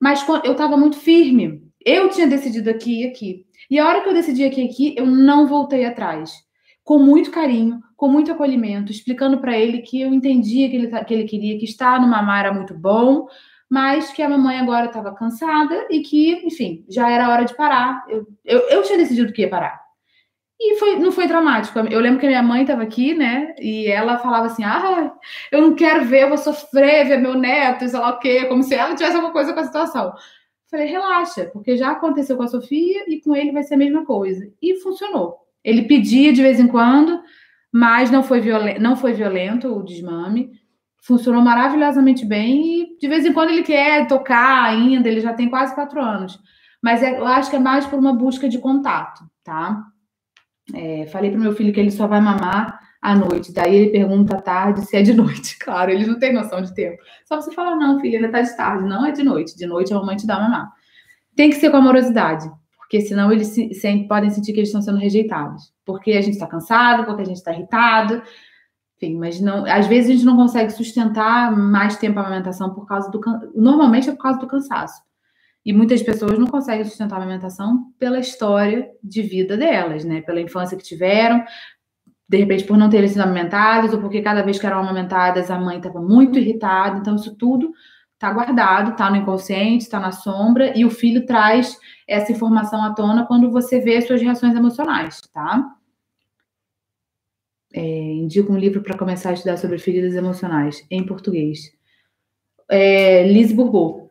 mas 0.00 0.26
eu 0.44 0.52
estava 0.52 0.76
muito 0.76 0.96
firme. 0.98 1.62
Eu 1.84 2.10
tinha 2.10 2.26
decidido 2.26 2.68
aqui 2.70 3.02
e 3.02 3.06
aqui. 3.06 3.46
E 3.70 3.78
a 3.78 3.86
hora 3.86 4.02
que 4.02 4.08
eu 4.08 4.14
decidi 4.14 4.44
aqui 4.44 4.62
e 4.62 4.66
aqui, 4.66 4.94
eu 4.96 5.06
não 5.06 5.46
voltei 5.46 5.84
atrás. 5.84 6.43
Com 6.84 6.98
muito 6.98 7.30
carinho, 7.30 7.80
com 7.96 8.08
muito 8.08 8.30
acolhimento, 8.30 8.92
explicando 8.92 9.38
para 9.38 9.58
ele 9.58 9.78
que 9.78 10.00
eu 10.00 10.12
entendia 10.12 10.68
que 10.68 10.76
ele, 10.76 11.04
que 11.04 11.14
ele 11.14 11.24
queria, 11.24 11.58
que 11.58 11.64
estar 11.64 12.00
no 12.00 12.06
mamar 12.06 12.40
era 12.44 12.54
muito 12.54 12.74
bom, 12.74 13.26
mas 13.68 14.12
que 14.12 14.22
a 14.22 14.28
mamãe 14.28 14.58
agora 14.58 14.86
estava 14.86 15.14
cansada 15.14 15.88
e 15.90 16.00
que, 16.00 16.46
enfim, 16.46 16.84
já 16.88 17.10
era 17.10 17.30
hora 17.30 17.44
de 17.44 17.56
parar. 17.56 18.04
Eu, 18.08 18.26
eu, 18.44 18.60
eu 18.68 18.82
tinha 18.82 18.98
decidido 18.98 19.32
que 19.32 19.42
ia 19.42 19.50
parar. 19.50 19.84
E 20.60 20.76
foi, 20.78 20.98
não 20.98 21.10
foi 21.10 21.26
traumático. 21.26 21.78
Eu 21.78 22.00
lembro 22.00 22.20
que 22.20 22.26
a 22.26 22.28
minha 22.28 22.42
mãe 22.42 22.62
estava 22.62 22.82
aqui, 22.82 23.14
né? 23.14 23.54
E 23.58 23.86
ela 23.88 24.18
falava 24.18 24.46
assim: 24.46 24.64
ah, 24.64 25.12
eu 25.50 25.60
não 25.60 25.74
quero 25.74 26.04
ver, 26.04 26.22
eu 26.22 26.28
vou 26.28 26.38
sofrer, 26.38 27.06
ver 27.08 27.18
meu 27.18 27.34
neto, 27.34 27.88
sei 27.88 27.98
lá 27.98 28.10
o 28.10 28.18
quê, 28.18 28.46
como 28.46 28.62
se 28.62 28.74
ela 28.74 28.94
tivesse 28.94 29.16
alguma 29.16 29.32
coisa 29.32 29.52
com 29.52 29.60
a 29.60 29.64
situação. 29.64 30.14
Falei, 30.70 30.86
relaxa, 30.86 31.50
porque 31.52 31.76
já 31.76 31.90
aconteceu 31.92 32.36
com 32.36 32.44
a 32.44 32.48
Sofia 32.48 33.04
e 33.08 33.20
com 33.20 33.34
ele 33.36 33.52
vai 33.52 33.62
ser 33.62 33.74
a 33.74 33.78
mesma 33.78 34.04
coisa. 34.04 34.50
E 34.62 34.76
funcionou. 34.80 35.43
Ele 35.64 35.82
pedia 35.82 36.32
de 36.32 36.42
vez 36.42 36.60
em 36.60 36.68
quando, 36.68 37.20
mas 37.72 38.10
não 38.10 38.22
foi, 38.22 38.40
violento, 38.40 38.80
não 38.80 38.96
foi 38.96 39.12
violento 39.12 39.74
o 39.74 39.82
desmame. 39.82 40.50
Funcionou 41.02 41.42
maravilhosamente 41.42 42.24
bem 42.24 42.82
e 42.82 42.98
de 42.98 43.08
vez 43.08 43.24
em 43.24 43.32
quando 43.32 43.50
ele 43.50 43.62
quer 43.62 44.06
tocar 44.06 44.64
ainda, 44.64 45.08
ele 45.08 45.20
já 45.20 45.32
tem 45.32 45.48
quase 45.48 45.74
quatro 45.74 46.00
anos. 46.00 46.38
Mas 46.82 47.02
é, 47.02 47.18
eu 47.18 47.26
acho 47.26 47.50
que 47.50 47.56
é 47.56 47.58
mais 47.58 47.86
por 47.86 47.98
uma 47.98 48.14
busca 48.14 48.48
de 48.48 48.58
contato, 48.58 49.24
tá? 49.42 49.82
É, 50.72 51.06
falei 51.06 51.30
para 51.30 51.40
meu 51.40 51.54
filho 51.54 51.72
que 51.72 51.80
ele 51.80 51.90
só 51.90 52.06
vai 52.06 52.20
mamar 52.20 52.78
à 53.02 53.14
noite. 53.14 53.52
Daí 53.52 53.74
ele 53.74 53.90
pergunta 53.90 54.36
à 54.36 54.40
tarde 54.40 54.82
se 54.82 54.96
é 54.96 55.02
de 55.02 55.12
noite. 55.14 55.58
Claro, 55.58 55.90
eles 55.90 56.06
não 56.06 56.18
têm 56.18 56.32
noção 56.32 56.62
de 56.62 56.74
tempo. 56.74 57.02
Só 57.26 57.40
você 57.40 57.52
fala, 57.52 57.76
não, 57.76 58.00
filho, 58.00 58.16
ainda 58.16 58.26
está 58.26 58.40
de 58.40 58.56
tarde. 58.56 58.88
Não 58.88 59.04
é 59.04 59.12
de 59.12 59.22
noite. 59.22 59.56
De 59.56 59.66
noite 59.66 59.92
a 59.92 59.96
mamãe 59.96 60.16
te 60.16 60.26
dá 60.26 60.38
mamar. 60.38 60.70
Tem 61.36 61.50
que 61.50 61.56
ser 61.56 61.70
com 61.70 61.76
amorosidade, 61.78 62.50
porque 62.94 63.08
senão 63.08 63.32
eles 63.32 63.48
se, 63.48 63.74
se, 63.74 64.06
podem 64.06 64.30
sentir 64.30 64.52
que 64.52 64.60
eles 64.60 64.68
estão 64.68 64.80
sendo 64.80 64.98
rejeitados. 64.98 65.72
Porque 65.84 66.12
a 66.12 66.20
gente 66.20 66.34
está 66.34 66.46
cansado, 66.46 67.04
porque 67.04 67.22
a 67.22 67.24
gente 67.24 67.38
está 67.38 67.52
irritado. 67.52 68.22
Enfim, 68.96 69.16
mas 69.18 69.40
não, 69.40 69.66
às 69.66 69.88
vezes 69.88 70.10
a 70.10 70.12
gente 70.12 70.24
não 70.24 70.36
consegue 70.36 70.70
sustentar 70.70 71.50
mais 71.56 71.96
tempo 71.96 72.20
a 72.20 72.22
amamentação 72.22 72.72
por 72.72 72.86
causa 72.86 73.10
do. 73.10 73.20
Normalmente 73.56 74.08
é 74.08 74.12
por 74.12 74.22
causa 74.22 74.38
do 74.38 74.46
cansaço. 74.46 75.02
E 75.66 75.72
muitas 75.72 76.04
pessoas 76.04 76.38
não 76.38 76.46
conseguem 76.46 76.84
sustentar 76.84 77.16
a 77.16 77.22
amamentação 77.22 77.86
pela 77.98 78.20
história 78.20 78.88
de 79.02 79.22
vida 79.22 79.56
delas, 79.56 80.04
né? 80.04 80.20
Pela 80.20 80.40
infância 80.40 80.76
que 80.78 80.84
tiveram, 80.84 81.44
de 82.28 82.38
repente 82.38 82.62
por 82.62 82.76
não 82.76 82.88
terem 82.88 83.08
sido 83.08 83.22
amamentadas, 83.22 83.92
ou 83.92 83.98
porque 83.98 84.22
cada 84.22 84.42
vez 84.42 84.56
que 84.56 84.66
eram 84.66 84.78
amamentadas 84.78 85.50
a 85.50 85.58
mãe 85.58 85.78
estava 85.78 86.00
muito 86.00 86.38
irritada. 86.38 86.98
Então, 87.00 87.16
isso 87.16 87.34
tudo 87.34 87.72
está 88.24 88.32
guardado, 88.32 88.92
está 88.92 89.10
no 89.10 89.16
inconsciente, 89.16 89.84
está 89.84 90.00
na 90.00 90.10
sombra, 90.10 90.76
e 90.76 90.84
o 90.84 90.90
filho 90.90 91.26
traz 91.26 91.78
essa 92.08 92.32
informação 92.32 92.82
à 92.82 92.94
tona 92.94 93.26
quando 93.26 93.50
você 93.50 93.80
vê 93.80 93.96
as 93.98 94.06
suas 94.06 94.22
reações 94.22 94.54
emocionais, 94.54 95.20
tá? 95.32 95.74
É, 97.72 97.82
indico 97.82 98.52
um 98.52 98.56
livro 98.56 98.82
para 98.82 98.96
começar 98.96 99.30
a 99.30 99.32
estudar 99.34 99.58
sobre 99.58 99.78
feridas 99.78 100.14
emocionais, 100.14 100.86
em 100.90 101.04
português. 101.04 101.72
É, 102.70 103.26
Lise 103.26 103.52
Bourbeau, 103.52 104.10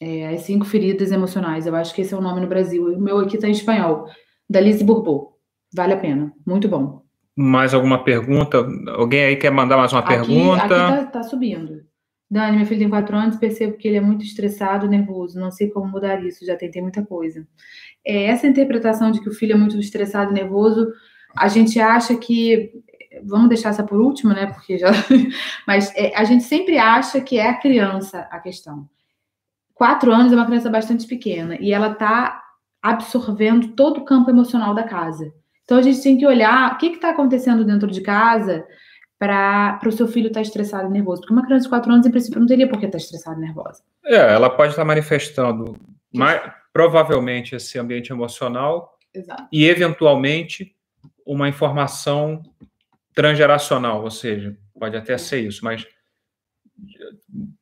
é, 0.00 0.28
As 0.28 0.42
Cinco 0.42 0.66
Feridas 0.66 1.10
Emocionais. 1.10 1.66
Eu 1.66 1.74
acho 1.74 1.94
que 1.94 2.02
esse 2.02 2.12
é 2.12 2.16
o 2.16 2.20
nome 2.20 2.40
no 2.40 2.46
Brasil. 2.46 2.84
O 2.84 3.00
meu 3.00 3.18
aqui 3.18 3.36
está 3.36 3.48
em 3.48 3.52
espanhol. 3.52 4.06
Da 4.50 4.60
Lise 4.60 4.84
Bourbeau. 4.84 5.38
Vale 5.72 5.94
a 5.94 5.96
pena. 5.96 6.32
Muito 6.44 6.68
bom. 6.68 7.02
Mais 7.34 7.72
alguma 7.72 8.02
pergunta? 8.02 8.58
Alguém 8.88 9.24
aí 9.24 9.36
quer 9.36 9.50
mandar 9.50 9.76
mais 9.76 9.92
uma 9.92 10.00
aqui, 10.00 10.08
pergunta? 10.08 10.64
Aqui 10.64 10.68
tá, 10.68 11.04
tá, 11.06 11.22
subindo. 11.22 11.87
Dani, 12.30 12.58
meu 12.58 12.66
filho 12.66 12.80
tem 12.80 12.90
quatro 12.90 13.16
anos, 13.16 13.36
percebo 13.36 13.78
que 13.78 13.88
ele 13.88 13.96
é 13.96 14.00
muito 14.00 14.22
estressado, 14.22 14.86
nervoso. 14.86 15.40
Não 15.40 15.50
sei 15.50 15.70
como 15.70 15.88
mudar 15.88 16.22
isso, 16.22 16.44
já 16.44 16.56
tentei 16.56 16.82
muita 16.82 17.04
coisa. 17.04 17.46
É, 18.04 18.24
essa 18.24 18.46
interpretação 18.46 19.10
de 19.10 19.20
que 19.20 19.28
o 19.28 19.34
filho 19.34 19.54
é 19.54 19.56
muito 19.56 19.78
estressado 19.78 20.32
nervoso, 20.32 20.92
a 21.36 21.48
gente 21.48 21.80
acha 21.80 22.16
que. 22.16 22.72
Vamos 23.24 23.48
deixar 23.48 23.70
essa 23.70 23.82
por 23.82 23.98
último, 24.00 24.32
né? 24.34 24.46
Porque 24.46 24.78
já. 24.78 24.90
Mas 25.66 25.90
é, 25.96 26.14
a 26.14 26.24
gente 26.24 26.44
sempre 26.44 26.76
acha 26.78 27.20
que 27.20 27.38
é 27.38 27.48
a 27.48 27.58
criança 27.58 28.28
a 28.30 28.38
questão. 28.38 28.88
Quatro 29.74 30.12
anos 30.12 30.32
é 30.32 30.36
uma 30.36 30.46
criança 30.46 30.68
bastante 30.68 31.06
pequena 31.06 31.56
e 31.60 31.72
ela 31.72 31.92
está 31.92 32.42
absorvendo 32.82 33.68
todo 33.68 33.98
o 33.98 34.04
campo 34.04 34.28
emocional 34.28 34.74
da 34.74 34.82
casa. 34.82 35.32
Então 35.64 35.78
a 35.78 35.82
gente 35.82 36.02
tem 36.02 36.18
que 36.18 36.26
olhar 36.26 36.74
o 36.74 36.78
que 36.78 36.86
está 36.86 37.10
acontecendo 37.10 37.64
dentro 37.64 37.90
de 37.90 38.00
casa 38.00 38.66
para 39.18 39.80
o 39.84 39.92
seu 39.92 40.06
filho 40.06 40.28
estar 40.28 40.40
tá 40.40 40.42
estressado 40.42 40.88
e 40.88 40.92
nervoso. 40.92 41.22
Porque 41.22 41.34
uma 41.34 41.44
criança 41.44 41.64
de 41.64 41.68
quatro 41.68 41.92
anos, 41.92 42.06
em 42.06 42.10
princípio, 42.10 42.38
não 42.38 42.46
teria 42.46 42.68
por 42.68 42.78
que 42.78 42.86
estar 42.86 42.98
tá 42.98 43.02
estressada 43.02 43.36
e 43.36 43.40
nervosa. 43.40 43.82
É, 44.04 44.34
ela 44.34 44.48
pode 44.48 44.70
estar 44.70 44.82
tá 44.82 44.86
manifestando 44.86 45.76
mais, 46.14 46.40
provavelmente 46.72 47.56
esse 47.56 47.78
ambiente 47.78 48.12
emocional 48.12 48.96
Exato. 49.12 49.48
e, 49.52 49.66
eventualmente, 49.66 50.74
uma 51.26 51.48
informação 51.48 52.42
transgeracional, 53.14 54.02
ou 54.02 54.10
seja, 54.10 54.56
pode 54.78 54.96
até 54.96 55.18
ser 55.18 55.40
isso, 55.40 55.64
mas 55.64 55.84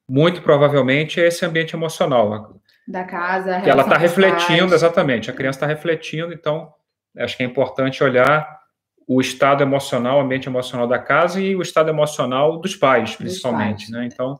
muito 0.06 0.42
provavelmente 0.42 1.20
é 1.20 1.26
esse 1.26 1.44
ambiente 1.46 1.74
emocional. 1.74 2.60
Da 2.86 3.04
casa. 3.04 3.60
Que 3.62 3.70
ela 3.70 3.82
está 3.82 3.96
refletindo, 3.96 4.74
exatamente. 4.74 5.30
A 5.30 5.34
criança 5.34 5.56
está 5.56 5.66
refletindo, 5.66 6.32
então 6.32 6.72
acho 7.16 7.36
que 7.36 7.42
é 7.42 7.46
importante 7.46 8.04
olhar 8.04 8.60
o 9.06 9.20
estado 9.20 9.62
emocional, 9.62 10.18
o 10.18 10.20
ambiente 10.20 10.48
emocional 10.48 10.86
da 10.88 10.98
casa 10.98 11.40
e 11.40 11.54
o 11.54 11.62
estado 11.62 11.88
emocional 11.88 12.58
dos 12.58 12.74
pais, 12.74 13.14
principalmente. 13.14 13.86
Dos 13.86 13.90
pais. 13.90 14.02
Né? 14.02 14.08
Então, 14.12 14.38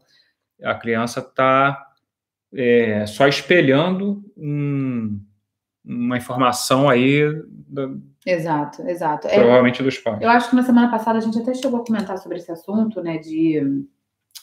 a 0.63 0.75
criança 0.75 1.21
está 1.21 1.87
é, 2.53 3.07
só 3.07 3.29
espelhando 3.29 4.25
um, 4.37 5.21
uma 5.85 6.17
informação 6.17 6.89
aí. 6.89 7.23
Do, 7.49 8.03
exato, 8.25 8.83
exato. 8.83 9.29
É, 9.29 9.39
provavelmente 9.39 9.81
é, 9.81 9.85
dos 9.85 9.99
pais. 9.99 10.21
Eu 10.21 10.31
acho 10.31 10.51
que 10.51 10.57
na 10.57 10.63
semana 10.63 10.91
passada 10.91 11.19
a 11.19 11.23
gente 11.23 11.39
até 11.39 11.55
chegou 11.55 11.81
a 11.81 11.85
comentar 11.85 12.19
sobre 12.19 12.39
esse 12.39 12.51
assunto, 12.51 13.01
né, 13.01 13.19
de 13.19 13.87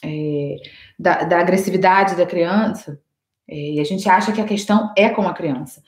é, 0.02 0.56
da, 0.98 1.24
da, 1.24 1.40
agressividade 1.40 2.16
da 2.16 2.26
criança, 2.26 3.00
é, 3.48 3.72
e 3.72 3.80
a 3.80 3.84
gente 3.84 4.08
acha 4.08 4.32
que 4.32 4.40
a 4.40 4.46
questão 4.46 4.92
é 4.96 5.08
com 5.08 5.26
a 5.28 5.34
criança. 5.34 5.82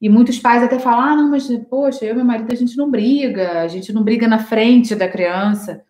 E 0.00 0.08
muitos 0.08 0.38
pais 0.38 0.62
até 0.62 0.78
falam: 0.78 1.00
ah, 1.00 1.16
não, 1.16 1.30
mas 1.30 1.48
poxa, 1.70 2.04
eu 2.04 2.12
e 2.12 2.16
meu 2.16 2.24
marido 2.24 2.52
a 2.52 2.56
gente 2.56 2.76
não 2.76 2.90
briga, 2.90 3.62
a 3.62 3.68
gente 3.68 3.92
não 3.92 4.02
briga 4.02 4.28
na 4.28 4.38
frente 4.38 4.94
da 4.94 5.08
criança. 5.08 5.82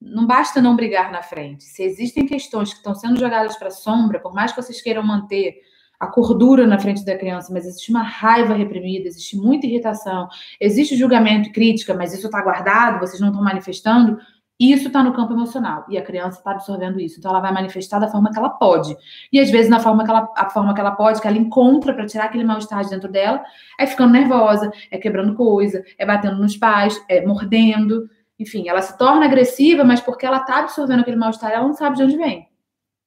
não 0.00 0.26
basta 0.26 0.62
não 0.62 0.76
brigar 0.76 1.12
na 1.12 1.22
frente. 1.22 1.64
Se 1.64 1.82
existem 1.82 2.26
questões 2.26 2.70
que 2.70 2.78
estão 2.78 2.94
sendo 2.94 3.18
jogadas 3.20 3.56
para 3.56 3.68
a 3.68 3.72
sombra, 3.72 4.20
por 4.20 4.34
mais 4.34 4.52
que 4.52 4.62
vocês 4.62 4.80
queiram 4.82 5.02
manter 5.02 5.60
a 6.00 6.06
cordura 6.06 6.66
na 6.66 6.78
frente 6.78 7.04
da 7.04 7.18
criança, 7.18 7.52
mas 7.52 7.66
existe 7.66 7.90
uma 7.90 8.02
raiva 8.02 8.54
reprimida, 8.54 9.06
existe 9.06 9.36
muita 9.36 9.66
irritação, 9.66 10.28
existe 10.58 10.96
julgamento 10.96 11.50
e 11.50 11.52
crítica, 11.52 11.92
mas 11.92 12.14
isso 12.14 12.26
está 12.26 12.40
guardado, 12.42 12.98
vocês 12.98 13.20
não 13.20 13.28
estão 13.28 13.44
manifestando, 13.44 14.18
isso 14.60 14.88
está 14.88 15.02
no 15.02 15.14
campo 15.14 15.32
emocional 15.32 15.86
e 15.88 15.96
a 15.96 16.02
criança 16.02 16.36
está 16.36 16.50
absorvendo 16.50 17.00
isso. 17.00 17.18
Então 17.18 17.30
ela 17.30 17.40
vai 17.40 17.50
manifestar 17.50 17.98
da 17.98 18.08
forma 18.08 18.30
que 18.30 18.38
ela 18.38 18.50
pode. 18.50 18.94
E 19.32 19.40
às 19.40 19.50
vezes 19.50 19.70
na 19.70 19.80
forma 19.80 20.04
que 20.04 20.10
ela, 20.10 20.30
a 20.36 20.50
forma 20.50 20.74
que 20.74 20.80
ela 20.80 20.90
pode, 20.90 21.18
que 21.18 21.26
ela 21.26 21.38
encontra 21.38 21.94
para 21.94 22.04
tirar 22.04 22.24
aquele 22.24 22.44
mal-estar 22.44 22.84
de 22.84 22.90
dentro 22.90 23.10
dela, 23.10 23.42
é 23.78 23.86
ficando 23.86 24.12
nervosa, 24.12 24.70
é 24.90 24.98
quebrando 24.98 25.34
coisa, 25.34 25.82
é 25.96 26.04
batendo 26.04 26.36
nos 26.36 26.58
pais, 26.58 27.02
é 27.08 27.24
mordendo. 27.24 28.06
Enfim, 28.38 28.68
ela 28.68 28.82
se 28.82 28.98
torna 28.98 29.24
agressiva, 29.24 29.82
mas 29.82 30.02
porque 30.02 30.26
ela 30.26 30.38
está 30.38 30.58
absorvendo 30.58 31.00
aquele 31.00 31.16
mal-estar, 31.16 31.50
ela 31.50 31.66
não 31.66 31.72
sabe 31.72 31.96
de 31.96 32.02
onde 32.02 32.18
vem. 32.18 32.46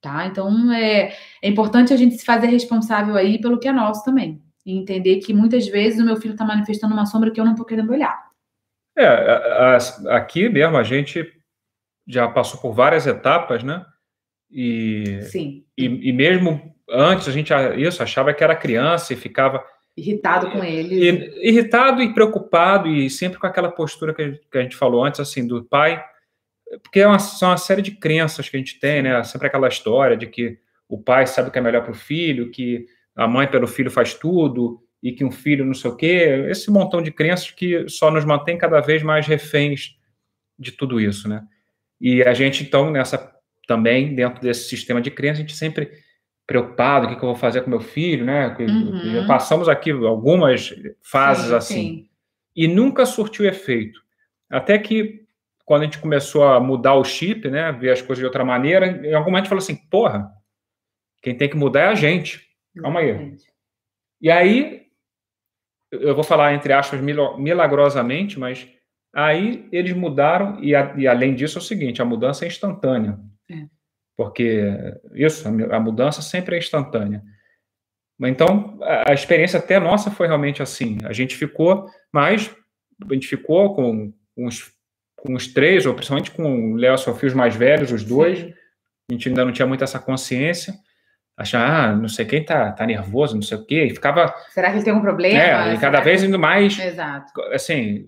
Tá? 0.01 0.25
Então 0.25 0.71
é, 0.71 1.13
é 1.39 1.47
importante 1.47 1.93
a 1.93 1.97
gente 1.97 2.15
se 2.15 2.25
fazer 2.25 2.47
responsável 2.47 3.15
aí 3.15 3.39
pelo 3.39 3.59
que 3.59 3.67
é 3.67 3.71
nosso 3.71 4.03
também. 4.03 4.41
E 4.65 4.75
entender 4.75 5.17
que 5.17 5.35
muitas 5.35 5.67
vezes 5.67 5.99
o 5.99 6.05
meu 6.05 6.17
filho 6.17 6.33
está 6.33 6.43
manifestando 6.43 6.95
uma 6.95 7.05
sombra 7.05 7.29
que 7.29 7.39
eu 7.39 7.45
não 7.45 7.51
estou 7.51 7.65
querendo 7.65 7.91
olhar. 7.91 8.23
É, 8.97 9.05
a, 9.05 9.77
a, 9.77 10.17
aqui 10.17 10.49
mesmo 10.49 10.77
a 10.77 10.83
gente 10.83 11.42
já 12.07 12.27
passou 12.27 12.59
por 12.59 12.73
várias 12.73 13.07
etapas, 13.07 13.63
né? 13.63 13.85
E, 14.51 15.21
Sim. 15.23 15.65
E, 15.77 16.09
e 16.09 16.11
mesmo 16.11 16.75
antes 16.89 17.27
a 17.27 17.31
gente 17.31 17.51
isso 17.77 18.03
achava 18.03 18.33
que 18.33 18.43
era 18.43 18.55
criança 18.55 19.13
e 19.13 19.17
ficava 19.17 19.63
irritado 19.95 20.51
com 20.51 20.63
ele. 20.63 21.39
irritado 21.41 22.01
e 22.01 22.13
preocupado 22.13 22.87
e 22.87 23.09
sempre 23.09 23.39
com 23.39 23.47
aquela 23.47 23.71
postura 23.71 24.13
que 24.13 24.57
a 24.57 24.61
gente 24.61 24.75
falou 24.75 25.03
antes, 25.03 25.19
assim, 25.19 25.45
do 25.47 25.63
pai 25.63 26.03
porque 26.81 26.99
é 26.99 27.07
uma, 27.07 27.19
são 27.19 27.49
uma 27.49 27.57
série 27.57 27.81
de 27.81 27.91
crenças 27.91 28.49
que 28.49 28.55
a 28.55 28.59
gente 28.59 28.79
tem, 28.79 29.01
né? 29.03 29.23
Sempre 29.23 29.47
aquela 29.47 29.67
história 29.67 30.17
de 30.17 30.27
que 30.27 30.57
o 30.87 30.97
pai 30.97 31.27
sabe 31.27 31.49
o 31.49 31.51
que 31.51 31.59
é 31.59 31.61
melhor 31.61 31.83
para 31.83 31.91
o 31.91 31.95
filho, 31.95 32.51
que 32.51 32.85
a 33.15 33.27
mãe 33.27 33.47
pelo 33.47 33.67
filho 33.67 33.91
faz 33.91 34.13
tudo 34.13 34.81
e 35.01 35.11
que 35.11 35.23
um 35.23 35.31
filho 35.31 35.65
não 35.65 35.73
sei 35.73 35.91
o 35.91 35.95
quê. 35.95 36.45
Esse 36.49 36.71
montão 36.71 37.01
de 37.01 37.11
crenças 37.11 37.51
que 37.51 37.87
só 37.89 38.09
nos 38.09 38.25
mantém 38.25 38.57
cada 38.57 38.79
vez 38.79 39.03
mais 39.03 39.27
reféns 39.27 39.97
de 40.57 40.71
tudo 40.71 40.99
isso, 40.99 41.27
né? 41.27 41.43
E 42.03 42.21
a 42.21 42.33
gente, 42.33 42.65
então, 42.65 42.91
nessa 42.91 43.33
também, 43.65 44.13
dentro 44.13 44.41
desse 44.41 44.67
sistema 44.67 44.99
de 44.99 45.09
crenças, 45.09 45.37
a 45.37 45.41
gente 45.41 45.55
sempre 45.55 45.89
preocupado, 46.45 47.05
o 47.05 47.09
que, 47.09 47.15
que 47.15 47.23
eu 47.23 47.29
vou 47.29 47.35
fazer 47.35 47.61
com 47.61 47.69
meu 47.69 47.79
filho, 47.79 48.25
né? 48.25 48.53
Uhum. 48.59 49.25
Passamos 49.25 49.69
aqui 49.69 49.91
algumas 49.91 50.75
fases 51.01 51.45
sim, 51.45 51.55
assim. 51.55 51.75
Sim. 51.75 52.09
E 52.53 52.67
nunca 52.67 53.05
surtiu 53.05 53.45
efeito. 53.45 54.01
Até 54.49 54.77
que 54.77 55.23
quando 55.63 55.83
a 55.83 55.85
gente 55.85 55.99
começou 55.99 56.43
a 56.43 56.59
mudar 56.59 56.95
o 56.95 57.05
chip, 57.05 57.49
né, 57.49 57.71
ver 57.71 57.91
as 57.91 58.01
coisas 58.01 58.19
de 58.19 58.25
outra 58.25 58.43
maneira, 58.43 58.85
em 58.85 59.13
algum 59.13 59.31
momento 59.31 59.47
falou 59.47 59.63
assim, 59.63 59.77
porra, 59.89 60.29
quem 61.21 61.33
tem 61.37 61.49
que 61.49 61.55
mudar 61.55 61.83
é 61.83 61.87
a 61.87 61.95
gente. 61.95 62.45
Calma 62.81 62.99
aí. 62.99 63.37
E 64.21 64.29
aí, 64.29 64.87
eu 65.89 66.13
vou 66.13 66.23
falar 66.23 66.53
entre 66.53 66.73
aspas 66.73 66.99
milagrosamente, 66.99 68.37
mas 68.37 68.67
aí 69.13 69.67
eles 69.71 69.93
mudaram 69.93 70.61
e, 70.61 70.75
a, 70.75 70.93
e 70.97 71.07
além 71.07 71.35
disso 71.35 71.57
é 71.57 71.61
o 71.61 71.63
seguinte, 71.63 72.01
a 72.01 72.05
mudança 72.05 72.45
é 72.45 72.47
instantânea. 72.47 73.19
É. 73.49 73.65
Porque 74.17 74.69
isso, 75.13 75.47
a 75.47 75.79
mudança 75.79 76.21
sempre 76.21 76.55
é 76.55 76.59
instantânea. 76.59 77.23
Então, 78.21 78.77
a, 78.81 79.11
a 79.11 79.13
experiência 79.13 79.59
até 79.59 79.79
nossa 79.79 80.11
foi 80.11 80.27
realmente 80.27 80.61
assim. 80.61 80.97
A 81.03 81.13
gente 81.13 81.35
ficou, 81.35 81.87
mas 82.11 82.55
a 83.09 83.13
gente 83.13 83.27
ficou 83.27 83.75
com 83.75 84.13
uns 84.37 84.73
com 85.23 85.33
os 85.35 85.47
três, 85.47 85.85
ou 85.85 85.93
principalmente 85.93 86.31
com 86.31 86.73
o 86.73 86.75
Léo 86.75 86.95
e 86.95 86.97
Sofia, 86.97 87.27
os 87.27 87.33
mais 87.33 87.55
velhos, 87.55 87.93
os 87.93 88.03
dois. 88.03 88.39
Sim. 88.39 88.53
A 89.09 89.13
gente 89.13 89.29
ainda 89.29 89.45
não 89.45 89.53
tinha 89.53 89.65
muito 89.65 89.83
essa 89.83 89.97
consciência. 89.97 90.73
Achar, 91.37 91.65
ah, 91.65 91.95
não 91.95 92.09
sei 92.09 92.25
quem 92.25 92.43
tá, 92.43 92.71
tá 92.73 92.85
nervoso, 92.85 93.33
não 93.33 93.41
sei 93.41 93.57
o 93.57 93.65
quê. 93.65 93.85
E 93.85 93.89
ficava. 93.89 94.33
Será 94.49 94.69
que 94.69 94.77
ele 94.77 94.83
tem 94.83 94.93
um 94.93 95.01
problema? 95.01 95.39
É, 95.39 95.73
e 95.73 95.79
cada 95.79 96.01
vez 96.01 96.21
que... 96.21 96.27
indo 96.27 96.37
mais. 96.37 96.77
Exato. 96.77 97.31
Assim, 97.53 98.05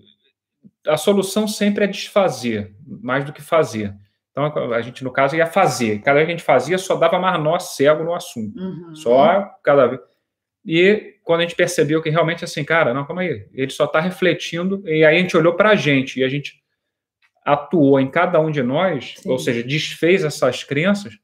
a 0.86 0.96
solução 0.96 1.46
sempre 1.46 1.84
é 1.84 1.86
desfazer, 1.86 2.74
mais 2.86 3.24
do 3.24 3.32
que 3.32 3.42
fazer. 3.42 3.94
Então, 4.30 4.72
a 4.72 4.80
gente, 4.82 5.02
no 5.02 5.10
caso, 5.10 5.34
ia 5.34 5.46
fazer. 5.46 6.00
Cada 6.02 6.16
vez 6.16 6.26
que 6.26 6.32
a 6.32 6.36
gente 6.36 6.44
fazia, 6.44 6.76
só 6.76 6.94
dava 6.94 7.18
mais 7.18 7.42
nó 7.42 7.58
cego 7.58 8.04
no 8.04 8.14
assunto. 8.14 8.58
Uhum. 8.60 8.94
Só 8.94 9.50
cada 9.62 9.86
vez. 9.86 10.00
E 10.64 11.14
quando 11.22 11.40
a 11.40 11.42
gente 11.44 11.54
percebeu 11.54 12.02
que 12.02 12.10
realmente, 12.10 12.44
assim, 12.44 12.62
cara, 12.64 12.92
não, 12.92 13.06
calma 13.06 13.22
aí, 13.22 13.48
ele 13.52 13.70
só 13.70 13.84
está 13.84 14.00
refletindo, 14.00 14.82
e 14.86 15.04
aí 15.04 15.16
a 15.16 15.18
gente 15.18 15.36
olhou 15.36 15.54
para 15.54 15.70
a 15.70 15.74
gente, 15.76 16.20
e 16.20 16.24
a 16.24 16.28
gente 16.28 16.60
atuou 17.44 18.00
em 18.00 18.10
cada 18.10 18.40
um 18.40 18.50
de 18.50 18.62
nós, 18.62 19.14
Sim. 19.16 19.30
ou 19.30 19.38
seja, 19.38 19.62
desfez 19.62 20.24
essas 20.24 20.64
crenças, 20.64 21.14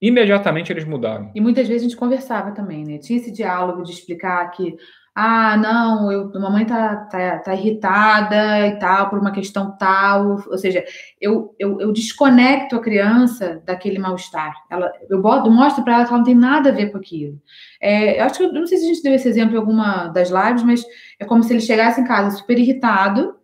imediatamente 0.00 0.72
eles 0.72 0.84
mudaram. 0.84 1.30
E 1.34 1.40
muitas 1.40 1.68
vezes 1.68 1.82
a 1.82 1.88
gente 1.88 1.98
conversava 1.98 2.52
também, 2.52 2.84
né? 2.84 2.98
Tinha 2.98 3.18
esse 3.18 3.30
diálogo 3.30 3.82
de 3.82 3.92
explicar 3.92 4.50
que, 4.50 4.74
ah, 5.18 5.56
não, 5.56 6.12
eu, 6.12 6.30
mamãe 6.38 6.66
tá, 6.66 6.94
tá, 7.06 7.38
tá 7.38 7.54
irritada 7.54 8.66
e 8.66 8.78
tal, 8.78 9.08
por 9.08 9.18
uma 9.18 9.30
questão 9.32 9.74
tal. 9.78 10.42
Ou 10.46 10.58
seja, 10.58 10.84
eu, 11.18 11.54
eu, 11.58 11.80
eu 11.80 11.90
desconecto 11.90 12.76
a 12.76 12.82
criança 12.82 13.62
daquele 13.64 13.98
mal-estar. 13.98 14.54
Ela, 14.70 14.92
eu 15.08 15.22
boto, 15.22 15.50
mostro 15.50 15.82
para 15.82 15.94
ela 15.94 16.04
que 16.04 16.10
ela 16.10 16.18
não 16.18 16.24
tem 16.24 16.34
nada 16.34 16.68
a 16.68 16.72
ver 16.72 16.92
com 16.92 16.98
aquilo. 16.98 17.40
É, 17.80 18.20
eu 18.20 18.24
acho 18.26 18.36
que, 18.36 18.44
eu 18.44 18.52
não 18.52 18.66
sei 18.66 18.76
se 18.76 18.84
a 18.84 18.88
gente 18.88 19.02
deu 19.02 19.14
esse 19.14 19.26
exemplo 19.26 19.54
em 19.54 19.58
alguma 19.58 20.08
das 20.08 20.28
lives, 20.28 20.62
mas 20.62 20.84
é 21.18 21.24
como 21.24 21.42
se 21.42 21.50
ele 21.50 21.62
chegasse 21.62 21.98
em 21.98 22.04
casa 22.04 22.36
super 22.36 22.58
irritado, 22.58 23.36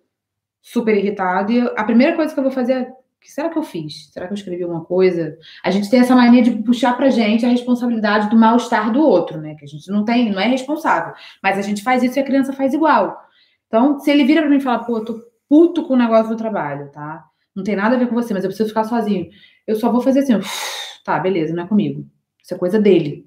super 0.61 0.95
irritado. 0.95 1.53
E 1.53 1.61
a 1.75 1.85
primeira 1.85 2.15
coisa 2.15 2.35
que 2.35 2.39
eu 2.39 2.45
vou 2.45 2.53
fazer 2.53 2.73
é: 2.75 2.93
que 3.23 3.31
será 3.31 3.49
que 3.49 3.57
eu 3.57 3.63
fiz? 3.63 4.11
Será 4.13 4.27
que 4.27 4.33
eu 4.33 4.37
escrevi 4.37 4.65
alguma 4.65 4.85
coisa? 4.85 5.39
A 5.65 5.71
gente 5.71 5.89
tem 5.89 6.01
essa 6.01 6.15
mania 6.15 6.43
de 6.43 6.51
puxar 6.63 6.97
pra 6.97 7.09
gente 7.09 7.47
a 7.47 7.49
responsabilidade 7.49 8.29
do 8.29 8.37
mal-estar 8.37 8.93
do 8.93 9.01
outro, 9.01 9.41
né? 9.41 9.55
Que 9.55 9.65
a 9.65 9.69
gente 9.69 9.89
não 9.91 10.05
tem, 10.05 10.31
não 10.31 10.41
é 10.41 10.49
responsável. 10.49 11.15
Mas 11.43 11.57
a 11.57 11.63
gente 11.63 11.83
faz 11.83 12.03
isso 12.03 12.19
e 12.19 12.21
a 12.21 12.25
criança 12.25 12.53
faz 12.53 12.75
igual. 12.75 13.17
Então, 13.69 14.01
se 14.01 14.11
ele 14.11 14.25
vira 14.25 14.43
para 14.43 14.51
mim 14.51 14.57
e 14.57 14.61
fala, 14.61 14.85
pô, 14.85 14.99
eu 14.99 15.05
tô 15.05 15.21
puto 15.49 15.85
com 15.85 15.95
o 15.95 15.97
negócio 15.97 16.31
do 16.31 16.37
trabalho, 16.37 16.91
tá? 16.91 17.25
Não 17.55 17.63
tem 17.63 17.77
nada 17.77 17.95
a 17.95 17.99
ver 17.99 18.09
com 18.09 18.15
você, 18.15 18.35
mas 18.35 18.43
eu 18.43 18.49
preciso 18.49 18.69
ficar 18.69 18.85
sozinho. 18.85 19.29
Eu 19.67 19.77
só 19.77 19.91
vou 19.91 20.01
fazer 20.01 20.21
assim, 20.21 20.33
tá, 21.05 21.19
beleza, 21.19 21.55
não 21.55 21.63
é 21.63 21.67
comigo. 21.69 22.05
Isso 22.43 22.55
é 22.55 22.59
coisa 22.59 22.81
dele. 22.81 23.25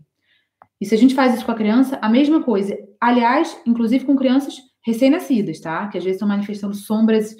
E 0.80 0.86
se 0.86 0.94
a 0.94 0.98
gente 0.98 1.16
faz 1.16 1.34
isso 1.34 1.46
com 1.46 1.52
a 1.52 1.56
criança, 1.56 1.98
a 2.02 2.10
mesma 2.10 2.44
coisa. 2.44 2.78
Aliás, 3.00 3.58
inclusive 3.66 4.06
com 4.06 4.16
crianças 4.16 4.56
recém-nascidas, 4.86 5.60
tá? 5.60 5.88
Que 5.88 5.98
às 5.98 6.04
vezes 6.04 6.18
estão 6.18 6.28
manifestando 6.28 6.76
sombras 6.76 7.36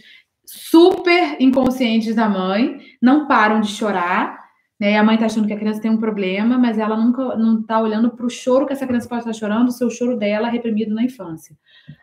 super 0.46 1.38
inconscientes 1.40 2.16
da 2.16 2.30
mãe, 2.30 2.78
não 3.02 3.28
param 3.28 3.62
de 3.62 3.70
chorar, 3.70 4.46
né? 4.80 4.98
A 4.98 5.04
mãe 5.04 5.18
tá 5.18 5.26
achando 5.26 5.48
que 5.48 5.54
a 5.54 5.58
criança 5.58 5.82
tem 5.82 5.92
um 5.92 5.98
problema, 5.98 6.58
mas 6.58 6.78
ela 6.78 6.98
nunca 6.98 7.36
não 7.36 7.64
tá 7.64 7.80
olhando 7.80 8.12
para 8.12 8.26
o 8.26 8.30
choro 8.30 8.66
que 8.66 8.74
essa 8.74 8.86
criança 8.86 9.08
pode 9.08 9.22
estar 9.22 9.34
chorando, 9.34 9.70
o 9.70 9.72
seu 9.72 9.90
choro 9.90 10.18
dela 10.18 10.50
reprimido 10.50 10.94
na 10.94 11.04
infância. 11.04 11.56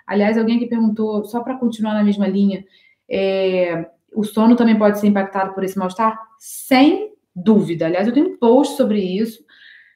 Aliás, 0.06 0.38
alguém 0.38 0.58
que 0.58 0.66
perguntou, 0.66 1.24
só 1.24 1.40
para 1.40 1.56
continuar 1.56 1.94
na 1.94 2.04
mesma 2.04 2.26
linha, 2.26 2.64
é, 3.08 3.86
o 4.14 4.24
sono 4.24 4.56
também 4.56 4.78
pode 4.78 4.98
ser 4.98 5.06
impactado 5.06 5.52
por 5.54 5.64
esse 5.64 5.78
mal-estar? 5.78 6.18
Sem 6.38 7.12
dúvida. 7.34 7.86
Aliás, 7.86 8.06
eu 8.06 8.14
tenho 8.14 8.30
um 8.30 8.36
post 8.38 8.76
sobre 8.76 9.00
isso. 9.00 9.44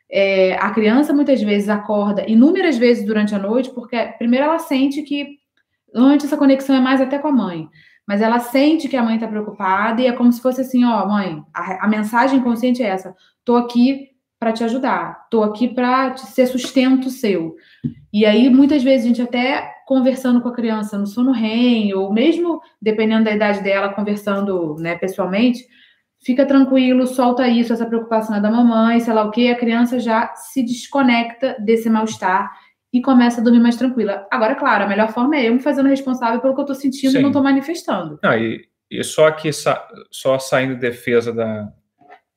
É, 0.08 0.54
a 0.56 0.70
criança 0.70 1.12
muitas 1.12 1.42
vezes 1.42 1.68
acorda 1.68 2.28
inúmeras 2.28 2.78
vezes 2.78 3.04
durante 3.04 3.34
a 3.34 3.38
noite, 3.38 3.70
porque 3.70 3.96
primeiro 4.18 4.44
ela 4.44 4.58
sente 4.58 5.02
que 5.02 5.38
antes 5.94 6.26
essa 6.26 6.36
conexão 6.36 6.76
é 6.76 6.80
mais 6.80 7.00
até 7.00 7.18
com 7.18 7.28
a 7.28 7.32
mãe, 7.32 7.68
mas 8.06 8.20
ela 8.20 8.38
sente 8.38 8.88
que 8.88 8.96
a 8.96 9.02
mãe 9.02 9.16
está 9.16 9.26
preocupada 9.26 10.00
e 10.00 10.06
é 10.06 10.12
como 10.12 10.32
se 10.32 10.40
fosse 10.40 10.60
assim, 10.60 10.84
ó, 10.84 11.06
mãe, 11.06 11.42
a, 11.52 11.86
a 11.86 11.88
mensagem 11.88 12.40
consciente 12.40 12.82
é 12.82 12.86
essa: 12.86 13.14
tô 13.44 13.56
aqui 13.56 14.10
para 14.38 14.52
te 14.52 14.62
ajudar, 14.62 15.26
tô 15.30 15.42
aqui 15.42 15.68
para 15.68 16.16
ser 16.16 16.46
sustento 16.46 17.10
seu. 17.10 17.56
E 18.12 18.24
aí 18.24 18.48
muitas 18.50 18.82
vezes 18.82 19.04
a 19.04 19.08
gente 19.08 19.22
até 19.22 19.72
conversando 19.86 20.40
com 20.40 20.48
a 20.48 20.54
criança 20.54 20.98
no 20.98 21.06
sono 21.06 21.32
REM, 21.32 21.94
ou 21.94 22.12
mesmo 22.12 22.60
dependendo 22.80 23.24
da 23.24 23.32
idade 23.32 23.62
dela, 23.62 23.94
conversando, 23.94 24.76
né, 24.78 24.96
pessoalmente, 24.96 25.64
fica 26.24 26.44
tranquilo, 26.44 27.06
solta 27.06 27.46
isso, 27.48 27.72
essa 27.72 27.86
preocupação 27.86 28.36
é 28.36 28.40
da 28.40 28.50
mamãe, 28.50 29.00
sei 29.00 29.14
lá 29.14 29.24
o 29.24 29.30
que, 29.30 29.48
a 29.48 29.56
criança 29.56 29.98
já 30.00 30.34
se 30.34 30.62
desconecta 30.62 31.56
desse 31.60 31.88
mal-estar 31.88 32.50
e 32.96 33.02
começa 33.02 33.42
a 33.42 33.44
dormir 33.44 33.60
mais 33.60 33.76
tranquila. 33.76 34.26
Agora, 34.30 34.54
claro, 34.54 34.84
a 34.84 34.86
melhor 34.86 35.12
forma 35.12 35.36
é 35.36 35.48
eu 35.48 35.52
me 35.52 35.60
fazendo 35.60 35.86
responsável 35.86 36.40
pelo 36.40 36.54
que 36.54 36.60
eu 36.60 36.62
estou 36.62 36.74
sentindo 36.74 37.12
Sim. 37.12 37.18
e 37.18 37.20
não 37.20 37.28
estou 37.28 37.42
manifestando. 37.42 38.18
Não, 38.22 38.34
e, 38.34 38.66
e 38.90 39.04
só 39.04 39.30
que 39.30 39.52
sa 39.52 39.86
só 40.10 40.38
saindo 40.38 40.72
em 40.72 40.78
defesa 40.78 41.30
da 41.30 41.70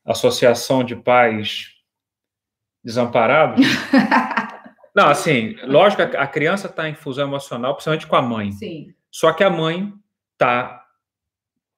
Associação 0.05 0.83
de 0.83 0.97
Pais 0.97 1.69
Desamparados. 2.83 3.65
não, 4.93 5.07
assim, 5.07 5.55
lógico, 5.63 6.01
a 6.01 6.27
criança 6.27 6.67
está 6.67 6.89
em 6.89 6.95
fusão 6.95 7.27
emocional, 7.27 7.73
principalmente 7.73 8.07
com 8.07 8.15
a 8.17 8.21
mãe. 8.21 8.51
Sim. 8.51 8.93
Só 9.09 9.31
que 9.31 9.43
a 9.45 9.49
mãe 9.49 9.93
está 10.33 10.83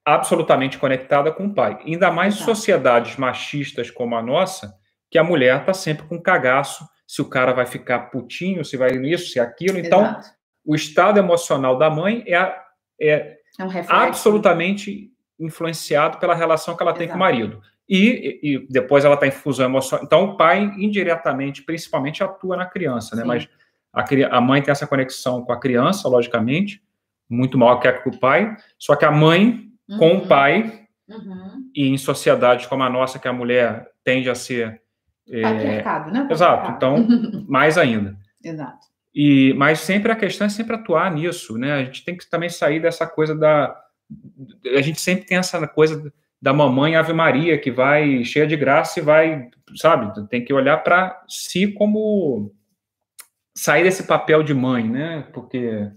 absolutamente 0.03 0.79
conectada 0.79 1.31
com 1.31 1.45
o 1.45 1.53
pai. 1.53 1.79
Ainda 1.85 2.09
mais 2.09 2.35
Exato. 2.35 2.55
sociedades 2.55 3.15
machistas 3.15 3.91
como 3.91 4.15
a 4.15 4.23
nossa, 4.23 4.73
que 5.09 5.19
a 5.19 5.23
mulher 5.23 5.59
está 5.59 5.73
sempre 5.73 6.07
com 6.07 6.19
cagaço, 6.19 6.83
se 7.11 7.21
o 7.21 7.25
cara 7.25 7.51
vai 7.51 7.65
ficar 7.65 8.09
putinho, 8.09 8.63
se 8.63 8.77
vai 8.77 8.91
nisso, 8.91 9.31
se 9.31 9.37
aquilo. 9.37 9.77
Então, 9.77 9.99
Exato. 9.99 10.29
o 10.65 10.73
estado 10.73 11.19
emocional 11.19 11.77
da 11.77 11.89
mãe 11.89 12.23
é, 12.25 12.37
é, 13.01 13.37
é 13.59 13.65
um 13.65 13.69
absolutamente 13.89 15.11
influenciado 15.37 16.19
pela 16.19 16.33
relação 16.33 16.73
que 16.73 16.81
ela 16.81 16.93
tem 16.93 17.03
Exato. 17.03 17.19
com 17.19 17.21
o 17.21 17.27
marido. 17.27 17.61
E, 17.89 18.39
e, 18.41 18.67
depois 18.69 19.03
ela 19.03 19.15
está 19.15 19.27
em 19.27 19.31
fusão 19.31 19.65
emocional. 19.65 20.05
Então, 20.05 20.23
o 20.23 20.37
pai, 20.37 20.61
indiretamente, 20.77 21.63
principalmente, 21.63 22.23
atua 22.23 22.55
na 22.55 22.65
criança, 22.65 23.13
né? 23.13 23.23
Sim. 23.23 23.27
Mas 23.27 23.49
a, 23.91 24.37
a 24.37 24.39
mãe 24.39 24.61
tem 24.61 24.71
essa 24.71 24.87
conexão 24.87 25.43
com 25.43 25.51
a 25.51 25.59
criança, 25.59 26.07
logicamente, 26.07 26.81
muito 27.29 27.57
maior 27.57 27.75
que 27.81 27.89
a 27.89 28.01
com 28.01 28.09
o 28.09 28.19
pai, 28.21 28.55
só 28.79 28.95
que 28.95 29.03
a 29.03 29.11
mãe 29.11 29.69
uhum. 29.89 29.97
com 29.97 30.15
o 30.15 30.27
pai, 30.27 30.87
uhum. 31.09 31.69
e 31.75 31.89
em 31.89 31.97
sociedades 31.97 32.67
como 32.67 32.83
a 32.83 32.89
nossa, 32.89 33.19
que 33.19 33.27
a 33.27 33.33
mulher 33.33 33.85
tende 34.01 34.29
a 34.29 34.35
ser. 34.35 34.81
É... 35.29 35.41
Patriarcado, 35.41 36.11
né? 36.11 36.27
Exato, 36.29 36.71
então, 36.71 37.07
mais 37.47 37.77
ainda. 37.77 38.15
Exato. 38.43 38.91
E, 39.13 39.53
mas 39.57 39.79
sempre 39.79 40.11
a 40.11 40.15
questão 40.15 40.47
é 40.47 40.49
sempre 40.49 40.75
atuar 40.75 41.11
nisso, 41.11 41.57
né? 41.57 41.73
A 41.73 41.83
gente 41.83 42.03
tem 42.03 42.15
que 42.15 42.29
também 42.29 42.49
sair 42.49 42.79
dessa 42.81 43.05
coisa 43.05 43.35
da. 43.35 43.75
A 44.75 44.81
gente 44.81 45.01
sempre 45.01 45.25
tem 45.25 45.37
essa 45.37 45.67
coisa 45.67 46.11
da 46.41 46.53
mamãe 46.53 46.95
Ave 46.95 47.13
Maria, 47.13 47.57
que 47.57 47.69
vai 47.69 48.23
cheia 48.23 48.47
de 48.47 48.55
graça 48.55 48.99
e 48.99 49.03
vai, 49.03 49.49
sabe? 49.75 50.27
Tem 50.27 50.43
que 50.43 50.53
olhar 50.53 50.77
para 50.77 51.21
si 51.27 51.67
como. 51.67 52.53
sair 53.55 53.83
desse 53.83 54.03
papel 54.03 54.43
de 54.43 54.53
mãe, 54.53 54.89
né? 54.89 55.27
Porque 55.33 55.91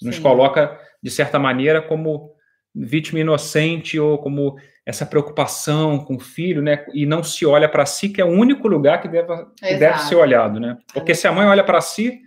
nos 0.00 0.16
Sim. 0.16 0.22
coloca, 0.22 0.78
de 1.02 1.10
certa 1.10 1.38
maneira, 1.38 1.80
como 1.80 2.34
vítima 2.74 3.20
inocente 3.20 3.98
ou 3.98 4.18
como 4.18 4.56
essa 4.90 5.06
preocupação 5.06 6.04
com 6.04 6.16
o 6.16 6.20
filho, 6.20 6.60
né? 6.60 6.84
E 6.92 7.06
não 7.06 7.22
se 7.22 7.46
olha 7.46 7.68
para 7.68 7.86
si, 7.86 8.08
que 8.08 8.20
é 8.20 8.24
o 8.24 8.28
único 8.28 8.66
lugar 8.66 9.00
que 9.00 9.06
deve, 9.06 9.32
que 9.54 9.76
deve 9.76 9.98
ser 10.00 10.16
olhado, 10.16 10.58
né? 10.58 10.76
Porque 10.92 11.14
se 11.14 11.28
a 11.28 11.32
mãe 11.32 11.46
olha 11.46 11.62
para 11.62 11.80
si, 11.80 12.20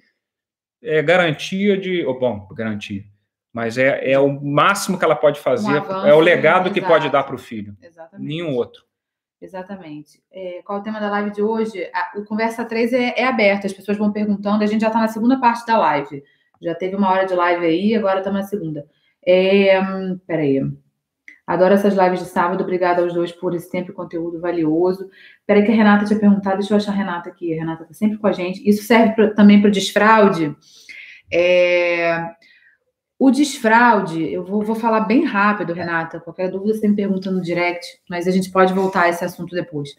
é 0.81 1.01
garantia 1.01 1.77
de. 1.77 2.05
Oh, 2.05 2.17
bom, 2.17 2.47
garantia. 2.55 3.03
Mas 3.51 3.77
é, 3.77 4.11
é 4.11 4.17
o 4.17 4.41
máximo 4.41 4.97
que 4.97 5.03
ela 5.03 5.15
pode 5.15 5.41
fazer, 5.41 5.73
um 5.73 5.77
avanço, 5.77 6.07
é 6.07 6.13
o 6.13 6.21
legado 6.21 6.71
que 6.71 6.81
pode 6.81 7.09
dar 7.09 7.23
para 7.23 7.35
o 7.35 7.37
filho. 7.37 7.75
Exatamente. 7.81 8.27
Nenhum 8.27 8.55
outro. 8.55 8.81
Exatamente. 9.41 10.23
É, 10.31 10.61
qual 10.63 10.77
é 10.77 10.81
o 10.81 10.83
tema 10.83 11.01
da 11.01 11.09
live 11.09 11.31
de 11.31 11.41
hoje? 11.41 11.89
A, 11.93 12.17
o 12.17 12.23
Conversa 12.23 12.63
3 12.63 12.93
é, 12.93 13.13
é 13.17 13.25
aberto, 13.25 13.67
as 13.67 13.73
pessoas 13.73 13.97
vão 13.97 14.11
perguntando, 14.13 14.63
a 14.63 14.67
gente 14.67 14.81
já 14.81 14.87
está 14.87 15.01
na 15.01 15.09
segunda 15.09 15.37
parte 15.37 15.67
da 15.67 15.77
live. 15.77 16.23
Já 16.61 16.73
teve 16.73 16.95
uma 16.95 17.11
hora 17.11 17.25
de 17.25 17.33
live 17.33 17.65
aí, 17.65 17.93
agora 17.93 18.19
estamos 18.19 18.39
na 18.39 18.47
segunda. 18.47 18.87
É, 19.25 19.81
hum, 19.81 20.17
peraí. 20.25 20.61
Adoro 21.45 21.73
essas 21.73 21.93
lives 21.93 22.19
de 22.19 22.25
sábado. 22.25 22.63
Obrigada 22.63 23.01
aos 23.01 23.13
dois 23.13 23.31
por 23.31 23.53
esse 23.53 23.69
tempo 23.69 23.91
e 23.91 23.93
conteúdo 23.93 24.39
valioso. 24.39 25.09
Peraí 25.45 25.63
que 25.63 25.71
a 25.71 25.75
Renata 25.75 26.05
tinha 26.05 26.19
perguntado. 26.19 26.57
Deixa 26.57 26.73
eu 26.73 26.77
achar 26.77 26.91
a 26.91 26.95
Renata 26.95 27.29
aqui. 27.29 27.53
A 27.53 27.59
Renata 27.59 27.83
está 27.83 27.93
sempre 27.93 28.17
com 28.17 28.27
a 28.27 28.31
gente. 28.31 28.67
Isso 28.67 28.83
serve 28.83 29.13
pra, 29.13 29.33
também 29.33 29.59
para 29.59 29.67
o 29.67 29.71
desfraude. 29.71 30.55
É, 31.31 32.23
o 33.19 33.31
desfraude, 33.31 34.21
eu 34.31 34.43
vou, 34.43 34.61
vou, 34.63 34.75
falar 34.75 35.01
bem 35.01 35.25
rápido, 35.25 35.73
Renata. 35.73 36.19
Qualquer 36.19 36.49
dúvida 36.49 36.73
você 36.73 36.87
me 36.87 36.95
pergunta 36.95 37.31
no 37.31 37.41
direct, 37.41 37.85
mas 38.09 38.27
a 38.27 38.31
gente 38.31 38.51
pode 38.51 38.73
voltar 38.73 39.03
a 39.03 39.09
esse 39.09 39.23
assunto 39.23 39.55
depois. 39.55 39.89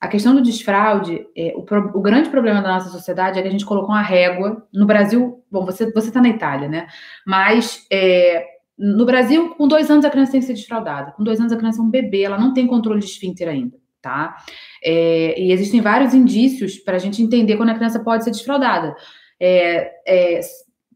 A 0.00 0.08
questão 0.08 0.34
do 0.34 0.42
desfraude, 0.42 1.24
é, 1.36 1.54
o, 1.54 1.60
o, 1.60 2.00
grande 2.00 2.28
problema 2.28 2.60
da 2.60 2.72
nossa 2.72 2.88
sociedade 2.88 3.38
é 3.38 3.42
que 3.42 3.48
a 3.48 3.50
gente 3.50 3.64
colocou 3.64 3.90
uma 3.90 4.02
régua. 4.02 4.66
No 4.72 4.84
Brasil, 4.84 5.44
bom, 5.50 5.64
você 5.64 5.84
está 5.84 6.20
na 6.20 6.28
Itália, 6.28 6.68
né? 6.68 6.86
Mas 7.26 7.86
é, 7.90 8.44
no 8.82 9.06
Brasil, 9.06 9.50
com 9.50 9.68
dois 9.68 9.88
anos 9.88 10.04
a 10.04 10.10
criança 10.10 10.32
tem 10.32 10.40
que 10.40 10.46
ser 10.46 10.54
desfraudada. 10.54 11.12
Com 11.12 11.22
dois 11.22 11.38
anos 11.38 11.52
a 11.52 11.56
criança 11.56 11.80
é 11.80 11.84
um 11.84 11.90
bebê, 11.90 12.22
ela 12.22 12.36
não 12.36 12.52
tem 12.52 12.66
controle 12.66 12.98
de 12.98 13.06
esfíncter 13.06 13.48
ainda, 13.48 13.78
tá? 14.00 14.36
É, 14.84 15.40
e 15.40 15.52
existem 15.52 15.80
vários 15.80 16.12
indícios 16.14 16.78
para 16.78 16.96
a 16.96 16.98
gente 16.98 17.22
entender 17.22 17.56
quando 17.56 17.68
a 17.68 17.74
criança 17.74 18.00
pode 18.00 18.24
ser 18.24 18.32
desfraudada. 18.32 18.96
É, 19.38 19.92
é, 20.04 20.40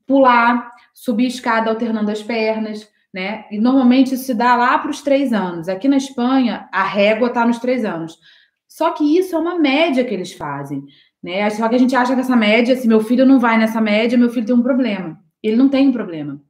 pular, 0.05 0.69
subir 0.93 1.27
escada 1.27 1.71
alternando 1.71 2.11
as 2.11 2.21
pernas, 2.21 2.89
né? 3.15 3.45
E 3.53 3.59
normalmente 3.61 4.15
isso 4.15 4.25
se 4.25 4.35
dá 4.35 4.57
lá 4.57 4.77
para 4.79 4.91
os 4.91 5.01
três 5.01 5.33
anos. 5.33 5.69
Aqui 5.69 5.87
na 5.87 5.97
Espanha, 5.97 6.69
a 6.73 6.83
régua 6.83 7.29
está 7.29 7.47
nos 7.47 7.61
três 7.61 7.85
anos. 7.85 8.19
Só 8.67 8.91
que 8.91 9.17
isso 9.17 9.37
é 9.37 9.39
uma 9.39 9.61
média 9.61 10.05
que 10.05 10.13
eles 10.13 10.33
fazem, 10.33 10.83
né? 11.23 11.49
Só 11.51 11.69
que 11.69 11.77
a 11.77 11.79
gente 11.79 11.95
acha 11.95 12.15
que 12.15 12.21
essa 12.21 12.35
média, 12.35 12.75
se 12.75 12.89
meu 12.89 13.01
filho 13.01 13.25
não 13.25 13.39
vai 13.39 13.57
nessa 13.57 13.81
média, 13.81 14.19
meu 14.19 14.29
filho 14.29 14.47
tem 14.47 14.57
um 14.57 14.63
problema. 14.63 15.17
Ele 15.41 15.55
não 15.55 15.69
tem 15.69 15.87
um 15.87 15.93
problema. 15.93 16.41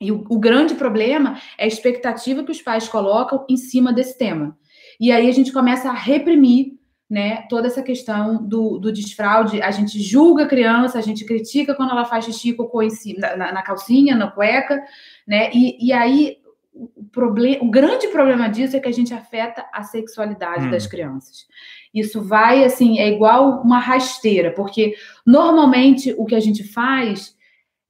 E 0.00 0.10
o, 0.10 0.24
o, 0.30 0.38
grande 0.38 0.74
problema 0.74 1.38
é 1.58 1.64
a 1.64 1.68
expectativa 1.68 2.42
que 2.42 2.50
os 2.50 2.62
pais 2.62 2.88
colocam 2.88 3.44
em 3.48 3.56
cima 3.56 3.92
desse 3.92 4.16
tema. 4.16 4.56
E 4.98 5.12
aí 5.12 5.28
a 5.28 5.32
gente 5.32 5.52
começa 5.52 5.90
a 5.90 5.94
reprimir 5.94 6.78
né, 7.08 7.42
toda 7.48 7.66
essa 7.66 7.82
questão 7.82 8.46
do, 8.46 8.78
do 8.78 8.92
desfraude. 8.92 9.60
A 9.60 9.70
gente 9.70 10.00
julga 10.00 10.44
a 10.44 10.48
criança, 10.48 10.98
a 10.98 11.02
gente 11.02 11.24
critica 11.24 11.74
quando 11.74 11.90
ela 11.90 12.04
faz 12.04 12.24
xixi 12.24 12.54
cocô 12.54 12.82
em 12.82 12.90
si, 12.90 13.18
na, 13.18 13.52
na 13.52 13.62
calcinha, 13.62 14.14
na 14.16 14.30
cueca, 14.30 14.80
né? 15.26 15.50
E, 15.52 15.88
e 15.88 15.92
aí 15.92 16.38
o, 16.72 17.04
problema, 17.10 17.64
o 17.64 17.70
grande 17.70 18.08
problema 18.08 18.48
disso 18.48 18.76
é 18.76 18.80
que 18.80 18.88
a 18.88 18.92
gente 18.92 19.12
afeta 19.12 19.66
a 19.72 19.82
sexualidade 19.82 20.68
hum. 20.68 20.70
das 20.70 20.86
crianças. 20.86 21.46
Isso 21.92 22.22
vai 22.22 22.64
assim, 22.64 23.00
é 23.00 23.08
igual 23.08 23.60
uma 23.62 23.80
rasteira, 23.80 24.52
porque 24.52 24.94
normalmente 25.26 26.14
o 26.16 26.24
que 26.24 26.36
a 26.36 26.40
gente 26.40 26.62
faz 26.62 27.36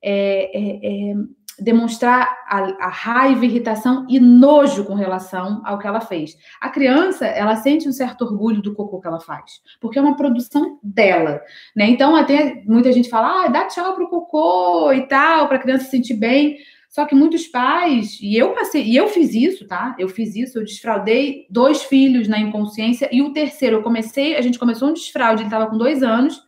é, 0.02 0.50
é, 0.54 1.10
é 1.10 1.14
demonstrar 1.60 2.28
a, 2.46 2.86
a, 2.86 2.88
raiva, 2.88 3.44
irritação 3.44 4.06
e 4.08 4.18
nojo 4.18 4.84
com 4.84 4.94
relação 4.94 5.62
ao 5.64 5.78
que 5.78 5.86
ela 5.86 6.00
fez. 6.00 6.36
A 6.60 6.68
criança, 6.68 7.26
ela 7.26 7.56
sente 7.56 7.88
um 7.88 7.92
certo 7.92 8.22
orgulho 8.22 8.62
do 8.62 8.74
cocô 8.74 9.00
que 9.00 9.06
ela 9.06 9.20
faz, 9.20 9.60
porque 9.80 9.98
é 9.98 10.02
uma 10.02 10.16
produção 10.16 10.78
dela, 10.82 11.40
né? 11.76 11.88
Então, 11.88 12.16
até 12.16 12.62
muita 12.66 12.92
gente 12.92 13.08
fala, 13.08 13.44
ah, 13.44 13.48
dá 13.48 13.66
tchau 13.66 13.94
pro 13.94 14.08
cocô 14.08 14.92
e 14.92 15.06
tal, 15.06 15.48
para 15.48 15.56
a 15.56 15.60
criança 15.60 15.84
se 15.84 15.90
sentir 15.90 16.14
bem. 16.14 16.56
Só 16.88 17.04
que 17.04 17.14
muitos 17.14 17.46
pais, 17.46 18.18
e 18.20 18.36
eu 18.36 18.52
passei, 18.52 18.82
e 18.82 18.96
eu 18.96 19.06
fiz 19.06 19.32
isso, 19.32 19.64
tá? 19.64 19.94
Eu 19.96 20.08
fiz 20.08 20.34
isso, 20.34 20.58
eu 20.58 20.64
desfraudei 20.64 21.46
dois 21.48 21.84
filhos 21.84 22.26
na 22.26 22.40
inconsciência, 22.40 23.08
e 23.12 23.22
o 23.22 23.32
terceiro, 23.32 23.76
eu 23.76 23.82
comecei, 23.82 24.36
a 24.36 24.40
gente 24.40 24.58
começou 24.58 24.88
um 24.88 24.92
desfraude, 24.92 25.42
ele 25.42 25.46
estava 25.46 25.68
com 25.70 25.78
dois 25.78 26.02
anos, 26.02 26.42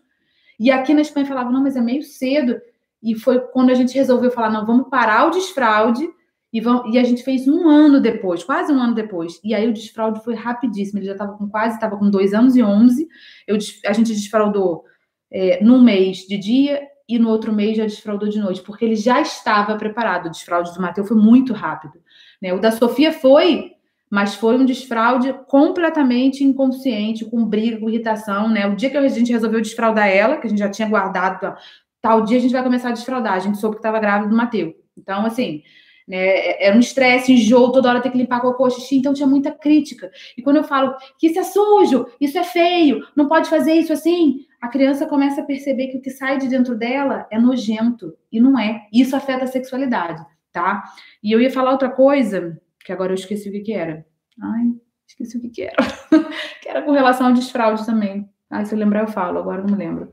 e 0.58 0.70
aqui 0.70 0.94
na 0.94 1.00
Espanha 1.00 1.26
falava, 1.26 1.50
não, 1.50 1.62
mas 1.62 1.76
é 1.76 1.80
meio 1.80 2.02
cedo. 2.02 2.60
E 3.02 3.14
foi 3.14 3.40
quando 3.40 3.70
a 3.70 3.74
gente 3.74 3.94
resolveu 3.94 4.30
falar, 4.30 4.50
não, 4.50 4.64
vamos 4.64 4.88
parar 4.88 5.26
o 5.26 5.30
desfraude 5.30 6.08
e, 6.52 6.60
vamos, 6.60 6.94
e 6.94 6.98
a 6.98 7.02
gente 7.02 7.22
fez 7.22 7.48
um 7.48 7.68
ano 7.68 8.00
depois, 8.00 8.44
quase 8.44 8.72
um 8.72 8.78
ano 8.78 8.94
depois. 8.94 9.40
E 9.42 9.54
aí 9.54 9.66
o 9.66 9.72
desfraude 9.72 10.22
foi 10.22 10.34
rapidíssimo. 10.34 10.98
Ele 10.98 11.06
já 11.06 11.12
estava 11.12 11.32
com 11.32 11.48
quase, 11.48 11.74
estava 11.74 11.96
com 11.96 12.10
dois 12.10 12.34
anos 12.34 12.54
e 12.54 12.62
onze. 12.62 13.08
Eu, 13.46 13.56
a 13.86 13.92
gente 13.92 14.12
desfraudou 14.12 14.84
é, 15.30 15.64
num 15.64 15.82
mês 15.82 16.18
de 16.18 16.36
dia 16.36 16.82
e 17.08 17.18
no 17.18 17.30
outro 17.30 17.52
mês 17.52 17.76
já 17.76 17.84
desfraudou 17.84 18.28
de 18.28 18.38
noite, 18.38 18.60
porque 18.62 18.84
ele 18.84 18.96
já 18.96 19.20
estava 19.20 19.76
preparado. 19.76 20.26
O 20.26 20.30
desfraude 20.30 20.74
do 20.74 20.80
Mateus 20.80 21.08
foi 21.08 21.16
muito 21.16 21.52
rápido. 21.54 21.94
Né? 22.40 22.52
O 22.52 22.60
da 22.60 22.70
Sofia 22.70 23.12
foi, 23.12 23.72
mas 24.10 24.34
foi 24.34 24.56
um 24.56 24.64
desfraude 24.64 25.34
completamente 25.48 26.44
inconsciente, 26.44 27.24
com 27.24 27.44
briga, 27.44 27.80
com 27.80 27.88
irritação. 27.88 28.48
Né? 28.48 28.66
O 28.66 28.76
dia 28.76 28.90
que 28.90 28.96
a 28.96 29.08
gente 29.08 29.32
resolveu 29.32 29.60
desfraudar 29.60 30.08
ela, 30.08 30.36
que 30.36 30.46
a 30.46 30.50
gente 30.50 30.58
já 30.58 30.70
tinha 30.70 30.88
guardado 30.88 31.54
tal 32.02 32.22
dia 32.22 32.36
a 32.36 32.40
gente 32.40 32.52
vai 32.52 32.62
começar 32.62 32.88
a 32.88 32.92
desfraudar. 32.92 33.34
A 33.34 33.38
gente 33.38 33.56
soube 33.56 33.76
que 33.76 33.78
estava 33.78 34.00
grávida 34.00 34.28
do 34.28 34.36
Mateus. 34.36 34.74
Então, 34.98 35.24
assim, 35.24 35.62
né, 36.06 36.62
era 36.62 36.76
um 36.76 36.80
estresse, 36.80 37.32
enjoo, 37.32 37.72
toda 37.72 37.88
hora 37.88 38.00
ter 38.00 38.10
que 38.10 38.18
limpar 38.18 38.40
cocô, 38.40 38.68
xixi, 38.68 38.96
então 38.96 39.14
tinha 39.14 39.26
muita 39.26 39.52
crítica. 39.52 40.10
E 40.36 40.42
quando 40.42 40.56
eu 40.56 40.64
falo 40.64 40.94
que 41.18 41.28
isso 41.28 41.38
é 41.38 41.44
sujo, 41.44 42.06
isso 42.20 42.36
é 42.36 42.44
feio, 42.44 43.06
não 43.16 43.28
pode 43.28 43.48
fazer 43.48 43.72
isso 43.74 43.92
assim, 43.92 44.40
a 44.60 44.68
criança 44.68 45.06
começa 45.06 45.40
a 45.40 45.44
perceber 45.44 45.88
que 45.88 45.96
o 45.96 46.02
que 46.02 46.10
sai 46.10 46.38
de 46.38 46.48
dentro 46.48 46.76
dela 46.76 47.26
é 47.30 47.38
nojento, 47.38 48.14
e 48.30 48.40
não 48.40 48.58
é. 48.58 48.86
Isso 48.92 49.16
afeta 49.16 49.44
a 49.44 49.48
sexualidade, 49.48 50.22
tá? 50.52 50.82
E 51.22 51.32
eu 51.32 51.40
ia 51.40 51.50
falar 51.50 51.72
outra 51.72 51.88
coisa, 51.88 52.60
que 52.84 52.92
agora 52.92 53.12
eu 53.12 53.16
esqueci 53.16 53.48
o 53.48 53.52
que, 53.52 53.60
que 53.60 53.72
era. 53.72 54.04
Ai, 54.40 54.72
esqueci 55.06 55.36
o 55.36 55.40
que, 55.40 55.48
que 55.48 55.62
era. 55.62 55.76
que 56.60 56.68
era 56.68 56.82
com 56.82 56.92
relação 56.92 57.28
ao 57.28 57.32
desfraude 57.32 57.86
também. 57.86 58.28
Ai, 58.50 58.66
se 58.66 58.74
eu 58.74 58.78
lembrar 58.78 59.00
eu 59.00 59.08
falo, 59.08 59.38
agora 59.38 59.62
não 59.62 59.70
me 59.70 59.76
lembro. 59.76 60.12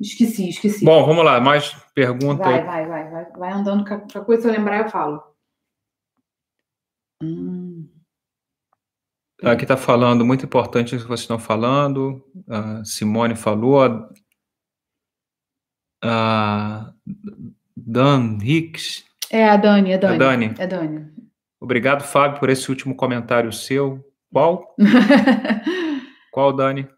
Esqueci, 0.00 0.48
esqueci. 0.48 0.84
Bom, 0.84 1.04
vamos 1.04 1.24
lá, 1.24 1.40
mais 1.40 1.74
perguntas. 1.94 2.46
Vai, 2.46 2.64
vai, 2.64 2.86
vai, 2.86 3.10
vai, 3.10 3.32
vai 3.32 3.52
andando, 3.52 3.84
qualquer 3.84 4.24
coisa 4.24 4.42
se 4.42 4.48
eu 4.48 4.52
lembrar 4.52 4.84
eu 4.84 4.88
falo. 4.88 5.22
Hum. 7.22 7.88
Aqui 9.42 9.62
está 9.62 9.76
falando, 9.76 10.24
muito 10.24 10.44
importante 10.44 10.94
isso 10.94 11.04
que 11.04 11.08
vocês 11.08 11.20
estão 11.20 11.38
falando. 11.38 12.24
A 12.48 12.84
Simone 12.84 13.36
falou. 13.36 13.80
A 16.02 16.92
Dan 17.76 18.38
Hicks. 18.42 19.04
É 19.30 19.48
a 19.48 19.56
Dani, 19.56 19.92
é 19.92 19.98
Dani. 19.98 20.14
A 20.14 20.18
Dani. 20.18 20.54
É 20.58 20.66
Dani. 20.66 21.12
Obrigado, 21.60 22.02
Fábio, 22.02 22.38
por 22.38 22.48
esse 22.50 22.70
último 22.70 22.94
comentário 22.94 23.52
seu. 23.52 24.04
Qual? 24.32 24.76
Qual, 26.32 26.52
Dani? 26.52 26.88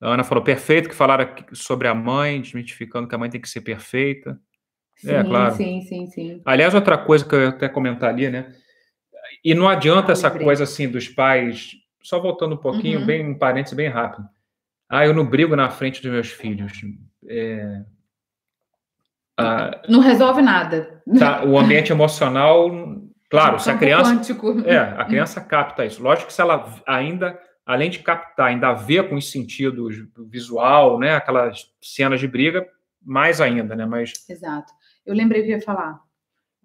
A 0.00 0.08
Ana 0.08 0.24
falou 0.24 0.42
perfeito, 0.42 0.88
que 0.88 0.94
falaram 0.94 1.28
sobre 1.52 1.86
a 1.86 1.94
mãe, 1.94 2.40
desmitificando 2.40 3.06
que 3.06 3.14
a 3.14 3.18
mãe 3.18 3.28
tem 3.28 3.40
que 3.40 3.48
ser 3.48 3.60
perfeita. 3.60 4.40
É, 5.04 5.08
sim, 5.08 5.14
é, 5.14 5.24
claro. 5.24 5.54
Sim, 5.54 5.80
sim, 5.82 6.06
sim. 6.06 6.42
Aliás, 6.44 6.74
outra 6.74 6.96
coisa 6.96 7.24
que 7.24 7.34
eu 7.34 7.48
até 7.48 7.68
comentar 7.68 8.10
ali, 8.10 8.30
né? 8.30 8.52
E 9.44 9.54
não 9.54 9.68
adianta 9.68 10.10
ah, 10.10 10.12
essa 10.12 10.30
coisa 10.30 10.64
assim 10.64 10.88
dos 10.88 11.08
pais, 11.08 11.72
só 12.02 12.18
voltando 12.18 12.54
um 12.54 12.58
pouquinho, 12.58 13.00
uhum. 13.00 13.06
bem 13.06 13.26
um 13.26 13.38
parênteses 13.38 13.76
bem 13.76 13.88
rápido. 13.88 14.26
Ah, 14.88 15.06
eu 15.06 15.14
não 15.14 15.24
brigo 15.24 15.54
na 15.54 15.70
frente 15.70 16.02
dos 16.02 16.10
meus 16.10 16.30
filhos. 16.30 16.72
É... 17.28 17.82
Ah, 19.38 19.82
não 19.88 20.00
resolve 20.00 20.42
nada. 20.42 21.02
Tá, 21.18 21.44
o 21.44 21.58
ambiente 21.58 21.92
emocional 21.92 22.68
Claro, 23.30 23.58
se 23.60 23.70
a 23.70 23.78
criança. 23.78 24.10
Quântico. 24.10 24.60
É, 24.66 24.76
a 24.76 25.04
criança 25.04 25.40
capta 25.40 25.86
isso. 25.86 26.02
Lógico 26.02 26.26
que 26.26 26.32
se 26.32 26.42
ela 26.42 26.68
ainda, 26.86 27.38
além 27.70 27.88
de 27.88 28.00
captar, 28.00 28.48
ainda 28.48 28.72
vê 28.72 29.00
com 29.02 29.14
os 29.14 29.30
sentidos 29.30 29.96
visual, 30.28 30.98
né? 30.98 31.14
Aquelas 31.14 31.70
cenas 31.80 32.18
de 32.18 32.26
briga, 32.26 32.66
mais 33.00 33.40
ainda, 33.40 33.76
né? 33.76 33.86
Mas. 33.86 34.12
Exato. 34.28 34.72
Eu 35.06 35.14
lembrei 35.14 35.42
que 35.42 35.50
ia 35.50 35.60
falar 35.60 36.00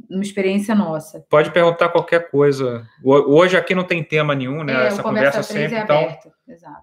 uma 0.09 0.21
experiência 0.21 0.73
nossa. 0.73 1.25
Pode 1.29 1.51
perguntar 1.51 1.89
qualquer 1.89 2.29
coisa. 2.29 2.85
Hoje 3.03 3.55
aqui 3.55 3.75
não 3.75 3.83
tem 3.83 4.03
tema 4.03 4.33
nenhum, 4.33 4.63
né? 4.63 4.73
É, 4.73 4.87
Essa 4.87 5.03
conversa, 5.03 5.43
sempre, 5.43 5.75
é 5.75 5.81
então 5.81 6.17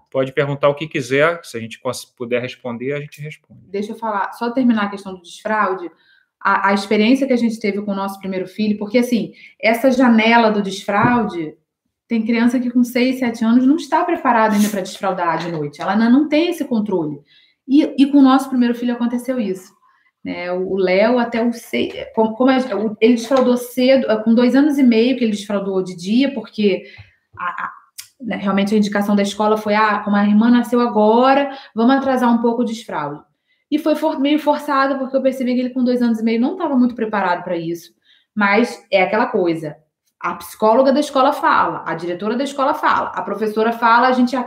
pode 0.09 0.31
perguntar 0.31 0.69
o 0.69 0.75
que 0.75 0.87
quiser. 0.87 1.39
Se 1.43 1.57
a 1.57 1.59
gente 1.59 1.79
puder 2.17 2.41
responder, 2.41 2.93
a 2.93 2.99
gente 2.99 3.21
responde. 3.21 3.61
Deixa 3.67 3.91
eu 3.91 3.97
falar, 3.97 4.31
só 4.33 4.51
terminar 4.51 4.85
a 4.85 4.89
questão 4.89 5.13
do 5.13 5.21
desfraude. 5.21 5.91
A, 6.41 6.69
a 6.69 6.73
experiência 6.73 7.27
que 7.27 7.33
a 7.33 7.37
gente 7.37 7.59
teve 7.59 7.81
com 7.81 7.91
o 7.91 7.95
nosso 7.95 8.19
primeiro 8.19 8.47
filho, 8.47 8.77
porque 8.77 8.97
assim, 8.97 9.33
essa 9.61 9.91
janela 9.91 10.49
do 10.49 10.61
desfraude, 10.61 11.55
tem 12.13 12.23
criança 12.23 12.59
que 12.59 12.69
com 12.69 12.83
6, 12.83 13.17
7 13.17 13.43
anos 13.43 13.65
não 13.65 13.75
está 13.75 14.03
preparada 14.03 14.53
ainda 14.53 14.69
para 14.69 14.81
desfraudar 14.81 15.39
de 15.39 15.51
noite. 15.51 15.81
Ela 15.81 15.95
não 15.95 16.29
tem 16.29 16.51
esse 16.51 16.63
controle. 16.63 17.19
E, 17.67 17.81
e 17.97 18.05
com 18.05 18.19
o 18.19 18.21
nosso 18.21 18.49
primeiro 18.49 18.75
filho 18.75 18.93
aconteceu 18.93 19.39
isso. 19.39 19.73
Né? 20.23 20.51
O 20.51 20.75
Léo, 20.75 21.17
até 21.17 21.43
o 21.43 21.51
seis, 21.51 21.91
como, 22.13 22.35
como, 22.35 22.51
ele 23.01 23.15
desfraudou 23.15 23.57
cedo, 23.57 24.05
com 24.23 24.35
dois 24.35 24.55
anos 24.55 24.77
e 24.77 24.83
meio 24.83 25.17
que 25.17 25.23
ele 25.23 25.31
desfraudou 25.31 25.83
de 25.83 25.95
dia, 25.95 26.31
porque 26.35 26.83
a, 27.35 27.45
a, 27.45 27.71
né, 28.21 28.35
realmente 28.35 28.75
a 28.75 28.77
indicação 28.77 29.15
da 29.15 29.23
escola 29.23 29.57
foi: 29.57 29.73
ah, 29.73 29.99
como 30.05 30.15
a 30.15 30.23
irmã 30.23 30.51
nasceu 30.51 30.79
agora, 30.81 31.57
vamos 31.73 31.95
atrasar 31.95 32.31
um 32.31 32.43
pouco 32.43 32.61
o 32.61 32.65
desfraude. 32.65 33.23
E 33.71 33.79
foi 33.79 33.95
for, 33.95 34.19
meio 34.19 34.37
forçado, 34.37 34.99
porque 34.99 35.17
eu 35.17 35.21
percebi 35.21 35.55
que 35.55 35.61
ele, 35.61 35.69
com 35.71 35.83
dois 35.83 36.01
anos 36.01 36.19
e 36.19 36.23
meio, 36.23 36.39
não 36.39 36.53
estava 36.53 36.75
muito 36.77 36.93
preparado 36.93 37.43
para 37.43 37.57
isso. 37.57 37.91
Mas 38.35 38.85
é 38.91 39.01
aquela 39.01 39.25
coisa: 39.25 39.75
a 40.23 40.35
psicóloga 40.35 40.93
da 40.93 41.01
escola 41.01 41.33
fala, 41.33 41.83
a 41.85 41.93
diretora 41.95 42.37
da 42.37 42.45
escola 42.45 42.73
fala, 42.73 43.09
a 43.09 43.21
professora 43.21 43.73
fala, 43.73 44.07
a 44.07 44.13
gente 44.13 44.37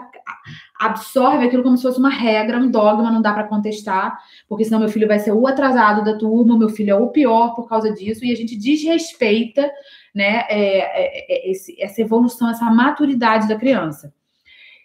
absorve 0.80 1.44
aquilo 1.44 1.62
como 1.62 1.76
se 1.76 1.82
fosse 1.82 1.98
uma 1.98 2.08
regra, 2.08 2.56
um 2.56 2.70
dogma, 2.70 3.10
não 3.10 3.20
dá 3.20 3.34
para 3.34 3.44
contestar, 3.44 4.18
porque 4.48 4.64
senão 4.64 4.80
meu 4.80 4.88
filho 4.88 5.06
vai 5.06 5.18
ser 5.18 5.32
o 5.32 5.46
atrasado 5.46 6.02
da 6.02 6.16
turma, 6.16 6.56
meu 6.56 6.70
filho 6.70 6.92
é 6.92 6.94
o 6.94 7.08
pior 7.08 7.54
por 7.54 7.68
causa 7.68 7.92
disso, 7.92 8.24
e 8.24 8.32
a 8.32 8.34
gente 8.34 8.56
desrespeita 8.56 9.70
né, 10.14 10.46
é, 10.48 10.78
é, 10.78 11.48
é, 11.48 11.50
esse, 11.50 11.78
essa 11.78 12.00
evolução, 12.00 12.48
essa 12.48 12.70
maturidade 12.70 13.46
da 13.46 13.56
criança. 13.56 14.14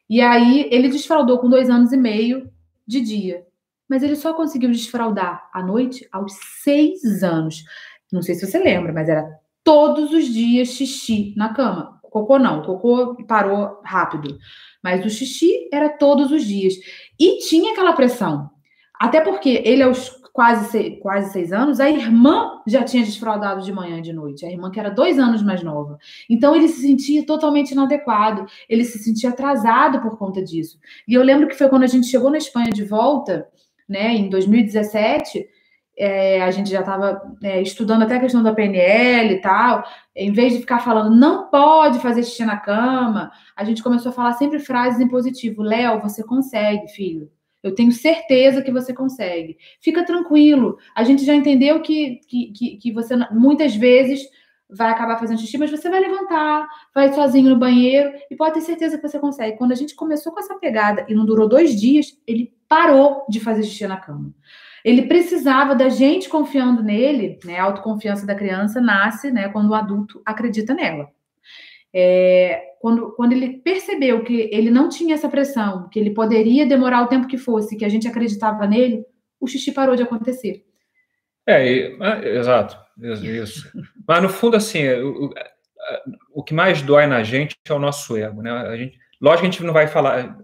E 0.10 0.20
aí 0.20 0.68
ele 0.72 0.90
desfraudou 0.90 1.40
com 1.40 1.50
dois 1.50 1.70
anos 1.70 1.94
e 1.94 1.98
meio 1.98 2.52
de 2.86 3.00
dia, 3.00 3.46
mas 3.88 4.04
ele 4.04 4.18
só 4.18 4.34
conseguiu 4.34 4.70
desfraudar 4.70 5.50
à 5.54 5.64
noite 5.64 6.06
aos 6.12 6.34
seis 6.62 7.24
anos. 7.24 7.64
Não 8.12 8.22
sei 8.22 8.36
se 8.36 8.46
você 8.46 8.60
lembra, 8.60 8.92
mas 8.92 9.08
era 9.08 9.41
todos 9.64 10.12
os 10.12 10.26
dias 10.26 10.70
xixi 10.70 11.34
na 11.38 11.54
cama. 11.54 12.00
Cocô 12.02 12.38
não, 12.38 12.62
cocô 12.64 13.16
parou 13.26 13.80
rápido. 13.84 14.38
Mas 14.84 15.06
o 15.06 15.10
xixi 15.10 15.70
era 15.72 15.90
todos 15.90 16.32
os 16.32 16.44
dias. 16.44 16.74
E 17.20 17.38
tinha 17.40 17.72
aquela 17.72 17.94
pressão. 17.94 18.50
Até 19.00 19.22
porque 19.22 19.62
ele, 19.64 19.82
aos 19.82 20.10
quase 20.34 20.72
seis, 20.72 21.00
quase 21.02 21.32
seis 21.32 21.52
anos, 21.52 21.80
a 21.80 21.90
irmã 21.90 22.62
já 22.68 22.84
tinha 22.84 23.04
desfraudado 23.04 23.62
de 23.62 23.72
manhã 23.72 24.00
e 24.00 24.02
de 24.02 24.14
noite. 24.14 24.46
A 24.46 24.52
irmã 24.52 24.70
que 24.72 24.80
era 24.80 24.90
dois 24.90 25.20
anos 25.20 25.42
mais 25.42 25.64
nova. 25.64 25.98
Então 26.30 26.56
ele 26.56 26.68
se 26.68 26.82
sentia 26.82 27.26
totalmente 27.26 27.72
inadequado. 27.72 28.46
Ele 28.68 28.84
se 28.84 29.00
sentia 29.00 29.30
atrasado 29.30 30.02
por 30.02 30.18
conta 30.18 30.44
disso. 30.44 30.80
E 31.08 31.14
eu 31.14 31.24
lembro 31.24 31.48
que 31.48 31.56
foi 31.56 31.70
quando 31.70 31.84
a 31.84 31.88
gente 31.88 32.08
chegou 32.08 32.30
na 32.30 32.38
Espanha 32.38 32.72
de 32.72 32.84
volta, 32.84 33.48
né, 33.88 34.14
em 34.14 34.30
2017 34.30 35.48
é, 36.02 36.42
a 36.42 36.50
gente 36.50 36.72
já 36.72 36.80
estava 36.80 37.22
é, 37.44 37.62
estudando 37.62 38.02
até 38.02 38.16
a 38.16 38.20
questão 38.20 38.42
da 38.42 38.52
PNL 38.52 39.36
e 39.36 39.40
tal, 39.40 39.84
em 40.16 40.32
vez 40.32 40.52
de 40.52 40.60
ficar 40.60 40.80
falando 40.80 41.16
não 41.16 41.48
pode 41.48 42.00
fazer 42.00 42.24
xixi 42.24 42.44
na 42.44 42.58
cama, 42.58 43.32
a 43.56 43.64
gente 43.64 43.84
começou 43.84 44.10
a 44.10 44.14
falar 44.14 44.34
sempre 44.34 44.58
frases 44.58 45.00
em 45.00 45.08
positivo. 45.08 45.62
Léo, 45.62 46.02
você 46.02 46.24
consegue, 46.24 46.88
filho. 46.88 47.30
Eu 47.62 47.76
tenho 47.76 47.92
certeza 47.92 48.64
que 48.64 48.72
você 48.72 48.92
consegue. 48.92 49.58
Fica 49.80 50.04
tranquilo. 50.04 50.80
A 50.96 51.04
gente 51.04 51.24
já 51.24 51.36
entendeu 51.36 51.80
que, 51.84 52.20
que, 52.28 52.52
que, 52.52 52.78
que 52.78 52.92
você 52.92 53.16
muitas 53.32 53.76
vezes 53.76 54.22
vai 54.68 54.90
acabar 54.90 55.20
fazendo 55.20 55.40
xixi, 55.40 55.60
mas 55.60 55.70
você 55.70 55.88
vai 55.88 56.00
levantar, 56.00 56.68
vai 56.96 57.14
sozinho 57.14 57.52
no 57.52 57.60
banheiro 57.60 58.12
e 58.32 58.36
pode 58.36 58.56
ter 58.56 58.62
certeza 58.62 58.98
que 58.98 59.08
você 59.08 59.20
consegue. 59.20 59.56
Quando 59.56 59.74
a 59.74 59.76
gente 59.76 59.94
começou 59.94 60.32
com 60.32 60.40
essa 60.40 60.56
pegada 60.56 61.06
e 61.08 61.14
não 61.14 61.26
durou 61.26 61.48
dois 61.48 61.80
dias, 61.80 62.18
ele 62.26 62.52
parou 62.68 63.24
de 63.30 63.40
fazer 63.40 63.62
xixi 63.62 63.86
na 63.86 63.98
cama. 63.98 64.34
Ele 64.84 65.04
precisava 65.04 65.76
da 65.76 65.90
gente 65.90 66.28
confiando 66.28 66.84
nele, 66.84 67.40
né? 67.46 67.60
A 67.60 67.64
autoconfiança 67.64 68.26
da 68.26 68.36
criança 68.36 68.82
nasce, 68.82 69.32
né, 69.32 69.50
quando 69.50 69.70
o 69.70 69.76
adulto 69.76 70.22
acredita 70.26 70.74
nela. 70.74 71.10
É, 71.94 72.62
quando, 72.80 73.12
quando 73.12 73.34
ele 73.34 73.60
percebeu 73.60 74.24
que 74.24 74.50
ele 74.52 74.72
não 74.72 74.90
tinha 74.90 75.14
essa 75.14 75.30
pressão, 75.30 75.88
que 75.90 76.00
ele 76.00 76.12
poderia 76.12 76.66
demorar 76.66 77.04
o 77.04 77.08
tempo 77.08 77.28
que 77.28 77.38
fosse, 77.38 77.78
que 77.78 77.86
a 77.86 77.90
gente 77.90 78.08
acreditava 78.08 78.66
nele, 78.66 79.06
o 79.40 79.48
xixi 79.48 79.72
parou 79.72 79.96
de 79.96 80.04
acontecer. 80.04 80.66
É, 81.46 81.68
e, 81.68 81.98
é 82.02 82.38
exato, 82.38 82.78
isso. 82.98 83.70
Mas 84.08 84.22
no 84.22 84.30
fundo, 84.30 84.56
assim, 84.56 84.88
o, 84.90 85.32
o, 86.34 86.44
que 86.44 86.54
mais 86.54 86.82
dói 86.82 87.08
na 87.08 87.24
gente 87.24 87.56
é 87.68 87.74
o 87.74 87.80
nosso 87.80 88.16
ego, 88.16 88.42
né? 88.42 88.52
A 88.52 88.78
gente, 88.78 88.98
lógico 89.20 89.42
que 89.42 89.48
a 89.48 89.52
gente 89.52 89.64
não 89.64 89.74
vai 89.74 89.88
falar, 89.88 90.38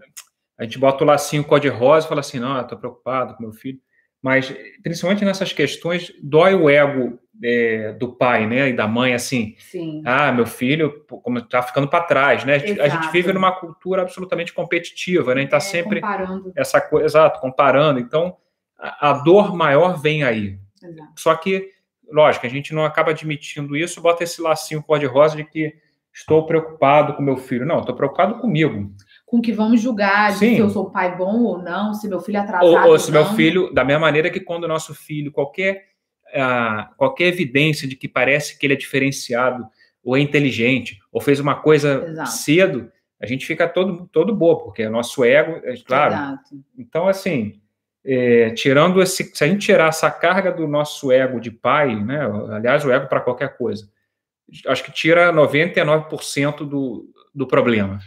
a 0.58 0.64
gente 0.64 0.78
bota 0.78 1.02
o 1.02 1.06
lacinho 1.06 1.44
cor-de-rosa 1.44 2.06
e 2.06 2.08
fala 2.08 2.20
assim, 2.20 2.38
não, 2.38 2.56
eu 2.58 2.66
tô 2.66 2.76
preocupado 2.76 3.34
com 3.34 3.42
meu 3.42 3.52
filho 3.52 3.80
mas 4.22 4.54
principalmente 4.82 5.24
nessas 5.24 5.52
questões 5.52 6.12
dói 6.22 6.54
o 6.54 6.68
ego 6.68 7.18
é, 7.42 7.92
do 7.92 8.12
pai, 8.12 8.46
né, 8.46 8.70
e 8.70 8.72
da 8.72 8.88
mãe, 8.88 9.14
assim, 9.14 9.54
Sim. 9.58 10.02
ah, 10.04 10.32
meu 10.32 10.46
filho, 10.46 11.04
como 11.22 11.38
está 11.38 11.62
ficando 11.62 11.88
para 11.88 12.04
trás, 12.04 12.44
né? 12.44 12.56
Exato. 12.56 12.82
A 12.82 12.88
gente 12.88 13.12
vive 13.12 13.32
numa 13.32 13.52
cultura 13.52 14.02
absolutamente 14.02 14.52
competitiva, 14.52 15.34
né? 15.34 15.40
A 15.40 15.44
gente 15.44 15.54
está 15.54 15.56
é, 15.58 15.60
sempre 15.60 16.00
comparando. 16.00 16.52
essa 16.56 16.80
coisa, 16.80 17.06
exato, 17.06 17.40
comparando. 17.40 18.00
Então, 18.00 18.36
a, 18.76 19.10
a 19.10 19.12
dor 19.12 19.54
maior 19.54 20.00
vem 20.00 20.24
aí. 20.24 20.58
Exato. 20.82 21.12
Só 21.16 21.34
que, 21.36 21.70
lógico, 22.10 22.44
a 22.46 22.50
gente 22.50 22.74
não 22.74 22.84
acaba 22.84 23.12
admitindo 23.12 23.76
isso, 23.76 24.00
bota 24.00 24.24
esse 24.24 24.42
lacinho 24.42 24.82
cor-de-rosa 24.82 25.36
de 25.36 25.44
que 25.44 25.74
estou 26.12 26.44
preocupado 26.44 27.14
com 27.14 27.22
meu 27.22 27.36
filho. 27.36 27.64
Não, 27.64 27.80
estou 27.80 27.94
preocupado 27.94 28.40
comigo 28.40 28.92
com 29.28 29.42
que 29.42 29.52
vamos 29.52 29.82
julgar 29.82 30.32
se 30.32 30.56
eu 30.56 30.70
sou 30.70 30.90
pai 30.90 31.14
bom 31.14 31.42
ou 31.42 31.62
não, 31.62 31.92
se 31.92 32.08
meu 32.08 32.18
filho 32.18 32.38
é 32.38 32.40
atrasado 32.40 32.66
ou, 32.66 32.92
ou, 32.92 32.98
se 32.98 33.12
não. 33.12 33.22
meu 33.22 33.34
filho, 33.34 33.72
da 33.74 33.84
mesma 33.84 34.00
maneira 34.00 34.30
que 34.30 34.40
quando 34.40 34.64
o 34.64 34.68
nosso 34.68 34.94
filho, 34.94 35.30
qualquer, 35.30 35.88
uh, 36.28 36.94
qualquer 36.96 37.26
evidência 37.26 37.86
de 37.86 37.94
que 37.94 38.08
parece 38.08 38.58
que 38.58 38.64
ele 38.64 38.72
é 38.72 38.76
diferenciado, 38.76 39.66
ou 40.02 40.16
é 40.16 40.20
inteligente, 40.20 40.98
ou 41.12 41.20
fez 41.20 41.40
uma 41.40 41.56
coisa 41.56 42.06
Exato. 42.08 42.30
cedo, 42.30 42.90
a 43.20 43.26
gente 43.26 43.44
fica 43.44 43.68
todo, 43.68 44.08
todo 44.10 44.34
bobo, 44.34 44.64
porque 44.64 44.86
o 44.86 44.90
nosso 44.90 45.22
ego, 45.22 45.60
é 45.62 45.76
claro. 45.76 46.14
Exato. 46.14 46.64
Então, 46.78 47.06
assim, 47.06 47.60
é, 48.02 48.48
tirando 48.52 49.02
esse, 49.02 49.24
se 49.24 49.44
a 49.44 49.46
gente 49.46 49.66
tirar 49.66 49.88
essa 49.88 50.10
carga 50.10 50.50
do 50.50 50.66
nosso 50.66 51.12
ego 51.12 51.38
de 51.38 51.50
pai, 51.50 51.94
né, 52.02 52.20
aliás, 52.50 52.82
o 52.82 52.90
ego 52.90 53.08
para 53.08 53.20
qualquer 53.20 53.58
coisa, 53.58 53.90
acho 54.66 54.82
que 54.82 54.90
tira 54.90 55.30
99% 55.34 56.66
do, 56.66 57.12
do 57.34 57.46
problema. 57.46 57.98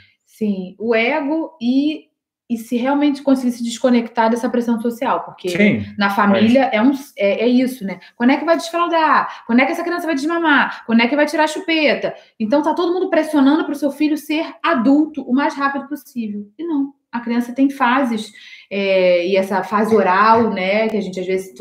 Sim, 0.42 0.76
o 0.80 0.96
ego 0.96 1.56
e, 1.62 2.06
e 2.50 2.58
se 2.58 2.76
realmente 2.76 3.22
conseguir 3.22 3.52
se 3.52 3.64
desconectar 3.64 4.28
dessa 4.28 4.50
pressão 4.50 4.82
social, 4.82 5.24
porque 5.24 5.50
Sim, 5.50 5.86
na 6.00 6.10
família 6.10 6.64
mas... 6.64 6.74
é, 6.74 6.82
um, 6.82 6.92
é, 7.16 7.44
é, 7.44 7.48
isso, 7.48 7.86
né? 7.86 8.00
Quando 8.16 8.32
é 8.32 8.38
que 8.38 8.44
vai 8.44 8.58
desfraldar? 8.58 9.44
Quando 9.46 9.60
é 9.60 9.68
que 9.68 9.72
essa 9.72 9.84
criança 9.84 10.08
vai 10.08 10.16
desmamar? 10.16 10.84
Quando 10.88 11.00
é 11.00 11.08
que 11.08 11.16
vai 11.16 11.28
tirar 11.28 11.44
a 11.44 11.48
chupeta? 11.48 12.16
Então 12.40 12.64
tá 12.64 12.74
todo 12.74 12.92
mundo 12.92 13.08
pressionando 13.08 13.66
para 13.66 13.74
o 13.74 13.76
seu 13.76 13.92
filho 13.92 14.18
ser 14.18 14.52
adulto 14.64 15.22
o 15.22 15.32
mais 15.32 15.54
rápido 15.54 15.88
possível. 15.88 16.52
E 16.58 16.66
não, 16.66 16.92
a 17.12 17.20
criança 17.20 17.54
tem 17.54 17.70
fases, 17.70 18.32
é, 18.68 19.28
e 19.28 19.36
essa 19.36 19.64
fase 19.64 19.96
oral, 19.96 20.50
né, 20.50 20.90
que 20.90 20.98
a 20.98 21.02
gente 21.02 21.20
às 21.20 21.28
vezes 21.28 21.54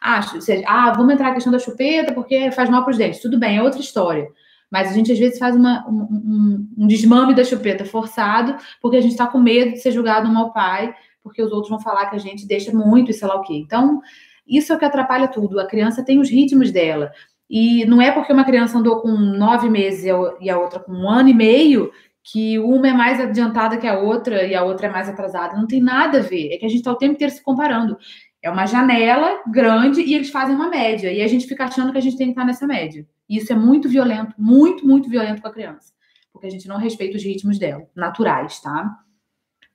acha, 0.00 0.38
ah, 0.66 0.90
vamos 0.96 1.12
entrar 1.12 1.28
na 1.28 1.34
questão 1.34 1.52
da 1.52 1.58
chupeta 1.58 2.14
porque 2.14 2.50
faz 2.52 2.70
mal 2.70 2.82
para 2.82 2.92
os 2.92 2.96
dentes. 2.96 3.20
Tudo 3.20 3.38
bem, 3.38 3.58
é 3.58 3.62
outra 3.62 3.80
história. 3.80 4.26
Mas 4.72 4.90
a 4.90 4.94
gente 4.94 5.12
às 5.12 5.18
vezes 5.18 5.38
faz 5.38 5.54
uma, 5.54 5.86
um, 5.86 6.00
um, 6.00 6.68
um 6.78 6.86
desmame 6.86 7.34
da 7.34 7.44
chupeta 7.44 7.84
forçado, 7.84 8.56
porque 8.80 8.96
a 8.96 9.02
gente 9.02 9.12
está 9.12 9.26
com 9.26 9.38
medo 9.38 9.72
de 9.72 9.78
ser 9.80 9.92
julgado 9.92 10.26
um 10.26 10.32
mau 10.32 10.50
pai, 10.50 10.94
porque 11.22 11.42
os 11.42 11.52
outros 11.52 11.68
vão 11.68 11.78
falar 11.78 12.06
que 12.06 12.16
a 12.16 12.18
gente 12.18 12.46
deixa 12.46 12.72
muito 12.72 13.10
e 13.10 13.14
sei 13.14 13.28
lá 13.28 13.36
o 13.36 13.42
quê. 13.42 13.54
Então, 13.54 14.00
isso 14.48 14.72
é 14.72 14.76
o 14.76 14.78
que 14.78 14.86
atrapalha 14.86 15.28
tudo. 15.28 15.60
A 15.60 15.66
criança 15.66 16.02
tem 16.02 16.18
os 16.18 16.30
ritmos 16.30 16.72
dela. 16.72 17.12
E 17.50 17.84
não 17.84 18.00
é 18.00 18.10
porque 18.10 18.32
uma 18.32 18.46
criança 18.46 18.78
andou 18.78 19.02
com 19.02 19.10
nove 19.10 19.68
meses 19.68 20.06
e 20.40 20.48
a 20.48 20.58
outra 20.58 20.80
com 20.80 20.92
um 20.92 21.08
ano 21.08 21.28
e 21.28 21.34
meio 21.34 21.92
que 22.22 22.58
uma 22.58 22.88
é 22.88 22.92
mais 22.92 23.20
adiantada 23.20 23.76
que 23.76 23.86
a 23.86 23.98
outra 23.98 24.44
e 24.44 24.54
a 24.54 24.62
outra 24.62 24.86
é 24.86 24.90
mais 24.90 25.08
atrasada. 25.08 25.56
Não 25.56 25.66
tem 25.66 25.82
nada 25.82 26.18
a 26.18 26.22
ver. 26.22 26.52
É 26.52 26.56
que 26.56 26.64
a 26.64 26.68
gente 26.68 26.78
está 26.78 26.92
o 26.92 26.96
tempo 26.96 27.14
inteiro 27.14 27.32
se 27.32 27.42
comparando. 27.42 27.98
É 28.42 28.50
uma 28.50 28.66
janela 28.66 29.40
grande 29.46 30.00
e 30.02 30.14
eles 30.14 30.30
fazem 30.30 30.54
uma 30.54 30.68
média. 30.68 31.12
E 31.12 31.22
a 31.22 31.28
gente 31.28 31.46
fica 31.46 31.64
achando 31.64 31.92
que 31.92 31.98
a 31.98 32.00
gente 32.00 32.16
tem 32.16 32.26
que 32.26 32.32
estar 32.32 32.44
nessa 32.44 32.66
média. 32.66 33.06
E 33.28 33.36
isso 33.36 33.52
é 33.52 33.56
muito 33.56 33.88
violento, 33.88 34.34
muito, 34.36 34.86
muito 34.86 35.08
violento 35.08 35.40
com 35.40 35.48
a 35.48 35.52
criança. 35.52 35.92
Porque 36.32 36.48
a 36.48 36.50
gente 36.50 36.66
não 36.66 36.76
respeita 36.76 37.16
os 37.16 37.22
ritmos 37.22 37.58
dela, 37.58 37.86
naturais, 37.94 38.60
tá? 38.60 38.98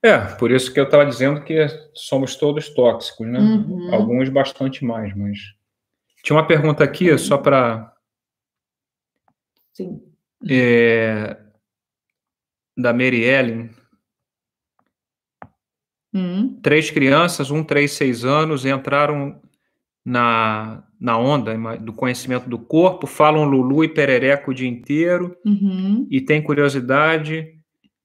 É, 0.04 0.18
por 0.36 0.52
isso 0.52 0.74
que 0.74 0.80
eu 0.80 0.84
estava 0.84 1.06
dizendo 1.06 1.44
que 1.44 1.66
somos 1.94 2.36
todos 2.36 2.70
tóxicos, 2.70 3.26
né? 3.28 3.40
Uhum. 3.40 3.94
Alguns 3.94 4.30
bastante 4.30 4.84
mais, 4.84 5.16
mas. 5.16 5.38
Tinha 6.24 6.36
uma 6.36 6.46
pergunta 6.46 6.84
aqui, 6.84 7.18
só 7.18 7.38
para. 7.38 7.94
Sim. 9.74 10.02
É, 10.50 11.38
da 12.78 12.94
Mary 12.94 13.24
Ellen. 13.24 13.72
Hum. 16.18 16.60
Três 16.62 16.90
crianças, 16.90 17.52
um, 17.52 17.64
três, 17.64 17.92
seis 17.92 18.26
anos, 18.26 18.66
entraram 18.66 19.40
na, 20.06 20.84
na 21.00 21.18
onda 21.18 21.56
do 21.78 21.94
conhecimento 21.94 22.50
do 22.50 22.58
corpo, 22.58 23.06
falam 23.06 23.44
Lulu 23.44 23.84
e 23.84 23.90
Perereco 23.90 24.52
o 24.52 24.54
dia 24.54 24.68
inteiro 24.68 25.36
Uhum. 25.46 26.08
e 26.10 26.22
tem 26.22 26.42
curiosidade 26.42 27.54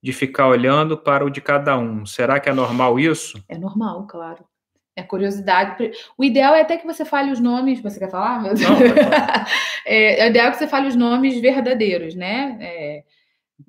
de 0.02 0.12
ficar 0.12 0.48
olhando 0.48 0.98
para 0.98 1.24
o 1.24 1.30
de 1.30 1.40
cada 1.40 1.78
um. 1.78 2.04
Será 2.04 2.40
que 2.40 2.48
é 2.48 2.52
normal 2.52 2.98
isso? 2.98 3.42
É 3.48 3.56
normal, 3.56 4.06
claro. 4.08 4.44
É 4.96 5.02
curiosidade. 5.02 5.90
O 6.18 6.24
ideal 6.24 6.54
é 6.54 6.60
até 6.60 6.76
que 6.76 6.84
você 6.86 7.04
fale 7.04 7.30
os 7.30 7.40
nomes. 7.40 7.80
Você 7.80 7.98
quer 7.98 8.10
falar? 8.10 8.42
Meu 8.42 8.54
Deus? 8.54 8.68
Não. 8.68 8.76
É, 9.84 10.20
é 10.20 10.28
ideal 10.28 10.52
que 10.52 10.58
você 10.58 10.68
fale 10.68 10.86
os 10.86 10.94
nomes 10.94 11.40
verdadeiros, 11.40 12.14
né? 12.14 12.56
É, 12.60 13.02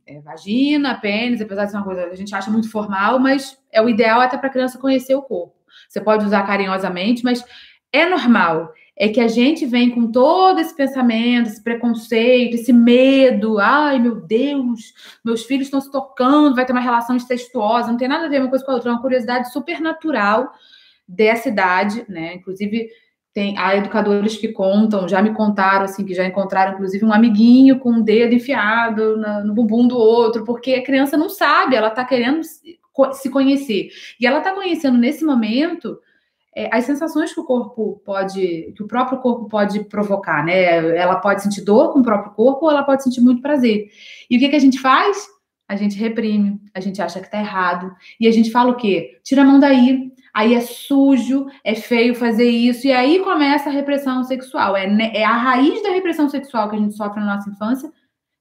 é 0.06 0.20
vagina, 0.20 1.00
pênis, 1.00 1.42
apesar 1.42 1.66
de 1.66 1.72
ser 1.72 1.78
uma 1.78 1.86
coisa 1.86 2.04
que 2.08 2.14
a 2.14 2.18
gente 2.18 2.36
acha 2.36 2.52
muito 2.52 2.70
formal, 2.70 3.20
mas 3.20 3.58
é 3.72 3.82
o 3.82 3.90
ideal 3.90 4.22
até 4.22 4.38
para 4.38 4.48
a 4.48 4.52
criança 4.52 4.80
conhecer 4.80 5.16
o 5.16 5.22
corpo. 5.22 5.56
Você 5.88 6.02
pode 6.02 6.26
usar 6.26 6.44
carinhosamente, 6.44 7.24
mas 7.24 7.44
é 7.92 8.08
normal. 8.08 8.74
É 8.96 9.08
que 9.08 9.20
a 9.20 9.28
gente 9.28 9.66
vem 9.66 9.90
com 9.90 10.12
todo 10.12 10.60
esse 10.60 10.76
pensamento, 10.76 11.48
esse 11.48 11.64
preconceito, 11.64 12.56
esse 12.56 12.72
medo. 12.72 13.58
Ai, 13.60 13.98
meu 13.98 14.22
Deus, 14.22 14.94
meus 15.26 15.44
filhos 15.46 15.68
estão 15.68 15.82
se 15.82 15.92
tocando, 15.92 16.56
vai 16.56 16.66
ter 16.66 16.74
uma 16.74 16.82
relação 16.82 17.16
incestuosa. 17.16 17.90
Não 17.90 17.98
tem 17.98 18.08
nada 18.08 18.26
a 18.26 18.30
ver 18.30 18.40
uma 18.40 18.50
coisa 18.50 18.64
com 18.64 18.72
a 18.72 18.76
outra. 18.76 18.90
É 18.90 18.94
uma 18.94 19.02
curiosidade 19.02 19.52
super 19.52 19.82
natural 19.82 20.52
dessa 21.08 21.50
idade, 21.50 22.06
né? 22.08 22.36
Inclusive, 22.36 22.88
tem 23.34 23.58
há 23.58 23.76
educadores 23.76 24.38
que 24.38 24.50
contam, 24.50 25.08
já 25.08 25.22
me 25.22 25.34
contaram, 25.34 25.86
assim, 25.86 26.06
que 26.06 26.14
já 26.14 26.24
encontraram, 26.24 26.74
inclusive, 26.74 27.04
um 27.04 27.12
amiguinho 27.12 27.80
com 27.80 27.90
um 27.90 28.02
dedo 28.02 28.36
enfiado 28.36 29.18
na, 29.18 29.44
no 29.44 29.54
bumbum 29.54 29.88
do 29.88 29.98
outro, 29.98 30.44
porque 30.44 30.76
a 30.76 30.84
criança 30.84 31.18
não 31.18 31.30
sabe, 31.30 31.76
ela 31.76 31.88
está 31.88 32.06
querendo 32.06 32.44
se, 32.44 33.30
conhecer. 33.32 33.90
E 34.20 34.28
ela 34.28 34.38
está 34.38 34.54
conhecendo 34.54 35.00
nesse 35.00 35.26
momento 35.26 35.98
é, 36.56 36.70
as 36.72 36.86
sensações 36.86 37.34
que 37.34 37.40
o 37.40 37.44
corpo 37.44 38.00
pode, 38.06 38.72
que 38.76 38.84
o 38.84 38.88
próprio 38.88 39.18
corpo 39.18 39.50
pode 39.50 39.84
provocar, 39.86 40.46
né? 40.46 40.96
Ela 40.96 41.16
pode 41.16 41.42
sentir 41.42 41.62
dor 41.62 41.92
com 41.92 42.00
o 42.00 42.04
próprio 42.04 42.34
corpo 42.34 42.66
ou 42.66 42.72
ela 42.72 42.84
pode 42.84 43.02
sentir 43.02 43.22
muito 43.22 43.42
prazer. 43.42 43.88
E 44.30 44.38
o 44.38 44.40
que, 44.40 44.50
que 44.50 44.56
a 44.56 44.60
gente 44.60 44.80
faz? 44.80 45.28
A 45.68 45.76
gente 45.76 45.98
reprime, 45.98 46.62
a 46.72 46.80
gente 46.80 47.02
acha 47.02 47.20
que 47.20 47.32
tá 47.32 47.40
errado. 47.40 47.92
E 48.20 48.28
a 48.28 48.32
gente 48.32 48.52
fala 48.52 48.72
o 48.72 48.76
quê? 48.76 49.20
Tira 49.24 49.42
a 49.42 49.46
mão 49.46 49.60
daí. 49.60 50.13
Aí 50.34 50.56
é 50.56 50.62
sujo, 50.62 51.46
é 51.64 51.76
feio 51.76 52.16
fazer 52.16 52.50
isso. 52.50 52.88
E 52.88 52.92
aí 52.92 53.20
começa 53.20 53.70
a 53.70 53.74
repressão 53.74 54.24
sexual. 54.24 54.76
É, 54.76 54.88
é 55.14 55.24
a 55.24 55.38
raiz 55.38 55.84
da 55.84 55.90
repressão 55.90 56.28
sexual 56.28 56.70
que 56.70 56.76
a 56.76 56.80
gente 56.80 56.96
sofre 56.96 57.20
na 57.20 57.36
nossa 57.36 57.50
infância, 57.50 57.92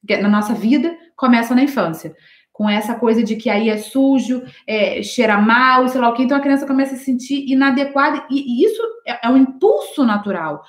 na 0.08 0.28
nossa 0.28 0.54
vida, 0.54 0.96
começa 1.16 1.54
na 1.54 1.62
infância 1.62 2.14
com 2.52 2.68
essa 2.68 2.94
coisa 2.94 3.22
de 3.22 3.34
que 3.34 3.48
aí 3.48 3.70
é 3.70 3.78
sujo, 3.78 4.42
é, 4.66 5.02
cheira 5.02 5.38
mal, 5.38 5.88
sei 5.88 6.00
lá 6.00 6.10
o 6.10 6.14
que, 6.14 6.22
então 6.22 6.36
a 6.36 6.40
criança 6.40 6.66
começa 6.66 6.94
a 6.94 6.98
se 6.98 7.04
sentir 7.04 7.50
inadequada, 7.50 8.26
e, 8.30 8.62
e 8.62 8.64
isso 8.64 8.80
é, 9.06 9.26
é, 9.26 9.30
um 9.30 9.36
impulso 9.36 10.04
natural. 10.04 10.62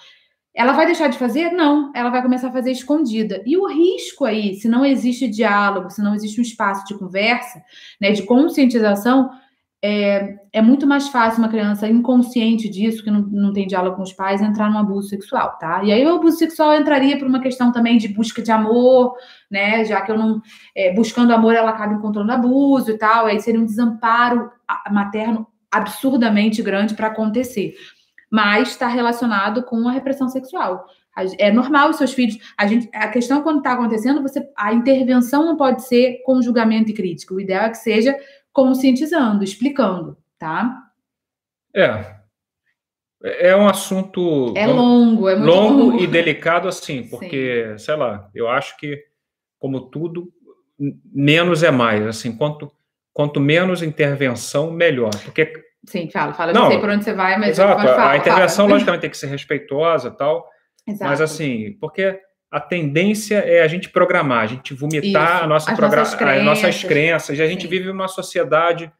Ela 0.55 0.73
vai 0.73 0.85
deixar 0.85 1.07
de 1.07 1.17
fazer? 1.17 1.51
Não, 1.51 1.91
ela 1.95 2.09
vai 2.09 2.21
começar 2.21 2.47
a 2.47 2.51
fazer 2.51 2.71
escondida. 2.71 3.41
E 3.45 3.57
o 3.57 3.67
risco 3.67 4.23
aí, 4.23 4.53
se 4.53 4.67
não 4.67 4.85
existe 4.85 5.27
diálogo, 5.27 5.89
se 5.89 6.01
não 6.01 6.13
existe 6.13 6.39
um 6.39 6.43
espaço 6.43 6.85
de 6.85 6.93
conversa, 6.93 7.61
né, 7.99 8.11
de 8.11 8.21
conscientização, 8.23 9.31
é, 9.85 10.37
é, 10.53 10.61
muito 10.61 10.87
mais 10.87 11.09
fácil 11.09 11.39
uma 11.39 11.49
criança 11.49 11.89
inconsciente 11.89 12.69
disso, 12.69 13.03
que 13.03 13.11
não, 13.11 13.19
não 13.23 13.51
tem 13.51 13.67
diálogo 13.67 13.97
com 13.97 14.03
os 14.03 14.13
pais, 14.13 14.41
entrar 14.41 14.71
num 14.71 14.77
abuso 14.77 15.09
sexual, 15.09 15.57
tá? 15.59 15.83
E 15.83 15.91
aí 15.91 16.05
o 16.05 16.15
abuso 16.15 16.37
sexual 16.37 16.73
entraria 16.73 17.19
por 17.19 17.27
uma 17.27 17.41
questão 17.41 17.69
também 17.69 17.97
de 17.97 18.07
busca 18.07 18.41
de 18.41 18.49
amor, 18.49 19.13
né? 19.51 19.83
Já 19.83 19.99
que 19.99 20.09
eu 20.09 20.17
não. 20.17 20.41
É, 20.73 20.93
buscando 20.93 21.33
amor, 21.33 21.53
ela 21.53 21.71
acaba 21.71 21.95
encontrando 21.95 22.31
abuso 22.31 22.91
e 22.91 22.97
tal, 22.97 23.25
aí 23.25 23.41
seria 23.41 23.59
um 23.59 23.65
desamparo 23.65 24.49
materno 24.89 25.45
absurdamente 25.69 26.61
grande 26.61 26.93
para 26.93 27.07
acontecer. 27.07 27.73
Mas 28.31 28.69
está 28.69 28.87
relacionado 28.87 29.63
com 29.63 29.85
a 29.89 29.91
repressão 29.91 30.29
sexual. 30.29 30.85
É 31.37 31.51
normal 31.51 31.89
os 31.89 31.97
seus 31.97 32.13
filhos. 32.13 32.37
A, 32.57 32.65
gente, 32.65 32.89
a 32.93 33.09
questão 33.09 33.43
quando 33.43 33.57
está 33.57 33.73
acontecendo, 33.73 34.21
você, 34.21 34.47
a 34.57 34.73
intervenção 34.73 35.45
não 35.45 35.57
pode 35.57 35.85
ser 35.85 36.21
com 36.25 36.41
julgamento 36.41 36.89
e 36.89 36.93
crítica. 36.93 37.35
O 37.35 37.39
ideal 37.39 37.65
é 37.65 37.69
que 37.69 37.77
seja 37.77 38.15
conscientizando, 38.53 39.43
explicando, 39.43 40.15
tá? 40.37 40.79
É. 41.75 42.21
É 43.21 43.55
um 43.55 43.67
assunto 43.67 44.53
é 44.55 44.67
longo, 44.67 45.29
é 45.29 45.35
muito 45.35 45.49
longo, 45.49 45.83
longo. 45.85 45.99
e 45.99 46.05
delicado 46.05 46.67
assim, 46.67 47.07
porque, 47.09 47.69
Sim. 47.71 47.77
sei 47.77 47.95
lá, 47.95 48.29
eu 48.35 48.47
acho 48.47 48.77
que 48.77 49.01
como 49.57 49.89
tudo 49.89 50.31
menos 51.11 51.63
é 51.63 51.71
mais, 51.71 52.05
assim, 52.05 52.35
quanto 52.35 52.71
quanto 53.13 53.39
menos 53.39 53.83
intervenção, 53.83 54.71
melhor, 54.71 55.11
porque 55.23 55.53
Sim, 55.87 56.09
fala, 56.09 56.33
fala, 56.33 56.51
não, 56.51 56.63
não 56.63 56.69
sei 56.71 56.79
por 56.79 56.89
onde 56.89 57.03
você 57.03 57.13
vai, 57.13 57.37
mas 57.37 57.51
exato, 57.51 57.81
fala, 57.81 58.11
a 58.11 58.17
intervenção 58.17 58.65
fala. 58.65 58.73
logicamente 58.73 59.01
tem 59.01 59.09
que 59.09 59.17
ser 59.17 59.27
respeitosa, 59.27 60.11
tal, 60.11 60.47
exato. 60.87 61.09
mas 61.09 61.21
assim, 61.21 61.77
porque 61.79 62.19
a 62.53 62.59
tendência 62.59 63.37
é 63.39 63.61
a 63.63 63.67
gente 63.67 63.89
programar, 63.89 64.41
a 64.43 64.45
gente 64.45 64.75
vomitar 64.75 65.35
Isso, 65.37 65.43
a 65.43 65.47
nossa 65.47 65.71
as 65.71 65.77
progra- 65.77 65.97
nossas 66.01 66.15
crenças. 66.15 66.37
as 66.37 66.43
nossas 66.45 66.83
crenças. 66.83 67.39
E 67.39 67.41
a 67.41 67.47
gente 67.47 67.63
Sim. 67.63 67.67
vive 67.67 67.87
numa 67.87 68.07
sociedade, 68.07 68.91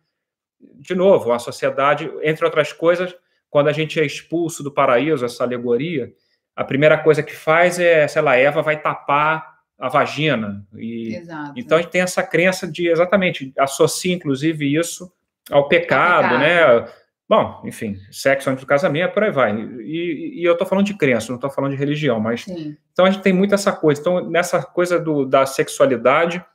de 0.60 0.96
novo, 0.96 1.30
uma 1.30 1.38
sociedade, 1.38 2.12
entre 2.24 2.44
outras 2.44 2.74
coisas, 2.74 3.16
quando 3.52 3.68
a 3.68 3.72
gente 3.72 4.00
é 4.00 4.06
expulso 4.06 4.64
do 4.64 4.72
paraíso, 4.72 5.24
essa 5.24 5.44
alegoria, 5.44 6.12
a 6.56 6.64
primeira 6.64 6.98
coisa 6.98 7.22
que 7.22 7.36
faz 7.36 7.78
é, 7.80 8.08
sei 8.08 8.24
lá, 8.24 8.36
Eva 8.36 8.64
vai 8.64 8.82
tapar 8.82 9.54
a 9.78 9.88
vagina. 9.88 10.66
E, 10.76 11.16
Exato. 11.16 11.54
então 11.56 11.78
a 11.78 11.82
gente 11.82 11.92
tem 11.92 12.02
essa 12.02 12.24
crença 12.24 12.68
de 12.68 12.88
exatamente, 12.88 13.54
associa 13.60 14.16
inclusive 14.16 14.76
isso 14.76 15.12
ao 15.52 15.68
pecado, 15.68 16.30
pecado. 16.30 16.40
né? 16.40 16.92
Bom, 17.34 17.64
enfim, 17.66 17.98
sexo 18.12 18.48
antes 18.48 18.64
do 18.64 18.68
casamento, 18.68 19.12
por 19.12 19.24
aí 19.24 19.32
vai. 19.32 19.60
E, 19.60 20.40
e 20.40 20.44
eu 20.44 20.54
estou 20.54 20.68
falando 20.68 20.86
de 20.86 20.94
crença, 20.94 21.30
não 21.30 21.38
estou 21.38 21.50
falando 21.50 21.72
de 21.72 21.78
religião, 21.78 22.20
mas 22.20 22.44
Sim. 22.44 22.78
então 22.92 23.06
a 23.06 23.10
gente 23.10 23.24
tem 23.24 23.34
muito 23.34 23.56
essa 23.56 23.72
coisa. 23.72 24.00
Então, 24.00 24.30
nessa 24.30 24.62
coisa 24.62 25.00
do, 25.00 25.26
da 25.26 25.44
sexualidade, 25.44 26.46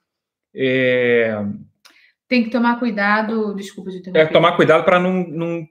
é, 0.55 1.37
Tem 2.29 2.45
que 2.45 2.51
tomar 2.51 2.79
cuidado, 2.79 3.57
desculpa 3.57 3.91
de 3.91 3.97
interromper. 3.99 4.21
é 4.21 4.27
tomar 4.27 4.53
cuidado 4.53 4.85
para 4.85 5.01
não, 5.01 5.27
não 5.27 5.69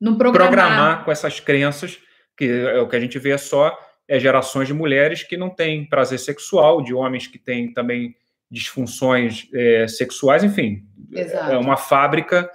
Não 0.00 0.16
programar. 0.16 0.52
programar 0.52 1.04
com 1.04 1.10
essas 1.10 1.40
crenças, 1.40 1.98
que 2.36 2.44
é 2.44 2.78
o 2.78 2.86
que 2.88 2.94
a 2.94 3.00
gente 3.00 3.18
vê 3.18 3.36
só 3.36 3.76
é 4.06 4.20
gerações 4.20 4.68
de 4.68 4.74
mulheres 4.74 5.24
que 5.24 5.36
não 5.36 5.50
têm 5.50 5.88
prazer 5.88 6.20
sexual, 6.20 6.82
de 6.84 6.94
homens 6.94 7.26
que 7.26 7.38
têm 7.38 7.72
também 7.72 8.14
disfunções 8.48 9.48
é, 9.52 9.88
sexuais, 9.88 10.44
enfim. 10.44 10.84
Exato. 11.12 11.50
É 11.50 11.58
uma 11.58 11.76
fábrica 11.76 12.48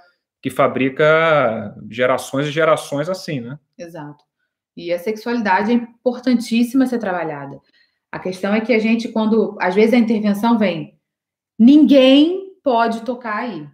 que 0.46 0.50
fabrica 0.50 1.74
gerações 1.90 2.46
e 2.46 2.52
gerações 2.52 3.08
assim, 3.08 3.40
né? 3.40 3.58
Exato. 3.76 4.22
E 4.76 4.92
a 4.92 4.98
sexualidade 4.98 5.72
é 5.72 5.74
importantíssima 5.74 6.86
ser 6.86 7.00
trabalhada. 7.00 7.58
A 8.12 8.20
questão 8.20 8.54
é 8.54 8.60
que 8.60 8.72
a 8.72 8.78
gente, 8.78 9.08
quando. 9.08 9.56
Às 9.60 9.74
vezes 9.74 9.92
a 9.92 9.98
intervenção 9.98 10.56
vem, 10.56 10.96
ninguém 11.58 12.52
pode 12.62 13.02
tocar 13.02 13.38
aí. 13.38 13.66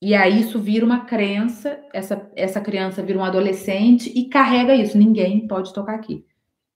E 0.00 0.14
aí 0.14 0.40
isso 0.40 0.60
vira 0.60 0.86
uma 0.86 1.00
crença, 1.04 1.80
essa, 1.92 2.30
essa 2.36 2.60
criança 2.60 3.02
vira 3.02 3.18
um 3.18 3.24
adolescente 3.24 4.12
e 4.16 4.28
carrega 4.28 4.76
isso, 4.76 4.96
ninguém 4.96 5.48
pode 5.48 5.74
tocar 5.74 5.96
aqui. 5.96 6.24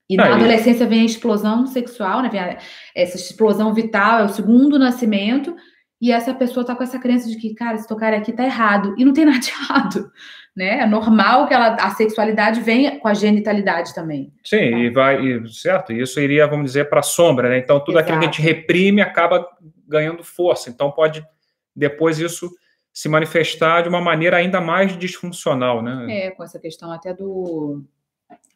E 0.09 0.17
na 0.17 0.25
Aí. 0.25 0.33
adolescência 0.33 0.85
vem 0.85 1.03
a 1.03 1.05
explosão 1.05 1.65
sexual, 1.65 2.21
né? 2.21 2.27
Vem 2.27 2.41
a- 2.41 2.57
essa 2.93 3.15
explosão 3.15 3.73
vital, 3.73 4.19
é 4.19 4.23
o 4.25 4.29
segundo 4.29 4.77
nascimento, 4.77 5.55
e 6.03 6.11
essa 6.11 6.33
pessoa 6.33 6.65
tá 6.65 6.75
com 6.75 6.83
essa 6.83 6.99
crença 6.99 7.29
de 7.29 7.37
que, 7.37 7.55
cara, 7.55 7.77
se 7.77 7.87
tocar 7.87 8.13
aqui 8.13 8.33
tá 8.33 8.43
errado. 8.43 8.93
E 8.97 9.05
não 9.05 9.13
tem 9.13 9.23
nada 9.25 9.39
de 9.39 9.49
errado, 9.51 10.11
né? 10.53 10.79
É 10.79 10.85
normal 10.85 11.47
que 11.47 11.53
ela, 11.53 11.75
a 11.75 11.91
sexualidade 11.91 12.59
venha 12.59 12.99
com 12.99 13.07
a 13.07 13.13
genitalidade 13.13 13.95
também. 13.95 14.33
Sim, 14.43 14.71
Tá. 14.71 14.77
e 14.79 14.89
vai, 14.89 15.25
e, 15.25 15.49
certo? 15.49 15.93
Isso 15.93 16.19
iria, 16.19 16.45
vamos 16.45 16.65
dizer, 16.65 16.89
para 16.89 16.99
a 16.99 17.03
sombra, 17.03 17.47
né? 17.47 17.57
Então, 17.57 17.79
tudo 17.79 17.99
aquilo 17.99 18.19
que 18.19 18.25
a 18.25 18.27
gente 18.27 18.41
Exato. 18.41 18.53
reprime 18.53 19.01
acaba 19.01 19.47
ganhando 19.87 20.25
força. 20.25 20.69
Então, 20.69 20.91
pode 20.91 21.25
depois 21.73 22.19
isso 22.19 22.51
se 22.91 23.07
manifestar 23.07 23.83
de 23.83 23.87
uma 23.87 24.01
maneira 24.01 24.35
ainda 24.35 24.59
mais 24.59 24.97
disfuncional, 24.97 25.81
né? 25.81 26.05
É, 26.09 26.31
com 26.31 26.43
essa 26.43 26.59
questão 26.59 26.91
até 26.91 27.13
do. 27.13 27.81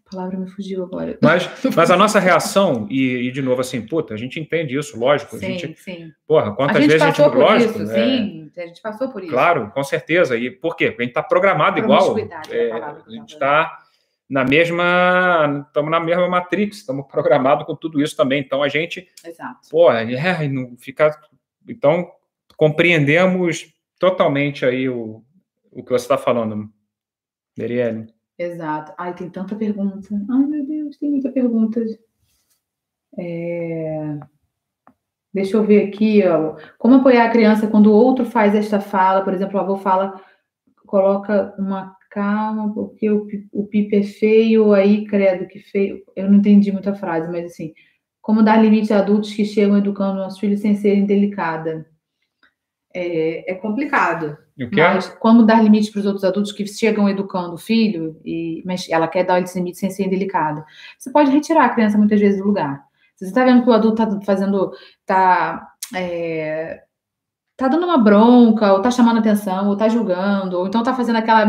A 0.08 0.16
palavra 0.16 0.38
me 0.40 0.48
fugiu 0.50 0.84
agora. 0.84 1.18
Mas, 1.22 1.50
mas 1.76 1.92
a 1.92 1.98
nossa 1.98 2.20
reação, 2.20 2.88
e, 2.90 3.28
e, 3.28 3.32
de 3.32 3.42
novo, 3.42 3.60
assim, 3.62 3.86
puta, 3.86 4.14
a 4.14 4.18
gente 4.18 4.40
entende 4.40 4.78
isso, 4.78 4.98
lógico. 4.98 5.36
A 5.36 5.40
Sim, 5.40 5.60
gente, 5.60 5.82
sim. 5.82 6.12
porra, 6.26 6.50
A 6.50 6.52
quantas 6.52 6.78
gente 6.78 6.88
vezes 6.88 7.02
a 7.02 7.08
passou 7.08 7.26
gente. 7.26 7.34
por 7.34 7.40
Lógico, 7.42 7.82
isso, 7.84 7.92
é, 7.92 8.06
sim. 8.06 8.52
A 8.58 8.62
gente 8.68 8.82
passou 8.82 9.10
por 9.12 9.22
isso. 9.24 9.32
Claro, 9.32 9.70
com 9.72 9.84
certeza. 9.84 10.38
E 10.38 10.50
por 10.50 10.76
quê? 10.76 10.88
Porque 10.92 11.04
a 11.04 11.06
gente 11.06 11.12
está 11.12 11.24
programado 11.24 11.78
igual. 11.80 12.18
É 12.18 12.22
a 12.24 12.42
É, 12.50 12.70
palavra 12.70 13.04
a 13.06 13.12
gente 13.12 13.34
está 13.34 13.80
na 14.30 14.44
mesma. 14.46 15.66
Estamos 15.68 15.92
na 15.92 16.00
mesma 16.00 16.28
Matrix, 16.30 16.78
estamos 16.78 17.06
programados 17.08 17.66
com 17.66 17.76
tudo 17.76 18.02
isso 18.02 18.16
também. 18.16 18.42
Então 18.42 18.64
a 18.64 18.70
gente, 18.70 19.08
Exato. 19.26 19.60
pô, 19.70 19.92
é, 19.92 20.06
e 20.06 20.48
não 20.48 20.76
fica. 20.78 21.12
Então, 21.68 22.10
compreendemos 22.56 23.74
totalmente 24.00 24.66
aí 24.66 24.88
o, 24.88 25.24
o 25.72 25.84
que 25.84 25.92
você 25.92 26.06
está 26.06 26.18
falando, 26.18 26.70
Merielle. 27.58 28.08
Exato. 28.38 28.94
Ai, 28.98 29.16
tem 29.16 29.30
tanta 29.30 29.56
pergunta. 29.56 30.08
Ai, 30.30 30.46
meu 30.46 30.66
Deus, 30.66 30.98
tem 30.98 31.12
muita 31.12 31.32
pergunta. 31.32 31.82
É... 33.18 34.20
Deixa 35.34 35.58
eu 35.58 35.64
ver 35.64 35.88
aqui, 35.88 36.24
ó. 36.26 36.56
Como 36.78 36.96
apoiar 36.96 37.26
a 37.26 37.32
criança 37.32 37.68
quando 37.68 37.88
o 37.88 37.96
outro 37.96 38.26
faz 38.26 38.56
esta 38.56 38.80
fala? 38.80 39.24
Por 39.24 39.34
exemplo, 39.34 39.58
o 39.58 39.62
avô 39.62 39.78
fala, 39.78 40.22
coloca 40.86 41.54
uma 41.60 41.96
calma, 42.10 42.74
porque 42.74 43.10
o, 43.10 43.66
pipe 43.68 43.98
é 43.98 44.04
feio, 44.04 44.74
aí 44.74 45.06
credo 45.06 45.48
que 45.48 45.60
feio. 45.60 46.04
Eu 46.16 46.30
não 46.30 46.40
entendi 46.40 46.72
muita 46.72 46.96
frase, 46.96 47.30
mas 47.32 47.46
assim, 47.46 47.74
como 48.22 48.44
dar 48.44 48.62
limite 48.62 48.94
a 48.94 49.00
adultos 49.00 49.34
que 49.34 49.46
chegam 49.46 49.78
educando 49.78 50.18
nossos 50.18 50.40
filhos 50.40 50.62
sem 50.62 50.76
serem 50.76 51.06
delicada? 51.06 51.88
É, 52.94 53.52
é 53.52 53.56
complicado. 53.56 54.38
Mas 54.94 55.08
como 55.20 55.44
dar 55.44 55.64
limite 55.64 55.92
para 55.92 56.00
os 56.00 56.06
outros 56.06 56.24
adultos 56.24 56.52
que 56.52 56.66
chegam 56.66 57.08
educando 57.08 57.54
o 57.54 57.58
filho, 57.58 58.20
e, 58.26 58.64
mas 58.66 58.90
ela 58.90 59.08
quer 59.08 59.24
dar 59.24 59.40
esse 59.42 59.58
limite 59.58 59.78
sem 59.78 59.90
ser 59.92 60.10
delicada? 60.10 60.66
Você 60.98 61.12
pode 61.12 61.30
retirar 61.30 61.66
a 61.66 61.70
criança 61.70 61.98
muitas 61.98 62.20
vezes 62.20 62.40
do 62.40 62.48
lugar. 62.48 62.84
Se 63.16 63.26
você 63.26 63.32
está 63.32 63.46
vendo 63.46 63.64
que 63.64 63.70
o 63.70 63.74
adulto 63.74 64.02
está 64.02 64.22
fazendo, 64.22 64.72
está 65.02 65.74
é, 65.96 66.82
tá 67.56 67.68
dando 67.68 67.86
uma 67.86 67.98
bronca, 67.98 68.74
ou 68.74 68.82
tá 68.82 68.92
chamando 68.92 69.20
atenção, 69.20 69.68
ou 69.68 69.76
tá 69.76 69.90
julgando, 69.90 70.58
ou 70.60 70.68
então 70.68 70.84
tá 70.84 70.94
fazendo 70.94 71.18
aquela, 71.18 71.46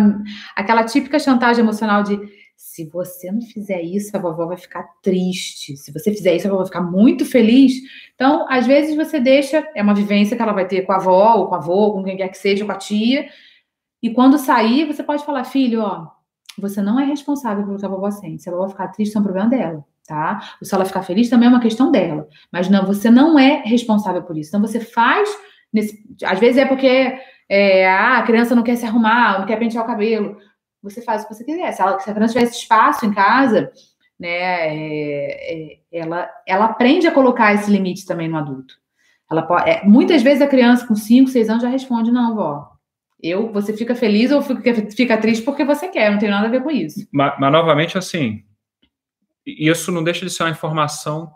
aquela 0.56 0.84
típica 0.84 1.18
chantagem 1.18 1.62
emocional 1.62 2.02
de 2.02 2.18
se 2.60 2.84
você 2.86 3.30
não 3.30 3.40
fizer 3.40 3.80
isso, 3.80 4.16
a 4.16 4.20
vovó 4.20 4.44
vai 4.46 4.56
ficar 4.56 4.82
triste. 5.00 5.76
Se 5.76 5.92
você 5.92 6.12
fizer 6.12 6.34
isso, 6.34 6.48
a 6.48 6.50
vovó 6.50 6.62
vai 6.62 6.66
ficar 6.66 6.80
muito 6.80 7.24
feliz. 7.24 7.72
Então, 8.16 8.44
às 8.50 8.66
vezes 8.66 8.96
você 8.96 9.20
deixa, 9.20 9.64
é 9.76 9.82
uma 9.82 9.94
vivência 9.94 10.36
que 10.36 10.42
ela 10.42 10.52
vai 10.52 10.66
ter 10.66 10.82
com 10.82 10.90
a 10.90 10.96
avó, 10.96 11.36
ou 11.36 11.46
com 11.46 11.54
a 11.54 11.58
avô, 11.58 11.92
com 11.92 12.02
quem 12.02 12.16
quer 12.16 12.26
que 12.28 12.36
seja, 12.36 12.64
com 12.64 12.72
a 12.72 12.76
tia. 12.76 13.28
E 14.02 14.10
quando 14.10 14.36
sair, 14.38 14.84
você 14.86 15.04
pode 15.04 15.24
falar, 15.24 15.44
filho, 15.44 15.82
ó, 15.82 16.08
você 16.58 16.82
não 16.82 16.98
é 16.98 17.04
responsável 17.04 17.64
pelo 17.64 17.78
que 17.78 17.86
a 17.86 17.88
vovó 17.88 18.10
sente. 18.10 18.42
Se 18.42 18.48
a 18.48 18.52
vovó 18.52 18.68
ficar 18.68 18.88
triste, 18.88 19.16
é 19.16 19.20
um 19.20 19.22
problema 19.22 19.48
dela, 19.48 19.84
tá? 20.04 20.56
Ou 20.60 20.66
se 20.66 20.74
ela 20.74 20.84
ficar 20.84 21.02
feliz, 21.02 21.30
também 21.30 21.46
é 21.46 21.50
uma 21.50 21.60
questão 21.60 21.92
dela. 21.92 22.28
Mas 22.50 22.68
não, 22.68 22.84
você 22.84 23.08
não 23.08 23.38
é 23.38 23.62
responsável 23.64 24.22
por 24.24 24.36
isso. 24.36 24.50
Então, 24.50 24.60
você 24.60 24.80
faz 24.80 25.28
Nesse, 25.72 26.02
às 26.24 26.38
vezes 26.38 26.58
é 26.58 26.64
porque 26.64 27.18
é, 27.48 27.88
ah, 27.88 28.18
a 28.18 28.22
criança 28.22 28.54
não 28.54 28.62
quer 28.62 28.76
se 28.76 28.86
arrumar, 28.86 29.38
não 29.38 29.46
quer 29.46 29.58
pentear 29.58 29.84
o 29.84 29.86
cabelo. 29.86 30.36
Você 30.82 31.02
faz 31.02 31.22
o 31.22 31.28
que 31.28 31.34
você 31.34 31.44
quiser. 31.44 31.72
Se, 31.72 31.82
ela, 31.82 31.98
se 31.98 32.10
a 32.10 32.14
criança 32.14 32.34
tivesse 32.34 32.60
espaço 32.60 33.04
em 33.04 33.12
casa, 33.12 33.72
né, 34.18 34.28
é, 34.28 35.72
é, 35.72 35.78
ela, 35.92 36.30
ela 36.46 36.64
aprende 36.66 37.06
a 37.06 37.12
colocar 37.12 37.54
esse 37.54 37.70
limite 37.70 38.06
também 38.06 38.28
no 38.28 38.36
adulto. 38.36 38.74
Ela 39.30 39.42
pode, 39.42 39.68
é, 39.68 39.84
muitas 39.84 40.22
vezes 40.22 40.40
a 40.40 40.48
criança 40.48 40.86
com 40.86 40.94
5, 40.94 41.28
6 41.28 41.48
anos 41.50 41.62
já 41.62 41.68
responde: 41.68 42.10
não, 42.10 42.34
vó. 42.34 42.72
Eu, 43.20 43.52
você 43.52 43.76
fica 43.76 43.94
feliz 43.94 44.30
ou 44.30 44.40
fica, 44.40 44.74
fica 44.92 45.18
triste 45.18 45.44
porque 45.44 45.64
você 45.64 45.88
quer, 45.88 46.10
não 46.10 46.18
tem 46.18 46.30
nada 46.30 46.46
a 46.46 46.50
ver 46.50 46.62
com 46.62 46.70
isso. 46.70 47.06
Mas, 47.12 47.34
mas 47.38 47.52
novamente, 47.52 47.98
assim, 47.98 48.44
isso 49.44 49.90
não 49.90 50.04
deixa 50.04 50.24
de 50.24 50.30
ser 50.30 50.44
uma 50.44 50.50
informação 50.50 51.32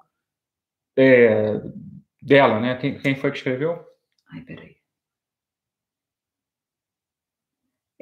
é, 0.97 1.61
dela, 2.21 2.61
né? 2.61 2.77
Quem, 2.77 2.99
quem 2.99 3.15
foi 3.17 3.31
que 3.33 3.39
escreveu? 3.39 3.85
Ai, 4.33 4.41
peraí. 4.43 4.72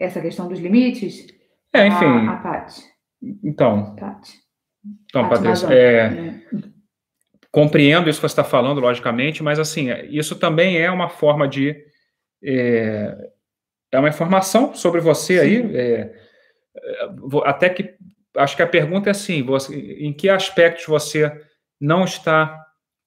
Essa 0.01 0.21
questão 0.21 0.49
dos 0.49 0.59
limites? 0.59 1.27
É, 1.75 1.87
enfim. 1.87 2.27
A, 2.27 2.33
a 2.33 2.37
Paty. 2.39 2.83
Então. 3.45 3.95
Paty. 3.97 4.33
Então, 5.05 5.29
Patrícia, 5.29 5.67
é, 5.67 6.07
é. 6.07 6.41
compreendo 7.53 8.09
isso 8.09 8.19
que 8.19 8.27
você 8.27 8.33
está 8.33 8.45
falando, 8.45 8.81
logicamente, 8.81 9.43
mas 9.43 9.59
assim, 9.59 9.89
isso 10.09 10.37
também 10.37 10.79
é 10.79 10.91
uma 10.91 11.11
forma 11.11 11.47
de. 11.47 11.77
É, 12.43 13.15
é 13.93 13.99
uma 13.99 14.09
informação 14.09 14.75
sobre 14.75 15.03
você 15.03 15.39
Sim. 15.39 15.47
aí. 15.47 15.77
É, 15.77 16.15
até 17.45 17.69
que. 17.69 17.95
Acho 18.37 18.57
que 18.57 18.63
a 18.63 18.67
pergunta 18.67 19.11
é 19.11 19.13
assim: 19.13 19.43
você, 19.43 19.77
em 19.77 20.15
que 20.15 20.31
aspectos 20.31 20.87
você 20.87 21.31
não 21.79 22.05
está 22.05 22.59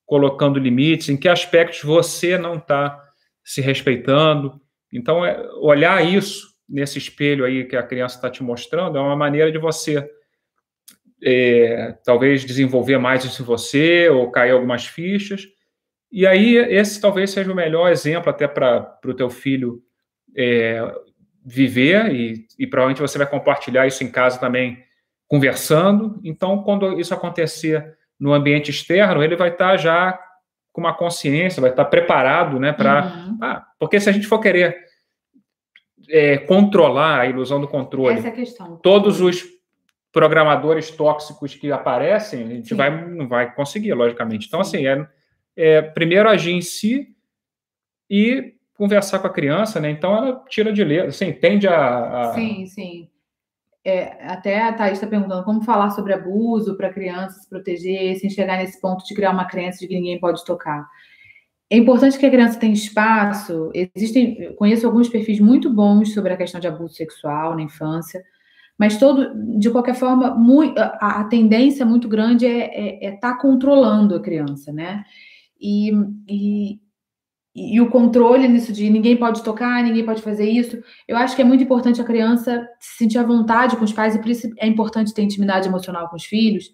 colocando 0.05 0.59
limites, 0.59 1.09
em 1.09 1.17
que 1.17 1.27
aspectos 1.27 1.81
você 1.81 2.37
não 2.37 2.57
está 2.57 3.01
se 3.43 3.61
respeitando. 3.61 4.61
Então, 4.91 5.25
é, 5.25 5.41
olhar 5.59 6.05
isso 6.05 6.52
nesse 6.67 6.97
espelho 6.97 7.45
aí 7.45 7.65
que 7.65 7.75
a 7.75 7.83
criança 7.83 8.15
está 8.15 8.29
te 8.29 8.41
mostrando 8.43 8.97
é 8.97 9.01
uma 9.01 9.15
maneira 9.15 9.51
de 9.51 9.57
você 9.57 10.09
é, 11.23 11.95
talvez 12.03 12.43
desenvolver 12.43 12.97
mais 12.97 13.23
isso 13.23 13.41
em 13.41 13.45
você 13.45 14.09
ou 14.09 14.29
cair 14.29 14.51
algumas 14.51 14.85
fichas. 14.85 15.47
E 16.11 16.27
aí, 16.27 16.57
esse 16.57 17.01
talvez 17.01 17.31
seja 17.31 17.51
o 17.51 17.55
melhor 17.55 17.89
exemplo 17.89 18.29
até 18.29 18.47
para 18.47 18.99
o 19.05 19.13
teu 19.13 19.29
filho 19.29 19.81
é, 20.35 20.79
viver, 21.43 22.13
e, 22.13 22.45
e 22.59 22.67
provavelmente 22.67 23.01
você 23.01 23.17
vai 23.17 23.27
compartilhar 23.27 23.87
isso 23.87 24.03
em 24.03 24.11
casa 24.11 24.39
também, 24.39 24.83
conversando. 25.27 26.19
Então, 26.23 26.61
quando 26.61 26.99
isso 26.99 27.13
acontecer 27.13 27.97
no 28.19 28.33
ambiente 28.33 28.69
externo, 28.69 29.23
ele 29.23 29.35
vai 29.35 29.49
estar 29.49 29.71
tá 29.71 29.77
já 29.77 30.19
com 30.71 30.81
uma 30.81 30.93
consciência, 30.93 31.61
vai 31.61 31.71
estar 31.71 31.85
preparado, 31.85 32.59
né, 32.59 32.73
para... 32.73 33.05
Uhum. 33.05 33.37
Ah, 33.41 33.65
porque 33.79 33.99
se 33.99 34.09
a 34.09 34.11
gente 34.11 34.27
for 34.27 34.39
querer 34.39 34.75
é, 36.09 36.37
controlar 36.37 37.21
a 37.21 37.25
ilusão 37.25 37.59
do 37.59 37.67
controle, 37.67 38.17
Essa 38.17 38.27
é 38.27 38.31
a 38.31 38.35
questão. 38.35 38.77
todos 38.77 39.21
os 39.21 39.43
programadores 40.11 40.91
tóxicos 40.91 41.55
que 41.55 41.71
aparecem, 41.71 42.43
a 42.43 42.47
gente 42.47 42.73
vai, 42.73 43.07
não 43.07 43.27
vai 43.27 43.53
conseguir, 43.53 43.93
logicamente. 43.93 44.47
Então, 44.47 44.63
Sim. 44.63 44.87
assim, 44.87 44.87
é, 44.87 45.07
é, 45.55 45.81
primeiro 45.81 46.29
agir 46.29 46.51
em 46.51 46.61
si 46.61 47.07
e 48.09 48.53
conversar 48.75 49.19
com 49.19 49.27
a 49.27 49.33
criança, 49.33 49.79
né? 49.79 49.89
Então, 49.89 50.15
ela 50.15 50.43
tira 50.47 50.71
de 50.71 50.83
letra, 50.83 51.09
assim, 51.09 51.31
tende 51.31 51.67
a... 51.67 52.29
a... 52.29 52.33
Sim, 52.33 52.65
sim 52.67 53.09
é, 53.85 54.25
até 54.25 54.63
a 54.63 54.71
Thaís 54.71 54.93
está 54.93 55.07
perguntando 55.07 55.43
como 55.43 55.61
falar 55.61 55.89
sobre 55.89 56.13
abuso 56.13 56.77
para 56.77 56.93
crianças 56.93 57.43
se 57.43 57.49
proteger, 57.49 58.15
sem 58.17 58.29
chegar 58.29 58.57
nesse 58.57 58.79
ponto 58.79 59.05
de 59.05 59.13
criar 59.13 59.31
uma 59.31 59.45
crença 59.45 59.79
de 59.79 59.87
que 59.87 59.95
ninguém 59.95 60.19
pode 60.19 60.43
tocar. 60.45 60.87
É 61.69 61.77
importante 61.77 62.17
que 62.17 62.25
a 62.25 62.29
criança 62.29 62.59
tenha 62.59 62.73
espaço. 62.73 63.71
Existem, 63.95 64.53
conheço 64.55 64.85
alguns 64.85 65.09
perfis 65.09 65.39
muito 65.39 65.73
bons 65.73 66.13
sobre 66.13 66.33
a 66.33 66.37
questão 66.37 66.59
de 66.59 66.67
abuso 66.67 66.93
sexual 66.93 67.55
na 67.55 67.63
infância, 67.63 68.23
mas 68.77 68.97
todo, 68.97 69.33
de 69.59 69.69
qualquer 69.69 69.95
forma, 69.95 70.35
muito, 70.35 70.77
a, 70.79 71.21
a, 71.21 71.23
tendência 71.25 71.85
muito 71.85 72.07
grande 72.07 72.45
é 72.45 72.65
estar 72.65 73.05
é, 73.05 73.05
é 73.05 73.11
tá 73.17 73.37
controlando 73.37 74.15
a 74.15 74.21
criança, 74.21 74.71
né? 74.71 75.03
E, 75.59 75.91
e, 76.27 76.79
e, 77.55 77.79
o 77.79 77.89
controle 77.89 78.47
nisso 78.47 78.73
de 78.73 78.89
ninguém 78.89 79.15
pode 79.15 79.43
tocar, 79.43 79.83
ninguém 79.83 80.05
pode 80.05 80.21
fazer 80.21 80.49
isso. 80.49 80.81
Eu 81.07 81.15
acho 81.15 81.35
que 81.35 81.41
é 81.41 81.45
muito 81.45 81.63
importante 81.63 82.01
a 82.01 82.05
criança 82.05 82.67
se 82.79 82.97
sentir 82.97 83.19
à 83.19 83.23
vontade 83.23 83.77
com 83.77 83.85
os 83.85 83.93
pais, 83.93 84.15
e 84.15 84.19
por 84.19 84.29
isso 84.29 84.49
é 84.57 84.67
importante 84.67 85.13
ter 85.13 85.21
intimidade 85.21 85.67
emocional 85.67 86.09
com 86.09 86.15
os 86.15 86.25
filhos, 86.25 86.71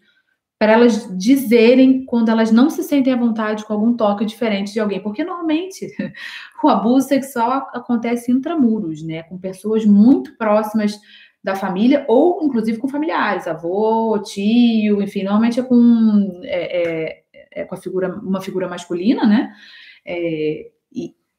para 0.59 0.73
elas 0.73 1.07
dizerem 1.17 2.03
quando 2.03 2.27
elas 2.27 2.51
não 2.51 2.69
se 2.69 2.83
sentem 2.83 3.13
à 3.13 3.15
vontade 3.15 3.63
com 3.63 3.71
algum 3.71 3.95
toque 3.95 4.25
diferente 4.25 4.73
de 4.73 4.79
alguém. 4.81 5.01
Porque 5.01 5.23
normalmente 5.23 5.87
o 6.61 6.67
abuso 6.67 7.07
sexual 7.07 7.69
acontece 7.73 8.29
intramuros, 8.29 9.01
né? 9.01 9.23
Com 9.23 9.37
pessoas 9.37 9.85
muito 9.85 10.35
próximas 10.37 10.99
da 11.41 11.55
família, 11.55 12.03
ou 12.09 12.43
inclusive 12.43 12.77
com 12.77 12.89
familiares, 12.89 13.47
avô, 13.47 14.21
tio, 14.21 15.01
enfim, 15.01 15.23
normalmente 15.23 15.61
é 15.61 15.63
com, 15.63 16.41
é, 16.43 17.13
é, 17.13 17.23
é 17.61 17.63
com 17.63 17.75
a 17.75 17.77
figura, 17.77 18.13
uma 18.19 18.41
figura 18.41 18.67
masculina, 18.67 19.25
né? 19.25 19.53
É, 20.05 20.69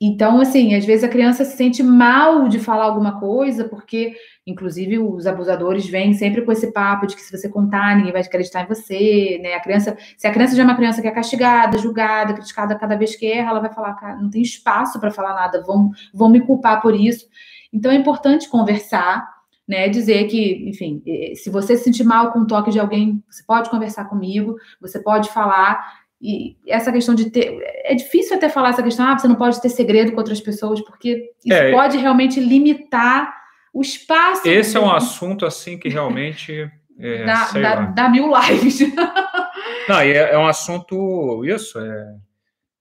então, 0.03 0.41
assim, 0.41 0.75
às 0.75 0.87
vezes 0.87 1.05
a 1.05 1.09
criança 1.09 1.45
se 1.45 1.59
sente 1.59 1.83
mal 1.83 2.49
de 2.49 2.59
falar 2.59 2.85
alguma 2.85 3.21
coisa, 3.21 3.69
porque, 3.69 4.15
inclusive, 4.47 4.99
os 4.99 5.27
abusadores 5.27 5.87
vêm 5.87 6.15
sempre 6.15 6.41
com 6.41 6.51
esse 6.51 6.73
papo 6.73 7.07
de 7.07 7.15
que 7.15 7.21
se 7.21 7.37
você 7.37 7.51
contar, 7.51 7.95
ninguém 7.97 8.11
vai 8.11 8.23
acreditar 8.23 8.63
em 8.63 8.67
você, 8.67 9.39
né? 9.43 9.53
A 9.53 9.61
criança, 9.61 9.99
se 10.17 10.27
a 10.27 10.33
criança 10.33 10.57
já 10.57 10.63
é 10.63 10.65
uma 10.65 10.75
criança 10.75 11.03
que 11.03 11.09
é 11.09 11.11
castigada, 11.11 11.77
julgada, 11.77 12.33
criticada 12.33 12.75
cada 12.77 12.97
vez 12.97 13.15
que 13.15 13.27
erra, 13.27 13.51
ela 13.51 13.61
vai 13.61 13.75
falar, 13.75 13.93
cara, 13.95 14.17
não 14.17 14.31
tem 14.31 14.41
espaço 14.41 14.99
para 14.99 15.11
falar 15.11 15.35
nada, 15.35 15.63
vão, 15.63 15.91
vão 16.15 16.31
me 16.31 16.41
culpar 16.41 16.81
por 16.81 16.95
isso. 16.95 17.27
Então, 17.71 17.93
é 17.93 17.95
importante 17.95 18.49
conversar, 18.49 19.29
né? 19.69 19.87
Dizer 19.91 20.25
que, 20.29 20.67
enfim, 20.67 21.03
eh, 21.07 21.35
se 21.35 21.51
você 21.51 21.77
se 21.77 21.85
sentir 21.85 22.05
mal 22.05 22.33
com 22.33 22.39
o 22.41 22.47
toque 22.47 22.71
de 22.71 22.81
alguém, 22.81 23.23
você 23.29 23.45
pode 23.47 23.69
conversar 23.69 24.07
comigo, 24.07 24.57
você 24.81 24.99
pode 24.99 25.29
falar 25.29 26.01
e 26.21 26.57
essa 26.67 26.93
questão 26.93 27.15
de 27.15 27.31
ter. 27.31 27.59
É 27.85 27.95
difícil 27.95 28.37
até 28.37 28.49
falar 28.49 28.71
essa 28.71 28.83
questão, 28.83 29.07
ah, 29.07 29.19
você 29.19 29.27
não 29.27 29.37
pode 29.37 29.61
ter 29.61 29.71
segredo 29.71 30.13
com 30.13 30.19
outras 30.19 30.41
pessoas, 30.41 30.81
porque 30.83 31.33
isso 31.45 31.55
é, 31.55 31.73
pode 31.73 31.97
realmente 31.97 32.39
limitar 32.39 33.35
o 33.73 33.81
espaço. 33.81 34.47
Esse 34.47 34.77
é 34.77 34.81
um 34.81 34.91
assunto, 34.91 35.47
assim, 35.47 35.79
que 35.79 35.89
realmente. 35.89 36.71
É, 37.03 37.25
dá, 37.25 37.51
dá, 37.53 37.75
dá, 37.87 38.09
mil 38.11 38.31
lives. 38.31 38.81
Não, 39.89 40.01
é, 40.01 40.35
é, 40.35 40.37
um 40.37 40.47
assunto. 40.47 41.43
Isso, 41.47 41.79
é, 41.79 42.15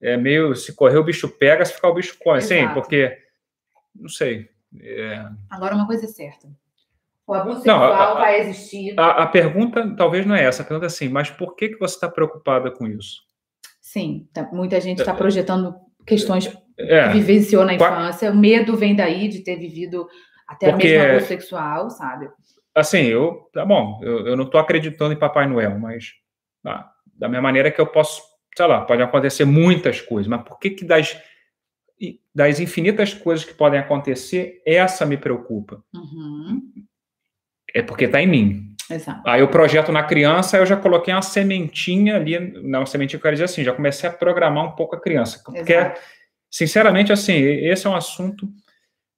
é 0.01 0.17
meio. 0.17 0.53
Se 0.57 0.75
correr 0.75 0.97
o 0.97 1.03
bicho 1.05 1.29
pega, 1.29 1.63
se 1.63 1.71
ficar 1.71 1.87
o 1.87 1.93
bicho 1.93 2.17
come. 2.19 2.41
Sim, 2.41 2.67
porque. 2.73 3.17
Não 3.95 4.09
sei. 4.09 4.49
É... 4.77 5.25
Agora, 5.49 5.73
uma 5.73 5.87
coisa 5.87 6.03
é 6.03 6.09
certa. 6.09 6.49
O 7.25 7.33
abuso 7.33 7.61
sexual 7.61 7.79
não, 7.79 7.93
a, 7.93 8.13
vai 8.15 8.41
existir. 8.41 8.99
A, 8.99 9.23
a, 9.23 9.27
pergunta 9.27 9.95
talvez 9.95 10.25
não 10.25 10.35
é 10.35 10.43
essa, 10.43 10.63
a 10.63 10.65
pergunta 10.65 10.87
é 10.87 10.91
assim, 10.91 11.07
mas 11.07 11.29
por 11.29 11.55
que, 11.55 11.69
que 11.69 11.79
você 11.79 11.95
está 11.95 12.09
preocupada 12.09 12.69
com 12.69 12.85
isso? 12.87 13.21
Sim, 13.91 14.27
tá, 14.31 14.47
muita 14.51 14.79
gente 14.79 14.99
está 14.99 15.13
é, 15.13 15.15
projetando 15.15 15.73
questões 16.05 16.45
é, 16.77 17.07
que 17.07 17.13
vivenciou 17.13 17.65
na 17.65 17.73
infância. 17.73 18.31
O 18.31 18.37
medo 18.37 18.77
vem 18.77 18.95
daí 18.95 19.27
de 19.27 19.43
ter 19.43 19.55
vivido 19.55 20.07
até 20.47 20.69
porque, 20.69 20.89
mesmo 20.89 21.09
abuso 21.09 21.25
sexual, 21.25 21.89
sabe? 21.89 22.29
Assim, 22.75 22.99
eu, 23.05 23.49
tá 23.51 23.65
bom, 23.65 23.99
eu, 24.03 24.27
eu 24.27 24.37
não 24.37 24.45
estou 24.45 24.61
acreditando 24.61 25.11
em 25.11 25.17
Papai 25.17 25.47
Noel, 25.47 25.79
mas 25.79 26.11
ah, 26.63 26.87
Da 27.15 27.27
mesma 27.27 27.41
maneira 27.41 27.71
que 27.71 27.81
eu 27.81 27.87
posso, 27.87 28.21
sei 28.55 28.67
lá, 28.67 28.81
pode 28.81 29.01
acontecer 29.01 29.43
muitas 29.43 29.99
coisas, 29.99 30.27
mas 30.27 30.43
por 30.43 30.59
que 30.59 30.69
que 30.69 30.85
das, 30.85 31.19
das 32.33 32.59
infinitas 32.59 33.15
coisas 33.15 33.43
que 33.43 33.55
podem 33.55 33.79
acontecer, 33.79 34.61
essa 34.67 35.03
me 35.03 35.17
preocupa? 35.17 35.83
Uhum. 35.95 36.61
É 37.73 37.81
porque 37.81 38.05
está 38.05 38.21
em 38.21 38.27
mim. 38.27 38.68
Exato. 38.89 39.21
Aí 39.25 39.41
eu 39.41 39.47
projeto 39.47 39.91
na 39.91 40.03
criança, 40.03 40.57
eu 40.57 40.65
já 40.65 40.75
coloquei 40.75 41.13
uma 41.13 41.21
sementinha 41.21 42.15
ali, 42.15 42.39
não, 42.61 42.85
sementinha 42.85 43.17
eu 43.17 43.21
quero 43.21 43.35
dizer 43.35 43.45
assim, 43.45 43.63
já 43.63 43.73
comecei 43.73 44.09
a 44.09 44.13
programar 44.13 44.65
um 44.65 44.71
pouco 44.71 44.95
a 44.95 45.01
criança. 45.01 45.41
Porque, 45.43 45.73
Exato. 45.73 45.99
sinceramente, 46.49 47.11
assim, 47.11 47.35
esse 47.35 47.85
é 47.85 47.89
um 47.89 47.95
assunto, 47.95 48.47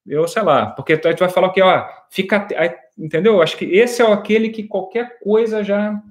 eu 0.06 0.27
sei 0.27 0.41
lá, 0.41 0.68
porque 0.68 0.93
a 0.93 1.10
gente 1.10 1.19
vai 1.19 1.30
falar 1.30 1.49
que, 1.52 1.61
ó, 1.61 1.85
fica, 2.10 2.48
aí, 2.57 2.76
entendeu? 2.98 3.41
Acho 3.41 3.57
que 3.57 3.65
esse 3.65 4.02
é 4.02 4.11
aquele 4.11 4.49
que 4.49 4.64
qualquer 4.64 5.19
coisa 5.19 5.64
já 5.64 6.02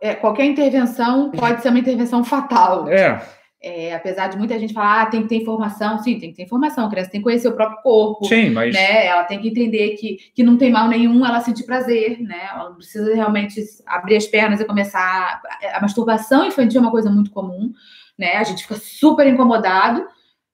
É, 0.00 0.14
qualquer 0.14 0.46
intervenção 0.46 1.30
pode 1.30 1.62
ser 1.62 1.68
uma 1.68 1.78
intervenção 1.78 2.24
fatal. 2.24 2.88
É, 2.88 3.22
É, 3.60 3.92
apesar 3.92 4.28
de 4.28 4.38
muita 4.38 4.56
gente 4.56 4.72
falar, 4.72 5.02
ah, 5.02 5.06
tem 5.06 5.22
que 5.22 5.28
ter 5.28 5.36
informação. 5.36 5.98
Sim, 5.98 6.18
tem 6.18 6.30
que 6.30 6.36
ter 6.36 6.44
informação. 6.44 6.86
A 6.86 6.90
criança 6.90 7.10
tem 7.10 7.20
que 7.20 7.24
conhecer 7.24 7.48
o 7.48 7.56
próprio 7.56 7.82
corpo. 7.82 8.24
sim, 8.24 8.50
mas 8.50 8.72
Né? 8.72 9.06
Ela 9.06 9.24
tem 9.24 9.40
que 9.40 9.48
entender 9.48 9.96
que, 9.96 10.16
que 10.32 10.44
não 10.44 10.56
tem 10.56 10.70
mal 10.70 10.88
nenhum 10.88 11.26
ela 11.26 11.40
sentir 11.40 11.64
prazer, 11.64 12.20
né? 12.20 12.48
Ela 12.52 12.68
não 12.68 12.76
precisa 12.76 13.12
realmente 13.12 13.60
abrir 13.84 14.16
as 14.16 14.26
pernas 14.26 14.60
e 14.60 14.64
começar. 14.64 15.42
A 15.74 15.80
masturbação 15.80 16.46
infantil 16.46 16.80
é 16.80 16.84
uma 16.84 16.92
coisa 16.92 17.10
muito 17.10 17.32
comum, 17.32 17.72
né? 18.16 18.36
A 18.36 18.44
gente 18.44 18.62
fica 18.62 18.76
super 18.76 19.26
incomodado, 19.26 20.06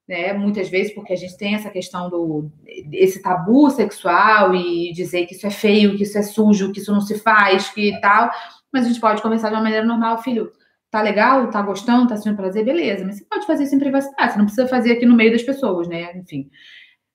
né? 0.08 0.32
Muitas 0.32 0.70
vezes 0.70 0.94
porque 0.94 1.12
a 1.12 1.16
gente 1.16 1.36
tem 1.36 1.54
essa 1.54 1.68
questão 1.68 2.08
do 2.08 2.50
esse 2.90 3.20
tabu 3.20 3.68
sexual 3.68 4.54
e 4.54 4.92
dizer 4.94 5.26
que 5.26 5.34
isso 5.34 5.46
é 5.46 5.50
feio, 5.50 5.94
que 5.94 6.04
isso 6.04 6.16
é 6.16 6.22
sujo, 6.22 6.72
que 6.72 6.80
isso 6.80 6.92
não 6.92 7.02
se 7.02 7.18
faz, 7.18 7.68
que 7.68 8.00
tal. 8.00 8.30
Mas 8.72 8.86
a 8.86 8.88
gente 8.88 9.00
pode 9.00 9.20
começar 9.20 9.48
de 9.50 9.54
uma 9.54 9.62
maneira 9.62 9.84
normal, 9.84 10.22
filho. 10.22 10.50
Tá 10.94 11.02
legal? 11.02 11.50
Tá 11.50 11.60
gostando? 11.60 12.06
Tá 12.08 12.16
sentindo 12.16 12.36
prazer? 12.36 12.64
Beleza. 12.64 13.04
Mas 13.04 13.16
você 13.18 13.24
pode 13.28 13.44
fazer 13.48 13.64
isso 13.64 13.74
em 13.74 13.80
privacidade. 13.80 14.30
Você 14.32 14.38
não 14.38 14.44
precisa 14.44 14.68
fazer 14.68 14.92
aqui 14.92 15.04
no 15.04 15.16
meio 15.16 15.32
das 15.32 15.42
pessoas, 15.42 15.88
né? 15.88 16.12
Enfim. 16.16 16.48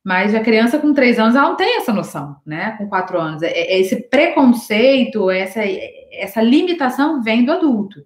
Mas 0.05 0.35
a 0.35 0.41
criança 0.41 0.77
com 0.79 0.93
três 0.93 1.17
anos, 1.17 1.33
ela 1.33 1.47
não 1.47 1.55
tem 1.55 1.77
essa 1.77 1.93
noção, 1.93 2.35
né? 2.45 2.75
Com 2.77 2.89
quatro 2.89 3.17
anos. 3.17 3.41
É- 3.41 3.47
é 3.57 3.79
Esse 3.79 4.09
preconceito, 4.09 5.31
essa, 5.31 5.61
essa 6.11 6.41
limitação 6.41 7.23
vem 7.23 7.45
do 7.45 7.53
adulto. 7.53 8.05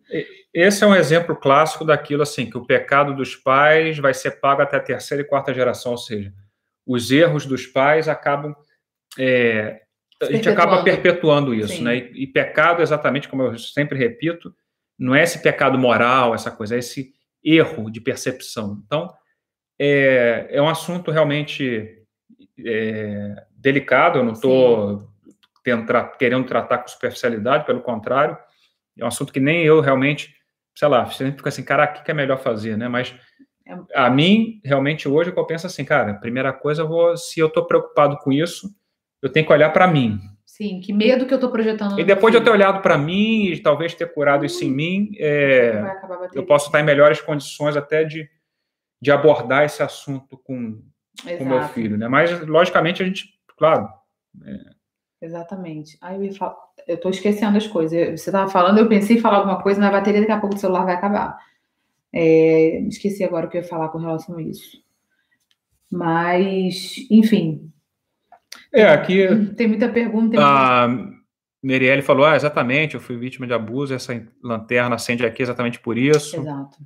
esse 0.54 0.84
é 0.84 0.88
um 0.88 0.94
exemplo 0.94 1.36
clássico 1.36 1.84
daquilo 1.84 2.22
assim, 2.22 2.48
que 2.48 2.58
o 2.58 2.68
pecado 2.68 3.16
dos 3.16 3.36
pais 3.36 3.98
vai 3.98 4.14
ser 4.14 4.40
pago 4.40 4.62
até 4.62 4.78
a 4.78 4.80
terceira 4.80 5.24
e 5.24 5.28
quarta 5.28 5.52
geração, 5.56 5.94
ou 5.94 5.98
seja, 5.98 6.32
os 6.86 7.10
erros 7.10 7.48
dos 7.48 7.66
pais 7.66 8.08
acabam. 8.08 8.54
é, 9.18 9.82
a 10.22 10.26
gente 10.32 10.48
acaba 10.48 10.84
Perpetuando. 10.84 11.52
isso, 11.56 11.78
Sim. 11.78 11.84
né? 11.84 11.98
E, 11.98 12.26
e 12.26 12.28
pecado, 12.28 12.84
exatamente 12.84 13.28
como 13.28 13.42
eu 13.42 13.58
sempre 13.58 13.98
repito, 13.98 14.54
não 14.98 15.16
é 15.16 15.24
esse 15.24 15.42
pecado 15.42 15.78
moral, 15.78 16.34
essa 16.36 16.52
coisa, 16.52 16.76
é 16.76 16.80
esse 16.80 17.14
erro 17.44 17.90
de 17.90 18.00
percepção. 18.00 18.82
Então, 18.86 19.14
é, 19.80 20.48
é 20.50 20.62
um 20.62 20.70
assunto 20.70 21.12
realmente 21.12 22.04
é, 22.66 23.36
delicado, 23.52 24.20
eu 24.20 24.24
não 24.24 24.34
estou 24.34 25.10
querendo 26.20 26.46
tratar 26.46 26.80
com 26.80 26.88
superficialidade, 26.88 27.66
pelo 27.66 27.82
contrário, 27.82 28.38
é 28.98 29.04
um 29.04 29.08
assunto 29.08 29.34
que 29.34 29.40
nem 29.40 29.64
eu 29.64 29.80
realmente, 29.82 30.36
sei 30.76 30.88
lá, 30.88 31.06
você 31.06 31.32
fica 31.32 31.50
assim, 31.50 31.64
cara, 31.64 31.86
o 31.86 32.04
que 32.04 32.12
é 32.12 32.14
melhor 32.14 32.38
fazer, 32.38 32.78
né? 32.78 32.88
Mas 32.88 33.16
É. 33.66 33.78
a 33.96 34.10
mim, 34.10 34.60
realmente, 34.64 35.08
hoje, 35.08 35.32
eu 35.34 35.46
penso 35.46 35.68
assim, 35.68 35.86
cara, 35.86 36.14
primeira 36.16 36.52
coisa, 36.52 36.82
eu 36.82 36.88
vou, 36.88 37.16
se 37.16 37.40
eu 37.40 37.48
estou 37.48 37.66
preocupado 37.66 38.18
com 38.18 38.32
isso, 38.32 38.70
eu 39.22 39.32
tenho 39.32 39.46
que 39.46 39.54
olhar 39.54 39.70
para 39.72 39.88
mim. 39.88 40.20
Sim, 40.56 40.80
que 40.80 40.94
medo 40.94 41.26
que 41.26 41.34
eu 41.34 41.40
tô 41.40 41.50
projetando. 41.50 42.00
E 42.00 42.04
depois 42.04 42.32
de 42.32 42.38
eu 42.38 42.44
ter 42.44 42.52
olhado 42.52 42.80
para 42.80 42.96
mim 42.96 43.48
e 43.48 43.60
talvez 43.60 43.96
ter 43.96 44.14
curado 44.14 44.46
isso 44.46 44.64
em 44.64 44.70
mim, 44.70 45.12
é, 45.18 45.82
eu 46.32 46.46
posso 46.46 46.68
estar 46.68 46.80
em 46.80 46.84
melhores 46.84 47.20
condições 47.20 47.76
até 47.76 48.04
de, 48.04 48.30
de 49.02 49.12
abordar 49.12 49.64
esse 49.64 49.82
assunto 49.82 50.38
com 50.38 50.80
o 51.40 51.46
meu 51.46 51.64
filho, 51.70 51.98
né? 51.98 52.08
Mas, 52.08 52.40
logicamente, 52.42 53.02
a 53.02 53.06
gente, 53.06 53.34
claro, 53.58 53.90
Exatamente. 55.20 55.98
Aí 56.00 56.30
eu 56.88 57.02
tô 57.02 57.10
esquecendo 57.10 57.58
as 57.58 57.66
coisas. 57.66 58.22
Você 58.22 58.32
tava 58.32 58.48
falando, 58.48 58.78
eu 58.78 58.88
pensei 58.88 59.18
em 59.18 59.22
falar 59.22 59.38
alguma 59.38 59.60
coisa, 59.60 59.80
mas 59.80 59.90
a 59.90 59.98
bateria 59.98 60.22
daqui 60.22 60.34
a 60.34 60.40
pouco 60.40 60.54
do 60.54 60.62
celular 60.62 60.86
vai 60.86 60.94
acabar. 60.94 61.36
É, 62.14 62.80
esqueci 62.82 63.24
agora 63.24 63.48
o 63.48 63.50
que 63.50 63.58
eu 63.58 63.62
ia 63.64 63.68
falar 63.68 63.90
com 63.90 63.98
relação 63.98 64.38
a 64.38 64.42
isso. 64.44 64.78
Mas, 65.92 67.08
enfim, 67.10 67.73
é, 68.74 68.86
aqui 68.88 69.28
tem 69.56 69.68
muita 69.68 69.90
pergunta. 69.90 70.38
A 70.42 70.88
Merielle 71.62 72.02
falou, 72.02 72.26
ah, 72.26 72.36
exatamente, 72.36 72.96
eu 72.96 73.02
fui 73.02 73.16
vítima 73.16 73.48
de 73.48 73.54
abuso, 73.54 73.94
essa 73.94 74.14
lanterna 74.44 74.96
acende 74.96 75.26
aqui 75.26 75.42
exatamente 75.42 75.80
por 75.80 75.98
isso. 75.98 76.36
Exato. 76.38 76.78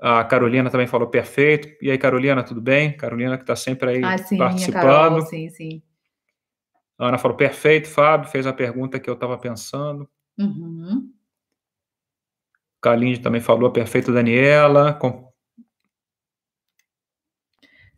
A 0.00 0.24
Carolina 0.24 0.68
também 0.70 0.86
falou 0.86 1.08
perfeito. 1.08 1.68
E 1.80 1.90
aí, 1.90 1.96
Carolina, 1.96 2.42
tudo 2.42 2.60
bem? 2.60 2.96
Carolina 2.96 3.36
que 3.36 3.44
está 3.44 3.54
sempre 3.54 3.90
aí 3.90 4.04
Ah, 4.04 4.18
sim, 4.18 4.36
participando. 4.36 4.82
Carol, 4.82 5.20
sim, 5.22 5.48
sim. 5.48 5.82
A 6.98 7.08
Ana 7.08 7.18
falou 7.18 7.36
perfeito, 7.36 7.88
Fábio, 7.88 8.28
fez 8.28 8.46
a 8.46 8.52
pergunta 8.52 8.98
que 9.00 9.08
eu 9.08 9.14
estava 9.14 9.38
pensando. 9.38 10.08
Uhum. 10.38 11.10
Kalinde 12.82 13.20
também 13.20 13.40
falou 13.40 13.70
perfeito, 13.70 14.12
Daniela. 14.12 14.92
Com- 14.94 15.23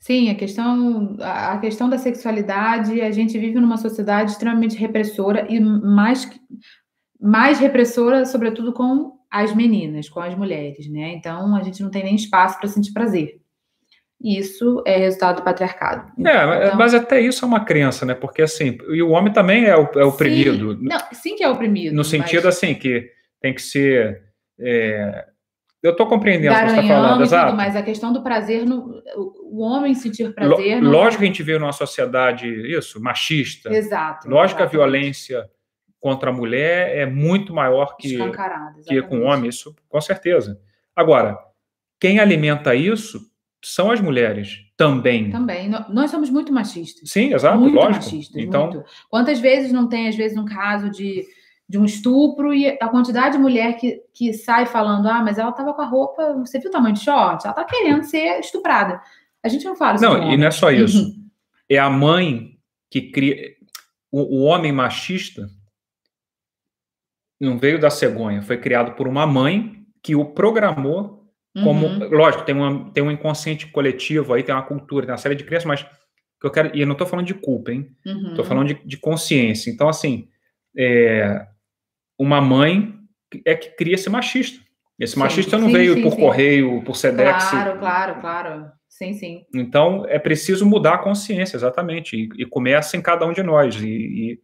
Sim, 0.06 0.30
a 0.30 0.34
questão, 0.36 1.16
a 1.20 1.58
questão 1.58 1.88
da 1.88 1.98
sexualidade, 1.98 3.00
a 3.00 3.10
gente 3.10 3.36
vive 3.38 3.58
numa 3.58 3.76
sociedade 3.76 4.30
extremamente 4.30 4.76
repressora 4.76 5.46
e 5.50 5.58
mais, 5.58 6.30
mais 7.20 7.58
repressora, 7.58 8.24
sobretudo 8.24 8.72
com 8.72 9.16
as 9.28 9.52
meninas, 9.52 10.08
com 10.08 10.20
as 10.20 10.32
mulheres, 10.36 10.88
né? 10.88 11.12
Então 11.14 11.56
a 11.56 11.62
gente 11.64 11.82
não 11.82 11.90
tem 11.90 12.04
nem 12.04 12.14
espaço 12.14 12.56
para 12.60 12.68
sentir 12.68 12.92
prazer. 12.92 13.40
Isso 14.22 14.80
é 14.86 14.96
resultado 14.96 15.36
do 15.38 15.42
patriarcado. 15.42 16.10
É, 16.24 16.46
mas- 16.46 16.66
Então- 16.66 16.78
mas 16.78 16.94
até 16.94 17.20
isso 17.20 17.44
é 17.44 17.48
uma 17.48 17.64
crença, 17.64 18.06
né? 18.06 18.14
Porque 18.14 18.42
assim, 18.42 18.78
e 18.90 19.02
o 19.02 19.10
homem 19.10 19.32
também 19.32 19.64
é, 19.64 19.76
o- 19.76 19.90
é 19.98 20.04
oprimido. 20.04 20.76
Sim, 20.76 20.84
não, 20.84 20.98
sim 21.12 21.34
que 21.36 21.42
é 21.42 21.48
oprimido. 21.50 21.96
no 21.96 22.04
sentido 22.04 22.44
mas 22.44 22.56
assim, 22.56 22.74
que 22.76 23.10
tem 23.42 23.52
que 23.52 23.60
ser. 23.60 24.22
é, 24.60 25.26
Eu 25.86 25.92
estou 25.92 26.06
compreendendo 26.06 26.52
o 26.52 26.58
que 26.58 26.68
você 26.70 26.80
está 26.80 26.94
falando, 26.94 27.22
exato. 27.22 27.56
mas 27.56 27.76
a 27.76 27.82
questão 27.82 28.12
do 28.12 28.22
prazer, 28.22 28.66
no, 28.66 29.02
o, 29.44 29.62
homem 29.62 29.94
sentir 29.94 30.34
prazer. 30.34 30.82
não- 30.82 30.90
Lógico 30.90 31.18
que 31.18 31.24
a 31.24 31.26
gente 31.28 31.42
vive 31.42 31.58
numa 31.58 31.72
sociedade, 31.72 32.48
isso, 32.48 33.00
machista. 33.00 33.72
Exato. 33.72 34.28
Lógico 34.28 34.58
que 34.58 34.64
a 34.64 34.66
violência 34.66 35.48
contra 36.00 36.30
a 36.30 36.32
mulher 36.32 36.96
é 36.96 37.06
muito 37.06 37.54
maior 37.54 37.96
que, 37.96 38.18
que 38.86 39.02
com 39.02 39.20
o 39.20 39.22
homem, 39.22 39.48
isso 39.48 39.74
com 39.88 40.00
certeza. 40.00 40.60
Agora, 40.94 41.38
quem 42.00 42.18
alimenta 42.18 42.74
isso 42.74 43.20
são 43.64 43.90
as 43.90 44.00
mulheres 44.00 44.58
também. 44.76 45.30
Também. 45.30 45.70
Nós 45.88 46.10
somos 46.10 46.30
muito 46.30 46.52
machistas. 46.52 47.10
Sim, 47.10 47.32
exato, 47.32 47.58
muito 47.58 47.74
lógico. 47.74 48.04
machistas. 48.04 48.42
então, 48.42 48.70
muito. 48.72 48.84
Quantas 49.08 49.38
vezes 49.40 49.72
não 49.72 49.88
tem, 49.88 50.08
às 50.08 50.16
vezes, 50.16 50.36
um 50.36 50.44
caso 50.44 50.90
de, 50.90 51.24
de 51.68 51.78
um 51.78 51.84
estupro 51.84 52.54
e 52.54 52.68
a 52.80 52.88
quantidade 52.88 53.36
de 53.36 53.42
mulher 53.42 53.76
que, 53.76 54.02
que 54.12 54.32
sai 54.32 54.66
falando: 54.66 55.08
ah, 55.08 55.22
mas 55.22 55.38
ela 55.38 55.50
estava 55.50 55.74
com 55.74 55.82
a 55.82 55.86
roupa, 55.86 56.34
você 56.34 56.58
viu 56.58 56.68
o 56.68 56.72
tamanho 56.72 56.94
de 56.94 57.00
short? 57.00 57.44
Ela 57.44 57.52
está 57.52 57.64
querendo 57.64 58.04
ser 58.04 58.38
estuprada. 58.40 59.00
A 59.42 59.48
gente 59.48 59.64
não 59.64 59.76
fala 59.76 59.96
isso. 59.96 60.04
não, 60.04 60.32
e 60.32 60.36
não 60.36 60.46
é 60.46 60.50
só 60.50 60.70
isso. 60.70 61.04
Uhum. 61.04 61.28
É 61.68 61.78
a 61.78 61.90
mãe 61.90 62.58
que 62.90 63.10
cria. 63.10 63.54
O, 64.10 64.40
o 64.40 64.42
homem 64.44 64.72
machista 64.72 65.48
não 67.40 67.58
veio 67.58 67.78
da 67.80 67.90
cegonha, 67.90 68.42
foi 68.42 68.56
criado 68.56 68.92
por 68.92 69.06
uma 69.06 69.26
mãe 69.26 69.84
que 70.02 70.14
o 70.14 70.24
programou 70.24 71.16
como. 71.62 71.86
Uhum. 71.86 72.08
Lógico, 72.10 72.44
tem, 72.44 72.54
uma, 72.54 72.90
tem 72.92 73.02
um 73.02 73.10
inconsciente 73.10 73.66
coletivo 73.66 74.34
aí, 74.34 74.42
tem 74.42 74.54
uma 74.54 74.62
cultura, 74.62 75.06
tem 75.06 75.12
uma 75.12 75.18
série 75.18 75.34
de 75.34 75.44
crenças, 75.44 75.66
mas 75.66 75.86
eu 76.42 76.50
quero. 76.50 76.76
E 76.76 76.80
eu 76.80 76.86
não 76.86 76.92
estou 76.92 77.06
falando 77.06 77.26
de 77.26 77.34
culpa, 77.34 77.72
hein? 77.72 77.90
Uhum. 78.04 78.28
Estou 78.30 78.44
falando 78.44 78.68
de, 78.68 78.74
de 78.84 78.96
consciência. 78.98 79.70
Então, 79.70 79.88
assim, 79.88 80.28
é, 80.76 81.46
uma 82.18 82.40
mãe 82.40 82.94
é 83.44 83.54
que 83.54 83.70
cria 83.70 83.94
esse 83.94 84.08
machista. 84.08 84.64
Esse 84.98 85.14
Sim, 85.14 85.20
machista 85.20 85.58
não 85.58 85.66
sim, 85.66 85.74
veio 85.74 85.94
sim, 85.94 86.02
por 86.02 86.16
correio, 86.16 86.82
por 86.82 86.96
Sedex. 86.96 87.50
Claro, 87.50 87.78
claro, 87.78 88.20
claro. 88.20 88.72
Sim, 88.88 89.12
sim. 89.12 89.44
Então, 89.54 90.06
é 90.08 90.18
preciso 90.18 90.64
mudar 90.64 90.94
a 90.94 90.98
consciência, 90.98 91.56
exatamente. 91.56 92.16
E, 92.16 92.42
e 92.42 92.46
começa 92.46 92.96
em 92.96 93.02
cada 93.02 93.26
um 93.26 93.32
de 93.32 93.42
nós. 93.42 93.76
E, 93.76 94.40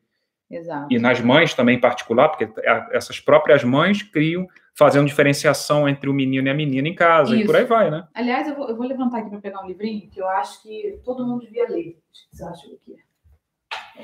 e, 0.51 0.59
e 0.90 0.99
nas 0.99 1.23
mães 1.23 1.55
também, 1.55 1.77
em 1.78 1.81
particular, 1.81 2.28
porque 2.28 2.51
essas 2.93 3.19
próprias 3.19 3.65
mães 3.65 4.03
criam, 4.03 4.47
fazendo 4.74 5.07
diferenciação 5.07 5.89
entre 5.89 6.11
o 6.11 6.12
menino 6.12 6.49
e 6.49 6.51
a 6.51 6.55
menina 6.55 6.86
em 6.86 6.94
casa. 6.94 7.35
E 7.35 7.39
Isso. 7.39 7.47
por 7.47 7.57
aí 7.57 7.65
vai, 7.65 7.90
né? 7.90 8.07
Aliás, 8.12 8.47
eu 8.47 8.55
vou, 8.55 8.69
eu 8.69 8.77
vou 8.77 8.86
levantar 8.86 9.20
aqui 9.20 9.31
para 9.31 9.40
pegar 9.40 9.62
um 9.62 9.66
livrinho 9.66 10.11
que 10.11 10.20
eu 10.20 10.28
acho 10.28 10.62
que 10.62 11.01
todo 11.03 11.27
mundo 11.27 11.47
devia 11.47 11.66
ler. 11.66 11.99
O 11.99 12.31
que 12.31 12.36
você 12.36 12.44
acha 12.44 12.69
que 12.69 12.69
eu 12.69 12.78
mudei 12.78 12.97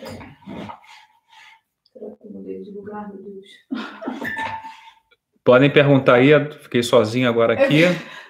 de 0.01 0.07
lugar, 0.07 0.47
meu 0.47 0.57
Deus? 0.57 0.79
Podem 5.45 5.71
perguntar 5.73 6.15
aí, 6.15 6.31
fiquei 6.53 6.83
sozinho 6.83 7.29
agora 7.29 7.55
aqui. 7.55 7.83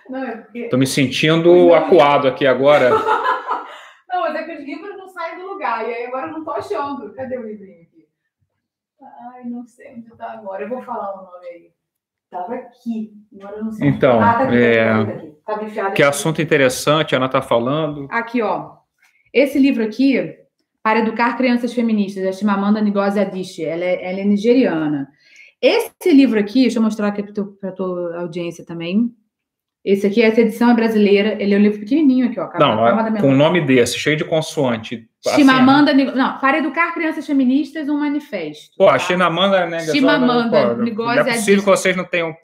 Não, 0.09 0.25
é 0.25 0.37
porque. 0.37 0.59
Estou 0.61 0.79
me 0.79 0.87
sentindo 0.87 1.75
acuado 1.75 2.29
aqui 2.29 2.47
agora. 2.47 2.91
Não, 4.09 4.21
mas 4.23 4.35
é 4.37 4.45
que 4.45 4.53
os 4.53 4.65
livros 4.65 4.97
não 4.97 5.07
saem 5.09 5.39
do 5.39 5.47
lugar. 5.47 5.87
E 5.89 5.93
aí 5.95 6.07
agora 6.07 6.29
eu 6.29 6.33
não 6.33 6.45
tô 6.45 6.51
achando. 6.51 7.13
Cadê 7.15 7.37
o 7.37 7.43
livrinho 7.47 7.83
aqui? 7.83 8.07
Ai, 9.35 9.45
não 9.45 9.67
sei 9.67 9.93
onde 9.95 10.09
tá 10.17 10.33
agora. 10.33 10.63
Eu 10.63 10.69
vou 10.71 10.83
falar 10.83 11.13
o 11.13 11.25
nome 11.25 11.47
aí. 11.47 11.71
Estava 12.25 12.55
aqui. 12.55 13.13
Agora 13.39 13.57
eu 13.59 13.65
não 13.65 13.71
sei. 13.73 13.87
Então, 13.89 14.21
Ah, 14.21 14.33
tá 14.35 14.45
aqui, 14.45 14.57
é, 14.57 14.85
tá 14.87 15.01
aqui, 15.01 15.07
tá 15.07 15.13
aqui. 15.13 15.37
Tava 15.47 15.65
enfiado 15.65 15.95
que 15.95 16.03
assunto 16.03 16.43
interessante, 16.43 17.15
a 17.15 17.19
Ana 17.19 17.27
está 17.27 17.43
falando. 17.43 18.09
Aqui, 18.11 18.41
ó. 18.43 18.79
Esse 19.33 19.59
livro 19.59 19.85
aqui, 19.85 20.37
Para 20.89 21.01
Educar 21.01 21.37
Crianças 21.37 21.75
Feministas, 21.75 22.25
da 22.25 22.33
Chimamanda 22.33 22.81
Ngozi 22.81 23.21
Adichie, 23.21 23.63
ela 23.63 23.85
é, 23.85 24.11
ela 24.11 24.21
é 24.21 24.25
nigeriana. 24.25 25.07
Esse 25.61 26.11
livro 26.11 26.41
aqui, 26.41 26.63
deixa 26.63 26.79
eu 26.79 26.83
mostrar 26.83 27.09
aqui 27.09 27.23
para 27.23 27.69
a 27.69 27.73
tua 27.73 28.21
audiência 28.21 28.65
também. 28.65 29.11
Esse 29.85 30.07
aqui, 30.07 30.23
essa 30.23 30.41
edição 30.41 30.71
é 30.71 30.75
brasileira. 30.75 31.37
Ele 31.39 31.55
é 31.55 31.59
um 31.59 31.61
livro 31.61 31.81
pequenininho 31.81 32.29
aqui, 32.31 32.41
ó. 32.41 32.49
Não, 32.59 32.75
com 33.21 33.27
mão. 33.29 33.37
nome 33.37 33.61
desse, 33.67 33.99
cheio 33.99 34.17
de 34.17 34.25
consoante. 34.25 35.07
assim, 35.27 35.37
Chimamanda 35.37 35.93
Ngo- 35.93 36.17
Não, 36.17 36.39
Para 36.39 36.57
Educar 36.57 36.95
Crianças 36.95 37.27
Feministas, 37.27 37.87
um 37.91 37.99
manifesto. 37.99 38.75
Pô, 38.79 38.89
a 38.89 38.93
tá? 38.93 38.99
Chimamanda, 38.99 39.67
né? 39.67 39.81
Chimamanda 39.81 40.75
Ngozi 40.75 40.97
Não 40.97 41.11
é 41.11 41.17
possível 41.17 41.33
Adichie. 41.35 41.57
que 41.59 41.65
vocês 41.67 41.97
não 41.99 42.05
tenham 42.07 42.35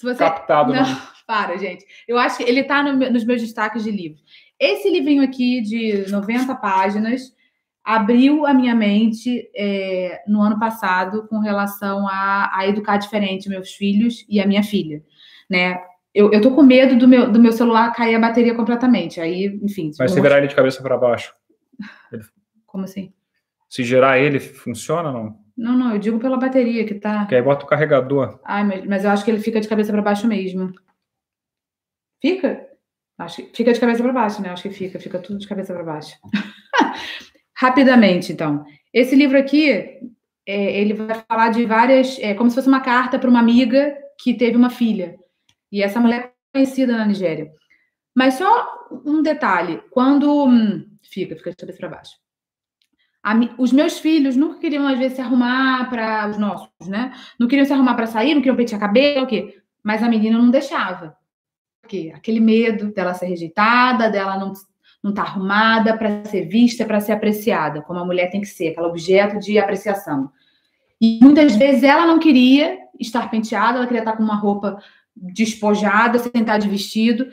você... 0.00 0.18
captado. 0.18 0.72
Não, 0.72 0.82
Não. 0.82 0.98
para, 1.26 1.56
gente. 1.58 1.84
Eu 2.06 2.16
acho 2.16 2.36
que 2.38 2.44
ele 2.44 2.60
está 2.60 2.80
nos 2.80 3.24
meus 3.24 3.42
destaques 3.42 3.82
de 3.82 3.90
livros. 3.90 4.22
Esse 4.56 4.88
livrinho 4.88 5.24
aqui, 5.24 5.60
de 5.62 6.08
90 6.12 6.54
páginas, 6.54 7.36
abriu 7.88 8.44
a 8.44 8.52
minha 8.52 8.74
mente 8.74 9.50
é, 9.56 10.22
no 10.28 10.42
ano 10.42 10.58
passado 10.58 11.26
com 11.26 11.38
relação 11.38 12.06
a, 12.06 12.50
a 12.54 12.68
educar 12.68 12.98
diferente 12.98 13.48
meus 13.48 13.70
filhos 13.70 14.26
e 14.28 14.38
a 14.38 14.46
minha 14.46 14.62
filha, 14.62 15.02
né? 15.48 15.80
Eu, 16.14 16.30
eu 16.30 16.42
tô 16.42 16.54
com 16.54 16.62
medo 16.62 16.98
do 16.98 17.08
meu, 17.08 17.32
do 17.32 17.40
meu 17.40 17.50
celular 17.50 17.90
cair 17.94 18.14
a 18.14 18.20
bateria 18.20 18.54
completamente. 18.54 19.22
Aí, 19.22 19.58
enfim. 19.62 19.90
Mas 19.98 20.10
se 20.10 20.20
virar 20.20 20.36
ele 20.36 20.48
de 20.48 20.54
cabeça 20.54 20.82
para 20.82 20.98
baixo, 20.98 21.34
Como 22.66 22.84
assim? 22.84 23.10
se 23.70 23.82
girar 23.82 24.18
ele, 24.18 24.38
funciona 24.38 25.08
ou 25.08 25.14
não? 25.14 25.38
Não, 25.56 25.72
não, 25.72 25.92
eu 25.92 25.98
digo 25.98 26.18
pela 26.18 26.36
bateria 26.36 26.84
que 26.84 26.94
tá. 26.94 27.20
Porque 27.20 27.36
aí 27.36 27.42
bota 27.42 27.64
o 27.64 27.68
carregador. 27.68 28.38
Ai, 28.44 28.64
mas, 28.64 28.84
mas 28.84 29.04
eu 29.04 29.10
acho 29.10 29.24
que 29.24 29.30
ele 29.30 29.40
fica 29.40 29.62
de 29.62 29.68
cabeça 29.68 29.92
para 29.92 30.02
baixo 30.02 30.28
mesmo. 30.28 30.72
Fica? 32.20 32.66
Acho 33.16 33.42
que 33.42 33.56
fica 33.56 33.72
de 33.72 33.80
cabeça 33.80 34.02
para 34.02 34.12
baixo, 34.12 34.42
né? 34.42 34.50
Acho 34.50 34.64
que 34.64 34.70
fica, 34.70 35.00
fica 35.00 35.18
tudo 35.18 35.38
de 35.38 35.48
cabeça 35.48 35.72
para 35.72 35.84
baixo. 35.84 36.14
Rapidamente, 37.58 38.32
então. 38.32 38.64
Esse 38.94 39.16
livro 39.16 39.36
aqui, 39.36 39.68
é, 40.46 40.80
ele 40.80 40.94
vai 40.94 41.24
falar 41.28 41.48
de 41.48 41.66
várias, 41.66 42.16
é 42.20 42.32
como 42.32 42.48
se 42.48 42.54
fosse 42.54 42.68
uma 42.68 42.80
carta 42.80 43.18
para 43.18 43.28
uma 43.28 43.40
amiga 43.40 43.98
que 44.20 44.32
teve 44.32 44.56
uma 44.56 44.70
filha. 44.70 45.18
E 45.72 45.82
essa 45.82 45.98
mulher 45.98 46.32
é 46.54 46.58
conhecida 46.58 46.96
na 46.96 47.04
Nigéria. 47.04 47.50
Mas 48.14 48.34
só 48.34 48.88
um 49.04 49.22
detalhe, 49.22 49.82
quando 49.90 50.46
hum, 50.46 50.86
fica, 51.02 51.34
fica 51.34 51.50
de 51.50 51.56
cabeça 51.56 51.78
para 51.78 51.88
baixo. 51.88 52.12
A 53.24 53.34
os 53.58 53.72
meus 53.72 53.98
filhos 53.98 54.36
nunca 54.36 54.60
queriam 54.60 54.86
às 54.86 54.96
vezes 54.96 55.16
se 55.16 55.20
arrumar 55.20 55.90
para 55.90 56.28
os 56.28 56.38
nossos, 56.38 56.86
né? 56.86 57.12
Não 57.40 57.48
queriam 57.48 57.66
se 57.66 57.72
arrumar 57.72 57.94
para 57.94 58.06
sair, 58.06 58.34
não 58.34 58.40
queriam 58.40 58.56
pentear 58.56 58.80
cabelo, 58.80 59.24
o 59.24 59.26
quê? 59.26 59.60
Mas 59.82 60.00
a 60.00 60.08
menina 60.08 60.38
não 60.38 60.50
deixava. 60.50 61.16
Por 61.82 61.88
quê? 61.88 62.12
Aquele 62.14 62.38
medo 62.38 62.92
dela 62.92 63.14
ser 63.14 63.26
rejeitada, 63.26 64.08
dela 64.08 64.38
não 64.38 64.52
não 65.02 65.10
estar 65.10 65.22
arrumada 65.22 65.96
para 65.96 66.24
ser 66.24 66.46
vista, 66.46 66.84
para 66.84 67.00
ser 67.00 67.12
apreciada, 67.12 67.82
como 67.82 68.00
a 68.00 68.04
mulher 68.04 68.30
tem 68.30 68.40
que 68.40 68.46
ser, 68.48 68.68
aquele 68.68 68.86
objeto 68.86 69.38
de 69.38 69.58
apreciação. 69.58 70.30
E 71.00 71.18
muitas 71.22 71.54
vezes 71.54 71.82
ela 71.82 72.06
não 72.06 72.18
queria 72.18 72.78
estar 72.98 73.30
penteada, 73.30 73.78
ela 73.78 73.86
queria 73.86 74.00
estar 74.00 74.16
com 74.16 74.22
uma 74.22 74.34
roupa 74.34 74.82
despojada, 75.14 76.18
sentar 76.18 76.58
de 76.58 76.68
vestido. 76.68 77.28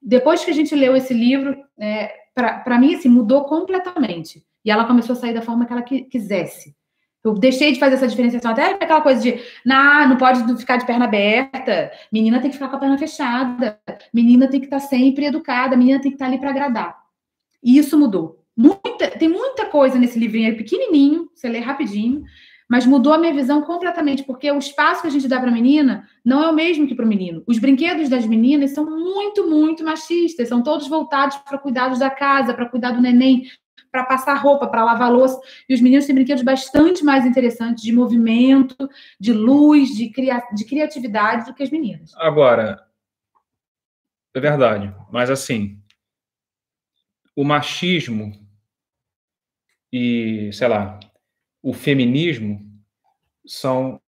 Depois 0.00 0.44
que 0.44 0.50
a 0.50 0.54
gente 0.54 0.74
leu 0.74 0.96
esse 0.96 1.12
livro, 1.12 1.56
é, 1.78 2.10
para 2.34 2.78
mim, 2.78 2.94
assim, 2.94 3.08
mudou 3.08 3.44
completamente. 3.44 4.42
E 4.64 4.70
ela 4.70 4.84
começou 4.86 5.14
a 5.14 5.16
sair 5.16 5.34
da 5.34 5.42
forma 5.42 5.66
que 5.66 5.72
ela 5.72 5.82
qui- 5.82 6.04
quisesse. 6.04 6.74
Eu 7.22 7.34
deixei 7.34 7.72
de 7.72 7.78
fazer 7.78 7.96
essa 7.96 8.08
diferenciação, 8.08 8.52
até 8.52 8.72
aquela 8.72 9.02
coisa 9.02 9.20
de, 9.20 9.38
nah, 9.64 10.06
não 10.06 10.16
pode 10.16 10.56
ficar 10.56 10.78
de 10.78 10.86
perna 10.86 11.04
aberta, 11.04 11.90
menina 12.10 12.40
tem 12.40 12.48
que 12.48 12.56
ficar 12.56 12.68
com 12.68 12.76
a 12.76 12.78
perna 12.78 12.96
fechada, 12.96 13.78
menina 14.12 14.48
tem 14.48 14.58
que 14.58 14.66
estar 14.66 14.80
sempre 14.80 15.26
educada, 15.26 15.76
menina 15.76 16.00
tem 16.00 16.10
que 16.10 16.14
estar 16.14 16.26
ali 16.26 16.38
para 16.38 16.48
agradar. 16.48 16.99
E 17.62 17.78
isso 17.78 17.98
mudou. 17.98 18.42
Muita, 18.56 19.10
tem 19.18 19.28
muita 19.28 19.66
coisa 19.66 19.98
nesse 19.98 20.18
livrinho 20.18 20.48
aí, 20.48 20.56
pequenininho, 20.56 21.30
você 21.34 21.48
lê 21.48 21.60
rapidinho, 21.60 22.22
mas 22.68 22.86
mudou 22.86 23.12
a 23.12 23.18
minha 23.18 23.34
visão 23.34 23.62
completamente, 23.62 24.22
porque 24.22 24.50
o 24.50 24.58
espaço 24.58 25.02
que 25.02 25.08
a 25.08 25.10
gente 25.10 25.26
dá 25.26 25.40
para 25.40 25.50
a 25.50 25.52
menina 25.52 26.08
não 26.24 26.42
é 26.42 26.48
o 26.48 26.54
mesmo 26.54 26.86
que 26.86 26.94
para 26.94 27.04
o 27.04 27.08
menino. 27.08 27.42
Os 27.46 27.58
brinquedos 27.58 28.08
das 28.08 28.24
meninas 28.24 28.70
são 28.70 28.84
muito, 28.84 29.48
muito 29.48 29.82
machistas, 29.82 30.48
são 30.48 30.62
todos 30.62 30.86
voltados 30.86 31.36
para 31.38 31.58
cuidados 31.58 31.98
da 31.98 32.08
casa, 32.08 32.54
para 32.54 32.68
cuidar 32.68 32.92
do 32.92 33.00
neném, 33.00 33.42
para 33.90 34.04
passar 34.04 34.34
roupa, 34.34 34.68
para 34.68 34.84
lavar 34.84 35.10
louça. 35.10 35.40
E 35.68 35.74
os 35.74 35.80
meninos 35.80 36.06
têm 36.06 36.14
brinquedos 36.14 36.44
bastante 36.44 37.04
mais 37.04 37.26
interessantes 37.26 37.82
de 37.82 37.92
movimento, 37.92 38.76
de 39.18 39.32
luz, 39.32 39.88
de, 39.88 40.08
cria 40.10 40.40
de 40.54 40.64
criatividade 40.64 41.46
do 41.46 41.54
que 41.54 41.64
as 41.64 41.70
meninas. 41.70 42.12
Agora, 42.18 42.80
é 44.32 44.38
verdade, 44.38 44.94
mas 45.10 45.28
assim, 45.28 45.79
o 47.36 47.44
machismo 47.44 48.32
e, 49.92 50.50
sei 50.52 50.68
lá, 50.68 50.98
o 51.62 51.72
feminismo 51.72 52.60
são 53.46 54.00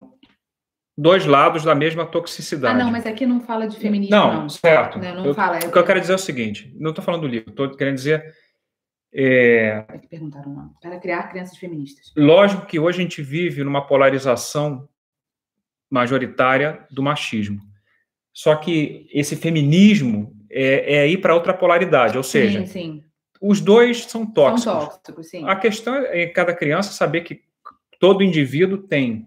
dois 0.96 1.24
lados 1.26 1.64
da 1.64 1.74
mesma 1.74 2.02
Ah, 2.04 2.06
toxicidade. 2.06 2.78
não, 2.78 2.90
mas 2.90 3.06
aqui 3.06 3.26
não 3.26 3.40
fala 3.40 3.66
de 3.66 3.76
feminismo, 3.78 4.14
Não, 4.14 4.42
não. 4.42 4.48
certo. 4.48 4.98
Né, 4.98 5.12
não 5.14 5.26
Eu- 5.26 5.34
fala. 5.34 5.58
O 5.58 5.72
que 5.72 5.78
eu 5.78 5.84
quero 5.84 6.00
dizer 6.00 6.12
é 6.12 6.16
o 6.16 6.18
seguinte: 6.18 6.72
não 6.78 6.90
estou 6.90 7.04
falando 7.04 7.22
do 7.22 7.26
livro, 7.28 7.50
estou 7.50 7.70
querendo 7.76 7.96
dizer. 7.96 8.34
é, 9.14 9.84
É 9.90 9.98
que 9.98 10.06
perguntaram 10.08 10.54
lá. 10.54 10.70
Para 10.80 10.98
criar 10.98 11.24
crianças 11.28 11.58
feministas. 11.58 12.12
lógico 12.16 12.64
que 12.64 12.78
hoje 12.78 12.98
a 12.98 13.02
gente 13.02 13.20
vive 13.22 13.62
numa 13.62 13.86
polarização 13.86 14.88
majoritária 15.90 16.86
do 16.90 17.02
machismo. 17.02 17.60
Só 18.32 18.56
que 18.56 19.06
esse 19.12 19.36
feminismo 19.36 20.34
é, 20.50 20.94
é 20.96 21.08
ir 21.08 21.18
para 21.18 21.34
outra 21.34 21.52
polaridade, 21.52 22.16
ou 22.16 22.22
seja, 22.22 22.60
sim, 22.60 22.66
sim. 22.66 23.04
Os 23.42 23.60
dois 23.60 24.04
são 24.04 24.24
tóxicos. 24.24 24.62
São 24.62 24.86
tóxicos, 24.86 25.28
sim. 25.28 25.44
A 25.46 25.56
questão 25.56 25.96
é 25.96 26.26
cada 26.26 26.54
criança 26.54 26.92
saber 26.92 27.22
que 27.22 27.42
todo 27.98 28.22
indivíduo 28.22 28.78
tem 28.78 29.26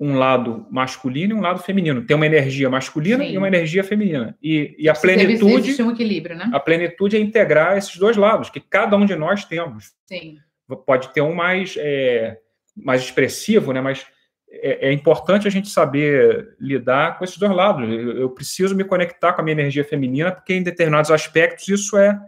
um 0.00 0.14
lado 0.16 0.66
masculino 0.70 1.34
e 1.34 1.38
um 1.38 1.42
lado 1.42 1.62
feminino. 1.62 2.02
Tem 2.06 2.16
uma 2.16 2.24
energia 2.24 2.70
masculina 2.70 3.22
Sim. 3.22 3.32
e 3.32 3.38
uma 3.38 3.46
energia 3.46 3.84
feminina. 3.84 4.34
E, 4.42 4.74
e 4.78 4.88
a 4.88 4.94
plenitude, 4.94 5.82
um 5.82 5.90
equilíbrio, 5.90 6.36
né? 6.36 6.48
a 6.54 6.58
plenitude 6.58 7.18
é 7.18 7.20
integrar 7.20 7.76
esses 7.76 7.98
dois 7.98 8.16
lados, 8.16 8.48
que 8.48 8.60
cada 8.60 8.96
um 8.96 9.04
de 9.04 9.14
nós 9.14 9.44
temos. 9.44 9.92
Sim. 10.06 10.38
Pode 10.86 11.12
ter 11.12 11.20
um 11.20 11.34
mais, 11.34 11.74
é, 11.78 12.38
mais 12.74 13.02
expressivo, 13.02 13.74
né? 13.74 13.82
mas 13.82 14.06
é, 14.50 14.88
é 14.88 14.92
importante 14.92 15.46
a 15.46 15.50
gente 15.50 15.68
saber 15.68 16.56
lidar 16.58 17.18
com 17.18 17.24
esses 17.24 17.36
dois 17.36 17.52
lados. 17.52 17.86
Eu, 17.86 18.16
eu 18.16 18.30
preciso 18.30 18.74
me 18.74 18.84
conectar 18.84 19.34
com 19.34 19.42
a 19.42 19.44
minha 19.44 19.54
energia 19.54 19.84
feminina, 19.84 20.32
porque 20.32 20.54
em 20.54 20.62
determinados 20.62 21.10
aspectos 21.10 21.68
isso 21.68 21.98
é, 21.98 22.18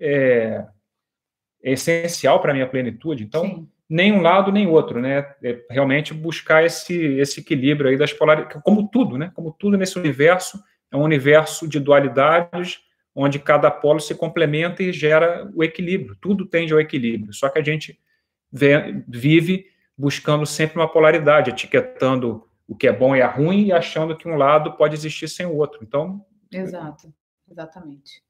é, 0.00 0.64
é 1.62 1.72
essencial 1.72 2.40
para 2.40 2.50
a 2.52 2.54
minha 2.54 2.66
plenitude. 2.66 3.24
Então, 3.24 3.44
sim. 3.44 3.68
nem 3.88 4.12
um 4.12 4.20
lado 4.20 4.52
nem 4.52 4.66
outro, 4.66 5.00
né? 5.00 5.34
É 5.42 5.60
realmente 5.70 6.14
buscar 6.14 6.64
esse, 6.64 6.94
esse 6.94 7.40
equilíbrio 7.40 7.90
aí 7.90 7.96
das 7.96 8.12
polaridades, 8.12 8.62
como 8.62 8.88
tudo, 8.88 9.16
né? 9.18 9.30
Como 9.34 9.54
tudo 9.58 9.76
nesse 9.76 9.98
universo, 9.98 10.62
é 10.90 10.96
um 10.96 11.02
universo 11.02 11.68
de 11.68 11.78
dualidades, 11.80 12.80
onde 13.14 13.38
cada 13.38 13.70
polo 13.70 14.00
se 14.00 14.14
complementa 14.14 14.82
e 14.82 14.92
gera 14.92 15.50
o 15.54 15.64
equilíbrio. 15.64 16.16
Tudo 16.20 16.46
tende 16.46 16.72
ao 16.72 16.80
equilíbrio. 16.80 17.32
Só 17.32 17.48
que 17.48 17.58
a 17.58 17.64
gente 17.64 17.98
vê- 18.50 19.02
vive 19.08 19.66
buscando 19.96 20.46
sempre 20.46 20.78
uma 20.78 20.88
polaridade, 20.88 21.50
etiquetando 21.50 22.46
o 22.68 22.76
que 22.76 22.86
é 22.86 22.92
bom 22.92 23.16
e 23.16 23.20
é 23.20 23.26
ruim 23.26 23.66
e 23.66 23.72
achando 23.72 24.16
que 24.16 24.28
um 24.28 24.36
lado 24.36 24.74
pode 24.76 24.94
existir 24.94 25.26
sem 25.28 25.46
o 25.46 25.56
outro. 25.56 25.80
Então, 25.82 26.24
Exato. 26.50 27.12
Exatamente. 27.50 28.22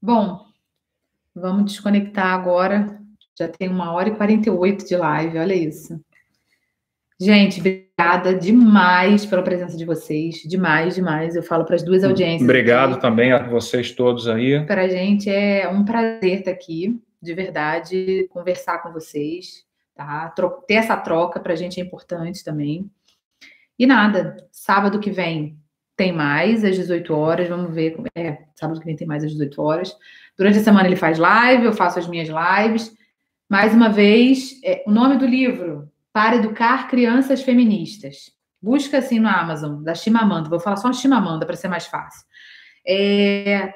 Bom, 0.00 0.46
vamos 1.34 1.72
desconectar 1.72 2.28
agora. 2.28 2.98
Já 3.38 3.48
tem 3.48 3.68
uma 3.68 3.92
hora 3.92 4.10
e 4.10 4.14
48 4.14 4.86
de 4.86 4.96
live, 4.96 5.38
olha 5.38 5.54
isso. 5.54 6.00
Gente, 7.20 7.60
obrigada 7.60 8.34
demais 8.34 9.24
pela 9.24 9.42
presença 9.42 9.76
de 9.76 9.84
vocês. 9.84 10.42
Demais, 10.44 10.96
demais. 10.96 11.36
Eu 11.36 11.42
falo 11.42 11.64
para 11.64 11.76
as 11.76 11.82
duas 11.82 12.02
audiências. 12.02 12.42
obrigado 12.42 12.98
também 13.00 13.32
a 13.32 13.48
vocês 13.48 13.92
todos 13.92 14.26
aí. 14.26 14.66
Para 14.66 14.82
a 14.82 14.88
gente 14.88 15.30
é 15.30 15.68
um 15.68 15.84
prazer 15.84 16.40
estar 16.40 16.50
aqui, 16.50 17.00
de 17.22 17.32
verdade, 17.32 18.26
conversar 18.30 18.78
com 18.78 18.92
vocês, 18.92 19.64
tá? 19.94 20.34
Ter 20.66 20.74
essa 20.74 20.96
troca 20.96 21.38
para 21.38 21.52
a 21.52 21.56
gente 21.56 21.80
é 21.80 21.84
importante 21.84 22.42
também. 22.42 22.90
E 23.78 23.86
nada, 23.86 24.36
sábado 24.50 24.98
que 24.98 25.10
vem 25.10 25.56
tem 25.96 26.12
mais 26.12 26.64
às 26.64 26.74
18 26.74 27.14
horas, 27.14 27.48
vamos 27.48 27.72
ver. 27.72 27.96
É, 28.16 28.38
sábado 28.56 28.80
que 28.80 28.86
vem 28.86 28.96
tem 28.96 29.06
mais 29.06 29.22
às 29.22 29.30
18 29.30 29.62
horas. 29.62 29.96
Durante 30.36 30.58
a 30.58 30.62
semana 30.62 30.86
ele 30.86 30.96
faz 30.96 31.18
live, 31.18 31.64
eu 31.64 31.72
faço 31.72 31.98
as 31.98 32.08
minhas 32.08 32.28
lives. 32.28 32.92
Mais 33.48 33.74
uma 33.74 33.88
vez, 33.88 34.58
é, 34.64 34.82
o 34.86 34.90
nome 34.90 35.16
do 35.18 35.26
livro, 35.26 35.90
Para 36.12 36.36
Educar 36.36 36.88
Crianças 36.88 37.42
Feministas. 37.42 38.30
Busca 38.60 38.98
assim 38.98 39.18
no 39.18 39.28
Amazon, 39.28 39.82
da 39.82 39.94
Chimamanda. 39.94 40.48
Vou 40.48 40.60
falar 40.60 40.76
só 40.76 40.92
Chimamanda 40.92 41.44
para 41.44 41.56
ser 41.56 41.68
mais 41.68 41.86
fácil. 41.86 42.26
É, 42.86 43.74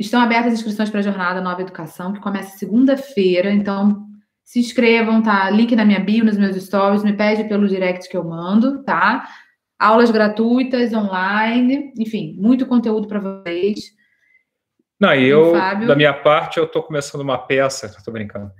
Estão 0.00 0.22
abertas 0.22 0.54
as 0.54 0.58
inscrições 0.58 0.88
para 0.88 1.00
a 1.00 1.02
Jornada 1.02 1.40
Nova 1.42 1.60
Educação, 1.60 2.14
que 2.14 2.20
começa 2.20 2.56
segunda-feira. 2.56 3.52
Então, 3.52 4.06
se 4.42 4.58
inscrevam, 4.58 5.22
tá? 5.22 5.50
Link 5.50 5.76
na 5.76 5.84
minha 5.84 6.00
bio, 6.00 6.24
nos 6.24 6.38
meus 6.38 6.56
stories, 6.56 7.04
me 7.04 7.12
pede 7.12 7.44
pelo 7.44 7.68
direct 7.68 8.08
que 8.08 8.16
eu 8.16 8.24
mando, 8.24 8.82
tá? 8.84 9.28
aulas 9.82 10.12
gratuitas 10.12 10.92
online, 10.92 11.92
enfim, 11.98 12.36
muito 12.38 12.66
conteúdo 12.66 13.08
para 13.08 13.18
vocês. 13.18 13.92
Não, 15.02 15.12
e 15.12 15.26
eu, 15.26 15.50
Fábio... 15.50 15.88
da 15.88 15.96
minha 15.96 16.14
parte, 16.14 16.58
eu 16.58 16.64
estou 16.64 16.80
começando 16.80 17.22
uma 17.22 17.36
peça, 17.36 17.86
estou 17.86 18.14
brincando. 18.14 18.52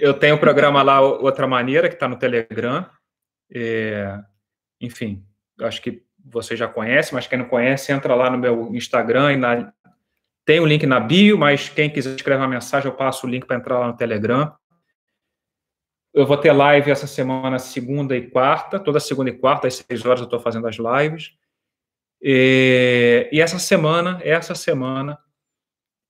Eu 0.00 0.14
tenho 0.14 0.36
um 0.36 0.38
programa 0.38 0.82
lá, 0.82 1.02
Outra 1.02 1.46
Maneira, 1.46 1.86
que 1.86 1.94
está 1.94 2.08
no 2.08 2.16
Telegram. 2.16 2.88
É, 3.54 4.18
enfim, 4.80 5.22
acho 5.60 5.82
que 5.82 6.02
você 6.24 6.56
já 6.56 6.66
conhece, 6.66 7.12
mas 7.12 7.26
quem 7.26 7.38
não 7.38 7.44
conhece, 7.44 7.92
entra 7.92 8.14
lá 8.14 8.30
no 8.30 8.38
meu 8.38 8.74
Instagram 8.74 9.34
e 9.34 9.36
na, 9.36 9.70
tem 10.46 10.60
o 10.60 10.62
um 10.62 10.66
link 10.66 10.86
na 10.86 10.98
bio, 10.98 11.36
mas 11.36 11.68
quem 11.68 11.90
quiser 11.90 12.16
escrever 12.16 12.40
uma 12.40 12.48
mensagem, 12.48 12.90
eu 12.90 12.96
passo 12.96 13.26
o 13.26 13.30
link 13.30 13.44
para 13.44 13.56
entrar 13.56 13.78
lá 13.78 13.88
no 13.88 13.96
Telegram. 13.96 14.50
Eu 16.14 16.24
vou 16.24 16.38
ter 16.38 16.52
live 16.52 16.90
essa 16.90 17.06
semana, 17.06 17.58
segunda 17.58 18.16
e 18.16 18.30
quarta, 18.30 18.80
toda 18.80 18.98
segunda 18.98 19.28
e 19.28 19.36
quarta, 19.36 19.68
às 19.68 19.74
seis 19.74 20.06
horas 20.06 20.20
eu 20.20 20.24
estou 20.24 20.40
fazendo 20.40 20.66
as 20.66 20.76
lives. 20.76 21.32
E, 22.22 23.28
e, 23.30 23.42
essa 23.42 23.58
semana, 23.58 24.18
essa 24.24 24.54
semana, 24.54 25.18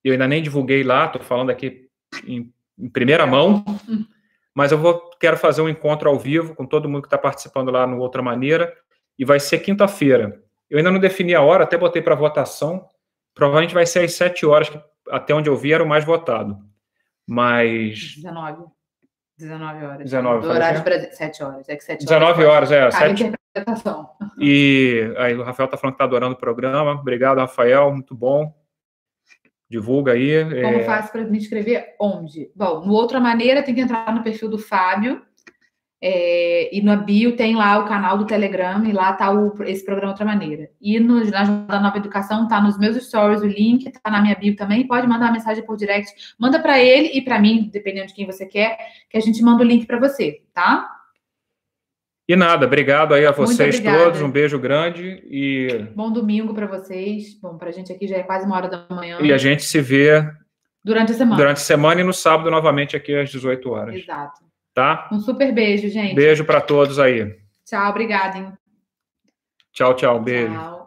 eu 0.05 0.13
ainda 0.13 0.27
nem 0.27 0.43
divulguei 0.43 0.83
lá, 0.83 1.07
estou 1.07 1.23
falando 1.23 1.51
aqui 1.51 1.89
em, 2.27 2.53
em, 2.79 2.89
primeira 2.89 3.27
mão, 3.27 3.65
mas 4.55 4.73
eu 4.73 4.79
vou, 4.79 5.11
quero 5.21 5.37
fazer 5.37 5.63
um 5.63 5.69
encontro 5.69 6.09
ao 6.09 6.19
vivo 6.19 6.55
com 6.55 6.67
todo 6.67 6.89
mundo 6.89 7.03
que 7.03 7.07
está 7.07 7.19
participando 7.19 7.71
lá 7.71 7.87
no 7.87 7.99
Outra 7.99 8.23
Maneira, 8.23 8.73
e 9.19 9.25
vai 9.25 9.39
ser 9.39 9.59
quinta-feira. 9.59 10.43
Eu 10.69 10.79
ainda 10.79 10.91
não 10.91 10.99
defini 10.99 11.35
a 11.35 11.43
hora, 11.43 11.65
até 11.65 11.77
botei 11.77 12.03
para 12.03 12.15
votação, 12.15 12.87
provavelmente 13.35 13.75
vai 13.75 13.87
ser 13.87 14.05
às 14.05 14.15
sete 14.15 14.45
horas, 14.47 14.69
que 14.69 14.81
até 15.11 15.35
onde 15.35 15.49
eu 15.49 15.57
vi 15.57 15.73
era 15.73 15.85
o 15.85 15.89
mais 15.89 16.05
votado. 16.05 16.59
Mas. 17.27 18.17
19. 18.17 18.65
19 19.39 19.85
horas. 19.85 20.05
19 20.05 20.41
Do 20.43 20.53
horário 20.53 20.83
de 20.83 21.17
7 21.17 21.43
horas. 21.43 21.69
É 21.69 21.77
que 21.77 21.85
7 21.85 22.05
19 22.05 22.45
horas, 22.45 22.71
é. 22.71 22.91
7... 22.91 23.25
interpretação. 23.25 24.11
E 24.39 25.13
aí 25.19 25.35
o 25.35 25.43
Rafael 25.43 25.67
está 25.67 25.77
falando 25.77 25.95
que 25.95 25.97
está 25.97 26.05
adorando 26.05 26.35
o 26.35 26.39
programa. 26.39 26.93
Obrigado, 26.93 27.39
Rafael. 27.39 27.93
Muito 27.93 28.15
bom. 28.15 28.53
Divulga 29.73 30.13
aí. 30.13 30.45
Como 30.45 30.77
é... 30.77 30.85
faz 30.85 31.11
para 31.11 31.25
me 31.25 31.39
inscrever? 31.39 31.95
Onde? 31.99 32.51
Bom, 32.55 32.85
no 32.85 32.93
outra 32.93 33.19
maneira, 33.19 33.63
tem 33.63 33.75
que 33.75 33.81
entrar 33.81 34.15
no 34.15 34.23
perfil 34.23 34.51
do 34.51 34.59
Fábio 34.59 35.23
é, 35.99 36.69
e 36.77 36.83
na 36.83 36.95
bio 36.95 37.37
tem 37.37 37.57
lá 37.57 37.79
o 37.79 37.87
canal 37.87 38.19
do 38.19 38.27
Telegram 38.27 38.85
e 38.85 38.93
lá 38.93 39.15
tá 39.15 39.33
o, 39.33 39.55
esse 39.63 39.83
programa 39.83 40.13
Outra 40.13 40.27
Maneira. 40.27 40.69
E 40.79 41.01
no, 41.01 41.25
na 41.25 41.45
Jornada 41.45 41.81
Nova 41.81 41.97
Educação 41.97 42.47
tá 42.47 42.61
nos 42.61 42.77
meus 42.77 43.03
stories 43.03 43.41
o 43.41 43.47
link, 43.47 43.91
tá 43.91 44.11
na 44.11 44.21
minha 44.21 44.35
bio 44.35 44.55
também. 44.55 44.87
Pode 44.87 45.07
mandar 45.07 45.27
uma 45.27 45.33
mensagem 45.33 45.65
por 45.65 45.79
direct. 45.79 46.13
Manda 46.39 46.61
para 46.61 46.79
ele 46.79 47.17
e 47.17 47.23
para 47.23 47.41
mim, 47.41 47.71
dependendo 47.73 48.09
de 48.09 48.15
quem 48.15 48.27
você 48.27 48.45
quer, 48.45 48.77
que 49.09 49.17
a 49.17 49.21
gente 49.21 49.43
manda 49.43 49.63
o 49.63 49.67
link 49.67 49.87
para 49.87 49.99
você, 49.99 50.43
tá? 50.53 50.87
E 52.29 52.37
nada, 52.37 52.67
obrigado 52.67 53.15
aí 53.15 53.27
a 53.27 53.33
vocês 53.33 53.81
todos, 53.81 54.23
um 54.23 54.31
beijo 54.31 54.59
grande 54.59 55.23
e. 55.27 55.89
Bom 55.95 56.13
domingo 56.13 56.55
para 56.55 56.67
vocês. 56.67 57.39
Bom, 57.41 57.59
para 57.59 57.71
a 57.71 57.73
gente 57.73 57.93
aqui 57.93 58.07
já 58.07 58.17
é 58.17 58.23
quase 58.23 58.47
uma 58.47 58.57
hora 58.57 58.69
da 58.69 58.87
manhã. 58.89 59.19
E 59.21 59.33
a 59.33 59.39
gente 59.39 59.65
se 59.65 59.81
vê. 59.81 60.25
Durante 60.85 61.13
a 61.13 61.15
semana. 61.15 61.37
Durante 61.37 61.59
a 61.59 61.61
semana 61.61 62.01
e 62.01 62.05
no 62.05 62.13
sábado 62.13 62.51
novamente 62.51 62.97
aqui 62.97 63.15
às 63.15 63.31
18 63.31 63.71
horas. 63.71 63.95
Exato. 63.97 64.41
Tá? 64.73 65.09
Um 65.13 65.21
super 65.21 65.53
beijo, 65.53 65.89
gente. 65.89 66.15
Beijo 66.15 66.45
para 66.45 66.61
todos 66.61 66.99
aí. 66.99 67.37
Tchau, 67.65 67.91
obrigada, 67.91 68.39
hein? 68.39 68.53
Tchau, 69.73 69.95
tchau. 69.95 70.21
Beijo. 70.21 70.53
Tchau. 70.53 70.83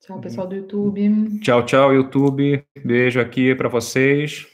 Tchau, 0.00 0.20
pessoal 0.20 0.46
do 0.46 0.54
YouTube. 0.54 1.40
Tchau, 1.40 1.64
tchau, 1.64 1.94
YouTube. 1.94 2.62
Beijo 2.84 3.20
aqui 3.20 3.54
para 3.54 3.68
vocês. 3.68 4.53